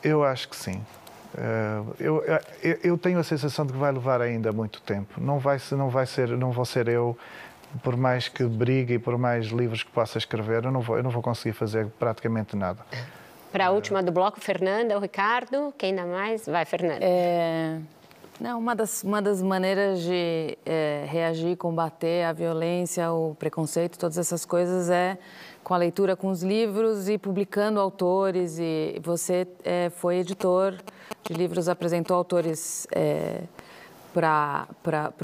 Eu 0.03 0.23
acho 0.23 0.47
que 0.47 0.55
sim. 0.55 0.83
Eh, 1.37 1.81
eu, 1.99 2.23
eu, 2.83 2.97
tenho 2.97 3.19
a 3.19 3.23
sensação 3.23 3.65
de 3.65 3.73
que 3.73 3.77
vai 3.77 3.91
levar 3.91 4.21
ainda 4.21 4.51
muito 4.51 4.81
tempo. 4.81 5.19
Não 5.21 5.39
vai, 5.39 5.59
não 5.71 5.89
vai 5.89 6.05
ser, 6.05 6.29
não 6.29 6.51
vou 6.51 6.65
ser 6.65 6.87
eu, 6.87 7.17
por 7.83 7.95
mais 7.95 8.27
que 8.27 8.43
brigue 8.43 8.95
e 8.95 8.99
por 8.99 9.17
mais 9.17 9.47
livros 9.47 9.83
que 9.83 9.91
possa 9.91 10.17
escrever, 10.17 10.65
eu 10.65 10.71
não 10.71 10.81
vou, 10.81 10.97
eu 10.97 11.03
não 11.03 11.11
vou 11.11 11.21
conseguir 11.21 11.53
fazer 11.53 11.87
praticamente 11.99 12.55
nada. 12.55 12.83
Para 13.51 13.67
a 13.67 13.69
última 13.71 14.03
do 14.03 14.11
bloco, 14.11 14.39
Fernanda, 14.39 14.95
o 14.95 15.01
Ricardo, 15.01 15.73
quem 15.77 15.95
dá 15.95 16.05
mais? 16.05 16.45
Vai, 16.45 16.65
Fernanda. 16.65 16.99
É... 17.01 17.79
Não, 18.39 18.57
uma 18.57 18.73
das, 18.73 19.03
uma 19.03 19.21
das 19.21 19.41
maneiras 19.41 20.01
de 20.01 20.57
é, 20.65 21.05
reagir, 21.09 21.57
combater 21.57 22.23
a 22.23 22.31
violência, 22.31 23.11
o 23.11 23.35
preconceito, 23.35 23.99
todas 23.99 24.17
essas 24.17 24.45
coisas 24.45 24.89
é 24.89 25.17
com 25.61 25.73
a 25.73 25.77
leitura, 25.77 26.15
com 26.15 26.29
os 26.29 26.41
livros 26.41 27.09
e 27.09 27.17
publicando 27.17 27.81
autores. 27.81 28.57
E 28.57 28.97
você 29.03 29.45
é, 29.61 29.89
foi 29.89 30.19
editor 30.19 30.73
de 31.25 31.33
livros, 31.33 31.67
apresentou 31.67 32.15
autores 32.15 32.87
é, 32.93 33.41
para 34.13 34.67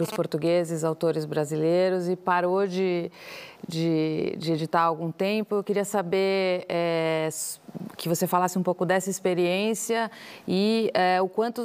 os 0.02 0.12
portugueses, 0.12 0.84
autores 0.84 1.24
brasileiros, 1.24 2.10
e 2.10 2.18
parou 2.18 2.68
de, 2.68 3.10
de, 3.66 4.36
de, 4.38 4.52
editar 4.52 4.82
há 4.82 4.86
algum 4.86 5.10
tempo. 5.10 5.56
Eu 5.56 5.64
queria 5.64 5.86
saber 5.86 6.66
é, 6.68 7.30
que 7.96 8.10
você 8.10 8.28
falasse 8.28 8.60
um 8.60 8.64
pouco 8.64 8.86
dessa 8.86 9.10
experiência 9.10 10.12
e 10.46 10.92
é, 10.94 11.22
o 11.22 11.30
quanto 11.30 11.64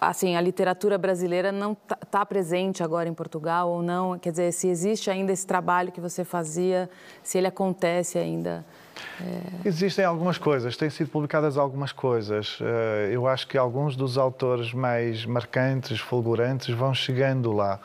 assim, 0.00 0.36
a 0.36 0.40
literatura 0.40 0.96
brasileira 0.96 1.50
não 1.50 1.72
está 1.72 1.96
tá 1.96 2.26
presente 2.26 2.82
agora 2.82 3.08
em 3.08 3.14
Portugal 3.14 3.68
ou 3.70 3.82
não. 3.82 4.18
Quer 4.18 4.30
dizer, 4.30 4.52
se 4.52 4.68
existe 4.68 5.10
ainda 5.10 5.32
esse 5.32 5.46
trabalho 5.46 5.92
que 5.92 6.00
você 6.00 6.24
fazia, 6.24 6.88
se 7.22 7.38
ele 7.38 7.46
acontece 7.46 8.18
ainda. 8.18 8.64
É... 9.20 9.68
Existem 9.68 10.04
algumas 10.04 10.38
coisas, 10.38 10.76
têm 10.76 10.90
sido 10.90 11.10
publicadas 11.10 11.56
algumas 11.56 11.92
coisas. 11.92 12.58
Eh, 12.60 13.10
eu 13.12 13.26
acho 13.26 13.46
que 13.46 13.56
alguns 13.56 13.96
dos 13.96 14.18
autores 14.18 14.72
mais 14.72 15.24
marcantes, 15.24 16.00
fulgurantes, 16.00 16.74
vão 16.74 16.94
chegando 16.94 17.52
lá. 17.52 17.80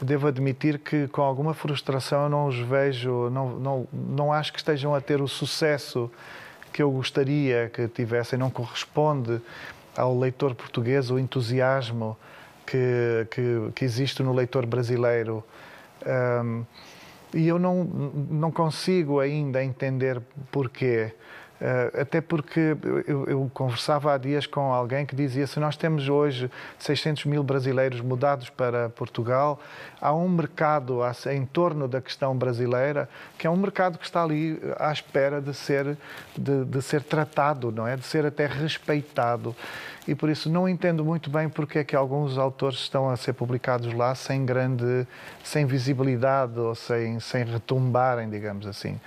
Devo 0.00 0.26
admitir 0.26 0.78
que 0.78 1.06
com 1.08 1.22
alguma 1.22 1.54
frustração 1.54 2.24
eu 2.24 2.28
não 2.28 2.46
os 2.46 2.58
vejo, 2.58 3.30
não, 3.30 3.50
não, 3.58 3.88
não 3.92 4.32
acho 4.32 4.52
que 4.52 4.58
estejam 4.58 4.94
a 4.94 5.00
ter 5.00 5.22
o 5.22 5.28
sucesso 5.28 6.10
que 6.72 6.82
eu 6.82 6.90
gostaria 6.90 7.70
que 7.72 7.86
tivessem, 7.86 8.36
não 8.36 8.50
corresponde 8.50 9.40
ao 9.96 10.18
leitor 10.18 10.54
português 10.54 11.10
o 11.10 11.18
entusiasmo 11.18 12.16
que, 12.66 13.26
que, 13.30 13.72
que 13.74 13.84
existe 13.84 14.22
no 14.22 14.32
leitor 14.32 14.66
brasileiro. 14.66 15.44
Um, 16.06 16.64
e 17.32 17.48
eu 17.48 17.58
não, 17.58 17.84
não 17.84 18.50
consigo 18.50 19.18
ainda 19.18 19.62
entender 19.62 20.20
porquê. 20.52 21.12
Uh, 21.60 22.00
até 22.00 22.20
porque 22.20 22.76
eu, 23.06 23.26
eu, 23.26 23.50
conversava 23.54 24.12
há 24.12 24.18
dias 24.18 24.46
com 24.46 24.72
alguém 24.72 25.06
que 25.06 25.14
dizia: 25.14 25.46
se 25.46 25.60
nós 25.60 25.76
temos 25.76 26.08
hoje 26.08 26.50
600 26.78 27.24
mil 27.26 27.44
brasileiros 27.44 28.00
mudados 28.00 28.50
para 28.50 28.90
Portugal, 28.90 29.60
há 30.00 30.12
um 30.12 30.28
mercado 30.28 31.00
em 31.32 31.46
torno 31.46 31.86
da 31.86 32.00
questão 32.00 32.36
brasileira 32.36 33.08
que 33.38 33.46
é 33.46 33.50
um 33.50 33.56
mercado 33.56 33.98
que 33.98 34.04
está 34.04 34.22
ali 34.24 34.60
à 34.78 34.92
espera 34.92 35.40
de 35.40 35.54
ser, 35.54 35.96
de, 36.36 36.64
de 36.64 36.82
ser 36.82 37.02
tratado, 37.02 37.70
não 37.70 37.86
é? 37.86 37.96
De 37.96 38.04
ser 38.04 38.26
até 38.26 38.46
respeitado 38.46 39.54
e 40.06 40.14
por 40.14 40.28
isso 40.28 40.50
não 40.50 40.68
entendo 40.68 41.04
muito 41.04 41.30
bem 41.30 41.48
porque 41.48 41.78
é 41.78 41.84
que 41.84 41.96
alguns 41.96 42.36
autores 42.36 42.78
estão 42.78 43.08
a 43.08 43.16
ser 43.16 43.32
publicados 43.32 43.92
lá 43.94 44.14
sem 44.14 44.44
grande, 44.44 45.06
sem 45.42 45.64
visibilidade 45.64 46.58
ou 46.58 46.74
sem, 46.74 47.18
sem 47.20 47.44
retumbarem, 47.44 48.28
digamos 48.28 48.66
assim. 48.66 49.00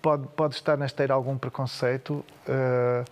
Pode, 0.00 0.26
pode 0.28 0.54
estar 0.54 0.76
na 0.76 0.86
esteira 0.86 1.14
algum 1.14 1.36
preconceito, 1.36 2.24
uh, 2.48 3.04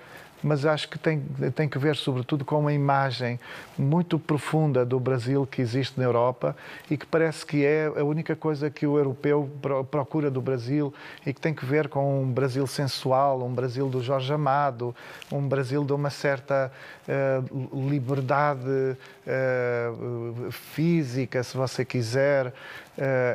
mas 0.43 0.67
acho 0.67 0.89
que 0.89 0.99
tem, 0.99 1.21
tem 1.55 1.69
que 1.69 1.79
ver, 1.79 1.95
sobretudo, 1.95 2.45
com 2.45 2.59
uma 2.59 2.73
imagem 2.73 3.39
muito 3.79 4.19
profunda 4.19 4.85
do 4.85 4.99
Brasil 4.99 5.47
que 5.47 5.63
existe 5.63 5.99
na 5.99 6.05
Europa 6.05 6.57
e 6.91 6.97
que 6.97 7.07
parece 7.07 7.47
que 7.47 7.65
é 7.65 7.87
a 7.87 8.03
única 8.03 8.35
coisa 8.35 8.69
que 8.69 8.85
o 8.85 8.99
europeu 8.99 9.49
procura 9.91 10.31
do 10.31 10.41
Brasil 10.41 10.93
e 11.25 11.33
que 11.33 11.41
tem 11.41 11.55
que 11.55 11.65
ver 11.65 11.89
com 11.89 12.23
um 12.23 12.33
Brasil 12.33 12.67
sensual, 12.67 13.43
um 13.43 13.53
Brasil 13.55 13.89
do 13.89 14.03
Jorge 14.03 14.33
Amado, 14.33 14.95
um 15.31 15.47
Brasil 15.47 15.85
de 15.85 15.93
uma 15.93 16.11
certa 16.11 16.73
uh, 17.07 17.89
liberdade 17.89 18.97
uh, 19.27 20.51
física, 20.51 21.43
se 21.45 21.57
você 21.57 21.85
quiser, 21.85 22.49
uh, 22.49 22.53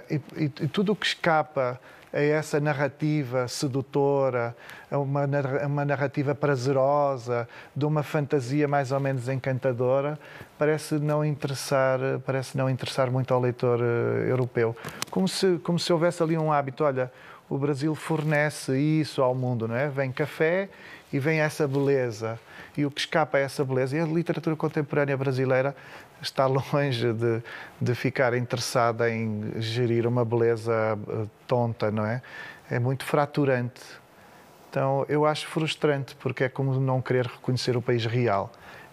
e, 0.10 0.16
e, 0.36 0.44
e 0.44 0.68
tudo 0.68 0.92
o 0.92 0.96
que 0.96 1.06
escapa 1.06 1.80
a 2.14 2.22
essa 2.22 2.60
narrativa 2.60 3.48
sedutora, 3.48 4.56
a 4.90 4.98
uma, 4.98 5.26
uma 5.66 5.86
narrativa 5.86 6.34
prazerosa, 6.34 7.48
de 7.76 7.86
uma 7.86 8.04
fantasia 8.04 8.68
mais 8.68 8.92
ou 8.92 9.00
menos 9.00 9.28
encantadora, 9.28 10.18
parece 10.58 10.96
não 10.96 11.24
interessar, 11.24 12.00
parece 12.26 12.58
não 12.58 12.70
interessar 12.70 13.12
muito 13.12 13.34
ao 13.34 13.40
leitor 13.40 13.80
uh, 13.80 14.24
europeu. 14.28 14.76
Como 15.10 15.28
se, 15.28 15.58
como 15.64 15.78
se 15.78 15.92
houvesse 15.92 16.24
ali 16.24 16.38
um 16.38 16.52
hábito, 16.52 16.84
olha, 16.84 17.12
o 17.50 17.58
Brasil 17.58 17.94
fornece 17.96 18.78
isso 18.78 19.22
ao 19.22 19.34
mundo, 19.34 19.68
não 19.68 19.76
é? 19.76 19.88
Vem 19.88 20.12
café 20.12 20.70
e 21.12 21.20
vem 21.20 21.40
essa 21.40 21.68
beleza. 21.68 22.40
E 22.78 22.86
o 22.86 22.92
que 22.92 23.00
escapa 23.00 23.38
a 23.38 23.42
essa 23.42 23.64
beleza, 23.66 23.98
e 23.98 24.00
a 24.00 24.06
literatura 24.06 24.56
contemporânea 24.56 25.18
brasileira 25.18 25.76
está 26.22 26.46
longe 26.48 27.14
de, 27.14 27.42
de 27.80 27.96
ficar 27.96 28.34
interessada 28.34 29.10
em 29.10 29.54
gerir 29.60 30.08
uma 30.08 30.26
beleza 30.26 30.98
eh, 31.08 31.26
tonta, 31.48 31.92
não 31.92 32.06
é? 32.06 32.22
É 32.70 32.80
muito 32.80 33.06
fraturante. 33.06 33.82
Então, 34.70 35.06
eu 35.08 35.26
acho 35.26 35.48
frustrante, 35.48 36.16
porque 36.16 36.44
é 36.44 36.50
como 36.50 36.80
não 36.80 37.02
querer 37.02 37.26
reconhecer 37.26 37.78
o 37.78 37.82
país 37.82 38.06
real. 38.06 38.52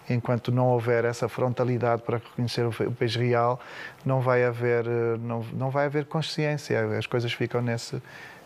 Enquanto 0.09 0.51
não 0.51 0.67
houver 0.67 1.03
essa 1.03 1.27
frontalidade 1.27 2.03
para 2.03 2.17
reconhecer 2.17 2.65
o 2.65 2.91
país 2.91 3.15
real, 3.15 3.59
não 4.05 4.21
vai 4.21 4.43
haver, 4.43 4.85
eh, 4.85 5.17
não, 5.19 5.43
não 5.53 5.69
vai 5.69 5.85
haver 5.85 6.05
consciência. 6.05 6.97
As 6.97 7.07
coisas 7.07 7.33
ficam 7.33 7.61
nesse, 7.61 8.01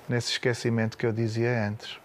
nesse 0.08 0.32
esquecimento 0.32 0.98
que 0.98 1.06
eu 1.06 1.12
dizia 1.12 1.68
antes. 1.68 2.00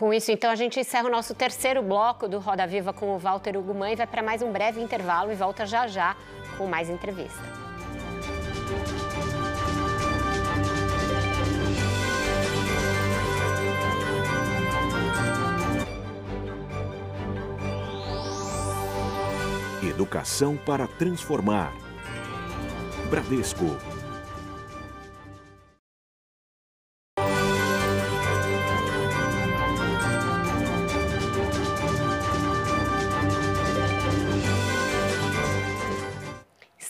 Com 0.00 0.14
isso, 0.14 0.32
então, 0.32 0.50
a 0.50 0.54
gente 0.54 0.80
encerra 0.80 1.08
o 1.08 1.10
nosso 1.10 1.34
terceiro 1.34 1.82
bloco 1.82 2.26
do 2.26 2.38
Roda 2.38 2.66
Viva 2.66 2.90
com 2.90 3.14
o 3.14 3.18
Walter 3.18 3.54
Ugumã 3.58 3.90
e 3.90 3.96
vai 3.96 4.06
para 4.06 4.22
mais 4.22 4.40
um 4.40 4.50
breve 4.50 4.80
intervalo 4.80 5.30
e 5.30 5.34
volta 5.34 5.66
já 5.66 5.86
já 5.86 6.16
com 6.56 6.66
mais 6.66 6.88
entrevista. 6.88 7.38
Educação 19.82 20.56
para 20.56 20.86
transformar. 20.86 21.74
Bradesco 23.10 23.76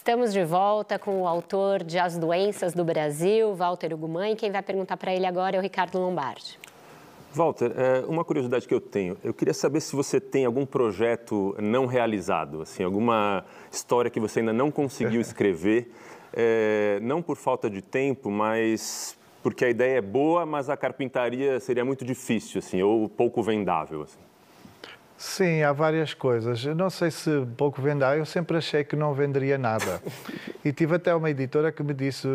Estamos 0.01 0.33
de 0.33 0.43
volta 0.43 0.99
com 0.99 1.21
o 1.21 1.29
autor 1.29 1.85
de 1.85 1.99
As 1.99 2.17
Doenças 2.17 2.73
do 2.73 2.83
Brasil, 2.83 3.55
Walter 3.55 3.93
Ugumãe. 3.93 4.35
Quem 4.35 4.51
vai 4.51 4.63
perguntar 4.63 4.97
para 4.97 5.15
ele 5.15 5.27
agora 5.27 5.57
é 5.57 5.59
o 5.59 5.63
Ricardo 5.63 5.99
Lombardi. 5.99 6.59
Walter, 7.35 7.71
é, 7.77 8.03
uma 8.09 8.25
curiosidade 8.25 8.67
que 8.67 8.73
eu 8.73 8.81
tenho, 8.81 9.19
eu 9.23 9.35
queria 9.35 9.53
saber 9.53 9.79
se 9.83 9.95
você 9.95 10.19
tem 10.19 10.47
algum 10.47 10.65
projeto 10.65 11.55
não 11.59 11.85
realizado, 11.85 12.63
assim, 12.63 12.83
alguma 12.83 13.45
história 13.71 14.11
que 14.11 14.19
você 14.19 14.41
ainda 14.41 14.55
não 14.55 14.71
conseguiu 14.71 15.21
escrever, 15.21 15.93
é, 16.33 16.99
não 17.03 17.21
por 17.21 17.37
falta 17.37 17.69
de 17.69 17.83
tempo, 17.83 18.31
mas 18.31 19.19
porque 19.43 19.67
a 19.67 19.69
ideia 19.69 19.99
é 19.99 20.01
boa, 20.01 20.47
mas 20.47 20.71
a 20.71 20.79
carpintaria 20.79 21.61
seria 21.61 21.85
muito 21.85 22.07
difícil, 22.07 22.61
assim, 22.61 22.81
ou 22.81 23.07
pouco 23.07 23.43
vendável. 23.43 24.05
Assim. 24.05 24.30
Sim, 25.21 25.63
há 25.63 25.71
várias 25.71 26.15
coisas. 26.15 26.65
Eu 26.65 26.75
não 26.75 26.89
sei 26.89 27.11
se 27.11 27.47
pouco 27.55 27.83
vender, 27.83 28.17
eu 28.17 28.25
sempre 28.25 28.57
achei 28.57 28.83
que 28.83 28.97
não 28.97 29.13
venderia 29.13 29.59
nada. 29.59 30.01
E 30.63 30.75
tive 30.75 30.97
até 30.97 31.15
uma 31.15 31.31
editora 31.31 31.73
que 31.73 31.83
me 31.83 31.95
disse: 31.95 32.29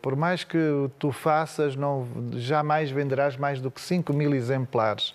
por 0.00 0.16
mais 0.16 0.42
que 0.42 0.58
tu 0.98 1.12
faças, 1.12 1.76
não, 1.76 2.08
jamais 2.32 2.90
venderás 2.90 3.36
mais 3.36 3.60
do 3.60 3.70
que 3.70 3.80
5 3.80 4.12
mil 4.12 4.34
exemplares. 4.34 5.14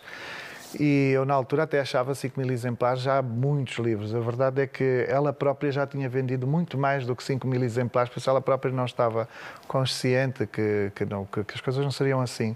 E 0.80 1.12
eu, 1.14 1.26
na 1.26 1.34
altura, 1.34 1.64
até 1.64 1.80
achava 1.80 2.16
5 2.16 2.40
mil 2.40 2.50
exemplares 2.52 3.02
já 3.02 3.22
muitos 3.22 3.78
livros. 3.80 4.16
A 4.16 4.20
verdade 4.20 4.62
é 4.62 4.68
que 4.68 5.06
ela 5.10 5.34
própria 5.34 5.72
já 5.72 5.86
tinha 5.86 6.08
vendido 6.08 6.48
muito 6.48 6.78
mais 6.78 7.06
do 7.06 7.16
que 7.18 7.24
5 7.24 7.46
mil 7.46 7.64
exemplares, 7.64 8.10
por 8.10 8.20
isso 8.20 8.30
ela 8.30 8.42
própria 8.42 8.72
não 8.72 8.86
estava 8.86 9.28
consciente 9.68 10.48
que, 10.48 10.92
que, 10.96 11.06
não, 11.06 11.26
que, 11.26 11.44
que 11.44 11.54
as 11.54 11.62
coisas 11.62 11.84
não 11.84 11.92
seriam 11.92 12.22
assim. 12.22 12.56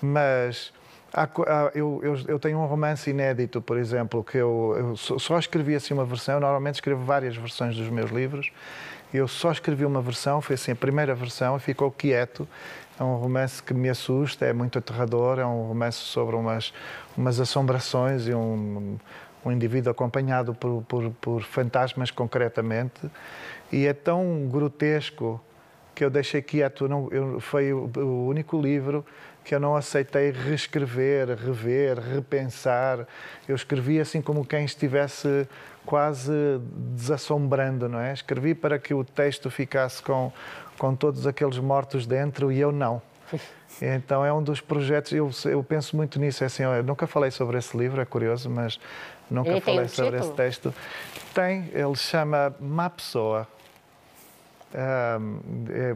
Mas 0.00 0.72
eu, 1.74 2.00
eu, 2.02 2.16
eu, 2.28 2.38
tenho 2.38 2.58
um 2.58 2.66
romance 2.66 3.08
inédito, 3.08 3.62
por 3.62 3.78
exemplo, 3.78 4.22
que 4.22 4.36
eu, 4.36 4.74
eu, 4.76 4.96
só 4.96 5.38
escrevi 5.38 5.74
assim 5.74 5.94
uma 5.94 6.04
versão. 6.04 6.34
Eu 6.34 6.40
normalmente 6.40 6.76
escrevo 6.76 7.02
várias 7.04 7.36
versões 7.36 7.76
dos 7.76 7.88
meus 7.88 8.10
livros. 8.10 8.52
Eu 9.12 9.26
só 9.26 9.50
escrevi 9.50 9.86
uma 9.86 10.02
versão, 10.02 10.42
foi 10.42 10.54
assim 10.54 10.72
a 10.72 10.76
primeira 10.76 11.14
versão, 11.14 11.56
e 11.56 11.60
ficou 11.60 11.90
quieto. 11.90 12.46
É 13.00 13.02
um 13.02 13.16
romance 13.16 13.62
que 13.62 13.72
me 13.72 13.88
assusta, 13.88 14.44
é 14.44 14.52
muito 14.52 14.78
aterrador. 14.78 15.38
É 15.38 15.46
um 15.46 15.68
romance 15.68 15.98
sobre 15.98 16.36
umas, 16.36 16.74
umas 17.16 17.40
assombrações 17.40 18.26
e 18.26 18.34
um, 18.34 18.98
um 19.44 19.52
indivíduo 19.52 19.90
acompanhado 19.90 20.54
por, 20.54 20.82
por, 20.82 21.10
por 21.12 21.42
fantasmas, 21.42 22.10
concretamente. 22.10 23.00
E 23.72 23.86
é 23.86 23.94
tão 23.94 24.46
grotesco 24.46 25.40
que 25.94 26.04
eu 26.04 26.10
deixei 26.10 26.42
quieto. 26.42 26.86
Não, 26.86 27.08
eu, 27.10 27.40
foi 27.40 27.72
o, 27.72 27.90
o 27.96 28.26
único 28.26 28.60
livro 28.60 29.06
que 29.48 29.54
eu 29.54 29.60
não 29.60 29.74
aceitei 29.74 30.30
reescrever, 30.30 31.28
rever, 31.34 31.98
repensar. 31.98 33.06
Eu 33.48 33.56
escrevi 33.56 33.98
assim 33.98 34.20
como 34.20 34.44
quem 34.44 34.66
estivesse 34.66 35.48
quase 35.86 36.60
desassombrando, 36.94 37.88
não 37.88 37.98
é? 37.98 38.12
Escrevi 38.12 38.54
para 38.54 38.78
que 38.78 38.92
o 38.92 39.02
texto 39.02 39.50
ficasse 39.50 40.02
com, 40.02 40.30
com 40.76 40.94
todos 40.94 41.26
aqueles 41.26 41.56
mortos 41.58 42.06
dentro 42.06 42.52
e 42.52 42.60
eu 42.60 42.70
não. 42.70 43.00
Então 43.80 44.26
é 44.26 44.32
um 44.32 44.42
dos 44.42 44.60
projetos, 44.60 45.12
eu, 45.12 45.30
eu 45.44 45.62
penso 45.62 45.94
muito 45.94 46.18
nisso, 46.18 46.42
é 46.42 46.48
assim, 46.48 46.64
eu 46.64 46.82
nunca 46.82 47.06
falei 47.06 47.30
sobre 47.30 47.58
esse 47.58 47.76
livro, 47.76 48.00
é 48.00 48.04
curioso, 48.04 48.50
mas 48.50 48.80
nunca 49.30 49.50
ele 49.50 49.60
falei 49.60 49.84
um 49.84 49.88
sobre 49.88 50.16
título? 50.16 50.26
esse 50.26 50.36
texto. 50.36 50.74
Tem, 51.32 51.70
ele 51.72 51.94
chama 51.94 52.52
Má 52.58 52.90
Pessoa. 52.90 53.46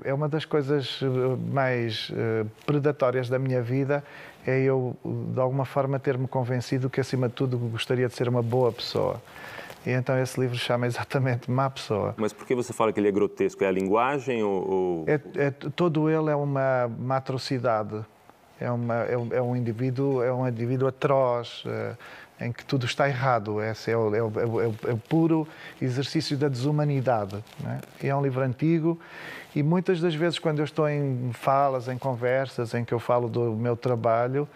É 0.05 0.15
uma 0.15 0.29
das 0.29 0.45
coisas 0.45 1.01
eh, 1.03 1.07
mais 1.53 2.11
eh, 2.15 2.47
predatórias 2.65 3.29
da 3.29 3.39
minha 3.39 3.61
vida, 3.61 4.03
é 4.47 4.61
eu, 4.61 4.97
de 5.05 5.39
alguma 5.39 5.65
forma, 5.65 5.99
ter-me 5.99 6.27
convencido 6.27 6.89
que, 6.89 7.01
acima 7.01 7.29
de 7.29 7.35
tudo, 7.35 7.59
gostaria 7.59 8.09
de 8.09 8.15
ser 8.15 8.29
uma 8.29 8.43
boa 8.43 8.73
pessoa. 8.73 9.21
E 9.85 9.91
então 9.91 10.19
esse 10.19 10.41
livro 10.41 10.57
chama 10.57 10.87
exatamente 10.89 11.51
Má 11.51 11.69
Pessoa. 11.69 12.15
Mas 12.17 12.33
por 12.33 12.47
que 12.47 12.55
você 12.55 12.73
fala 12.73 12.93
que 12.93 13.01
ele 13.01 13.09
é 13.09 13.13
grotesco? 13.13 13.63
É 13.63 13.69
a 13.69 13.71
linguagem 13.71 14.43
ou... 14.43 15.05
É, 15.07 15.21
é, 15.37 15.51
todo 15.51 16.09
ele 16.09 16.31
é 16.31 16.37
uma, 16.37 16.87
uma 16.87 17.17
atrocidade. 17.17 18.05
É, 18.61 18.71
uma, 18.71 18.95
é, 18.95 19.19
um, 19.19 19.55
é, 19.55 19.59
indivíduo, 19.59 20.23
é 20.23 20.33
um 20.33 20.47
indivíduo 20.47 20.87
atroz, 20.87 21.65
é, 21.67 21.97
em 22.45 22.53
que 22.53 22.65
tudo 22.65 22.87
está 22.87 23.09
errado. 23.09 23.63
Esse 23.63 23.91
é 23.91 23.97
o, 23.97 24.15
é 24.15 24.23
o, 24.23 24.33
é 24.89 24.93
o 24.93 24.99
puro 24.99 25.47
exercício 25.81 26.37
da 26.37 26.49
desumanidade. 26.49 27.43
E 28.03 28.09
é 28.09 28.15
um 28.15 28.23
livro 28.23 28.43
antigo 28.43 28.99
e 29.55 29.63
muitas 29.63 30.01
das 30.01 30.15
vezes 30.15 30.39
quando 30.39 30.61
eu 30.61 30.65
estou 30.65 30.89
em 30.89 31.31
falas, 31.33 31.89
em 31.89 31.99
conversas, 31.99 32.75
em 32.75 32.85
que 32.85 32.93
eu 32.93 32.99
falo 32.99 33.29
do 33.29 33.53
meu 33.53 33.77
trabalho, 33.77 34.49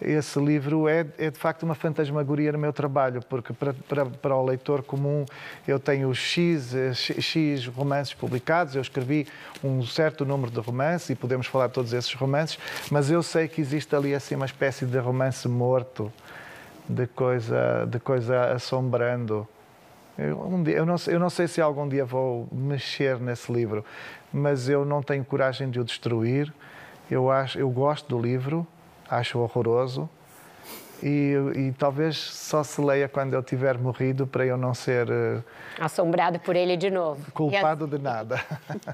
esse 0.00 0.38
livro 0.38 0.88
é, 0.88 1.04
é, 1.18 1.30
de 1.30 1.38
facto 1.38 1.64
uma 1.64 1.74
fantasmagoria 1.74 2.52
no 2.52 2.58
meu 2.58 2.72
trabalho, 2.72 3.20
porque 3.28 3.52
para, 3.52 3.74
para, 3.74 4.06
para 4.06 4.36
o 4.36 4.44
leitor 4.44 4.82
comum 4.82 5.26
eu 5.66 5.78
tenho 5.80 6.14
X, 6.14 6.72
X 6.94 7.66
romances 7.66 8.14
publicados, 8.14 8.76
eu 8.76 8.80
escrevi 8.80 9.26
um 9.62 9.84
certo 9.84 10.24
número 10.24 10.52
de 10.52 10.60
romances 10.60 11.10
e 11.10 11.14
podemos 11.16 11.48
falar 11.48 11.66
de 11.66 11.72
todos 11.72 11.92
esses 11.92 12.12
romances, 12.14 12.58
mas 12.90 13.10
eu 13.10 13.22
sei 13.22 13.48
que 13.48 13.60
existe 13.60 13.94
ali 13.94 14.14
assim 14.14 14.36
uma 14.36 14.46
espécie 14.46 14.86
de 14.86 14.98
romance 14.98 15.48
morto, 15.48 16.12
de 16.88 17.06
coisa, 17.06 17.86
de 17.86 17.98
coisa 18.00 18.52
assombrando. 18.52 19.46
Eu, 20.16 20.40
um 20.40 20.62
dia, 20.62 20.76
eu, 20.76 20.86
não, 20.86 20.96
eu 21.06 21.20
não 21.20 21.30
sei 21.30 21.46
se 21.46 21.60
algum 21.60 21.88
dia 21.88 22.04
vou 22.04 22.48
mexer 22.50 23.20
nesse 23.20 23.52
livro, 23.52 23.84
mas 24.32 24.68
eu 24.68 24.84
não 24.84 25.02
tenho 25.02 25.24
coragem 25.24 25.70
de 25.70 25.78
o 25.78 25.84
destruir. 25.84 26.52
Eu, 27.10 27.30
acho, 27.30 27.58
eu 27.58 27.70
gosto 27.70 28.08
do 28.08 28.20
livro, 28.20 28.66
acho 29.08 29.38
horroroso 29.38 30.08
e, 31.02 31.34
e, 31.54 31.72
talvez 31.72 32.16
só 32.16 32.64
se 32.64 32.80
leia 32.80 33.08
quando 33.08 33.34
eu 33.34 33.42
tiver 33.42 33.78
morrido 33.78 34.26
para 34.26 34.44
eu 34.44 34.56
não 34.56 34.74
ser 34.74 35.08
uh, 35.08 35.44
assombrado 35.78 36.40
por 36.40 36.56
ele 36.56 36.76
de 36.76 36.90
novo. 36.90 37.30
Culpado 37.32 37.86
de 37.86 37.98
nada. 37.98 38.40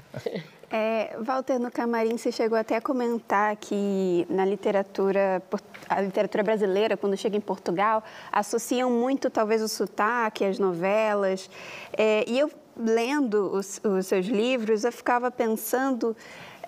É, 0.77 1.15
Walter, 1.21 1.57
no 1.57 1.71
camarim 1.71 2.17
você 2.17 2.33
chegou 2.33 2.57
até 2.57 2.75
a 2.75 2.81
comentar 2.81 3.55
que 3.55 4.27
na 4.29 4.43
literatura, 4.43 5.41
a 5.87 6.01
literatura 6.01 6.43
brasileira, 6.43 6.97
quando 6.97 7.15
chega 7.15 7.37
em 7.37 7.39
Portugal, 7.39 8.03
associam 8.29 8.91
muito 8.91 9.29
talvez 9.29 9.61
o 9.61 9.69
sotaque, 9.69 10.43
as 10.43 10.59
novelas. 10.59 11.49
É, 11.97 12.25
e 12.27 12.37
eu 12.37 12.51
lendo 12.75 13.53
os, 13.53 13.79
os, 13.85 14.05
seus 14.05 14.25
livros, 14.25 14.83
eu 14.83 14.91
ficava 14.91 15.31
pensando 15.31 16.13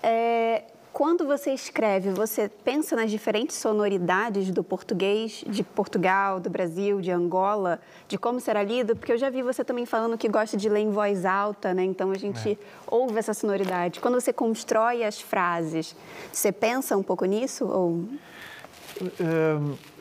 é, 0.02 0.62
quando 0.98 1.24
você 1.24 1.52
escreve, 1.52 2.10
você 2.10 2.50
pensa 2.64 2.96
nas 2.96 3.08
diferentes 3.08 3.54
sonoridades 3.54 4.50
do 4.50 4.64
português 4.64 5.44
de 5.46 5.62
Portugal, 5.62 6.40
do 6.40 6.50
Brasil, 6.50 7.00
de 7.00 7.12
Angola, 7.12 7.80
de 8.08 8.18
como 8.18 8.40
será 8.40 8.64
lido? 8.64 8.96
Porque 8.96 9.12
eu 9.12 9.16
já 9.16 9.30
vi 9.30 9.40
você 9.40 9.62
também 9.64 9.86
falando 9.86 10.18
que 10.18 10.28
gosta 10.28 10.56
de 10.56 10.68
ler 10.68 10.80
em 10.80 10.90
voz 10.90 11.24
alta, 11.24 11.72
né? 11.72 11.84
Então 11.84 12.10
a 12.10 12.18
gente 12.18 12.50
é. 12.50 12.56
ouve 12.84 13.16
essa 13.16 13.32
sonoridade. 13.32 14.00
Quando 14.00 14.20
você 14.20 14.32
constrói 14.32 15.04
as 15.04 15.20
frases, 15.20 15.94
você 16.32 16.50
pensa 16.50 16.96
um 16.96 17.02
pouco 17.04 17.24
nisso? 17.26 17.64
Ou... 17.64 18.04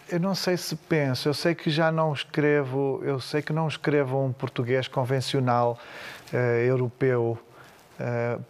eu 0.10 0.20
não 0.20 0.34
sei 0.34 0.58
se 0.58 0.76
penso. 0.76 1.30
Eu 1.30 1.36
sei 1.36 1.54
que 1.54 1.70
já 1.70 1.92
não 1.92 2.12
escrevo. 2.12 3.02
Eu 3.04 3.20
sei 3.20 3.44
que 3.44 3.54
não 3.54 3.68
escrevo 3.68 4.20
um 4.20 4.34
português 4.34 4.88
convencional 4.88 5.78
uh, 6.34 6.36
europeu 6.36 7.38
eh, 7.38 7.47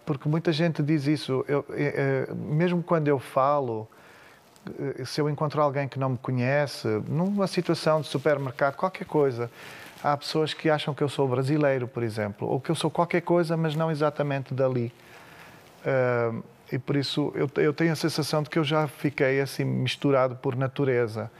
porque 0.05 0.27
muita 0.27 0.51
gente 0.51 0.83
diz 0.83 1.07
isso. 1.07 1.45
Eu, 1.47 1.65
eh, 1.71 2.27
eh, 2.29 2.33
mesmo 2.33 2.83
quando 2.83 3.07
eu 3.07 3.17
falo, 3.17 3.87
se 5.05 5.21
eu 5.21 5.29
encontro 5.29 5.61
alguém 5.61 5.87
que 5.87 5.97
não 5.97 6.09
me 6.09 6.17
conhece, 6.17 6.87
numa 7.07 7.47
situação 7.47 8.01
de 8.01 8.07
supermercado, 8.07 8.75
qualquer 8.75 9.05
coisa, 9.05 9.49
há 10.03 10.15
pessoas 10.17 10.53
que 10.53 10.69
acham 10.69 10.93
que 10.93 11.01
eu 11.01 11.07
sou 11.07 11.27
brasileiro, 11.27 11.87
por 11.87 12.03
exemplo, 12.03 12.47
ou 12.47 12.59
que 12.59 12.69
eu 12.69 12.75
sou 12.75 12.91
qualquer 12.91 13.21
coisa, 13.21 13.55
mas 13.55 13.75
não 13.75 13.89
exatamente 13.89 14.53
dali. 14.53 14.91
e 16.71 16.77
por 16.77 16.97
isso 16.97 17.31
eu, 17.33 17.49
eu 17.63 17.73
tenho 17.73 17.93
a 17.93 17.95
sensação 17.95 18.43
de 18.43 18.49
que 18.49 18.59
eu 18.59 18.63
já 18.63 18.87
fiquei 18.87 19.39
assim 19.39 19.63
misturado 19.63 20.35
por 20.35 20.55
natureza. 20.55 21.31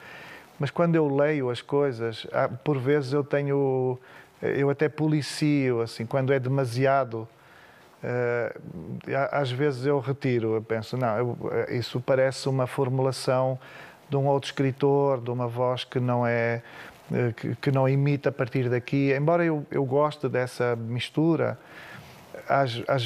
Mas 0.57 0.71
quando 0.71 0.95
eu 0.95 1.13
leio 1.13 1.49
as 1.49 1.61
coisas, 1.61 2.25
por 2.63 2.79
vezes 2.79 3.11
eu 3.11 3.23
tenho, 3.23 3.99
eu 4.41 4.69
até 4.69 4.87
policio, 4.89 5.81
assim, 5.81 6.05
quando 6.05 6.31
é 6.31 6.39
demasiado 6.39 7.27
às 9.31 9.51
vezes 9.51 9.85
eu 9.85 9.99
retiro, 9.99 10.55
eu 10.55 10.61
penso, 10.61 10.95
não, 10.95 11.17
eu, 11.17 11.37
eh, 11.51 11.77
isso 11.77 11.99
parece 11.99 12.47
uma 12.47 12.67
formulação 12.67 13.59
de 14.09 14.15
um 14.15 14.27
outro 14.27 14.49
escritor, 14.49 15.19
de 15.19 15.29
uma 15.29 15.47
voz 15.47 15.83
que 15.83 15.99
não 15.99 16.25
é 16.25 16.61
eh, 17.11 17.33
que, 17.61 17.71
não 17.71 17.87
imita 17.87 18.29
a 18.29 18.31
partir 18.31 18.69
daqui. 18.69 19.13
Embora 19.13 19.43
eu, 19.43 19.65
eu 19.71 19.83
goste 19.85 20.29
dessa 20.29 20.75
mistura, 20.75 21.57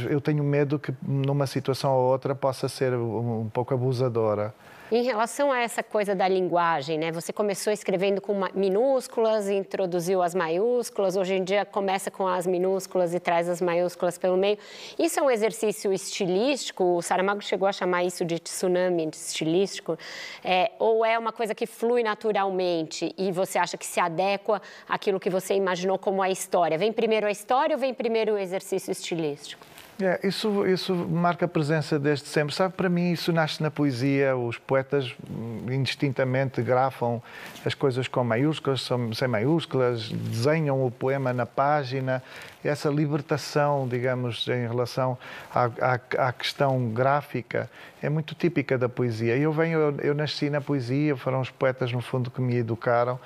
eu 0.10 0.20
tenho 0.20 0.44
medo 0.44 0.78
que 0.78 0.94
numa 1.02 1.48
situação 1.48 1.94
ou 1.94 2.12
outra 2.12 2.36
possa 2.36 2.68
ser 2.68 2.94
um, 2.94 3.42
um 3.42 3.50
pouco 3.50 3.74
abusadora. 3.74 4.54
Em 4.94 5.04
relação 5.04 5.54
a 5.54 5.60
essa 5.62 5.82
coisa 5.82 6.14
da 6.14 6.28
linguagem, 6.28 6.98
né? 6.98 7.14
Você 7.14 7.32
começou 7.32 7.72
escrevendo 7.72 8.20
com 8.20 8.34
minúsculas, 8.54 9.48
introduziu 9.48 10.22
as 10.22 10.36
maiúsculas, 10.36 11.16
hoje 11.16 11.36
em 11.36 11.46
dia 11.46 11.64
começa 11.64 12.12
com 12.12 12.28
as 12.28 12.46
minúsculas 12.46 13.14
e 13.14 13.20
traz 13.22 13.48
as 13.48 13.62
maiúsculas 13.62 14.18
pelo 14.18 14.36
meio. 14.36 14.58
Isso 15.00 15.18
é 15.18 15.24
um 15.24 15.32
exercício 15.32 15.94
estilístico? 15.94 16.84
O 16.98 17.02
Saramago 17.02 17.42
chegou 17.42 17.70
a 17.70 17.72
chamar 17.72 18.04
isso 18.04 18.26
de 18.26 18.38
tsunami 18.38 19.10
estilístico? 19.14 19.98
É, 20.44 20.72
ou 20.78 21.06
é 21.06 21.18
uma 21.18 21.32
coisa 21.32 21.56
que 21.56 21.66
flui 21.66 22.04
naturalmente 22.04 23.16
e 23.18 23.32
você 23.32 23.58
acha 23.58 23.78
que 23.78 23.86
se 23.86 24.02
adequa 24.02 24.62
àquilo 24.90 25.22
que 25.22 25.30
você 25.30 25.54
imaginou 25.54 25.98
como 25.98 26.22
a 26.22 26.30
história? 26.30 26.78
Vem 26.78 26.92
primeiro 26.92 27.28
a 27.28 27.32
história 27.32 27.78
ou 27.78 27.80
vem 27.80 27.94
primeiro 27.94 28.34
o 28.34 28.38
exercício 28.38 28.92
estilístico? 28.92 29.71
É, 30.02 30.20
isso, 30.28 30.66
isso 30.66 30.96
marca 30.96 31.46
a 31.46 31.48
presença 31.48 32.00
desde 32.00 32.26
sempre. 32.28 32.56
Sabe, 32.56 32.74
para 32.74 32.90
mim 32.90 33.12
isso 33.12 33.32
nasce 33.32 33.62
na 33.62 33.70
poesia. 33.70 34.36
Os 34.36 34.58
poetas 34.58 35.14
hum, 35.30 35.66
indistintamente 35.70 36.62
grafam 36.62 37.22
as 37.64 37.76
coisas 37.76 38.08
com 38.08 38.24
maiúsculas, 38.24 38.90
sem 39.14 39.28
maiúsculas, 39.28 40.10
desenham 40.10 40.84
o 40.86 40.90
poema 40.90 41.32
na 41.32 41.46
página. 41.46 42.24
Essa 42.64 42.90
libertação, 42.90 43.88
digamos, 43.88 44.48
em 44.48 44.68
relação 44.68 45.18
à, 45.54 45.66
à, 45.66 46.28
à 46.28 46.34
questão 46.34 46.90
gráfica 46.90 47.70
é 48.02 48.10
muito 48.10 48.34
típica 48.34 48.78
da 48.78 48.90
poesia. 48.90 49.38
Eu 49.38 49.52
venho, 49.52 49.80
eu, 49.80 49.96
eu 50.02 50.14
nasci 50.16 50.50
na 50.50 50.62
poesia, 50.62 51.16
foram 51.16 51.42
os 51.42 51.50
poetas 51.50 51.92
no 51.92 52.02
fundo 52.02 52.32
que 52.32 52.42
me 52.42 52.56
educaram 52.56 53.20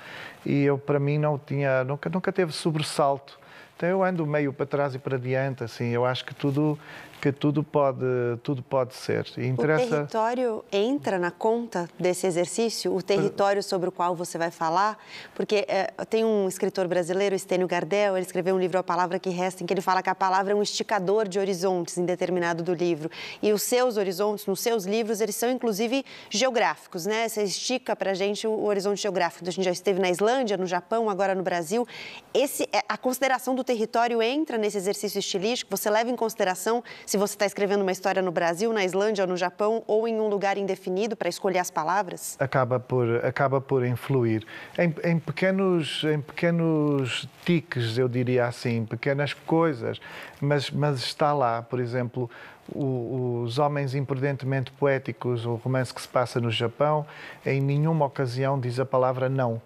e 0.44 0.64
eu 0.64 0.76
para 0.76 0.98
mim 0.98 1.18
não 1.18 1.38
tinha, 1.38 1.84
nunca, 1.84 2.10
nunca 2.10 2.32
teve 2.32 2.52
sobressalto 2.52 3.45
então 3.76 3.88
eu 3.88 4.02
ando 4.02 4.26
meio 4.26 4.52
para 4.52 4.64
trás 4.64 4.94
e 4.94 4.98
para 4.98 5.18
diante, 5.18 5.62
assim, 5.62 5.88
eu 5.88 6.06
acho 6.06 6.24
que 6.24 6.34
tudo 6.34 6.78
que 7.20 7.32
tudo 7.32 7.62
pode, 7.62 8.04
tudo 8.42 8.62
pode 8.62 8.94
ser. 8.94 9.26
Interessa... 9.38 9.84
O 9.84 9.88
território 9.88 10.64
entra 10.70 11.18
na 11.18 11.30
conta 11.30 11.88
desse 11.98 12.26
exercício, 12.26 12.94
o 12.94 13.02
território 13.02 13.62
sobre 13.62 13.88
o 13.88 13.92
qual 13.92 14.14
você 14.14 14.38
vai 14.38 14.50
falar, 14.50 14.98
porque 15.34 15.64
é, 15.68 15.92
tem 16.08 16.24
um 16.24 16.48
escritor 16.48 16.86
brasileiro, 16.86 17.34
Estênio 17.34 17.66
Gardel, 17.66 18.16
ele 18.16 18.26
escreveu 18.26 18.54
um 18.54 18.58
livro 18.58 18.78
A 18.78 18.82
Palavra 18.82 19.18
que 19.18 19.30
Resta, 19.30 19.62
em 19.62 19.66
que 19.66 19.72
ele 19.74 19.80
fala 19.80 20.02
que 20.02 20.10
a 20.10 20.14
palavra 20.14 20.52
é 20.52 20.56
um 20.56 20.62
esticador 20.62 21.28
de 21.28 21.38
horizontes 21.38 21.98
em 21.98 22.04
determinado 22.04 22.62
do 22.62 22.74
livro. 22.74 23.10
E 23.42 23.52
os 23.52 23.62
seus 23.62 23.96
horizontes, 23.96 24.46
nos 24.46 24.60
seus 24.60 24.84
livros, 24.84 25.20
eles 25.20 25.36
são 25.36 25.50
inclusive 25.50 26.04
geográficos, 26.30 27.06
né? 27.06 27.28
Você 27.28 27.42
estica 27.42 27.96
para 27.96 28.10
a 28.10 28.14
gente 28.14 28.46
o 28.46 28.64
horizonte 28.64 29.02
geográfico. 29.02 29.48
A 29.48 29.50
gente 29.50 29.64
já 29.64 29.70
esteve 29.70 30.00
na 30.00 30.10
Islândia, 30.10 30.56
no 30.56 30.66
Japão, 30.66 31.08
agora 31.10 31.34
no 31.34 31.42
Brasil. 31.42 31.86
Esse, 32.32 32.68
é, 32.72 32.82
a 32.88 32.96
consideração 32.96 33.54
do 33.54 33.64
território 33.64 34.22
entra 34.22 34.58
nesse 34.58 34.76
exercício 34.76 35.18
estilístico? 35.18 35.76
Você 35.76 35.90
leva 35.90 36.10
em 36.10 36.16
consideração 36.16 36.82
se 37.06 37.16
você 37.16 37.34
está 37.34 37.46
escrevendo 37.46 37.82
uma 37.82 37.92
história 37.92 38.20
no 38.20 38.32
Brasil, 38.32 38.72
na 38.72 38.84
Islândia 38.84 39.22
ou 39.22 39.28
no 39.28 39.36
Japão, 39.36 39.84
ou 39.86 40.08
em 40.08 40.20
um 40.20 40.26
lugar 40.26 40.58
indefinido 40.58 41.14
para 41.14 41.28
escolher 41.28 41.60
as 41.60 41.70
palavras? 41.70 42.36
Acaba 42.40 42.80
por, 42.80 43.24
acaba 43.24 43.60
por 43.60 43.86
influir. 43.86 44.44
Em, 44.76 44.92
em, 45.04 45.18
pequenos, 45.18 46.02
em 46.02 46.20
pequenos 46.20 47.28
tiques, 47.44 47.96
eu 47.96 48.08
diria 48.08 48.46
assim, 48.46 48.84
pequenas 48.84 49.32
coisas, 49.32 50.00
mas, 50.40 50.68
mas 50.68 50.98
está 50.98 51.32
lá, 51.32 51.62
por 51.62 51.78
exemplo, 51.78 52.28
o, 52.68 53.42
os 53.44 53.60
Homens 53.60 53.94
Imprudentemente 53.94 54.72
Poéticos, 54.72 55.46
o 55.46 55.54
romance 55.54 55.94
que 55.94 56.02
se 56.02 56.08
passa 56.08 56.40
no 56.40 56.50
Japão, 56.50 57.06
em 57.44 57.60
nenhuma 57.60 58.04
ocasião 58.04 58.58
diz 58.58 58.80
a 58.80 58.84
palavra 58.84 59.28
não 59.28 59.62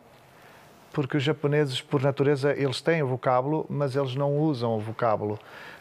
porque 0.92 1.16
os 1.16 1.22
japoneses, 1.22 1.80
por 1.80 2.02
natureza, 2.02 2.52
eles 2.52 2.80
têm 2.80 3.02
o 3.02 3.06
vocábulo, 3.06 3.64
mas 3.68 3.94
eles 3.94 4.14
não 4.14 4.36
usam 4.36 4.76
o 4.76 4.80
vocábulo. 4.80 5.38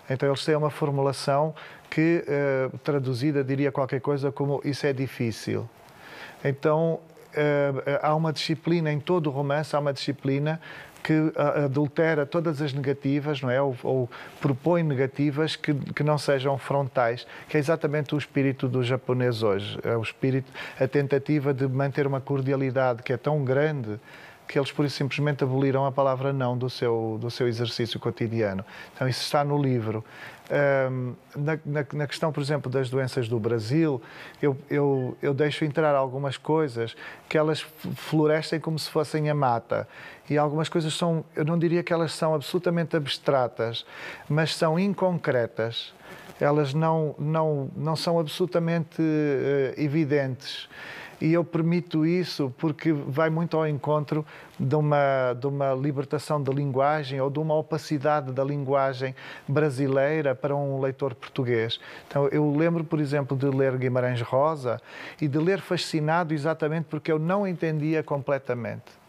Então 0.10 0.28
eles 0.28 0.44
têm 0.44 0.56
uma 0.56 0.70
formulação 0.70 1.54
que, 1.90 2.24
uh, 2.28 2.78
traduzida, 2.80 3.44
diria 3.44 3.72
qualquer 3.72 4.02
coisa 4.02 4.32
como 4.32 4.62
isso 4.64 4.86
é 4.86 4.94
difícil. 4.94 5.70
Então 6.44 7.00
uh, 7.34 8.00
há 8.02 8.16
uma 8.16 8.34
disciplina 8.34 8.92
em 8.92 9.00
todo 9.00 9.28
o 9.28 9.30
romance, 9.30 9.76
há 9.76 9.80
uma 9.80 9.94
disciplina 9.94 10.60
que 11.02 11.32
adultera 11.64 12.26
todas 12.26 12.62
as 12.62 12.74
negativas, 12.74 13.42
não 13.42 13.50
é? 13.50 13.62
Ou, 13.62 13.76
ou 13.84 14.10
propõe 14.42 14.84
negativas 14.84 15.56
que, 15.56 15.74
que, 15.74 16.04
não 16.04 16.18
sejam 16.18 16.58
frontais, 16.58 17.26
que 17.48 17.58
é 17.58 17.60
exatamente 17.60 18.14
o 18.14 18.18
espírito 18.18 18.68
do 18.68 18.84
japonês 18.84 19.42
hoje. 19.42 19.80
É 19.84 19.96
o 19.96 20.02
espírito, 20.02 20.52
a 20.80 20.88
tentativa 20.88 21.54
de 21.54 21.68
manter 21.68 22.06
uma 22.06 22.20
cordialidade 22.20 23.02
que 23.02 23.14
é 23.14 23.18
tão 23.18 23.44
grande 23.44 24.00
que 24.50 24.58
eles 24.58 24.72
por 24.72 24.84
isso 24.84 24.96
simplesmente 24.96 25.44
aboliram 25.44 25.86
a 25.86 25.92
palavra 25.92 26.34
não 26.34 26.58
do 26.58 26.72
seu, 26.72 27.20
do 27.22 27.30
seu 27.30 27.48
exercício 27.48 28.00
cotidiano. 28.00 28.66
Então, 28.96 29.08
isso 29.08 29.22
está 29.22 29.44
no 29.44 29.62
livro. 29.62 30.04
Um, 30.50 31.14
na, 31.36 31.60
na, 31.64 31.86
na, 31.94 32.08
questão, 32.08 32.32
por 32.32 32.42
exemplo, 32.42 32.72
das 32.72 32.90
doenças 32.90 33.30
do 33.30 33.40
Brasil, 33.40 34.02
eu, 34.42 34.58
eu, 34.68 35.16
eu 35.22 35.36
deixo 35.36 35.64
entrar 35.64 35.94
algumas 35.94 36.36
coisas 36.36 36.96
que 37.30 37.38
elas 37.38 37.64
florescem 37.94 38.60
como 38.60 38.80
se 38.80 38.90
fossem 38.90 39.30
a 39.30 39.36
mata. 39.36 39.88
E 40.28 40.36
algumas 40.36 40.68
coisas 40.68 40.96
são, 40.96 41.24
eu 41.36 41.46
não 41.46 41.60
diria 41.60 41.84
que 41.84 41.94
elas 41.94 42.12
são 42.12 42.34
absolutamente 42.34 42.98
abstratas, 42.98 43.86
mas 44.28 44.56
são 44.56 44.80
inconcretas. 44.80 45.94
Elas 46.42 46.74
não, 46.74 47.14
não, 47.20 47.70
não 47.76 47.96
são 47.96 48.20
absolutamente 48.20 49.00
uh, 49.00 49.80
evidentes 49.80 50.68
e 51.22 51.34
eu 51.34 51.44
permito 51.44 52.06
isso 52.06 52.54
porque 52.58 52.94
vai 52.94 53.30
muito 53.30 53.58
ao 53.58 53.68
encontro 53.68 54.26
de 54.58 54.76
uma, 54.76 55.34
de 55.34 55.48
uma 55.48 55.74
libertação 55.74 56.42
da 56.42 56.52
linguagem 56.52 57.20
ou 57.20 57.30
de 57.30 57.40
uma 57.40 57.56
opacidade 57.56 58.32
da 58.32 58.44
linguagem 58.44 59.14
brasileira 59.48 60.34
para 60.34 60.56
um 60.56 60.80
leitor 60.80 61.14
português. 61.14 61.80
Então, 62.08 62.28
eu 62.30 62.56
lembro, 62.56 62.84
por 62.84 63.00
exemplo, 63.00 63.38
de 63.38 63.48
ler 63.48 63.78
Guimarães 63.78 64.22
Rosa 64.22 64.82
e 65.20 65.28
de 65.28 65.38
ler 65.38 65.60
fascinado 65.60 66.34
exatamente 66.34 66.86
porque 66.90 67.12
eu 67.12 67.20
não 67.20 67.48
entendia 67.48 68.02
completamente. 68.02 69.00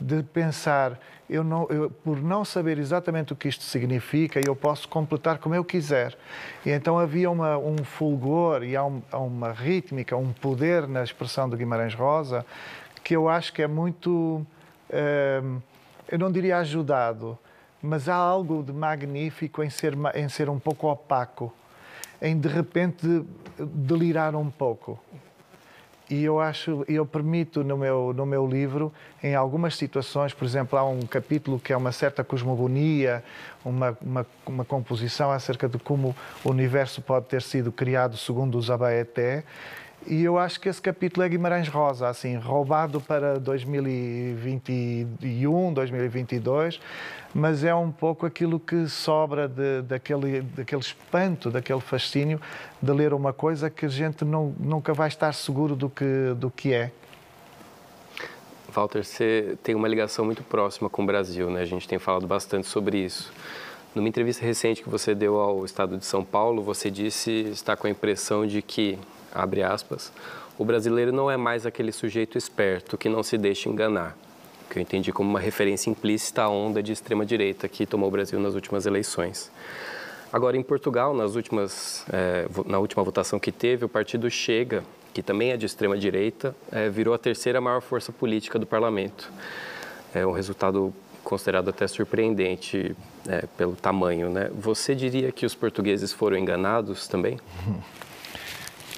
De 0.00 0.22
pensar, 0.22 0.98
eu 1.32 1.42
não, 1.42 1.66
eu, 1.68 1.90
por 1.90 2.22
não 2.22 2.44
saber 2.44 2.78
exatamente 2.78 3.32
o 3.32 3.36
que 3.36 3.48
isto 3.48 3.64
significa, 3.64 4.40
eu 4.44 4.54
posso 4.54 4.88
completar 4.88 5.38
como 5.38 5.54
eu 5.54 5.64
quiser. 5.64 6.16
E 6.64 6.70
então 6.70 6.98
havia 6.98 7.30
uma, 7.30 7.56
um 7.58 7.78
fulgor 7.78 8.62
e 8.62 8.76
há, 8.76 8.84
um, 8.84 9.02
há 9.10 9.18
uma 9.18 9.52
rítmica, 9.52 10.16
um 10.16 10.32
poder 10.32 10.86
na 10.86 11.02
expressão 11.02 11.48
de 11.48 11.56
Guimarães 11.56 11.94
Rosa 11.94 12.44
que 13.02 13.16
eu 13.16 13.28
acho 13.28 13.52
que 13.52 13.62
é 13.62 13.66
muito, 13.66 14.46
hum, 14.92 15.60
eu 16.08 16.18
não 16.18 16.30
diria 16.30 16.58
ajudado, 16.58 17.38
mas 17.82 18.08
há 18.08 18.14
algo 18.14 18.62
de 18.62 18.72
magnífico 18.72 19.62
em 19.62 19.70
ser, 19.70 19.94
em 20.14 20.28
ser 20.28 20.48
um 20.48 20.58
pouco 20.58 20.86
opaco, 20.86 21.52
em 22.20 22.38
de 22.38 22.48
repente 22.48 23.24
delirar 23.58 24.34
um 24.36 24.50
pouco 24.50 24.98
e 26.12 26.24
eu 26.24 26.38
acho, 26.38 26.84
eu 26.86 27.06
permito 27.06 27.64
no 27.64 27.78
meu, 27.78 28.12
no 28.14 28.26
meu 28.26 28.46
livro, 28.46 28.92
em 29.22 29.34
algumas 29.34 29.76
situações, 29.76 30.34
por 30.34 30.44
exemplo, 30.44 30.78
há 30.78 30.84
um 30.84 31.00
capítulo 31.06 31.58
que 31.58 31.72
é 31.72 31.76
uma 31.76 31.90
certa 31.90 32.22
cosmogonia, 32.22 33.24
uma, 33.64 33.96
uma, 33.98 34.26
uma 34.44 34.62
composição 34.62 35.32
acerca 35.32 35.66
de 35.66 35.78
como 35.78 36.14
o 36.44 36.50
universo 36.50 37.00
pode 37.00 37.28
ter 37.28 37.40
sido 37.40 37.72
criado 37.72 38.18
segundo 38.18 38.58
os 38.58 38.70
Abaeté, 38.70 39.42
e 40.06 40.22
eu 40.22 40.38
acho 40.38 40.60
que 40.60 40.68
esse 40.68 40.82
capítulo 40.82 41.24
é 41.24 41.28
Guimarães 41.28 41.68
Rosa, 41.68 42.08
assim, 42.08 42.36
roubado 42.36 43.00
para 43.00 43.38
2021, 43.38 45.72
2022, 45.72 46.80
mas 47.34 47.64
é 47.64 47.74
um 47.74 47.90
pouco 47.90 48.26
aquilo 48.26 48.60
que 48.60 48.86
sobra 48.88 49.48
de, 49.48 49.82
daquele, 49.82 50.42
daquele 50.42 50.80
espanto, 50.80 51.50
daquele 51.50 51.80
fascínio 51.80 52.40
de 52.80 52.92
ler 52.92 53.12
uma 53.14 53.32
coisa 53.32 53.70
que 53.70 53.86
a 53.86 53.88
gente 53.88 54.24
não, 54.24 54.54
nunca 54.58 54.92
vai 54.92 55.08
estar 55.08 55.32
seguro 55.32 55.74
do 55.74 55.88
que, 55.88 56.34
do 56.36 56.50
que 56.50 56.72
é. 56.72 56.92
Walter, 58.72 59.04
você 59.04 59.56
tem 59.62 59.74
uma 59.74 59.86
ligação 59.86 60.24
muito 60.24 60.42
próxima 60.42 60.88
com 60.88 61.02
o 61.02 61.06
Brasil, 61.06 61.50
né? 61.50 61.60
A 61.60 61.66
gente 61.66 61.86
tem 61.86 61.98
falado 61.98 62.26
bastante 62.26 62.66
sobre 62.66 62.98
isso. 62.98 63.30
Numa 63.94 64.08
entrevista 64.08 64.44
recente 64.44 64.82
que 64.82 64.88
você 64.88 65.14
deu 65.14 65.38
ao 65.38 65.64
Estado 65.66 65.98
de 65.98 66.06
São 66.06 66.24
Paulo, 66.24 66.62
você 66.62 66.90
disse 66.90 67.30
estar 67.50 67.76
com 67.76 67.86
a 67.86 67.90
impressão 67.90 68.46
de 68.46 68.62
que, 68.62 68.98
abre 69.34 69.62
aspas, 69.62 70.12
o 70.58 70.64
brasileiro 70.64 71.12
não 71.12 71.30
é 71.30 71.36
mais 71.36 71.66
aquele 71.66 71.92
sujeito 71.92 72.36
esperto 72.36 72.96
que 72.98 73.08
não 73.08 73.22
se 73.22 73.36
deixa 73.38 73.68
enganar 73.68 74.16
que 74.72 74.78
eu 74.78 74.82
entendi 74.82 75.12
como 75.12 75.28
uma 75.28 75.38
referência 75.38 75.90
implícita 75.90 76.44
à 76.44 76.48
onda 76.48 76.82
de 76.82 76.92
extrema-direita 76.92 77.68
que 77.68 77.84
tomou 77.84 78.08
o 78.08 78.10
Brasil 78.10 78.40
nas 78.40 78.54
últimas 78.54 78.86
eleições. 78.86 79.52
Agora, 80.32 80.56
em 80.56 80.62
Portugal, 80.62 81.12
nas 81.12 81.34
últimas, 81.34 82.06
é, 82.10 82.46
na 82.64 82.78
última 82.78 83.04
votação 83.04 83.38
que 83.38 83.52
teve, 83.52 83.84
o 83.84 83.88
partido 83.88 84.30
Chega, 84.30 84.82
que 85.12 85.22
também 85.22 85.50
é 85.50 85.58
de 85.58 85.66
extrema-direita, 85.66 86.56
é, 86.70 86.88
virou 86.88 87.12
a 87.12 87.18
terceira 87.18 87.60
maior 87.60 87.82
força 87.82 88.10
política 88.10 88.58
do 88.58 88.64
parlamento. 88.64 89.30
É 90.14 90.26
um 90.26 90.32
resultado 90.32 90.92
considerado 91.22 91.68
até 91.68 91.86
surpreendente 91.86 92.96
é, 93.28 93.44
pelo 93.58 93.76
tamanho. 93.76 94.30
Né? 94.30 94.50
Você 94.54 94.94
diria 94.94 95.30
que 95.30 95.44
os 95.44 95.54
portugueses 95.54 96.14
foram 96.14 96.38
enganados 96.38 97.06
também? 97.06 97.38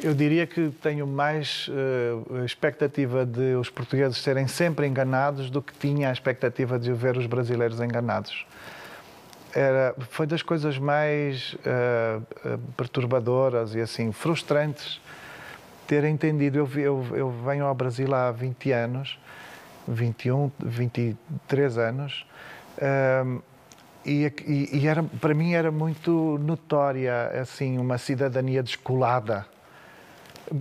Eu 0.03 0.13
diria 0.13 0.47
que 0.47 0.71
tenho 0.83 1.07
mais 1.07 1.69
uh, 1.69 2.45
expectativa 2.45 3.25
de 3.25 3.55
os 3.55 3.71
portugueses 3.71 4.19
serem 4.19 4.49
sempre 4.49 4.87
enganados 4.87 5.51
do 5.51 5.63
que 5.63 5.73
tinha 5.75 6.11
a 6.11 6.13
expectativa 6.13 6.79
de 6.79 6.93
ver 6.93 7.17
os 7.17 7.27
brasileiros 7.27 7.81
enganados. 7.81 8.45
Era, 9.55 9.95
foi 10.11 10.27
das 10.27 10.43
coisas 10.43 10.79
mais 10.79 11.55
uh, 11.55 12.59
perturbadoras 12.77 13.75
e 13.75 13.81
assim 13.81 14.11
frustrantes 14.11 15.01
ter 15.87 16.03
entendido. 16.05 16.59
Eu, 16.59 16.69
eu, 16.75 17.07
eu 17.13 17.31
venho 17.31 17.65
ao 17.65 17.75
Brasil 17.75 18.13
há 18.13 18.33
20 18.33 18.73
anos, 18.73 19.19
21, 19.87 20.51
23 20.59 21.79
anos. 21.79 22.27
Uh, 22.79 23.41
e, 24.05 24.31
e, 24.45 24.79
e, 24.81 24.89
era, 24.89 25.03
para 25.03 25.33
mim 25.33 25.55
era 25.55 25.71
muito 25.71 26.37
notória 26.43 27.29
assim 27.41 27.79
uma 27.79 27.97
cidadania 27.97 28.63
descolada 28.63 29.47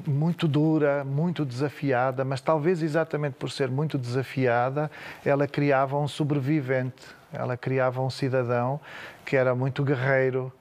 muito 0.07 0.47
dura, 0.47 1.03
muito 1.03 1.45
desafiada, 1.45 2.23
mas 2.23 2.41
talvez 2.41 2.81
exatamente 2.81 3.33
por 3.33 3.51
ser 3.51 3.69
muito 3.69 3.97
desafiada, 3.97 4.89
ela 5.25 5.47
criava 5.47 5.97
um 5.97 6.07
sobrevivente, 6.07 7.03
ela 7.31 7.57
criava 7.57 8.01
um 8.01 8.09
cidadão 8.09 8.79
que 9.25 9.35
era 9.35 9.55
muito 9.55 9.83
guerreiro, 9.83 10.51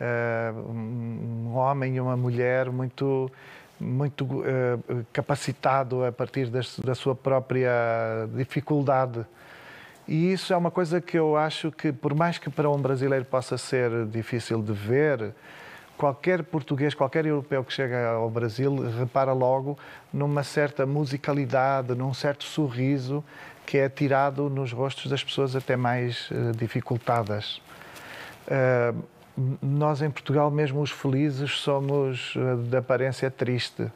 eh, 0.00 0.52
um 0.54 1.52
homem 1.54 1.96
e 1.96 2.00
uma 2.00 2.16
mulher 2.16 2.70
muito 2.70 3.30
muito 3.80 4.24
uh, 4.24 5.06
capacitado 5.12 6.04
a 6.04 6.10
partir 6.10 6.50
da 6.50 6.94
sua 6.96 7.14
própria 7.14 7.70
dificuldade. 8.34 9.24
E 10.06 10.32
isso 10.32 10.52
é 10.52 10.56
uma 10.56 10.70
coisa 10.70 11.00
que 11.00 11.18
eu 11.18 11.36
acho 11.36 11.70
que, 11.70 11.92
por 11.92 12.14
mais 12.14 12.38
que 12.38 12.48
para 12.48 12.68
um 12.68 12.80
brasileiro 12.80 13.24
possa 13.24 13.58
ser 13.58 14.06
difícil 14.06 14.62
de 14.62 14.72
ver, 14.72 15.34
qualquer 15.98 16.44
português, 16.44 16.94
qualquer 16.94 17.26
europeu 17.26 17.64
que 17.64 17.72
chega 17.72 18.10
ao 18.10 18.30
Brasil 18.30 18.74
repara 18.96 19.32
logo 19.32 19.76
numa 20.12 20.44
certa 20.44 20.86
musicalidade, 20.86 21.92
num 21.94 22.14
certo 22.14 22.44
sorriso 22.44 23.22
que 23.66 23.76
é 23.76 23.88
tirado 23.88 24.48
nos 24.48 24.72
rostos 24.72 25.10
das 25.10 25.22
pessoas 25.22 25.54
até 25.54 25.76
mais 25.76 26.30
uh, 26.30 26.52
dificultadas. 26.56 27.60
Uh, 28.46 29.02
nós 29.60 30.00
em 30.00 30.10
Portugal, 30.10 30.50
mesmo 30.50 30.80
os 30.80 30.90
felizes, 30.90 31.50
somos 31.58 32.34
uh, 32.36 32.56
de 32.56 32.76
aparência 32.76 33.30
triste, 33.30 33.86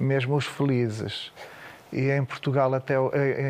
mesmo 0.00 0.34
os 0.34 0.46
felizes. 0.46 1.30
E 1.92 2.10
em 2.10 2.24
Portugal, 2.24 2.74
até 2.74 2.96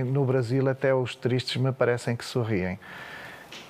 no 0.04 0.22
Brasil, 0.26 0.68
até 0.68 0.94
os 0.94 1.16
tristes 1.16 1.56
me 1.56 1.72
parecem 1.72 2.14
que 2.14 2.24
sorriem. 2.26 2.78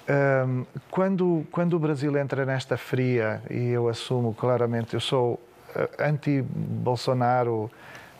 Um, 0.06 0.66
quando, 0.90 1.46
quando 1.50 1.74
o 1.74 1.78
Brasil 1.78 2.14
entra 2.18 2.44
nesta 2.44 2.76
fria, 2.76 3.42
e 3.48 3.70
eu 3.70 3.88
assumo 3.88 4.34
claramente, 4.34 4.92
eu 4.92 5.00
sou 5.00 5.40
eh, 5.74 5.88
anti-Bolsonaro 5.98 7.70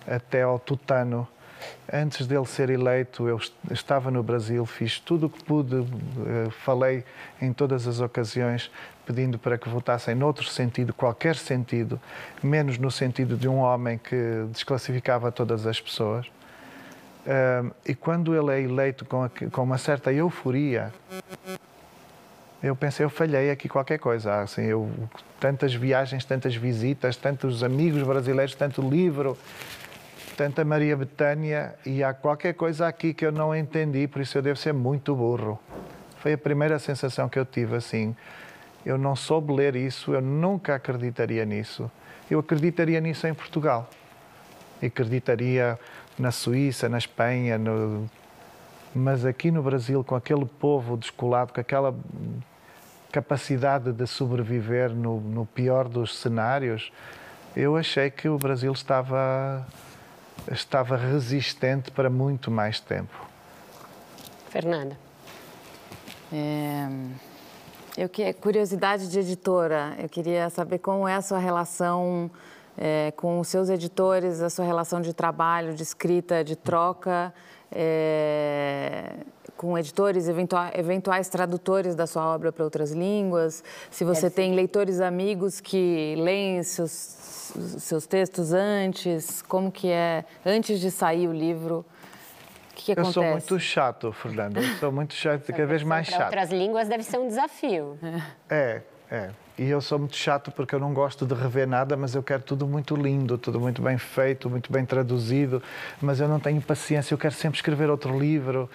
até 0.07 0.43
ao 0.43 0.59
tutano, 0.59 1.29
antes 1.93 2.27
dele 2.27 2.47
ser 2.47 2.71
eleito, 2.71 3.29
eu 3.29 3.39
estava 3.71 4.11
no 4.11 4.23
Brasil, 4.23 4.65
fiz 4.65 4.99
tudo 4.99 5.27
o 5.27 5.31
que 5.31 5.45
pude, 5.45 5.77
eh, 5.77 6.49
falei 6.65 7.05
em 7.39 7.53
todas 7.53 7.87
as 7.87 8.01
ocasiões, 8.01 8.71
pedindo 9.05 9.39
para 9.39 9.59
que 9.59 9.69
votassem 9.69 10.15
noutro 10.15 10.47
sentido, 10.47 10.95
qualquer 10.95 11.37
sentido, 11.37 12.01
menos 12.43 12.79
no 12.79 12.91
sentido 12.91 13.37
de 13.37 13.47
um 13.47 13.59
homem 13.59 13.99
que 13.99 14.47
desclassificava 14.51 15.31
todas 15.31 15.67
as 15.67 15.79
pessoas. 15.79 16.27
e 17.87 17.95
quando 17.95 18.35
ele 18.35 18.53
é 18.53 18.61
eleito 18.63 19.07
com 19.07 19.63
uma 19.63 19.79
certa 19.79 20.13
euforia, 20.13 20.93
eu 22.65 22.75
pensei, 22.75 23.05
eu 23.05 23.11
falhei 23.11 23.51
aqui 23.51 23.69
qualquer 23.69 23.99
coisa. 23.99 24.41
Assim, 24.41 24.63
eu, 24.63 24.91
tantas 25.39 25.75
viagens, 25.75 26.25
tantas 26.25 26.57
visitas, 26.57 27.15
tantos 27.15 27.63
amigos 27.63 28.03
brasileiros, 28.03 28.55
tanto 28.55 28.81
livro, 28.81 29.37
tanta 30.35 30.65
Maria 30.65 30.97
Betânia, 30.97 31.75
e 31.85 32.03
há 32.03 32.15
qualquer 32.15 32.55
coisa 32.55 32.89
aqui 32.89 33.13
que 33.13 33.27
eu 33.27 33.31
não 33.31 33.55
entendi, 33.55 34.09
por 34.09 34.23
isso 34.23 34.39
eu 34.39 34.43
devo 34.43 34.59
ser 34.59 34.73
muito 34.73 35.15
burro. 35.15 35.61
Foi 36.21 36.33
a 36.33 36.39
primeira 36.39 36.79
sensação 36.79 37.29
que 37.29 37.39
eu 37.39 37.45
tive, 37.45 37.77
assim. 37.77 38.17
Eu 38.85 38.97
não 38.97 39.15
soube 39.15 39.53
ler 39.53 39.77
isso, 39.77 40.15
eu 40.15 40.23
nunca 40.23 40.75
acreditaria 40.75 41.45
nisso. 41.45 41.91
Eu 42.31 42.39
acreditaria 42.39 42.99
nisso 42.99 43.27
em 43.27 43.35
Portugal. 43.35 43.91
Acreditaria 44.83 45.79
na 46.19 46.31
Suíça, 46.31 46.89
na 46.89 46.97
Espanha, 46.97 47.59
no... 47.59 48.09
mas 48.95 49.27
aqui 49.27 49.51
no 49.51 49.63
Brasil, 49.63 50.03
com 50.03 50.15
aquele 50.15 50.47
povo 50.47 50.97
descolado, 50.97 51.53
com 51.53 51.61
aquela 51.61 51.95
capacidade 53.15 53.93
de 53.93 54.09
sobreviver 54.09 54.91
no, 54.91 55.21
no 55.21 55.47
pior 55.47 55.87
dos 55.89 56.19
cenários, 56.19 56.93
eu 57.55 57.77
achei 57.77 58.11
que 58.11 58.29
o 58.29 58.37
Brasil 58.37 58.73
estava, 58.73 59.65
estava 60.51 60.97
resistente 60.97 61.93
para 61.93 62.11
muito 62.11 62.51
mais 62.51 62.81
tempo. 62.81 63.15
Fernanda. 64.49 64.99
É, 66.33 66.89
eu 67.97 68.09
que 68.09 68.33
curiosidade 68.33 69.09
de 69.09 69.21
editora. 69.21 69.95
Eu 69.97 70.09
queria 70.09 70.51
saber 70.51 70.81
como 70.81 71.07
é 71.07 71.15
a 71.15 71.23
sua 71.23 71.39
relação 71.39 72.29
é, 72.77 73.13
com 73.13 73.39
os 73.39 73.47
seus 73.47 73.69
editores, 73.69 74.43
a 74.43 74.51
sua 74.51 74.65
relação 74.65 75.01
de 75.01 75.15
trabalho, 75.15 75.73
de 75.73 75.85
escrita, 75.85 76.43
de 76.43 76.57
troca, 76.57 77.33
é, 77.71 79.13
com 79.65 79.79
editores, 79.79 80.29
eventuais, 80.29 81.29
tradutores 81.31 81.95
da 81.95 82.07
sua 82.07 82.27
obra 82.35 82.53
para 82.53 82.63
outras 82.63 82.93
línguas. 82.93 83.65
Se 83.91 84.05
você 84.05 84.29
tem 84.29 84.55
leitores 84.55 85.01
amigos 85.01 85.59
que 85.59 86.15
leem 86.19 86.63
seus, 86.63 86.91
seus 86.91 88.07
textos 88.07 88.53
antes, 88.53 89.41
como 89.41 89.73
que 89.73 89.89
é 89.89 90.25
antes 90.45 90.79
de 90.79 90.91
sair 90.91 91.27
o 91.29 91.33
livro? 91.33 91.85
O 92.73 92.75
que, 92.75 92.95
que 92.95 93.01
eu 93.01 93.05
sou 93.07 93.25
muito 93.25 93.59
chato, 93.59 94.13
Fernando. 94.13 94.59
Eu 94.59 94.77
sou 94.77 94.93
muito 94.93 95.15
chato, 95.15 95.47
cada 95.51 95.65
vez 95.65 95.83
mais 95.83 96.09
chato. 96.09 96.19
Para 96.19 96.43
outras 96.43 96.51
línguas 96.51 96.87
deve 96.87 97.03
ser 97.03 97.19
um 97.19 97.27
desafio. 97.27 97.99
É, 98.51 98.83
é. 99.11 99.31
E 99.57 99.69
eu 99.71 99.81
sou 99.81 100.01
muito 100.01 100.17
chato 100.17 100.51
porque 100.51 100.75
eu 100.75 100.81
não 100.81 100.93
gosto 100.93 101.25
de 101.25 101.33
rever 101.33 101.69
nada, 101.69 101.97
mas 101.97 102.15
eu 102.15 102.23
quero 102.23 102.43
tudo 102.43 102.67
muito 102.67 102.97
lindo, 102.97 103.39
tudo 103.39 103.61
muito 103.61 103.81
bem 103.81 103.97
feito, 103.97 104.51
muito 104.51 104.73
bem 104.73 104.85
traduzido. 104.85 105.63
Mas 106.03 106.19
eu 106.19 106.27
não 106.27 106.41
tenho 106.41 106.61
paciência, 106.61 107.15
eu 107.15 107.19
quero 107.19 107.35
sempre 107.35 107.59
escrever 107.59 107.89
outro 107.89 108.19
livro. 108.19 108.69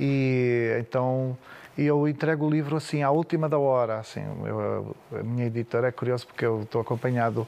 E 0.00 0.74
então 0.80 1.36
eu 1.76 2.08
entrego 2.08 2.46
o 2.46 2.50
livro 2.50 2.76
assim 2.76 3.02
à 3.02 3.10
última 3.10 3.46
da 3.46 3.58
hora. 3.58 3.98
Assim, 3.98 4.22
eu, 4.46 4.96
a 5.12 5.22
minha 5.22 5.46
editora 5.46 5.88
é 5.88 5.92
curioso 5.92 6.26
porque 6.26 6.46
eu 6.46 6.62
estou 6.62 6.80
acompanhado 6.80 7.46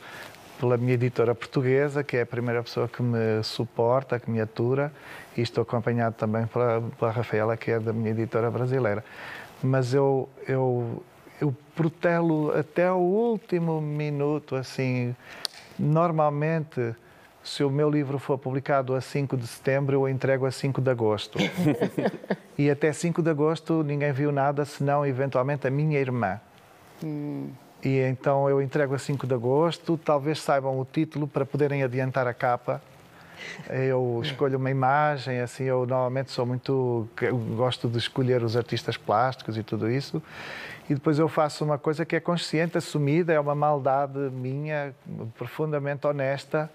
pela 0.61 0.77
minha 0.77 0.93
editora 0.93 1.35
portuguesa, 1.35 2.05
que 2.05 2.19
é 2.19 2.23
a 2.23 2.27
primeira 2.27 2.63
pessoa 2.63 2.87
que 2.87 3.03
me 3.03 3.43
suporta, 3.43 4.21
que 4.21 4.31
me 4.31 4.41
atura, 4.41 4.93
e 5.37 5.41
estou 5.41 5.63
acompanhado 5.63 6.15
também 6.17 6.47
pela, 6.47 6.83
pela 6.99 7.11
Rafaela, 7.11 7.57
que 7.57 7.71
é 7.71 7.81
da 7.81 7.93
minha 7.93 8.11
editora 8.11 8.51
brasileira. 8.51 9.05
Mas 9.63 9.95
eu, 9.95 10.29
eu, 10.47 11.03
eu 11.41 11.55
protelo 11.75 12.57
até 12.57 12.91
o 12.91 12.97
último 12.97 13.81
minuto, 13.81 14.57
assim, 14.57 15.15
normalmente 15.79 16.95
se 17.45 17.63
o 17.63 17.69
meu 17.69 17.91
livro 17.91 18.19
for 18.19 18.39
publicado 18.39 18.95
a 18.95 19.01
5 19.03 19.37
de 19.37 19.47
setembro, 19.47 19.95
eu 19.95 20.09
entrego 20.09 20.47
a 20.47 20.51
5 20.51 20.81
de 20.81 20.91
agosto. 20.91 21.39
e 22.57 22.71
até 22.71 22.91
5 22.91 23.23
de 23.23 23.31
agosto 23.31 23.83
ninguém 23.83 24.13
viu 24.13 24.33
nada, 24.33 24.65
senão 24.65 25.05
eventualmente 25.05 25.67
a 25.67 25.71
minha 25.71 25.99
irmã. 26.01 26.41
Hum. 27.05 27.51
E 27.85 27.99
então 27.99 28.49
eu 28.49 28.63
entrego 28.63 28.95
a 28.95 28.99
5 28.99 29.27
de 29.27 29.35
agosto, 29.35 30.01
talvez 30.03 30.41
saibam 30.41 30.81
o 30.81 30.87
título 30.87 31.29
para 31.29 31.45
poderem 31.45 31.83
adiantar 31.83 32.27
a 32.27 32.33
capa. 32.33 32.81
Eu 33.69 34.23
escolho 34.25 34.57
uma 34.57 34.71
imagem, 34.71 35.41
assim, 35.41 35.65
eu 35.65 35.85
normalmente 35.85 36.31
sou 36.31 36.47
muito. 36.47 37.07
Gosto 37.55 37.89
de 37.89 37.99
escolher 37.99 38.43
os 38.43 38.57
artistas 38.57 38.97
plásticos 38.97 39.59
e 39.59 39.63
tudo 39.63 39.91
isso. 39.91 40.23
E 40.89 40.95
depois 40.95 41.19
eu 41.19 41.29
faço 41.29 41.65
uma 41.65 41.79
coisa 41.79 42.05
que 42.05 42.15
é 42.15 42.21
consciente, 42.21 42.77
assumida, 42.77 43.33
é 43.33 43.41
uma 43.41 43.55
maldade 43.55 44.19
minha, 44.19 44.95
profundamente 45.39 46.07
honesta. 46.07 46.71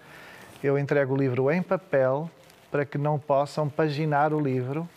Eu 0.62 0.78
entrego 0.78 1.14
o 1.14 1.16
livro 1.16 1.50
em 1.50 1.62
papel 1.62 2.28
para 2.70 2.84
que 2.84 2.98
não 2.98 3.18
possam 3.18 3.68
paginar 3.68 4.32
o 4.32 4.40
livro, 4.40 4.88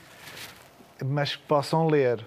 mas 1.05 1.35
possam 1.35 1.87
ler. 1.87 2.25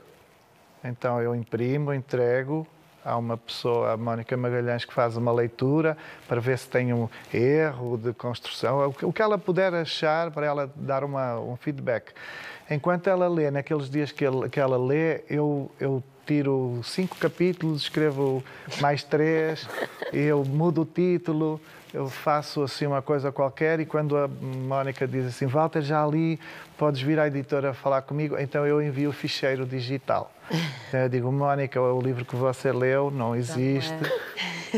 Então 0.84 1.20
eu 1.20 1.34
imprimo, 1.34 1.92
entrego, 1.92 2.66
há 3.04 3.16
uma 3.16 3.36
pessoa, 3.36 3.92
a 3.92 3.96
Mónica 3.96 4.36
Magalhães, 4.36 4.84
que 4.84 4.92
faz 4.92 5.16
uma 5.16 5.32
leitura 5.32 5.96
para 6.28 6.40
ver 6.40 6.58
se 6.58 6.68
tem 6.68 6.92
um 6.92 7.08
erro 7.32 7.96
de 7.96 8.12
construção, 8.12 8.94
o 9.02 9.12
que 9.12 9.22
ela 9.22 9.38
puder 9.38 9.74
achar 9.74 10.30
para 10.30 10.46
ela 10.46 10.72
dar 10.76 11.02
uma, 11.02 11.38
um 11.40 11.56
feedback. 11.56 12.12
Enquanto 12.70 13.08
ela 13.08 13.28
lê, 13.28 13.50
naqueles 13.50 13.88
dias 13.88 14.10
que, 14.10 14.24
ele, 14.24 14.48
que 14.48 14.58
ela 14.58 14.76
lê, 14.76 15.22
eu, 15.28 15.70
eu 15.78 16.02
tiro 16.26 16.80
cinco 16.82 17.16
capítulos, 17.16 17.82
escrevo 17.82 18.42
mais 18.80 19.02
três, 19.02 19.66
eu 20.12 20.44
mudo 20.44 20.82
o 20.82 20.84
título, 20.84 21.60
eu 21.94 22.08
faço 22.08 22.62
assim 22.62 22.86
uma 22.86 23.00
coisa 23.00 23.30
qualquer 23.30 23.80
e 23.80 23.86
quando 23.86 24.16
a 24.16 24.28
Mónica 24.28 25.06
diz 25.06 25.26
assim, 25.26 25.46
Walter, 25.46 25.80
já 25.80 26.04
li, 26.04 26.38
podes 26.76 27.00
vir 27.00 27.18
à 27.18 27.26
editora 27.26 27.72
falar 27.72 28.02
comigo, 28.02 28.36
então 28.38 28.66
eu 28.66 28.82
envio 28.82 29.10
o 29.10 29.12
ficheiro 29.12 29.64
digital. 29.64 30.30
Então 30.88 31.00
eu 31.00 31.08
digo, 31.08 31.32
Mónica, 31.32 31.80
o 31.80 32.00
livro 32.00 32.24
que 32.24 32.36
você 32.36 32.72
leu 32.72 33.10
não 33.10 33.34
existe. 33.34 33.94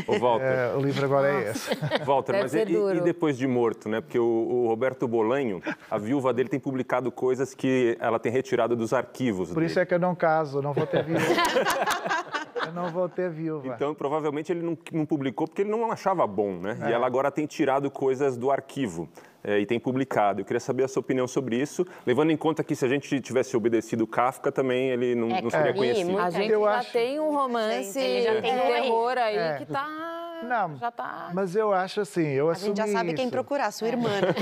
O 0.06 0.18
Walter. 0.18 0.44
É, 0.44 0.74
o 0.76 0.80
livro 0.80 1.04
agora 1.04 1.28
é 1.28 1.50
esse. 1.50 1.70
Walter, 2.04 2.32
Deve 2.32 2.42
mas 2.42 2.54
e, 2.54 2.98
e, 2.98 3.00
depois 3.00 3.36
de 3.36 3.46
morto, 3.46 3.88
né? 3.88 4.00
Porque 4.00 4.18
o, 4.18 4.24
o, 4.24 4.68
Roberto 4.68 5.08
Bolanho, 5.08 5.62
a 5.90 5.98
viúva 5.98 6.32
dele 6.32 6.48
tem 6.48 6.60
publicado 6.60 7.10
coisas 7.10 7.54
que 7.54 7.96
ela 8.00 8.18
tem 8.18 8.30
retirado 8.30 8.76
dos 8.76 8.92
arquivos. 8.92 9.48
Por 9.48 9.56
dele. 9.56 9.66
isso 9.66 9.80
é 9.80 9.86
que 9.86 9.94
eu 9.94 9.98
não 9.98 10.14
caso, 10.14 10.62
não 10.62 10.72
vou 10.72 10.86
ter 10.86 11.02
viúva. 11.02 11.24
eu 12.66 12.72
não 12.72 12.90
vou 12.90 13.08
ter 13.08 13.30
viúva. 13.30 13.66
Então, 13.68 13.94
provavelmente 13.94 14.52
ele 14.52 14.62
não, 14.62 14.76
não 14.92 15.06
publicou 15.06 15.46
porque 15.46 15.62
ele 15.62 15.70
não 15.70 15.90
achava 15.90 16.26
bom, 16.26 16.58
né? 16.58 16.78
É. 16.82 16.90
E 16.90 16.92
ela 16.92 17.06
agora 17.06 17.30
tem 17.30 17.46
tirado 17.46 17.90
coisas 17.90 18.36
do 18.36 18.50
arquivo 18.50 19.08
é, 19.08 19.27
e 19.44 19.66
tem 19.66 19.78
publicado. 19.78 20.40
Eu 20.40 20.44
queria 20.44 20.60
saber 20.60 20.84
a 20.84 20.88
sua 20.88 21.00
opinião 21.00 21.26
sobre 21.26 21.56
isso, 21.56 21.86
levando 22.06 22.30
em 22.30 22.36
conta 22.36 22.64
que 22.64 22.74
se 22.74 22.84
a 22.84 22.88
gente 22.88 23.20
tivesse 23.20 23.56
obedecido 23.56 24.06
Kafka, 24.06 24.50
também 24.50 24.90
ele 24.90 25.14
não, 25.14 25.30
é, 25.30 25.42
não 25.42 25.50
seria 25.50 25.70
é. 25.70 25.72
conhecido. 25.72 26.18
A 26.18 26.30
gente 26.30 26.52
eu 26.52 26.64
já 26.64 26.78
acho... 26.78 26.92
tem 26.92 27.20
um 27.20 27.30
romance 27.30 28.22
já 28.22 28.40
tem 28.40 28.56
terror 28.56 29.16
aí 29.16 29.36
é. 29.36 29.56
que 29.58 29.62
está 29.64 30.18
não, 30.42 30.76
já 30.76 30.90
tá... 30.90 31.30
mas 31.34 31.56
eu 31.56 31.72
acho 31.72 32.00
assim, 32.00 32.26
eu 32.28 32.50
A 32.50 32.54
gente 32.54 32.76
já 32.76 32.86
sabe 32.86 33.08
isso. 33.08 33.16
quem 33.16 33.28
procurar, 33.28 33.72
sua 33.72 33.88
irmã. 33.88 34.08
Né? 34.08 34.34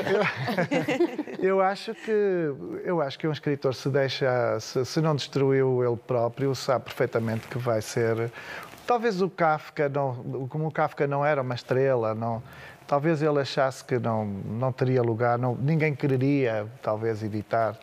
eu, 1.39 1.47
eu, 1.57 1.61
acho 1.61 1.95
que 1.95 2.13
eu 2.85 3.01
acho 3.01 3.19
que 3.19 3.27
um 3.27 3.33
escritor 3.33 3.75
se 3.75 3.89
deixa, 3.89 4.61
se, 4.61 4.85
se, 4.85 5.01
não 5.01 5.17
destruiu 5.17 5.83
ele 5.83 5.97
próprio, 5.97 6.55
sabe 6.55 6.85
perfeitamente 6.85 7.47
que 7.49 7.59
vai 7.59 7.81
ser. 7.81 8.31
Talvez 8.87 9.21
o 9.21 9.29
Kafka 9.29 9.89
não, 9.89 10.47
como 10.49 10.69
o 10.69 10.71
Kafka 10.71 11.07
não 11.07 11.25
era 11.25 11.43
uma 11.43 11.55
estrela, 11.55 12.15
não 12.15 12.43
Talvez 12.87 13.23
ele 13.23 13.41
achasse 13.41 13.85
que 13.85 13.99
não, 13.99 14.25
não 14.25 14.73
teria 14.73 15.03
lugar, 15.03 15.39
não, 15.39 15.55
ninguém 15.55 15.95
quereria, 15.95 16.67
talvez, 16.83 17.23
editar. 17.23 17.77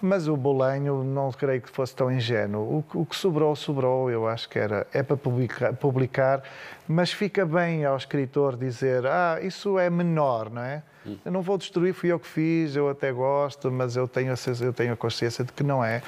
Mas 0.00 0.28
o 0.28 0.36
Bolanho 0.36 1.02
não 1.02 1.32
creio 1.32 1.60
que 1.60 1.68
fosse 1.68 1.94
tão 1.94 2.10
ingênuo. 2.10 2.84
O, 2.94 3.00
o 3.00 3.04
que 3.04 3.16
sobrou, 3.16 3.56
sobrou. 3.56 4.08
Eu 4.08 4.28
acho 4.28 4.48
que 4.48 4.58
era, 4.58 4.86
é 4.92 5.02
para 5.02 5.16
publicar, 5.16 5.72
publicar, 5.74 6.42
mas 6.88 7.12
fica 7.12 7.44
bem 7.44 7.84
ao 7.84 7.96
escritor 7.96 8.56
dizer: 8.56 9.06
ah, 9.06 9.38
isso 9.42 9.78
é 9.78 9.90
menor, 9.90 10.50
não 10.50 10.62
é? 10.62 10.82
Eu 11.24 11.32
não 11.32 11.42
vou 11.42 11.56
destruir, 11.56 11.94
fui 11.94 12.10
eu 12.10 12.18
que 12.18 12.26
fiz, 12.26 12.76
eu 12.76 12.88
até 12.88 13.12
gosto, 13.12 13.70
mas 13.70 13.96
eu 13.96 14.06
tenho, 14.08 14.32
a, 14.32 14.64
eu 14.64 14.72
tenho 14.72 14.92
a 14.92 14.96
consciência 14.96 15.44
de 15.44 15.52
que 15.52 15.62
não 15.62 15.84
é, 15.84 16.02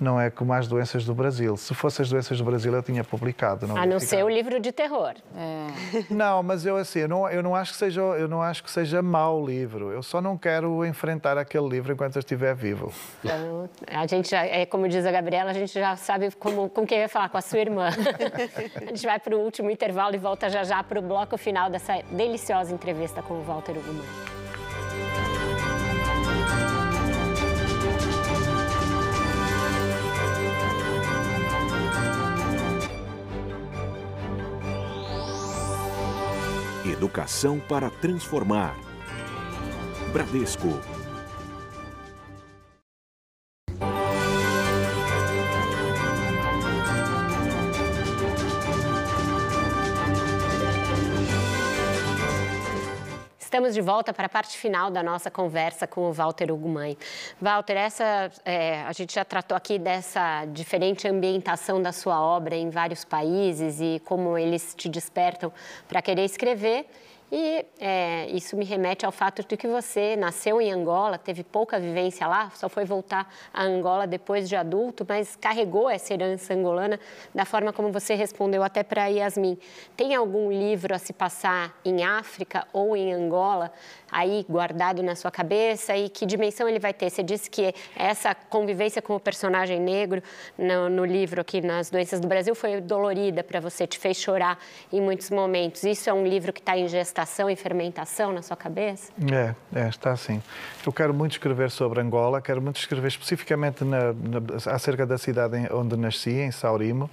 não 0.00 0.20
é 0.20 0.30
como 0.30 0.52
as 0.52 0.68
doenças 0.68 1.04
do 1.04 1.14
Brasil. 1.14 1.56
Se 1.56 1.74
fossem 1.74 2.02
as 2.04 2.10
doenças 2.10 2.38
do 2.38 2.44
Brasil, 2.44 2.72
eu 2.72 2.82
tinha 2.82 3.02
publicado. 3.02 3.66
Não 3.66 3.76
a 3.76 3.86
não 3.86 3.98
ser 3.98 4.24
o 4.24 4.28
livro 4.28 4.60
de 4.60 4.72
terror. 4.72 5.14
É. 5.36 6.04
Não, 6.14 6.42
mas 6.42 6.66
eu 6.66 6.76
assim, 6.76 7.00
eu 7.00 7.08
não, 7.08 7.28
eu 7.28 7.42
não 7.42 7.54
acho 7.54 7.72
que 7.72 7.78
seja, 7.78 8.00
eu 8.00 8.28
não 8.28 8.42
acho 8.42 8.62
que 8.62 8.70
seja 8.70 9.02
mau 9.02 9.42
o 9.42 9.46
livro. 9.46 9.90
Eu 9.90 10.02
só 10.02 10.20
não 10.20 10.36
quero 10.36 10.84
enfrentar 10.84 11.36
aquele 11.38 11.68
livro 11.68 11.92
enquanto 11.92 12.16
eu 12.16 12.20
estiver 12.20 12.54
vivo. 12.54 12.92
Então, 13.24 13.68
a 13.86 14.06
gente 14.06 14.30
já, 14.30 14.44
é 14.44 14.66
como 14.66 14.88
diz 14.88 15.04
a 15.04 15.10
Gabriela, 15.10 15.50
a 15.50 15.54
gente 15.54 15.72
já 15.72 15.96
sabe 15.96 16.30
como, 16.32 16.68
com 16.68 16.86
quem 16.86 16.98
vai 16.98 17.08
falar, 17.08 17.28
com 17.28 17.38
a 17.38 17.40
sua 17.40 17.58
irmã. 17.58 17.88
a 18.76 18.84
gente 18.86 19.06
vai 19.06 19.18
para 19.18 19.36
o 19.36 19.40
último 19.40 19.70
intervalo 19.70 20.14
e 20.14 20.18
volta 20.24 20.48
já 20.48 20.64
já 20.64 20.82
para 20.82 20.98
o 20.98 21.02
bloco 21.02 21.36
final 21.36 21.68
dessa 21.68 22.00
deliciosa 22.10 22.72
entrevista 22.72 23.20
com 23.20 23.34
o 23.34 23.42
Walter 23.42 23.76
Ugumã. 23.76 24.02
Educação 36.90 37.60
para 37.60 37.90
transformar. 37.90 38.74
Bradesco. 40.10 40.93
Estamos 53.54 53.72
de 53.72 53.80
volta 53.80 54.12
para 54.12 54.26
a 54.26 54.28
parte 54.28 54.58
final 54.58 54.90
da 54.90 55.00
nossa 55.00 55.30
conversa 55.30 55.86
com 55.86 56.08
o 56.08 56.12
Walter 56.12 56.50
Ugumãe. 56.50 56.98
Walter, 57.40 57.76
essa, 57.76 58.28
é, 58.44 58.82
a 58.82 58.92
gente 58.92 59.14
já 59.14 59.24
tratou 59.24 59.56
aqui 59.56 59.78
dessa 59.78 60.44
diferente 60.46 61.06
ambientação 61.06 61.80
da 61.80 61.92
sua 61.92 62.20
obra 62.20 62.56
em 62.56 62.68
vários 62.68 63.04
países 63.04 63.80
e 63.80 64.02
como 64.04 64.36
eles 64.36 64.74
te 64.76 64.88
despertam 64.88 65.52
para 65.86 66.02
querer 66.02 66.24
escrever. 66.24 66.84
E 67.32 67.66
é, 67.80 68.28
isso 68.30 68.56
me 68.56 68.64
remete 68.64 69.04
ao 69.04 69.10
fato 69.10 69.42
de 69.42 69.56
que 69.56 69.66
você 69.66 70.14
nasceu 70.14 70.60
em 70.60 70.70
Angola, 70.70 71.18
teve 71.18 71.42
pouca 71.42 71.80
vivência 71.80 72.26
lá, 72.26 72.50
só 72.54 72.68
foi 72.68 72.84
voltar 72.84 73.28
a 73.52 73.64
Angola 73.64 74.06
depois 74.06 74.48
de 74.48 74.54
adulto, 74.54 75.04
mas 75.08 75.34
carregou 75.34 75.88
essa 75.90 76.12
herança 76.14 76.54
angolana 76.54 77.00
da 77.34 77.44
forma 77.44 77.72
como 77.72 77.90
você 77.90 78.14
respondeu 78.14 78.62
até 78.62 78.82
para 78.82 79.06
Yasmin. 79.06 79.58
Tem 79.96 80.14
algum 80.14 80.50
livro 80.52 80.94
a 80.94 80.98
se 80.98 81.12
passar 81.12 81.74
em 81.84 82.04
África 82.04 82.68
ou 82.72 82.96
em 82.96 83.12
Angola 83.12 83.72
aí 84.14 84.46
guardado 84.48 85.02
na 85.02 85.16
sua 85.16 85.30
cabeça 85.30 85.96
e 85.96 86.08
que 86.08 86.24
dimensão 86.24 86.68
ele 86.68 86.78
vai 86.78 86.94
ter? 86.94 87.10
Você 87.10 87.22
disse 87.22 87.50
que 87.50 87.74
essa 87.96 88.32
convivência 88.32 89.02
com 89.02 89.16
o 89.16 89.20
personagem 89.20 89.80
negro 89.80 90.22
no, 90.56 90.88
no 90.88 91.04
livro 91.04 91.40
aqui 91.40 91.60
nas 91.60 91.90
Doenças 91.90 92.20
do 92.20 92.28
Brasil 92.28 92.54
foi 92.54 92.80
dolorida 92.80 93.42
para 93.42 93.58
você, 93.58 93.88
te 93.88 93.98
fez 93.98 94.16
chorar 94.16 94.56
em 94.92 95.00
muitos 95.00 95.30
momentos. 95.30 95.82
Isso 95.82 96.08
é 96.08 96.12
um 96.12 96.24
livro 96.24 96.52
que 96.52 96.60
está 96.60 96.78
em 96.78 96.86
gestação 96.86 97.50
e 97.50 97.56
fermentação 97.56 98.32
na 98.32 98.40
sua 98.40 98.56
cabeça? 98.56 99.12
É, 99.32 99.54
é, 99.80 99.88
está 99.88 100.12
assim. 100.12 100.40
Eu 100.86 100.92
quero 100.92 101.12
muito 101.12 101.32
escrever 101.32 101.70
sobre 101.72 102.00
Angola, 102.00 102.40
quero 102.40 102.62
muito 102.62 102.78
escrever 102.78 103.08
especificamente 103.08 103.82
na, 103.84 104.12
na, 104.12 104.72
acerca 104.72 105.04
da 105.04 105.18
cidade 105.18 105.66
onde 105.72 105.96
nasci, 105.96 106.30
em 106.30 106.52
Saurimo. 106.52 107.10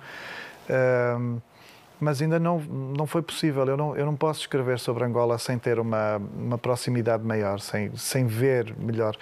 Mas 2.02 2.20
ainda 2.20 2.40
não, 2.40 2.60
não 2.60 3.06
foi 3.06 3.22
possível. 3.22 3.64
Eu 3.66 3.78
não, 3.78 3.96
eu 3.96 4.06
não 4.06 4.16
posso 4.16 4.42
escrever 4.42 4.80
sobre 4.80 5.06
Angola 5.06 5.38
sem 5.38 5.60
ter 5.60 5.80
uma, 5.80 6.18
uma 6.36 6.58
proximidade 6.58 7.24
maior, 7.24 7.60
sem, 7.60 7.96
sem 7.96 8.26
ver 8.26 8.76
melhor. 8.76 9.16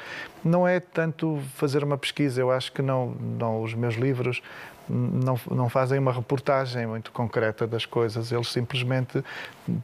Não 0.43 0.65
é 0.65 0.80
tanto 0.80 1.41
fazer 1.56 1.84
uma 1.84 1.97
pesquisa, 1.97 2.39
eu 2.39 2.49
acho 2.49 2.72
que 2.72 2.81
não, 2.81 3.10
não 3.10 3.61
os 3.61 3.73
meus 3.73 3.95
livros 3.95 4.41
não, 4.88 5.39
não 5.51 5.69
fazem 5.69 5.99
uma 5.99 6.11
reportagem 6.11 6.88
muito 6.88 7.11
concreta 7.11 7.68
das 7.68 7.85
coisas, 7.85 8.31
eles 8.31 8.47
simplesmente 8.47 9.23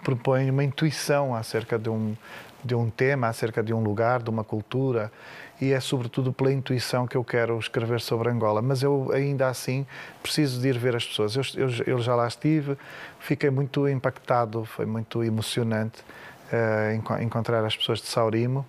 propõem 0.03 0.49
uma 0.49 0.63
intuição 0.63 1.35
acerca 1.35 1.77
de 1.77 1.89
um, 1.89 2.15
de 2.63 2.73
um 2.73 2.89
tema, 2.89 3.27
acerca 3.27 3.61
de 3.61 3.73
um 3.73 3.83
lugar, 3.83 4.23
de 4.23 4.29
uma 4.29 4.43
cultura 4.43 5.11
e 5.59 5.71
é 5.71 5.79
sobretudo 5.79 6.33
pela 6.33 6.51
intuição 6.51 7.07
que 7.07 7.15
eu 7.15 7.23
quero 7.23 7.57
escrever 7.57 8.01
sobre 8.01 8.29
Angola. 8.29 8.61
Mas 8.61 8.83
eu 8.83 9.09
ainda 9.13 9.47
assim 9.47 9.85
preciso 10.21 10.59
de 10.59 10.67
ir 10.67 10.77
ver 10.77 10.95
as 10.95 11.05
pessoas. 11.05 11.35
Eu, 11.35 11.43
eu, 11.55 11.69
eu 11.85 11.99
já 11.99 12.15
lá 12.15 12.27
estive, 12.27 12.77
fiquei 13.19 13.49
muito 13.49 13.87
impactado, 13.87 14.65
foi 14.65 14.85
muito 14.85 15.23
emocionante 15.23 16.03
uh, 16.51 17.21
encontrar 17.21 17.63
as 17.63 17.75
pessoas 17.75 17.99
de 17.99 18.07
Saurimo. 18.07 18.65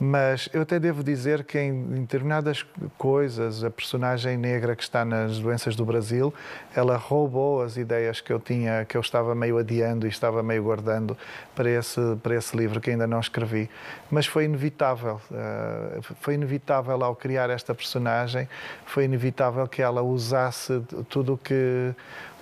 Mas 0.00 0.48
eu 0.52 0.62
até 0.62 0.78
devo 0.78 1.02
dizer 1.02 1.42
que 1.42 1.58
em 1.58 1.82
determinadas 2.02 2.64
coisas, 2.96 3.64
a 3.64 3.70
personagem 3.70 4.36
negra 4.36 4.76
que 4.76 4.82
está 4.82 5.04
nas 5.04 5.40
doenças 5.40 5.74
do 5.74 5.84
Brasil, 5.84 6.32
ela 6.74 6.96
roubou 6.96 7.62
as 7.62 7.76
ideias 7.76 8.20
que 8.20 8.32
eu 8.32 8.38
tinha, 8.38 8.84
que 8.84 8.96
eu 8.96 9.00
estava 9.00 9.34
meio 9.34 9.58
adiando 9.58 10.06
e 10.06 10.08
estava 10.08 10.40
meio 10.40 10.62
guardando 10.62 11.18
para 11.54 11.68
esse, 11.68 12.00
para 12.22 12.36
esse 12.36 12.56
livro 12.56 12.80
que 12.80 12.90
ainda 12.90 13.08
não 13.08 13.18
escrevi. 13.18 13.68
Mas 14.08 14.24
foi 14.24 14.44
inevitável, 14.44 15.20
uh, 15.32 16.00
foi 16.20 16.34
inevitável 16.34 17.02
ao 17.02 17.16
criar 17.16 17.50
esta 17.50 17.74
personagem, 17.74 18.48
foi 18.86 19.04
inevitável 19.04 19.66
que 19.66 19.82
ela 19.82 20.00
usasse 20.00 20.80
tudo 21.08 21.36
que 21.36 21.92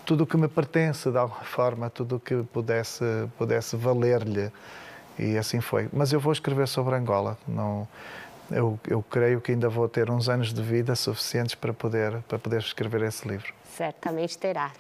tudo 0.04 0.22
o 0.22 0.26
que 0.26 0.36
me 0.36 0.46
pertence 0.46 1.10
de 1.10 1.18
alguma 1.18 1.42
forma, 1.42 1.90
tudo 1.90 2.16
o 2.16 2.20
que 2.20 2.40
pudesse 2.52 3.04
pudesse 3.36 3.76
valer-lhe. 3.76 4.52
E 5.18 5.36
assim 5.38 5.60
foi. 5.60 5.88
Mas 5.92 6.12
eu 6.12 6.20
vou 6.20 6.32
escrever 6.32 6.68
sobre 6.68 6.94
Angola. 6.94 7.38
Não, 7.46 7.88
eu, 8.50 8.78
eu 8.88 9.02
creio 9.02 9.40
que 9.40 9.52
ainda 9.52 9.68
vou 9.68 9.88
ter 9.88 10.10
uns 10.10 10.28
anos 10.28 10.52
de 10.52 10.62
vida 10.62 10.94
suficientes 10.94 11.54
para 11.54 11.72
poder, 11.72 12.22
para 12.28 12.38
poder 12.38 12.60
escrever 12.60 13.02
esse 13.02 13.26
livro. 13.26 13.52
Certamente 13.76 14.38
terá. 14.38 14.72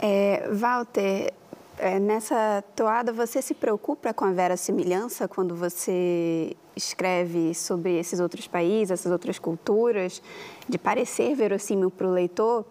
É, 0.00 0.48
Walter, 0.52 1.32
é, 1.78 1.98
nessa 1.98 2.62
toada 2.76 3.12
você 3.12 3.40
se 3.40 3.54
preocupa 3.54 4.12
com 4.12 4.24
a 4.24 4.32
verossimilhança 4.32 5.26
quando 5.26 5.54
você 5.54 6.56
escreve 6.76 7.54
sobre 7.54 7.98
esses 7.98 8.20
outros 8.20 8.46
países, 8.46 8.90
essas 8.90 9.10
outras 9.10 9.38
culturas, 9.38 10.22
de 10.68 10.78
parecer 10.78 11.34
verossímil 11.34 11.90
para 11.90 12.06
o 12.06 12.10
leitor? 12.10 12.64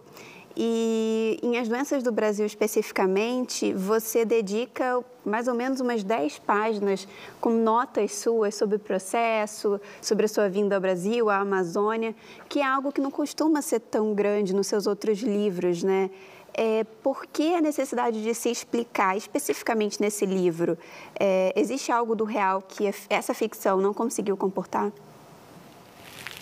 E 0.56 1.40
em 1.42 1.58
As 1.58 1.68
Doenças 1.68 2.04
do 2.04 2.12
Brasil 2.12 2.46
especificamente, 2.46 3.74
você 3.74 4.24
dedica 4.24 5.04
mais 5.26 5.48
ou 5.48 5.56
menos 5.56 5.80
umas 5.80 6.04
10 6.04 6.40
páginas 6.40 7.08
com 7.42 7.50
notas 7.50 8.14
suas 8.16 8.54
sobre 8.54 8.76
o 8.76 8.80
processo, 8.80 9.82
sobre 10.00 10.26
a 10.26 10.28
sua 10.28 10.48
vinda 10.50 10.76
ao 10.76 10.82
Brasil, 10.82 11.30
à 11.30 11.38
Amazônia, 11.38 12.14
que 12.48 12.60
é 12.60 12.66
algo 12.66 12.92
que 12.92 13.02
não 13.02 13.10
costuma 13.10 13.64
ser 13.64 13.80
tão 13.80 14.14
grande 14.14 14.54
nos 14.54 14.68
seus 14.68 14.86
outros 14.86 15.20
livros, 15.22 15.82
né? 15.82 16.12
É, 16.56 16.84
por 17.02 17.26
que 17.26 17.56
a 17.56 17.62
necessidade 17.62 18.22
de 18.22 18.32
se 18.36 18.52
explicar 18.52 19.18
especificamente 19.18 20.00
nesse 20.00 20.24
livro? 20.24 20.78
É, 21.20 21.52
existe 21.56 21.92
algo 21.92 22.16
do 22.16 22.26
real 22.26 22.62
que 22.62 22.94
essa 23.10 23.34
ficção 23.34 23.82
não 23.82 23.92
conseguiu 23.92 24.38
comportar? 24.38 24.92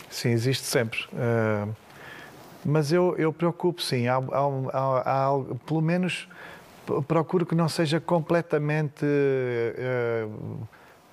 Sim, 0.10 0.32
existe 0.32 0.66
sempre. 0.66 1.00
Uh 1.14 1.74
mas 2.66 2.92
eu, 2.92 3.16
eu 3.18 3.34
preocupo, 3.34 3.82
sim. 3.82 4.08
Há, 4.08 4.18
há, 4.18 5.02
há, 5.06 5.30
pelo 5.66 5.82
menos 5.82 6.28
procuro 7.08 7.46
que 7.46 7.56
não 7.56 7.70
seja 7.70 8.00
completamente. 8.00 9.06
Uh, 9.06 10.68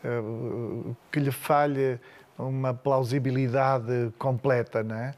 uh, 0.05 0.97
que 1.11 1.21
lhe 1.21 1.31
falhe 1.31 1.99
uma 2.39 2.73
plausibilidade 2.73 4.13
completa, 4.19 4.83
não 4.83 4.95
é? 4.95 5.13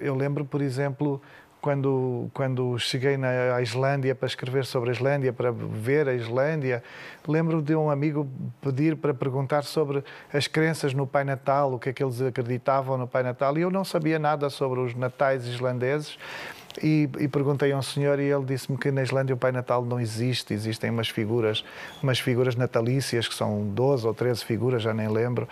Eu 0.00 0.14
lembro, 0.14 0.44
por 0.44 0.62
exemplo, 0.62 1.20
quando, 1.62 2.28
quando 2.34 2.76
cheguei 2.76 3.16
na 3.16 3.62
Islândia 3.62 4.16
para 4.16 4.26
escrever 4.26 4.66
sobre 4.66 4.90
a 4.90 4.92
Islândia, 4.92 5.32
para 5.32 5.52
ver 5.52 6.08
a 6.08 6.12
Islândia, 6.12 6.82
lembro 7.26 7.62
de 7.62 7.72
um 7.76 7.88
amigo 7.88 8.28
pedir 8.60 8.96
para 8.96 9.14
perguntar 9.14 9.62
sobre 9.62 10.02
as 10.34 10.48
crenças 10.48 10.92
no 10.92 11.06
Pai 11.06 11.22
Natal, 11.22 11.72
o 11.72 11.78
que 11.78 11.90
é 11.90 11.92
que 11.92 12.02
eles 12.02 12.20
acreditavam 12.20 12.98
no 12.98 13.06
Pai 13.06 13.22
Natal, 13.22 13.56
e 13.56 13.60
eu 13.60 13.70
não 13.70 13.84
sabia 13.84 14.18
nada 14.18 14.50
sobre 14.50 14.80
os 14.80 14.92
natais 14.96 15.46
islandeses. 15.46 16.18
E, 16.82 17.08
e, 17.20 17.28
perguntei 17.28 17.70
a 17.70 17.76
um 17.76 17.82
senhor 17.82 18.18
e 18.18 18.24
ele 18.24 18.46
disse-me 18.46 18.78
que 18.78 18.90
na 18.90 19.02
Islândia 19.02 19.34
o 19.34 19.36
Pai 19.36 19.52
Natal 19.52 19.84
não 19.84 20.00
existe, 20.00 20.54
existem 20.54 20.90
umas 20.90 21.08
figuras, 21.08 21.62
umas 22.02 22.18
figuras 22.18 22.56
natalícias 22.56 23.28
que 23.28 23.34
são 23.34 23.68
12 23.68 24.06
ou 24.06 24.14
13 24.14 24.42
figuras, 24.42 24.82
já 24.82 24.94
nem 24.94 25.06
lembro. 25.06 25.46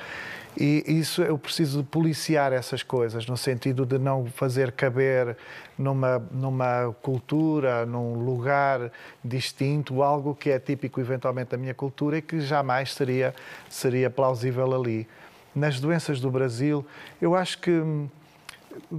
E 0.57 0.85
isso 0.87 1.23
eu 1.23 1.39
preciso 1.39 1.85
policiar 1.85 2.53
essas 2.53 2.83
coisas, 2.83 3.27
no 3.27 3.37
sentido 3.37 3.87
de 3.87 3.99
não 3.99 4.27
fazer 4.27 4.73
caber 4.73 5.37
numa, 5.79 6.19
numa 6.31 6.95
cultura, 7.01 7.87
num 7.87 8.15
lugar 8.25 8.91
distinto, 9.25 10.03
algo 10.03 10.35
que 10.35 10.51
é 10.51 10.59
típico 10.59 11.01
eventualmente 11.01 11.51
da 11.51 11.57
minha 11.57 11.75
cultura 11.75 12.19
e 12.19 12.23
que 12.23 12.41
jamais 12.41 12.93
seria, 12.93 13.35
seria 13.69 14.11
plausível 14.11 14.75
ali. 14.75 15.07
Nas 15.55 15.81
doenças 15.81 16.21
do 16.21 16.31
Brasil, 16.31 16.85
eu 17.21 17.35
acho 17.35 17.59
que 17.59 17.71
hum, 17.71 18.09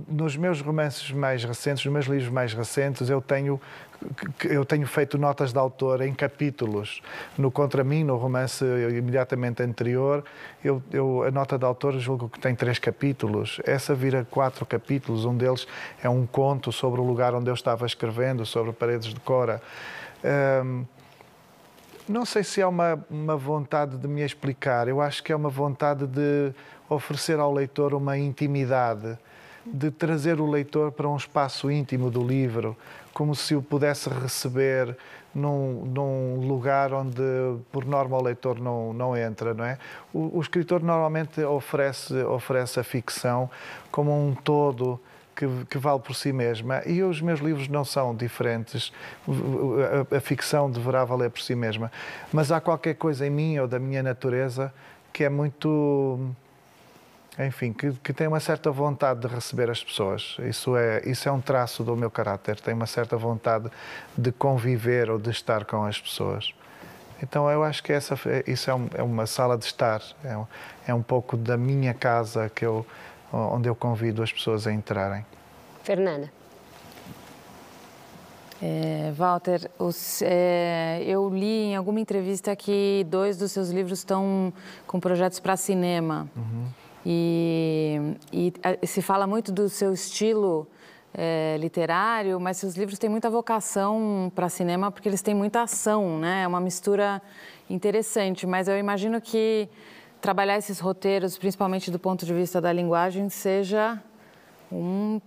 nos 0.08 0.36
meus 0.36 0.62
romances 0.62 1.12
mais 1.12 1.44
recentes, 1.44 1.86
nos 1.86 1.94
meus 1.94 2.06
livros 2.06 2.30
mais 2.30 2.54
recentes, 2.54 3.10
eu 3.10 3.22
tenho 3.22 3.60
eu 4.44 4.66
tenho 4.66 4.88
feito 4.88 5.18
notas 5.18 5.54
de 5.54 5.60
autor 5.60 6.02
em 6.02 6.14
capítulos. 6.14 7.02
No 7.38 7.52
Contra 7.52 7.84
mim, 7.84 8.04
no 8.04 8.18
romance 8.18 8.64
imediatamente 8.64 9.62
anterior, 9.62 10.24
eu, 10.64 10.82
eu, 10.92 11.24
a 11.24 11.32
nota 11.32 11.58
de 11.58 11.66
autor 11.66 12.00
julgo 12.00 12.30
que 12.30 12.40
tem 12.40 12.56
três 12.56 12.80
capítulos. 12.80 13.60
Essa 13.64 13.94
vira 13.94 14.26
quatro 14.30 14.66
capítulos. 14.66 15.26
Um 15.26 15.36
deles 15.36 15.68
é 16.04 16.10
um 16.10 16.26
conto 16.26 16.72
sobre 16.72 17.00
o 17.00 17.04
lugar 17.04 17.36
onde 17.36 17.50
eu 17.50 17.54
estava 17.54 17.86
escrevendo, 17.86 18.46
sobre 18.46 18.72
paredes 18.72 19.14
de 19.14 19.20
Cora. 19.20 19.62
Um, 20.64 20.86
não 22.08 22.26
sei 22.26 22.44
se 22.44 22.60
é 22.60 22.68
uma, 22.68 23.04
uma 23.10 23.38
vontade 23.38 23.98
de 23.98 24.08
me 24.08 24.22
explicar. 24.22 24.88
Eu 24.88 25.00
acho 25.00 25.24
que 25.24 25.32
é 25.32 25.36
uma 25.36 25.50
vontade 25.50 26.06
de 26.08 26.52
oferecer 26.90 27.40
ao 27.40 27.54
leitor 27.54 27.94
uma 27.94 28.18
intimidade 28.18 29.18
de 29.66 29.92
trazer 29.92 30.40
o 30.42 30.50
leitor 30.50 30.92
para 30.92 31.08
um 31.08 31.16
espaço 31.16 31.70
íntimo 31.70 32.10
do 32.10 32.26
livro, 32.26 32.76
como 33.14 33.36
se 33.36 33.56
o 33.56 33.62
pudesse 33.62 34.10
receber 34.10 34.98
num, 35.34 35.86
num 35.86 36.48
lugar 36.48 36.94
onde, 36.94 37.22
por 37.72 37.86
norma, 37.86 38.18
o 38.18 38.22
leitor 38.22 38.60
não, 38.60 38.94
não 38.94 39.16
entra, 39.16 39.54
não 39.54 39.64
é? 39.64 39.78
O, 40.14 40.38
o 40.38 40.42
escritor 40.42 40.84
normalmente 40.84 41.42
oferece, 41.42 42.14
oferece 42.24 42.80
a 42.80 42.84
ficção 42.84 43.50
como 43.90 44.12
um 44.12 44.34
todo 44.34 45.00
que, 45.36 45.48
que, 45.70 45.78
vale 45.78 46.00
por 46.00 46.16
si 46.16 46.34
mesma. 46.34 46.82
E 46.86 47.02
os 47.02 47.22
meus 47.22 47.40
livros 47.40 47.68
não 47.68 47.86
são 47.86 48.16
diferentes. 48.16 48.92
A, 50.12 50.18
a, 50.18 50.20
ficção 50.20 50.70
deverá 50.70 51.06
valer 51.06 51.30
por 51.30 51.42
si 51.42 51.56
mesma. 51.56 51.92
Mas 52.32 52.52
há 52.52 52.60
qualquer 52.60 52.96
coisa 52.96 53.26
em 53.26 53.30
mim 53.30 53.58
ou 53.58 53.68
da 53.68 53.80
minha 53.80 54.04
natureza 54.04 54.74
que 55.14 55.24
é 55.24 55.30
muito 55.30 56.20
enfim, 57.40 57.72
que, 57.72 57.92
que 57.94 58.14
tem 58.14 58.28
uma 58.28 58.40
certa 58.40 58.72
vontade 58.72 59.22
de 59.22 59.28
receber 59.28 59.70
as 59.70 59.84
pessoas. 59.84 60.38
Isso 60.40 60.76
é, 60.76 61.02
isso 61.06 61.30
é 61.30 61.32
um 61.32 61.40
traço 61.40 61.84
do 61.84 61.96
meu 61.96 62.12
caráter. 62.12 62.60
Tem 62.60 62.74
uma 62.74 62.86
certa 62.86 63.16
vontade 63.16 63.70
de 64.18 64.32
conviver 64.32 65.10
ou 65.10 65.18
de 65.18 65.30
estar 65.30 65.66
com 65.66 65.84
as 65.84 66.00
pessoas. 66.00 66.54
Então 67.24 67.50
eu 67.50 67.64
acho 67.64 67.84
que 67.84 67.94
essa, 67.94 68.16
isso 68.48 68.70
é, 68.70 68.76
um, 68.76 68.90
é 68.96 69.04
uma 69.04 69.28
sala 69.28 69.58
de 69.58 69.66
estar, 69.66 70.02
é 70.24 70.36
um, 70.36 70.48
é 70.88 70.94
um 70.94 71.04
pouco 71.04 71.38
da 71.38 71.56
minha 71.56 71.94
casa 71.94 72.50
que 72.50 72.66
eu, 72.66 72.86
onde 73.32 73.70
eu 73.70 73.76
convido 73.76 74.24
as 74.24 74.32
pessoas 74.32 74.66
a 74.66 74.74
entrarem. 74.74 75.26
Fernanda. 75.84 76.32
É, 78.64 79.12
Walter, 79.16 79.72
os, 79.80 80.22
é, 80.22 81.04
eu 81.06 81.30
li 81.30 81.72
em 81.72 81.76
alguma 81.76 82.00
entrevista 82.00 82.56
que 82.56 83.06
dois 83.10 83.38
dos 83.38 83.52
seus 83.52 83.70
livros 83.70 84.00
estão 84.00 84.54
com 84.86 85.00
projetos 85.00 85.40
para 85.40 85.58
cinema. 85.58 86.28
Uhum. 86.36 86.68
E, 87.06 88.16
e, 88.32 88.54
se 88.86 89.02
fala 89.02 89.26
muito 89.26 89.52
do 89.52 89.68
seu 89.70 89.94
estilo 89.94 90.68
é, 91.14 91.58
literário, 91.60 92.40
mas 92.40 92.58
seus 92.58 92.76
livros 92.76 92.98
têm 92.98 93.10
muita 93.10 93.30
vocação 93.30 94.32
para 94.34 94.48
cinema 94.50 94.92
porque 94.92 95.10
eles 95.10 95.22
têm 95.22 95.34
muita 95.36 95.64
ação, 95.64 96.20
né? 96.20 96.44
É 96.44 96.48
uma 96.48 96.62
mistura 96.62 97.22
interessante. 97.70 98.46
Mas 98.46 98.68
eu 98.68 98.78
imagino 98.78 99.20
que 99.20 99.68
trabalhar 100.22 100.58
esses 100.58 100.80
roteiros, 100.80 101.38
principalmente 101.38 101.90
do 101.90 102.00
ponto 102.00 102.26
de 102.26 102.34
vista 102.34 102.62
da 102.62 102.72
linguagem, 102.72 103.28
seja 103.30 104.02
um, 104.72 105.20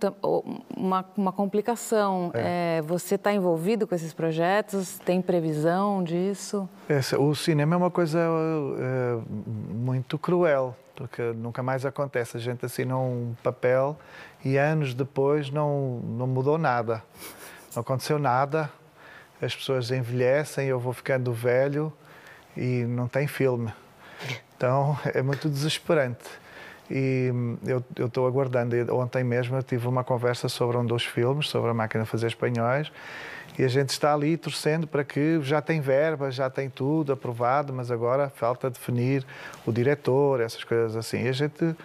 uma, 0.75 1.05
uma, 1.15 1.31
complicação. 1.31 2.31
É. 2.33 2.77
É, 2.77 2.81
você 2.81 3.15
está 3.15 3.33
envolvido 3.33 3.85
com 3.85 3.93
esses 3.93 4.13
projetos? 4.13 4.97
Tem 4.99 5.21
previsão 5.21 6.03
disso? 6.03 6.67
Esse, 6.89 7.15
o 7.15 7.35
cinema 7.35 7.75
é 7.75 7.77
uma 7.77 7.91
coisa 7.91 8.19
é, 8.19 9.19
muito 9.29 10.17
cruel, 10.17 10.75
porque 10.95 11.21
nunca 11.21 11.61
mais 11.61 11.85
acontece. 11.85 12.37
A 12.37 12.39
gente 12.39 12.65
assina 12.65 12.97
um 12.97 13.35
papel 13.43 13.97
e 14.43 14.57
anos 14.57 14.93
depois 14.93 15.49
não, 15.51 15.99
não 16.03 16.27
mudou 16.27 16.57
nada. 16.57 17.03
Não 17.75 17.81
aconteceu 17.81 18.17
nada, 18.17 18.71
as 19.41 19.55
pessoas 19.55 19.91
envelhecem, 19.91 20.67
eu 20.67 20.79
vou 20.79 20.93
ficando 20.93 21.33
velho 21.33 21.91
e 22.55 22.85
não 22.85 23.07
tem 23.07 23.27
filme. 23.27 23.73
Então 24.55 24.97
é 25.13 25.21
muito 25.21 25.49
desesperante. 25.49 26.23
E 26.89 27.31
hum, 27.33 27.57
eu 27.65 28.05
estou 28.05 28.27
aguardando. 28.27 28.75
Ontem 28.95 29.23
mesmo 29.23 29.55
eu 29.55 29.63
tive 29.63 29.87
uma 29.87 30.03
conversa 30.03 30.47
sobre 30.47 30.77
um 30.77 30.85
dos 30.85 31.05
filmes, 31.05 31.47
sobre 31.47 31.71
a 31.71 31.73
máquina 31.73 32.03
de 32.03 32.09
fazer 32.09 32.27
espanhóis, 32.27 32.91
e 33.57 33.63
a 33.63 33.67
gente 33.67 33.89
está 33.89 34.13
ali 34.13 34.35
torcendo 34.35 34.85
para 34.85 35.03
que 35.03 35.39
já 35.41 35.61
tem 35.61 35.79
verba, 35.79 36.29
já 36.29 36.49
tem 36.49 36.69
tudo 36.69 37.13
aprovado, 37.13 37.71
mas 37.71 37.89
agora 37.89 38.29
falta 38.29 38.69
definir 38.69 39.25
o 39.65 39.71
diretor, 39.71 40.41
essas 40.41 40.63
coisas 40.63 40.95
assim. 40.95 41.23
E 41.23 41.29
a 41.29 41.31
gente, 41.31 41.75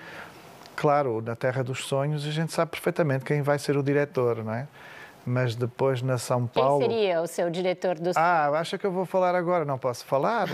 claro, 0.75 1.23
na 1.23 1.37
Terra 1.37 1.63
dos 1.63 1.85
Sonhos, 1.85 2.27
a 2.27 2.31
gente 2.31 2.53
sabe 2.53 2.73
perfeitamente 2.73 3.25
quem 3.25 3.41
vai 3.41 3.59
ser 3.59 3.77
o 3.77 3.83
diretor, 3.83 4.45
não 4.45 4.53
é? 4.53 4.67
Mas 5.25 5.55
depois 5.55 6.03
na 6.03 6.19
São 6.19 6.47
Paulo. 6.47 6.81
Quem 6.81 6.91
seria 6.91 7.23
o 7.23 7.27
seu 7.27 7.51
diretor 7.51 7.99
do 7.99 8.11
Ah, 8.17 8.49
acha 8.59 8.79
que 8.79 8.87
eu 8.87 8.93
vou 8.93 9.05
falar 9.05 9.35
agora? 9.35 9.65
Não 9.65 9.79
posso 9.79 10.05
falar, 10.05 10.49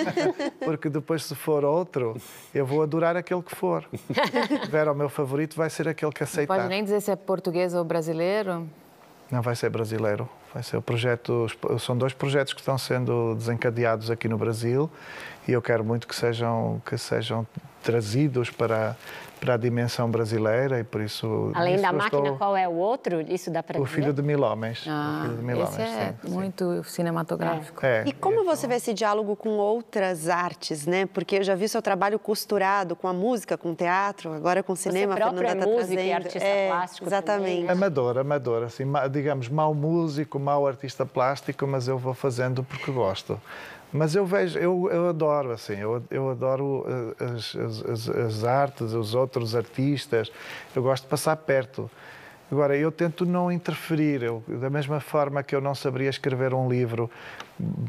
porque 0.64 0.88
depois, 0.88 1.24
se 1.24 1.34
for 1.34 1.64
outro, 1.64 2.16
eu 2.54 2.64
vou 2.66 2.82
adorar 2.82 3.16
aquele 3.16 3.42
que 3.42 3.54
for. 3.54 3.84
Vera, 4.70 4.92
o 4.92 4.94
meu 4.94 5.08
favorito 5.08 5.56
vai 5.56 5.70
ser 5.70 5.88
aquele 5.88 6.12
que 6.12 6.22
aceitar. 6.22 6.52
Não 6.54 6.62
pode 6.62 6.68
nem 6.68 6.84
dizer 6.84 7.00
se 7.00 7.10
é 7.10 7.16
português 7.16 7.74
ou 7.74 7.84
brasileiro? 7.84 8.68
Não 9.30 9.40
vai 9.40 9.56
ser 9.56 9.70
brasileiro. 9.70 10.28
Vai 10.52 10.62
ser 10.62 10.76
o 10.76 10.82
projeto. 10.82 11.46
São 11.78 11.96
dois 11.96 12.12
projetos 12.12 12.52
que 12.52 12.60
estão 12.60 12.76
sendo 12.76 13.34
desencadeados 13.34 14.10
aqui 14.10 14.28
no 14.28 14.36
Brasil 14.36 14.90
e 15.48 15.52
eu 15.52 15.62
quero 15.62 15.82
muito 15.82 16.06
que 16.06 16.14
sejam 16.14 16.82
que 16.84 16.98
sejam 16.98 17.46
trazidos 17.82 18.50
para 18.50 18.94
para 19.42 19.54
a 19.54 19.56
dimensão 19.56 20.08
brasileira 20.08 20.78
e 20.78 20.84
por 20.84 21.00
isso. 21.00 21.50
Além 21.52 21.80
da 21.80 21.92
máquina, 21.92 22.22
estou... 22.22 22.36
qual 22.36 22.56
é 22.56 22.68
o 22.68 22.74
outro? 22.74 23.20
Isso 23.22 23.50
dá 23.50 23.60
para 23.60 23.80
O 23.80 23.84
Filho 23.84 24.12
de 24.12 24.22
Mil 24.22 24.40
Homens. 24.40 24.84
Ah, 24.88 25.18
o 25.18 25.22
Filho 25.22 25.36
de 25.36 25.42
Mil 25.42 25.62
esse 25.64 25.74
Homens, 25.74 25.96
é 25.96 26.14
sim, 26.22 26.30
muito 26.30 26.84
sim. 26.84 26.90
cinematográfico. 26.90 27.84
É. 27.84 28.04
E 28.06 28.12
como 28.12 28.44
você 28.44 28.68
vê 28.68 28.76
esse 28.76 28.94
diálogo 28.94 29.34
com 29.34 29.50
outras 29.50 30.28
artes, 30.28 30.86
né? 30.86 31.06
Porque 31.06 31.38
eu 31.38 31.42
já 31.42 31.56
vi 31.56 31.68
seu 31.68 31.82
trabalho 31.82 32.20
costurado 32.20 32.94
com 32.94 33.08
a 33.08 33.12
música, 33.12 33.58
com 33.58 33.72
o 33.72 33.74
teatro, 33.74 34.32
agora 34.32 34.62
com 34.62 34.74
o 34.74 34.76
cinema. 34.76 35.14
Você 35.14 35.20
próprio 35.20 35.48
é 35.48 35.54
tá 35.56 35.66
músico 35.66 35.76
trazendo. 35.76 36.00
e 36.00 36.12
artista 36.12 36.48
é, 36.48 36.68
plástico 36.68 37.08
Exatamente. 37.08 37.42
Também, 37.42 37.64
né? 37.64 37.72
Amador, 37.72 38.18
amador, 38.18 38.62
assim, 38.62 38.84
digamos, 39.10 39.48
mau 39.48 39.74
músico, 39.74 40.38
mau 40.38 40.68
artista 40.68 41.04
plástico, 41.04 41.66
mas 41.66 41.88
eu 41.88 41.98
vou 41.98 42.14
fazendo 42.14 42.62
porque 42.62 42.92
gosto. 42.92 43.40
Mas 43.92 44.14
eu 44.14 44.24
vejo, 44.24 44.58
eu, 44.58 44.88
eu 44.90 45.08
adoro, 45.10 45.50
assim, 45.50 45.74
eu, 45.74 46.02
eu 46.10 46.30
adoro 46.30 46.86
eh, 47.20 47.24
as, 47.24 47.54
as, 47.54 48.08
as, 48.08 48.44
artes, 48.44 48.94
os 48.94 49.14
outros 49.14 49.54
artistas, 49.54 50.32
eu 50.74 50.82
gosto 50.82 51.02
de 51.02 51.10
passar 51.10 51.36
perto. 51.36 51.90
Agora, 52.50 52.74
eu 52.74 52.90
tento 52.90 53.26
não 53.26 53.52
interferir, 53.52 54.22
eu, 54.22 54.42
da 54.48 54.70
mesma 54.70 54.98
forma 54.98 55.42
que 55.42 55.54
eu 55.54 55.60
não 55.60 55.74
saberia 55.74 56.08
escrever 56.08 56.54
um 56.54 56.70
livro 56.70 57.10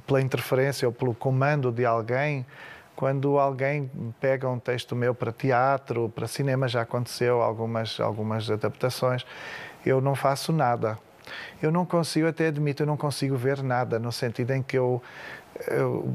pela 0.06 0.22
interferência 0.22 0.86
ou 0.88 0.94
pelo 0.94 1.16
comando 1.16 1.72
de 1.72 1.86
alguém, 1.86 2.46
quando 2.96 3.40
alguém 3.40 3.90
pega 4.20 4.48
um 4.48 4.60
texto 4.60 4.96
meu 4.96 5.16
para 5.16 5.32
teatro, 5.32 6.10
para 6.14 6.28
cinema, 6.28 6.68
já 6.68 6.82
aconteceu 6.82 7.42
algumas, 7.42 8.00
algumas 8.00 8.52
adaptações, 8.52 9.26
eu 9.86 10.02
não 10.02 10.16
faço 10.16 10.52
nada. 10.52 10.98
Eu 11.62 11.72
não 11.72 11.86
consigo, 11.86 12.28
até 12.28 12.48
admito, 12.48 12.84
eu 12.84 12.88
não 12.88 12.98
consigo 12.98 13.36
ver 13.38 13.64
nada, 13.64 13.98
no 13.98 14.12
sentido 14.12 14.52
em 14.52 14.62
que 14.62 14.78
eu 14.78 15.02
eu 15.68 16.14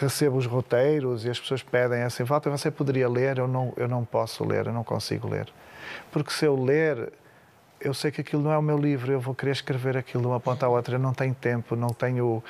recebo 0.00 0.36
os 0.36 0.46
roteiros 0.46 1.24
e 1.24 1.30
as 1.30 1.38
pessoas 1.38 1.62
pedem 1.62 2.02
assim, 2.02 2.24
Walter, 2.24 2.50
você 2.50 2.70
poderia 2.70 3.08
ler? 3.08 3.38
Eu 3.38 3.46
não, 3.46 3.72
eu 3.76 3.86
não 3.86 4.04
posso 4.04 4.44
ler, 4.44 4.66
eu 4.66 4.72
não 4.72 4.84
consigo 4.84 5.28
ler. 5.28 5.48
Porque 6.10 6.30
se 6.32 6.44
eu 6.46 6.60
ler, 6.60 7.12
eu 7.80 7.92
sei 7.92 8.10
que 8.10 8.20
aquilo 8.20 8.42
não 8.42 8.52
é 8.52 8.58
o 8.58 8.62
meu 8.62 8.78
livro, 8.78 9.12
eu 9.12 9.20
vou 9.20 9.34
querer 9.34 9.52
escrever 9.52 9.96
aquilo 9.96 10.22
de 10.22 10.28
uma 10.28 10.40
ponta 10.40 10.66
à 10.66 10.68
outra, 10.68 10.94
eu 10.94 10.98
não 10.98 11.12
tenho 11.12 11.34
tempo, 11.34 11.76
não 11.76 11.90
tenho... 11.90 12.42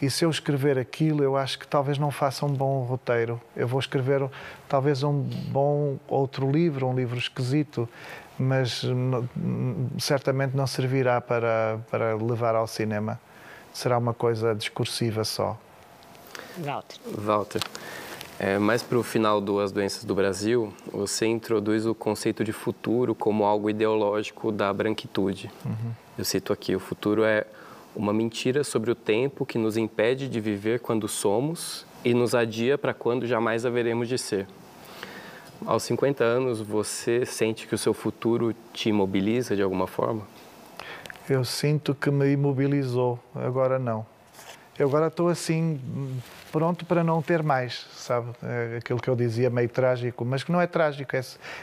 E 0.00 0.10
se 0.10 0.24
eu 0.24 0.30
escrever 0.30 0.78
aquilo, 0.78 1.22
eu 1.22 1.36
acho 1.36 1.56
que 1.60 1.66
talvez 1.66 1.96
não 1.96 2.10
faça 2.10 2.44
um 2.44 2.52
bom 2.52 2.82
roteiro. 2.82 3.40
Eu 3.54 3.68
vou 3.68 3.78
escrever 3.78 4.28
talvez 4.68 5.04
um 5.04 5.12
bom 5.22 5.96
outro 6.08 6.50
livro, 6.50 6.88
um 6.88 6.94
livro 6.94 7.16
esquisito, 7.16 7.88
mas 8.36 8.82
certamente 10.00 10.56
não 10.56 10.66
servirá 10.66 11.20
para, 11.20 11.78
para 11.88 12.16
levar 12.16 12.56
ao 12.56 12.66
cinema 12.66 13.20
será 13.72 13.98
uma 13.98 14.14
coisa 14.14 14.54
discursiva 14.54 15.24
só. 15.24 15.58
Walter. 16.58 16.98
Walter. 17.06 17.62
É, 18.38 18.58
mais 18.58 18.82
para 18.82 18.98
o 18.98 19.02
final 19.02 19.40
do 19.40 19.60
As 19.60 19.70
Doenças 19.70 20.04
do 20.04 20.14
Brasil, 20.14 20.72
você 20.90 21.26
introduz 21.26 21.86
o 21.86 21.94
conceito 21.94 22.42
de 22.42 22.52
futuro 22.52 23.14
como 23.14 23.44
algo 23.44 23.70
ideológico 23.70 24.50
da 24.50 24.72
branquitude. 24.72 25.50
Uhum. 25.64 25.92
Eu 26.18 26.24
cito 26.24 26.52
aqui: 26.52 26.74
o 26.74 26.80
futuro 26.80 27.24
é 27.24 27.46
uma 27.94 28.12
mentira 28.12 28.64
sobre 28.64 28.90
o 28.90 28.94
tempo 28.94 29.46
que 29.46 29.58
nos 29.58 29.76
impede 29.76 30.28
de 30.28 30.40
viver 30.40 30.80
quando 30.80 31.06
somos 31.06 31.86
e 32.04 32.14
nos 32.14 32.34
adia 32.34 32.76
para 32.76 32.92
quando 32.92 33.26
jamais 33.26 33.64
haveremos 33.64 34.08
de 34.08 34.18
ser. 34.18 34.46
Aos 35.64 35.84
50 35.84 36.24
anos, 36.24 36.60
você 36.60 37.24
sente 37.24 37.68
que 37.68 37.74
o 37.74 37.78
seu 37.78 37.94
futuro 37.94 38.54
te 38.72 38.88
imobiliza 38.88 39.54
de 39.54 39.62
alguma 39.62 39.86
forma? 39.86 40.22
Eu 41.28 41.44
sinto 41.44 41.94
que 41.94 42.10
me 42.10 42.32
imobilizou, 42.32 43.18
agora 43.34 43.78
não. 43.78 44.04
Eu 44.78 44.88
agora 44.88 45.08
estou 45.08 45.28
assim, 45.28 45.78
pronto 46.50 46.84
para 46.86 47.04
não 47.04 47.20
ter 47.20 47.42
mais, 47.42 47.86
sabe? 47.94 48.28
É 48.42 48.78
aquilo 48.78 48.98
que 48.98 49.08
eu 49.08 49.14
dizia, 49.14 49.50
meio 49.50 49.68
trágico, 49.68 50.24
mas 50.24 50.42
que 50.42 50.50
não 50.50 50.60
é 50.60 50.66
trágico, 50.66 51.14
é, 51.14 51.20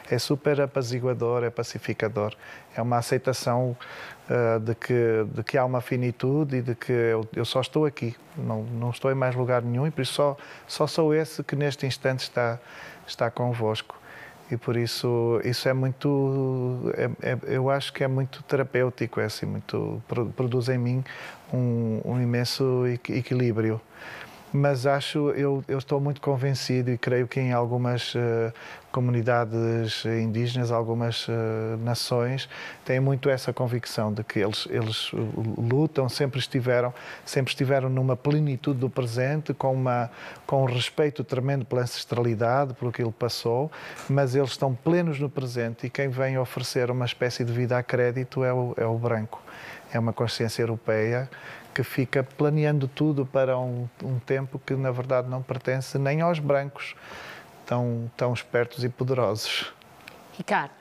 é 0.10 0.20
super 0.20 0.62
apaziguador, 0.62 1.44
é 1.44 1.50
pacificador. 1.50 2.36
É 2.76 2.82
uma 2.82 2.98
aceitação 2.98 3.76
uh, 4.30 4.60
de, 4.60 4.76
que, 4.76 5.26
de 5.34 5.44
que 5.44 5.58
há 5.58 5.66
uma 5.66 5.82
finitude 5.82 6.58
e 6.58 6.62
de 6.62 6.76
que 6.76 6.92
eu, 6.92 7.28
eu, 7.36 7.44
só 7.44 7.62
estou 7.62 7.86
aqui, 7.86 8.16
não, 8.38 8.64
não 8.64 8.92
estou 8.92 9.12
em 9.12 9.16
mais 9.16 9.36
lugar 9.36 9.64
nenhum 9.64 9.88
e 9.88 9.92
por 9.92 10.02
isso 10.02 10.14
só, 10.14 10.38
só 10.68 10.88
sou 10.88 11.14
esse 11.14 11.44
que 11.44 11.56
neste 11.56 11.86
instante 11.86 12.22
está, 12.22 12.60
está 13.06 13.30
convosco 13.30 13.99
e 14.52 14.58
por 14.58 14.76
isso 14.76 15.40
isso 15.44 15.70
é 15.70 15.74
muito 15.74 16.92
é, 16.96 17.32
é, 17.32 17.38
eu 17.44 17.70
acho 17.70 17.94
que 17.94 18.04
é 18.04 18.08
muito 18.08 18.42
terapêutico 18.44 19.20
é 19.20 19.26
assim 19.26 19.46
muito 19.46 20.02
produz 20.36 20.70
em 20.70 20.78
mim 20.78 21.04
um, 21.54 22.02
um 22.04 22.22
imenso 22.22 22.86
equilíbrio 22.88 23.80
mas 24.52 24.86
acho, 24.86 25.30
eu, 25.32 25.64
eu 25.68 25.78
estou 25.78 26.00
muito 26.00 26.20
convencido 26.22 26.90
e 26.92 26.98
creio 26.98 27.28
que 27.28 27.40
em 27.40 27.54
algumas 27.54 28.16
uh, 28.16 28.52
comunidades 28.92 30.04
indígenas, 30.06 30.72
algumas 30.72 31.28
uh, 31.28 31.32
nações, 31.84 32.50
têm 32.84 33.00
muito 33.00 33.30
essa 33.30 33.54
convicção 33.54 34.12
de 34.12 34.24
que 34.24 34.40
eles, 34.40 34.68
eles 34.72 35.12
lutam, 35.58 36.10
sempre 36.10 36.40
estiveram, 36.40 36.94
sempre 37.24 37.52
estiveram 37.52 37.90
numa 37.90 38.16
plenitude 38.16 38.80
do 38.80 38.90
presente, 38.90 39.54
com, 39.54 39.74
uma, 39.74 40.10
com 40.48 40.64
um 40.64 40.66
respeito 40.66 41.24
tremendo 41.24 41.66
pela 41.66 41.82
ancestralidade, 41.82 42.74
pelo 42.74 42.92
que 42.92 43.02
ele 43.02 43.12
passou, 43.12 43.72
mas 44.10 44.36
eles 44.36 44.52
estão 44.52 44.74
plenos 44.74 45.20
no 45.20 45.30
presente 45.30 45.86
e 45.86 45.90
quem 45.90 46.10
vem 46.10 46.38
oferecer 46.38 46.90
uma 46.90 47.06
espécie 47.06 47.44
de 47.44 47.52
vida 47.52 47.78
a 47.78 47.84
crédito 47.84 48.44
é 48.44 48.52
o, 48.52 48.74
é 48.78 48.86
o 48.86 48.98
branco. 48.98 49.42
É 49.92 49.98
uma 49.98 50.14
consciência 50.14 50.62
europeia 50.62 51.28
que 51.74 51.84
fica 51.84 52.24
planeando 52.24 52.88
tudo 52.88 53.26
para 53.26 53.58
um, 53.58 53.88
um, 54.04 54.20
tempo 54.20 54.60
que, 54.66 54.76
na 54.76 54.92
verdade, 54.92 55.30
não 55.30 55.42
pertence 55.42 55.98
nem 55.98 56.22
aos 56.22 56.40
brancos, 56.40 56.96
tão, 57.66 58.12
tão 58.18 58.34
espertos 58.34 58.84
e 58.84 58.90
poderosos. 58.90 59.74
Ricardo. 60.38 60.72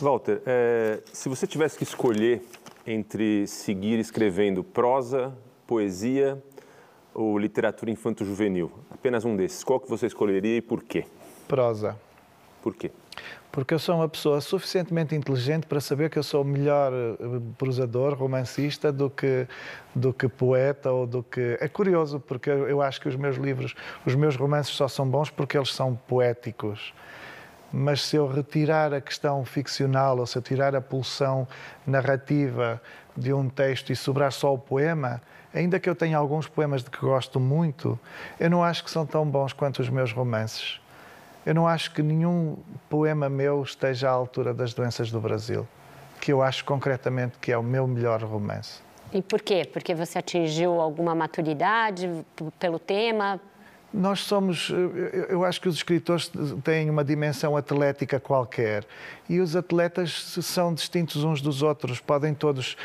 Walter, 0.00 0.42
é, 0.46 1.00
se 1.12 1.28
você 1.28 1.46
tivesse 1.46 1.76
que 1.76 1.84
escolher 1.84 2.42
entre 2.86 3.46
seguir 3.46 3.98
escrevendo 3.98 4.64
prosa, 4.64 5.32
poesia 5.66 6.42
ou 7.14 7.38
literatura 7.38 7.90
infanto-juvenil? 7.90 8.72
Apenas 8.90 9.24
um 9.24 9.36
desses. 9.36 9.62
Qual 9.62 9.78
que 9.78 9.88
você 9.88 10.06
escolheria 10.06 10.56
e 10.56 10.62
por 10.62 10.82
quê? 10.82 11.04
Prosa. 11.46 11.96
Por 12.62 12.74
quê? 12.74 12.90
Porque 13.52 13.74
eu 13.74 13.78
sou 13.78 13.96
uma 13.96 14.08
pessoa 14.08 14.40
suficientemente 14.40 15.14
inteligente 15.14 15.66
para 15.66 15.78
saber 15.78 16.08
que 16.08 16.18
eu 16.18 16.22
sou 16.22 16.42
melhor 16.42 16.90
eh, 16.90 17.16
prosador, 17.58 18.14
romancista, 18.14 18.90
do 18.90 19.10
que, 19.10 19.46
do 19.94 20.10
que 20.10 20.26
poeta 20.26 20.90
ou 20.90 21.06
do 21.06 21.22
que. 21.22 21.58
É 21.60 21.68
curioso, 21.68 22.18
porque 22.18 22.48
eu 22.48 22.80
acho 22.80 22.98
que 22.98 23.08
os 23.08 23.14
meus 23.14 23.36
livros, 23.36 23.74
os 24.06 24.14
meus 24.14 24.36
romances 24.36 24.74
só 24.74 24.88
são 24.88 25.06
bons 25.06 25.28
porque 25.28 25.58
eles 25.58 25.72
são 25.74 25.94
poéticos. 25.94 26.94
Mas 27.70 28.02
se 28.02 28.16
eu 28.16 28.26
retirar 28.26 28.92
a 28.94 29.02
questão 29.02 29.44
ficcional 29.44 30.18
ou 30.18 30.26
se 30.26 30.36
eu 30.36 30.42
tirar 30.42 30.74
a 30.74 30.80
pulsão 30.80 31.46
narrativa 31.86 32.80
de 33.14 33.34
um 33.34 33.50
texto 33.50 33.92
e 33.92 33.96
sobrar 33.96 34.32
só 34.32 34.54
o 34.54 34.58
poema, 34.58 35.20
ainda 35.54 35.78
que 35.78 35.88
eu 35.88 35.94
tenha 35.94 36.16
alguns 36.16 36.48
poemas 36.48 36.82
de 36.82 36.90
que 36.90 37.00
gosto 37.00 37.38
muito, 37.38 38.00
eu 38.40 38.48
não 38.48 38.64
acho 38.64 38.82
que 38.82 38.90
são 38.90 39.04
tão 39.04 39.26
bons 39.26 39.52
quanto 39.52 39.80
os 39.80 39.90
meus 39.90 40.10
romances. 40.10 40.81
Eu 41.44 41.54
não 41.54 41.66
acho 41.66 41.92
que 41.92 42.02
nenhum 42.02 42.56
poema 42.88 43.28
meu 43.28 43.62
esteja 43.62 44.08
à 44.08 44.12
altura 44.12 44.54
das 44.54 44.72
doenças 44.72 45.10
do 45.10 45.20
Brasil, 45.20 45.66
que 46.20 46.32
eu 46.32 46.40
acho 46.40 46.64
concretamente 46.64 47.38
que 47.40 47.50
é 47.50 47.58
o 47.58 47.62
meu 47.62 47.86
melhor 47.86 48.22
romance. 48.22 48.80
E 49.12 49.20
por 49.20 49.42
quê? 49.42 49.68
Porque 49.70 49.94
você 49.94 50.18
atingiu 50.18 50.80
alguma 50.80 51.14
maturidade 51.14 52.08
pelo 52.58 52.78
tema, 52.78 53.40
nós 53.92 54.20
somos, 54.20 54.70
eu 55.28 55.44
acho 55.44 55.60
que 55.60 55.68
os 55.68 55.76
escritores 55.76 56.30
têm 56.64 56.88
uma 56.88 57.04
dimensão 57.04 57.56
atlética 57.56 58.18
qualquer 58.18 58.86
e 59.28 59.40
os 59.40 59.54
atletas 59.54 60.38
são 60.42 60.74
distintos 60.74 61.24
uns 61.24 61.40
dos 61.40 61.62
outros, 61.62 62.00
podem 62.00 62.34
todos 62.34 62.76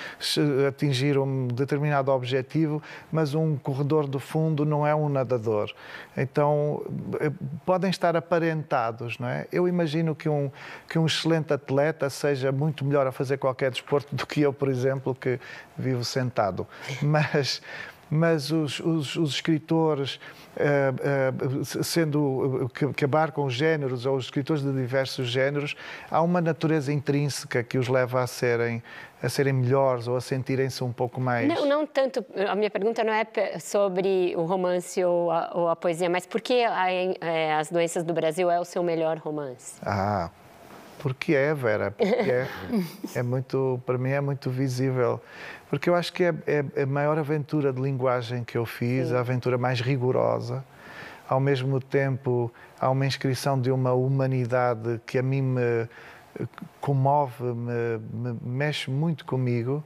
atingir 0.67 1.17
um 1.17 1.47
determinado 1.47 2.11
objetivo, 2.11 2.81
mas 3.11 3.33
um 3.33 3.55
corredor 3.57 4.07
do 4.07 4.19
fundo 4.19 4.65
não 4.65 4.85
é 4.85 4.93
um 4.93 5.09
nadador. 5.09 5.73
Então, 6.15 6.85
eh, 7.19 7.31
podem 7.65 7.89
estar 7.89 8.15
aparentados, 8.15 9.17
não 9.17 9.27
é? 9.27 9.47
Eu 9.51 9.67
imagino 9.67 10.15
que 10.15 10.29
um, 10.29 10.51
que 10.89 10.97
um 10.99 11.05
excelente 11.05 11.53
atleta 11.53 12.09
seja 12.09 12.51
muito 12.51 12.85
melhor 12.85 13.07
a 13.07 13.11
fazer 13.11 13.37
qualquer 13.37 13.71
desporto 13.71 14.15
do 14.15 14.25
que 14.25 14.41
eu, 14.41 14.53
por 14.53 14.69
exemplo, 14.69 15.15
que 15.15 15.39
vivo 15.77 16.03
sentado. 16.03 16.67
Mas 17.01 17.61
mas 18.09 18.51
os, 18.51 18.79
os, 18.79 19.15
os 19.15 19.31
escritores, 19.31 20.19
uh, 20.55 21.61
uh, 21.61 21.83
sendo 21.83 22.69
que, 22.73 22.93
que 22.93 23.05
abarcam 23.05 23.49
géneros 23.49 24.05
ou 24.05 24.15
os 24.15 24.25
escritores 24.25 24.63
de 24.63 24.71
diversos 24.71 25.27
géneros, 25.27 25.75
há 26.09 26.21
uma 26.21 26.41
natureza 26.41 26.91
intrínseca 26.91 27.63
que 27.63 27.77
os 27.77 27.87
leva 27.87 28.21
a 28.21 28.27
serem 28.27 28.81
a 29.21 29.29
serem 29.29 29.53
melhores 29.53 30.07
ou 30.07 30.15
a 30.15 30.21
sentirem-se 30.21 30.83
um 30.83 30.91
pouco 30.91 31.19
mais. 31.19 31.47
Não, 31.47 31.65
não 31.65 31.87
tanto. 31.87 32.23
A 32.47 32.55
minha 32.55 32.69
pergunta 32.69 33.03
não 33.03 33.11
é 33.11 33.25
sobre 33.59 34.35
o 34.35 34.43
romance 34.43 35.03
ou 35.03 35.31
a, 35.31 35.51
ou 35.55 35.67
a 35.69 35.75
poesia, 35.75 36.09
mas 36.09 36.25
por 36.25 36.39
que 36.39 36.63
a, 36.63 36.91
é, 36.91 37.55
As 37.55 37.71
Doenças 37.71 38.03
do 38.03 38.13
Brasil 38.13 38.49
é 38.51 38.59
o 38.59 38.65
seu 38.65 38.83
melhor 38.83 39.17
romance? 39.17 39.79
Ah, 39.83 40.29
porque 40.99 41.33
é, 41.33 41.53
Vera, 41.53 41.91
porque 41.91 42.13
é, 42.13 42.47
é 43.15 43.23
muito, 43.23 43.81
para 43.85 43.97
mim 43.97 44.09
é 44.09 44.21
muito 44.21 44.49
visível. 44.49 45.21
Porque 45.69 45.89
eu 45.89 45.95
acho 45.95 46.13
que 46.13 46.23
é, 46.23 46.33
é, 46.45 46.83
a 46.83 46.85
maior 46.85 47.17
aventura 47.17 47.73
de 47.73 47.81
linguagem 47.81 48.43
que 48.43 48.57
eu 48.57 48.65
fiz, 48.65 49.09
Sim. 49.09 49.15
a 49.15 49.19
aventura 49.19 49.57
mais 49.57 49.81
rigorosa. 49.81 50.63
Ao 51.27 51.39
mesmo 51.39 51.81
tempo, 51.81 52.51
há 52.79 52.89
uma 52.89 53.05
inscrição 53.05 53.59
de 53.59 53.69
uma 53.69 53.91
humanidade 53.91 55.01
que 55.05 55.17
a 55.17 55.23
mim 55.23 55.41
me 55.41 55.87
comove, 56.79 57.43
me, 57.43 57.97
me 58.11 58.39
mexe 58.41 58.89
muito 58.89 59.25
comigo. 59.25 59.83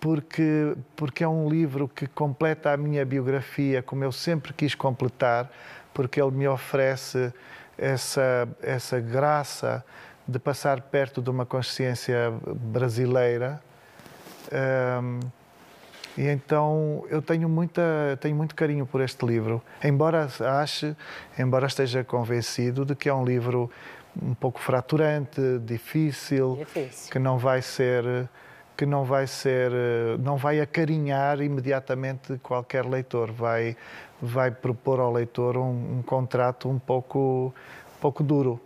porque, 0.00 0.74
porque 0.96 1.22
é 1.22 1.28
um 1.28 1.48
livro 1.48 1.88
que 1.88 2.06
completa 2.06 2.72
a 2.72 2.76
minha 2.76 3.04
biografia 3.04 3.82
como 3.82 4.02
eu 4.02 4.10
sempre 4.10 4.52
quis 4.52 4.74
completar, 4.74 5.50
porque 5.94 6.20
ele 6.20 6.32
me 6.32 6.48
oferece 6.48 7.32
essa, 7.78 8.48
essa 8.60 9.00
graça 9.00 9.84
de 10.26 10.38
passar 10.38 10.80
perto 10.82 11.22
de 11.22 11.30
uma 11.30 11.46
consciência 11.46 12.32
brasileira. 12.54 13.60
Um, 14.52 15.20
e 16.16 16.26
então 16.26 17.04
eu 17.08 17.22
tenho, 17.22 17.48
muita, 17.48 18.18
tenho 18.20 18.34
muito 18.34 18.54
carinho 18.54 18.84
por 18.84 19.00
este 19.00 19.24
livro, 19.24 19.62
embora 19.82 20.28
ache, 20.60 20.96
embora 21.38 21.66
esteja 21.66 22.02
convencido 22.02 22.84
de 22.84 22.94
que 22.96 23.08
é 23.08 23.14
um 23.14 23.24
livro 23.24 23.70
um 24.20 24.34
pouco 24.34 24.58
fraturante, 24.58 25.40
difícil, 25.60 26.56
difícil. 26.56 27.12
que 27.12 27.20
não 27.20 27.38
vai 27.38 27.62
ser 27.62 28.28
que 28.78 28.86
não 28.86 29.04
vai 29.04 29.26
ser 29.26 29.72
não 30.20 30.36
vai 30.36 30.60
acarinhar 30.60 31.40
imediatamente 31.40 32.38
qualquer 32.38 32.86
leitor, 32.86 33.32
vai 33.32 33.76
vai 34.22 34.52
propor 34.52 35.00
ao 35.00 35.12
leitor 35.12 35.56
um, 35.56 35.98
um 35.98 36.02
contrato 36.02 36.68
um 36.68 36.78
pouco, 36.78 37.52
um 37.96 38.00
pouco 38.00 38.22
duro. 38.22 38.60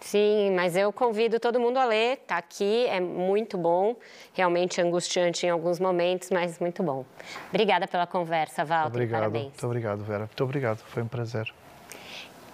Sim, 0.00 0.54
mas 0.54 0.76
eu 0.76 0.92
convido 0.92 1.40
todo 1.40 1.58
mundo 1.58 1.78
a 1.78 1.86
ler, 1.86 2.18
está 2.18 2.36
aqui, 2.36 2.86
é 2.88 3.00
muito 3.00 3.56
bom, 3.56 3.96
realmente 4.34 4.78
angustiante 4.78 5.46
em 5.46 5.48
alguns 5.48 5.80
momentos, 5.80 6.28
mas 6.30 6.58
muito 6.58 6.82
bom. 6.82 7.06
Obrigada 7.48 7.88
pela 7.88 8.06
conversa, 8.06 8.66
Walter, 8.66 8.88
obrigado, 8.88 9.20
parabéns. 9.20 9.44
Muito 9.46 9.66
obrigado, 9.66 10.04
Vera, 10.04 10.26
muito 10.26 10.44
obrigado, 10.44 10.78
foi 10.80 11.02
um 11.02 11.08
prazer. 11.08 11.50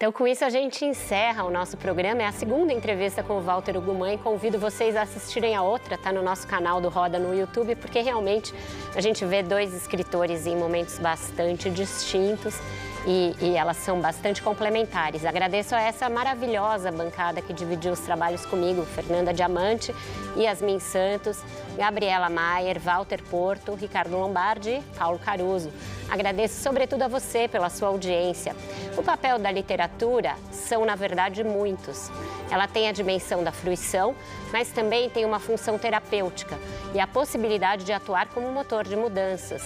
Então, 0.01 0.11
com 0.11 0.27
isso, 0.27 0.43
a 0.43 0.49
gente 0.49 0.83
encerra 0.83 1.45
o 1.45 1.51
nosso 1.51 1.77
programa. 1.77 2.23
É 2.23 2.27
a 2.27 2.33
segunda 2.33 2.73
entrevista 2.73 3.23
com 3.23 3.35
o 3.35 3.43
Walter 3.43 3.77
Ugumã 3.77 4.15
e 4.15 4.17
convido 4.17 4.59
vocês 4.59 4.97
a 4.97 5.03
assistirem 5.03 5.55
a 5.55 5.63
outra, 5.63 5.97
está 5.97 6.11
no 6.11 6.23
nosso 6.23 6.47
canal 6.47 6.81
do 6.81 6.89
Roda 6.89 7.19
no 7.19 7.35
YouTube, 7.35 7.77
porque 7.77 8.01
realmente 8.01 8.55
a 8.97 9.01
gente 9.03 9.23
vê 9.27 9.43
dois 9.43 9.75
escritores 9.75 10.47
em 10.47 10.57
momentos 10.57 10.99
bastante 10.99 11.69
distintos 11.69 12.59
e, 13.07 13.35
e, 13.41 13.57
elas 13.57 13.79
são 13.79 14.01
bastante 14.01 14.43
complementares. 14.43 15.25
Agradeço 15.25 15.75
a 15.75 15.81
essa 15.81 16.09
maravilhosa 16.09 16.93
bancada 16.93 17.41
que 17.41 17.53
dividiu 17.53 17.93
os 17.93 18.01
trabalhos 18.01 18.45
comigo, 18.45 18.85
Fernanda 18.85 19.33
Diamante, 19.33 19.95
Yasmin 20.37 20.79
Santos, 20.79 21.43
Gabriela 21.77 22.29
Maier, 22.29 22.79
Walter 22.79 23.23
Porto, 23.23 23.75
Ricardo 23.75 24.17
Lombardi 24.17 24.71
e 24.71 24.99
Paulo 24.99 25.19
Caruso. 25.19 25.73
Agradeço 26.11 26.63
sobretudo 26.63 27.03
a 27.03 27.09
você 27.09 27.49
pela 27.49 27.71
sua 27.71 27.89
audiência. 27.89 28.55
O 28.97 29.03
papel 29.03 29.39
da 29.39 29.51
literatura 29.51 30.35
são, 30.51 30.85
na 30.85 30.95
verdade, 30.95 31.43
muitos. 31.43 32.11
Ela 32.51 32.67
tem 32.67 32.89
a 32.89 32.93
dimensão 32.93 33.45
da 33.45 33.53
fruição, 33.53 34.15
mas 34.53 34.71
também 34.71 35.09
tem 35.09 35.25
uma 35.25 35.39
função 35.39 35.79
terapêutica 35.79 36.59
e 36.93 37.01
a 37.01 37.07
possibilidade 37.07 37.85
de 37.85 37.93
atuar 37.93 38.29
como 38.29 38.51
motor 38.51 38.85
de 38.85 38.97
mudanças. 38.97 39.63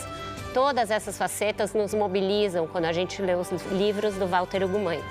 Todas 0.55 0.89
essas 0.93 1.18
facetas 1.18 1.74
nos 1.74 1.93
mobilizam 1.93 2.68
quando 2.68 2.85
a 2.85 2.93
gente 2.93 3.20
lê 3.20 3.35
os 3.35 3.51
livros 3.72 4.14
do 4.14 4.24
Walter 4.28 4.62
Ugumãe. 4.62 5.02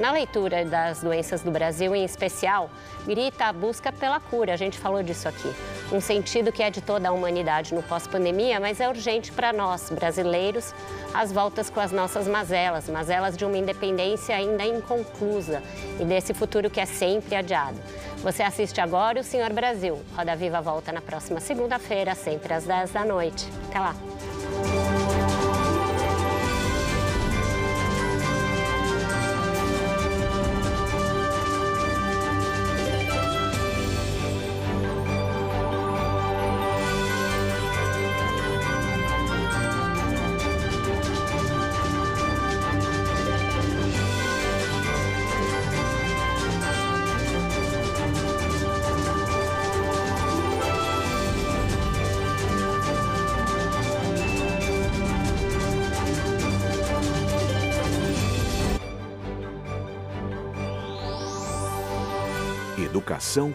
Na 0.00 0.12
leitura 0.12 0.64
das 0.64 1.02
doenças 1.02 1.42
do 1.42 1.50
Brasil, 1.50 1.94
em 1.94 2.04
especial, 2.04 2.70
grita 3.04 3.46
a 3.46 3.52
busca 3.52 3.92
pela 3.92 4.18
cura, 4.18 4.54
a 4.54 4.56
gente 4.56 4.78
falou 4.78 5.02
disso 5.02 5.28
aqui. 5.28 5.52
Um 5.92 6.00
sentido 6.00 6.50
que 6.50 6.62
é 6.62 6.70
de 6.70 6.80
toda 6.80 7.10
a 7.10 7.12
humanidade 7.12 7.74
no 7.74 7.82
pós-pandemia, 7.82 8.58
mas 8.60 8.80
é 8.80 8.88
urgente 8.88 9.30
para 9.30 9.52
nós, 9.52 9.90
brasileiros, 9.90 10.72
as 11.12 11.32
voltas 11.32 11.68
com 11.68 11.80
as 11.80 11.92
nossas 11.92 12.26
mazelas, 12.26 12.88
mazelas 12.88 13.36
de 13.36 13.44
uma 13.44 13.58
independência 13.58 14.34
ainda 14.34 14.64
inconclusa 14.64 15.62
e 16.00 16.04
desse 16.04 16.32
futuro 16.32 16.70
que 16.70 16.80
é 16.80 16.86
sempre 16.86 17.34
adiado. 17.34 17.76
Você 18.22 18.42
assiste 18.42 18.80
agora 18.80 19.20
o 19.20 19.24
Senhor 19.24 19.52
Brasil. 19.52 20.00
Roda 20.16 20.34
Viva 20.34 20.62
volta 20.62 20.92
na 20.92 21.02
próxima 21.02 21.40
segunda-feira, 21.40 22.14
sempre 22.14 22.54
às 22.54 22.64
10 22.64 22.92
da 22.92 23.04
noite. 23.04 23.46
Até 23.68 23.80
lá! 23.80 23.94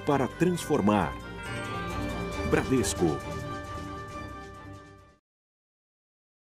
Para 0.05 0.29
transformar. 0.39 1.11
Bradesco 2.49 3.17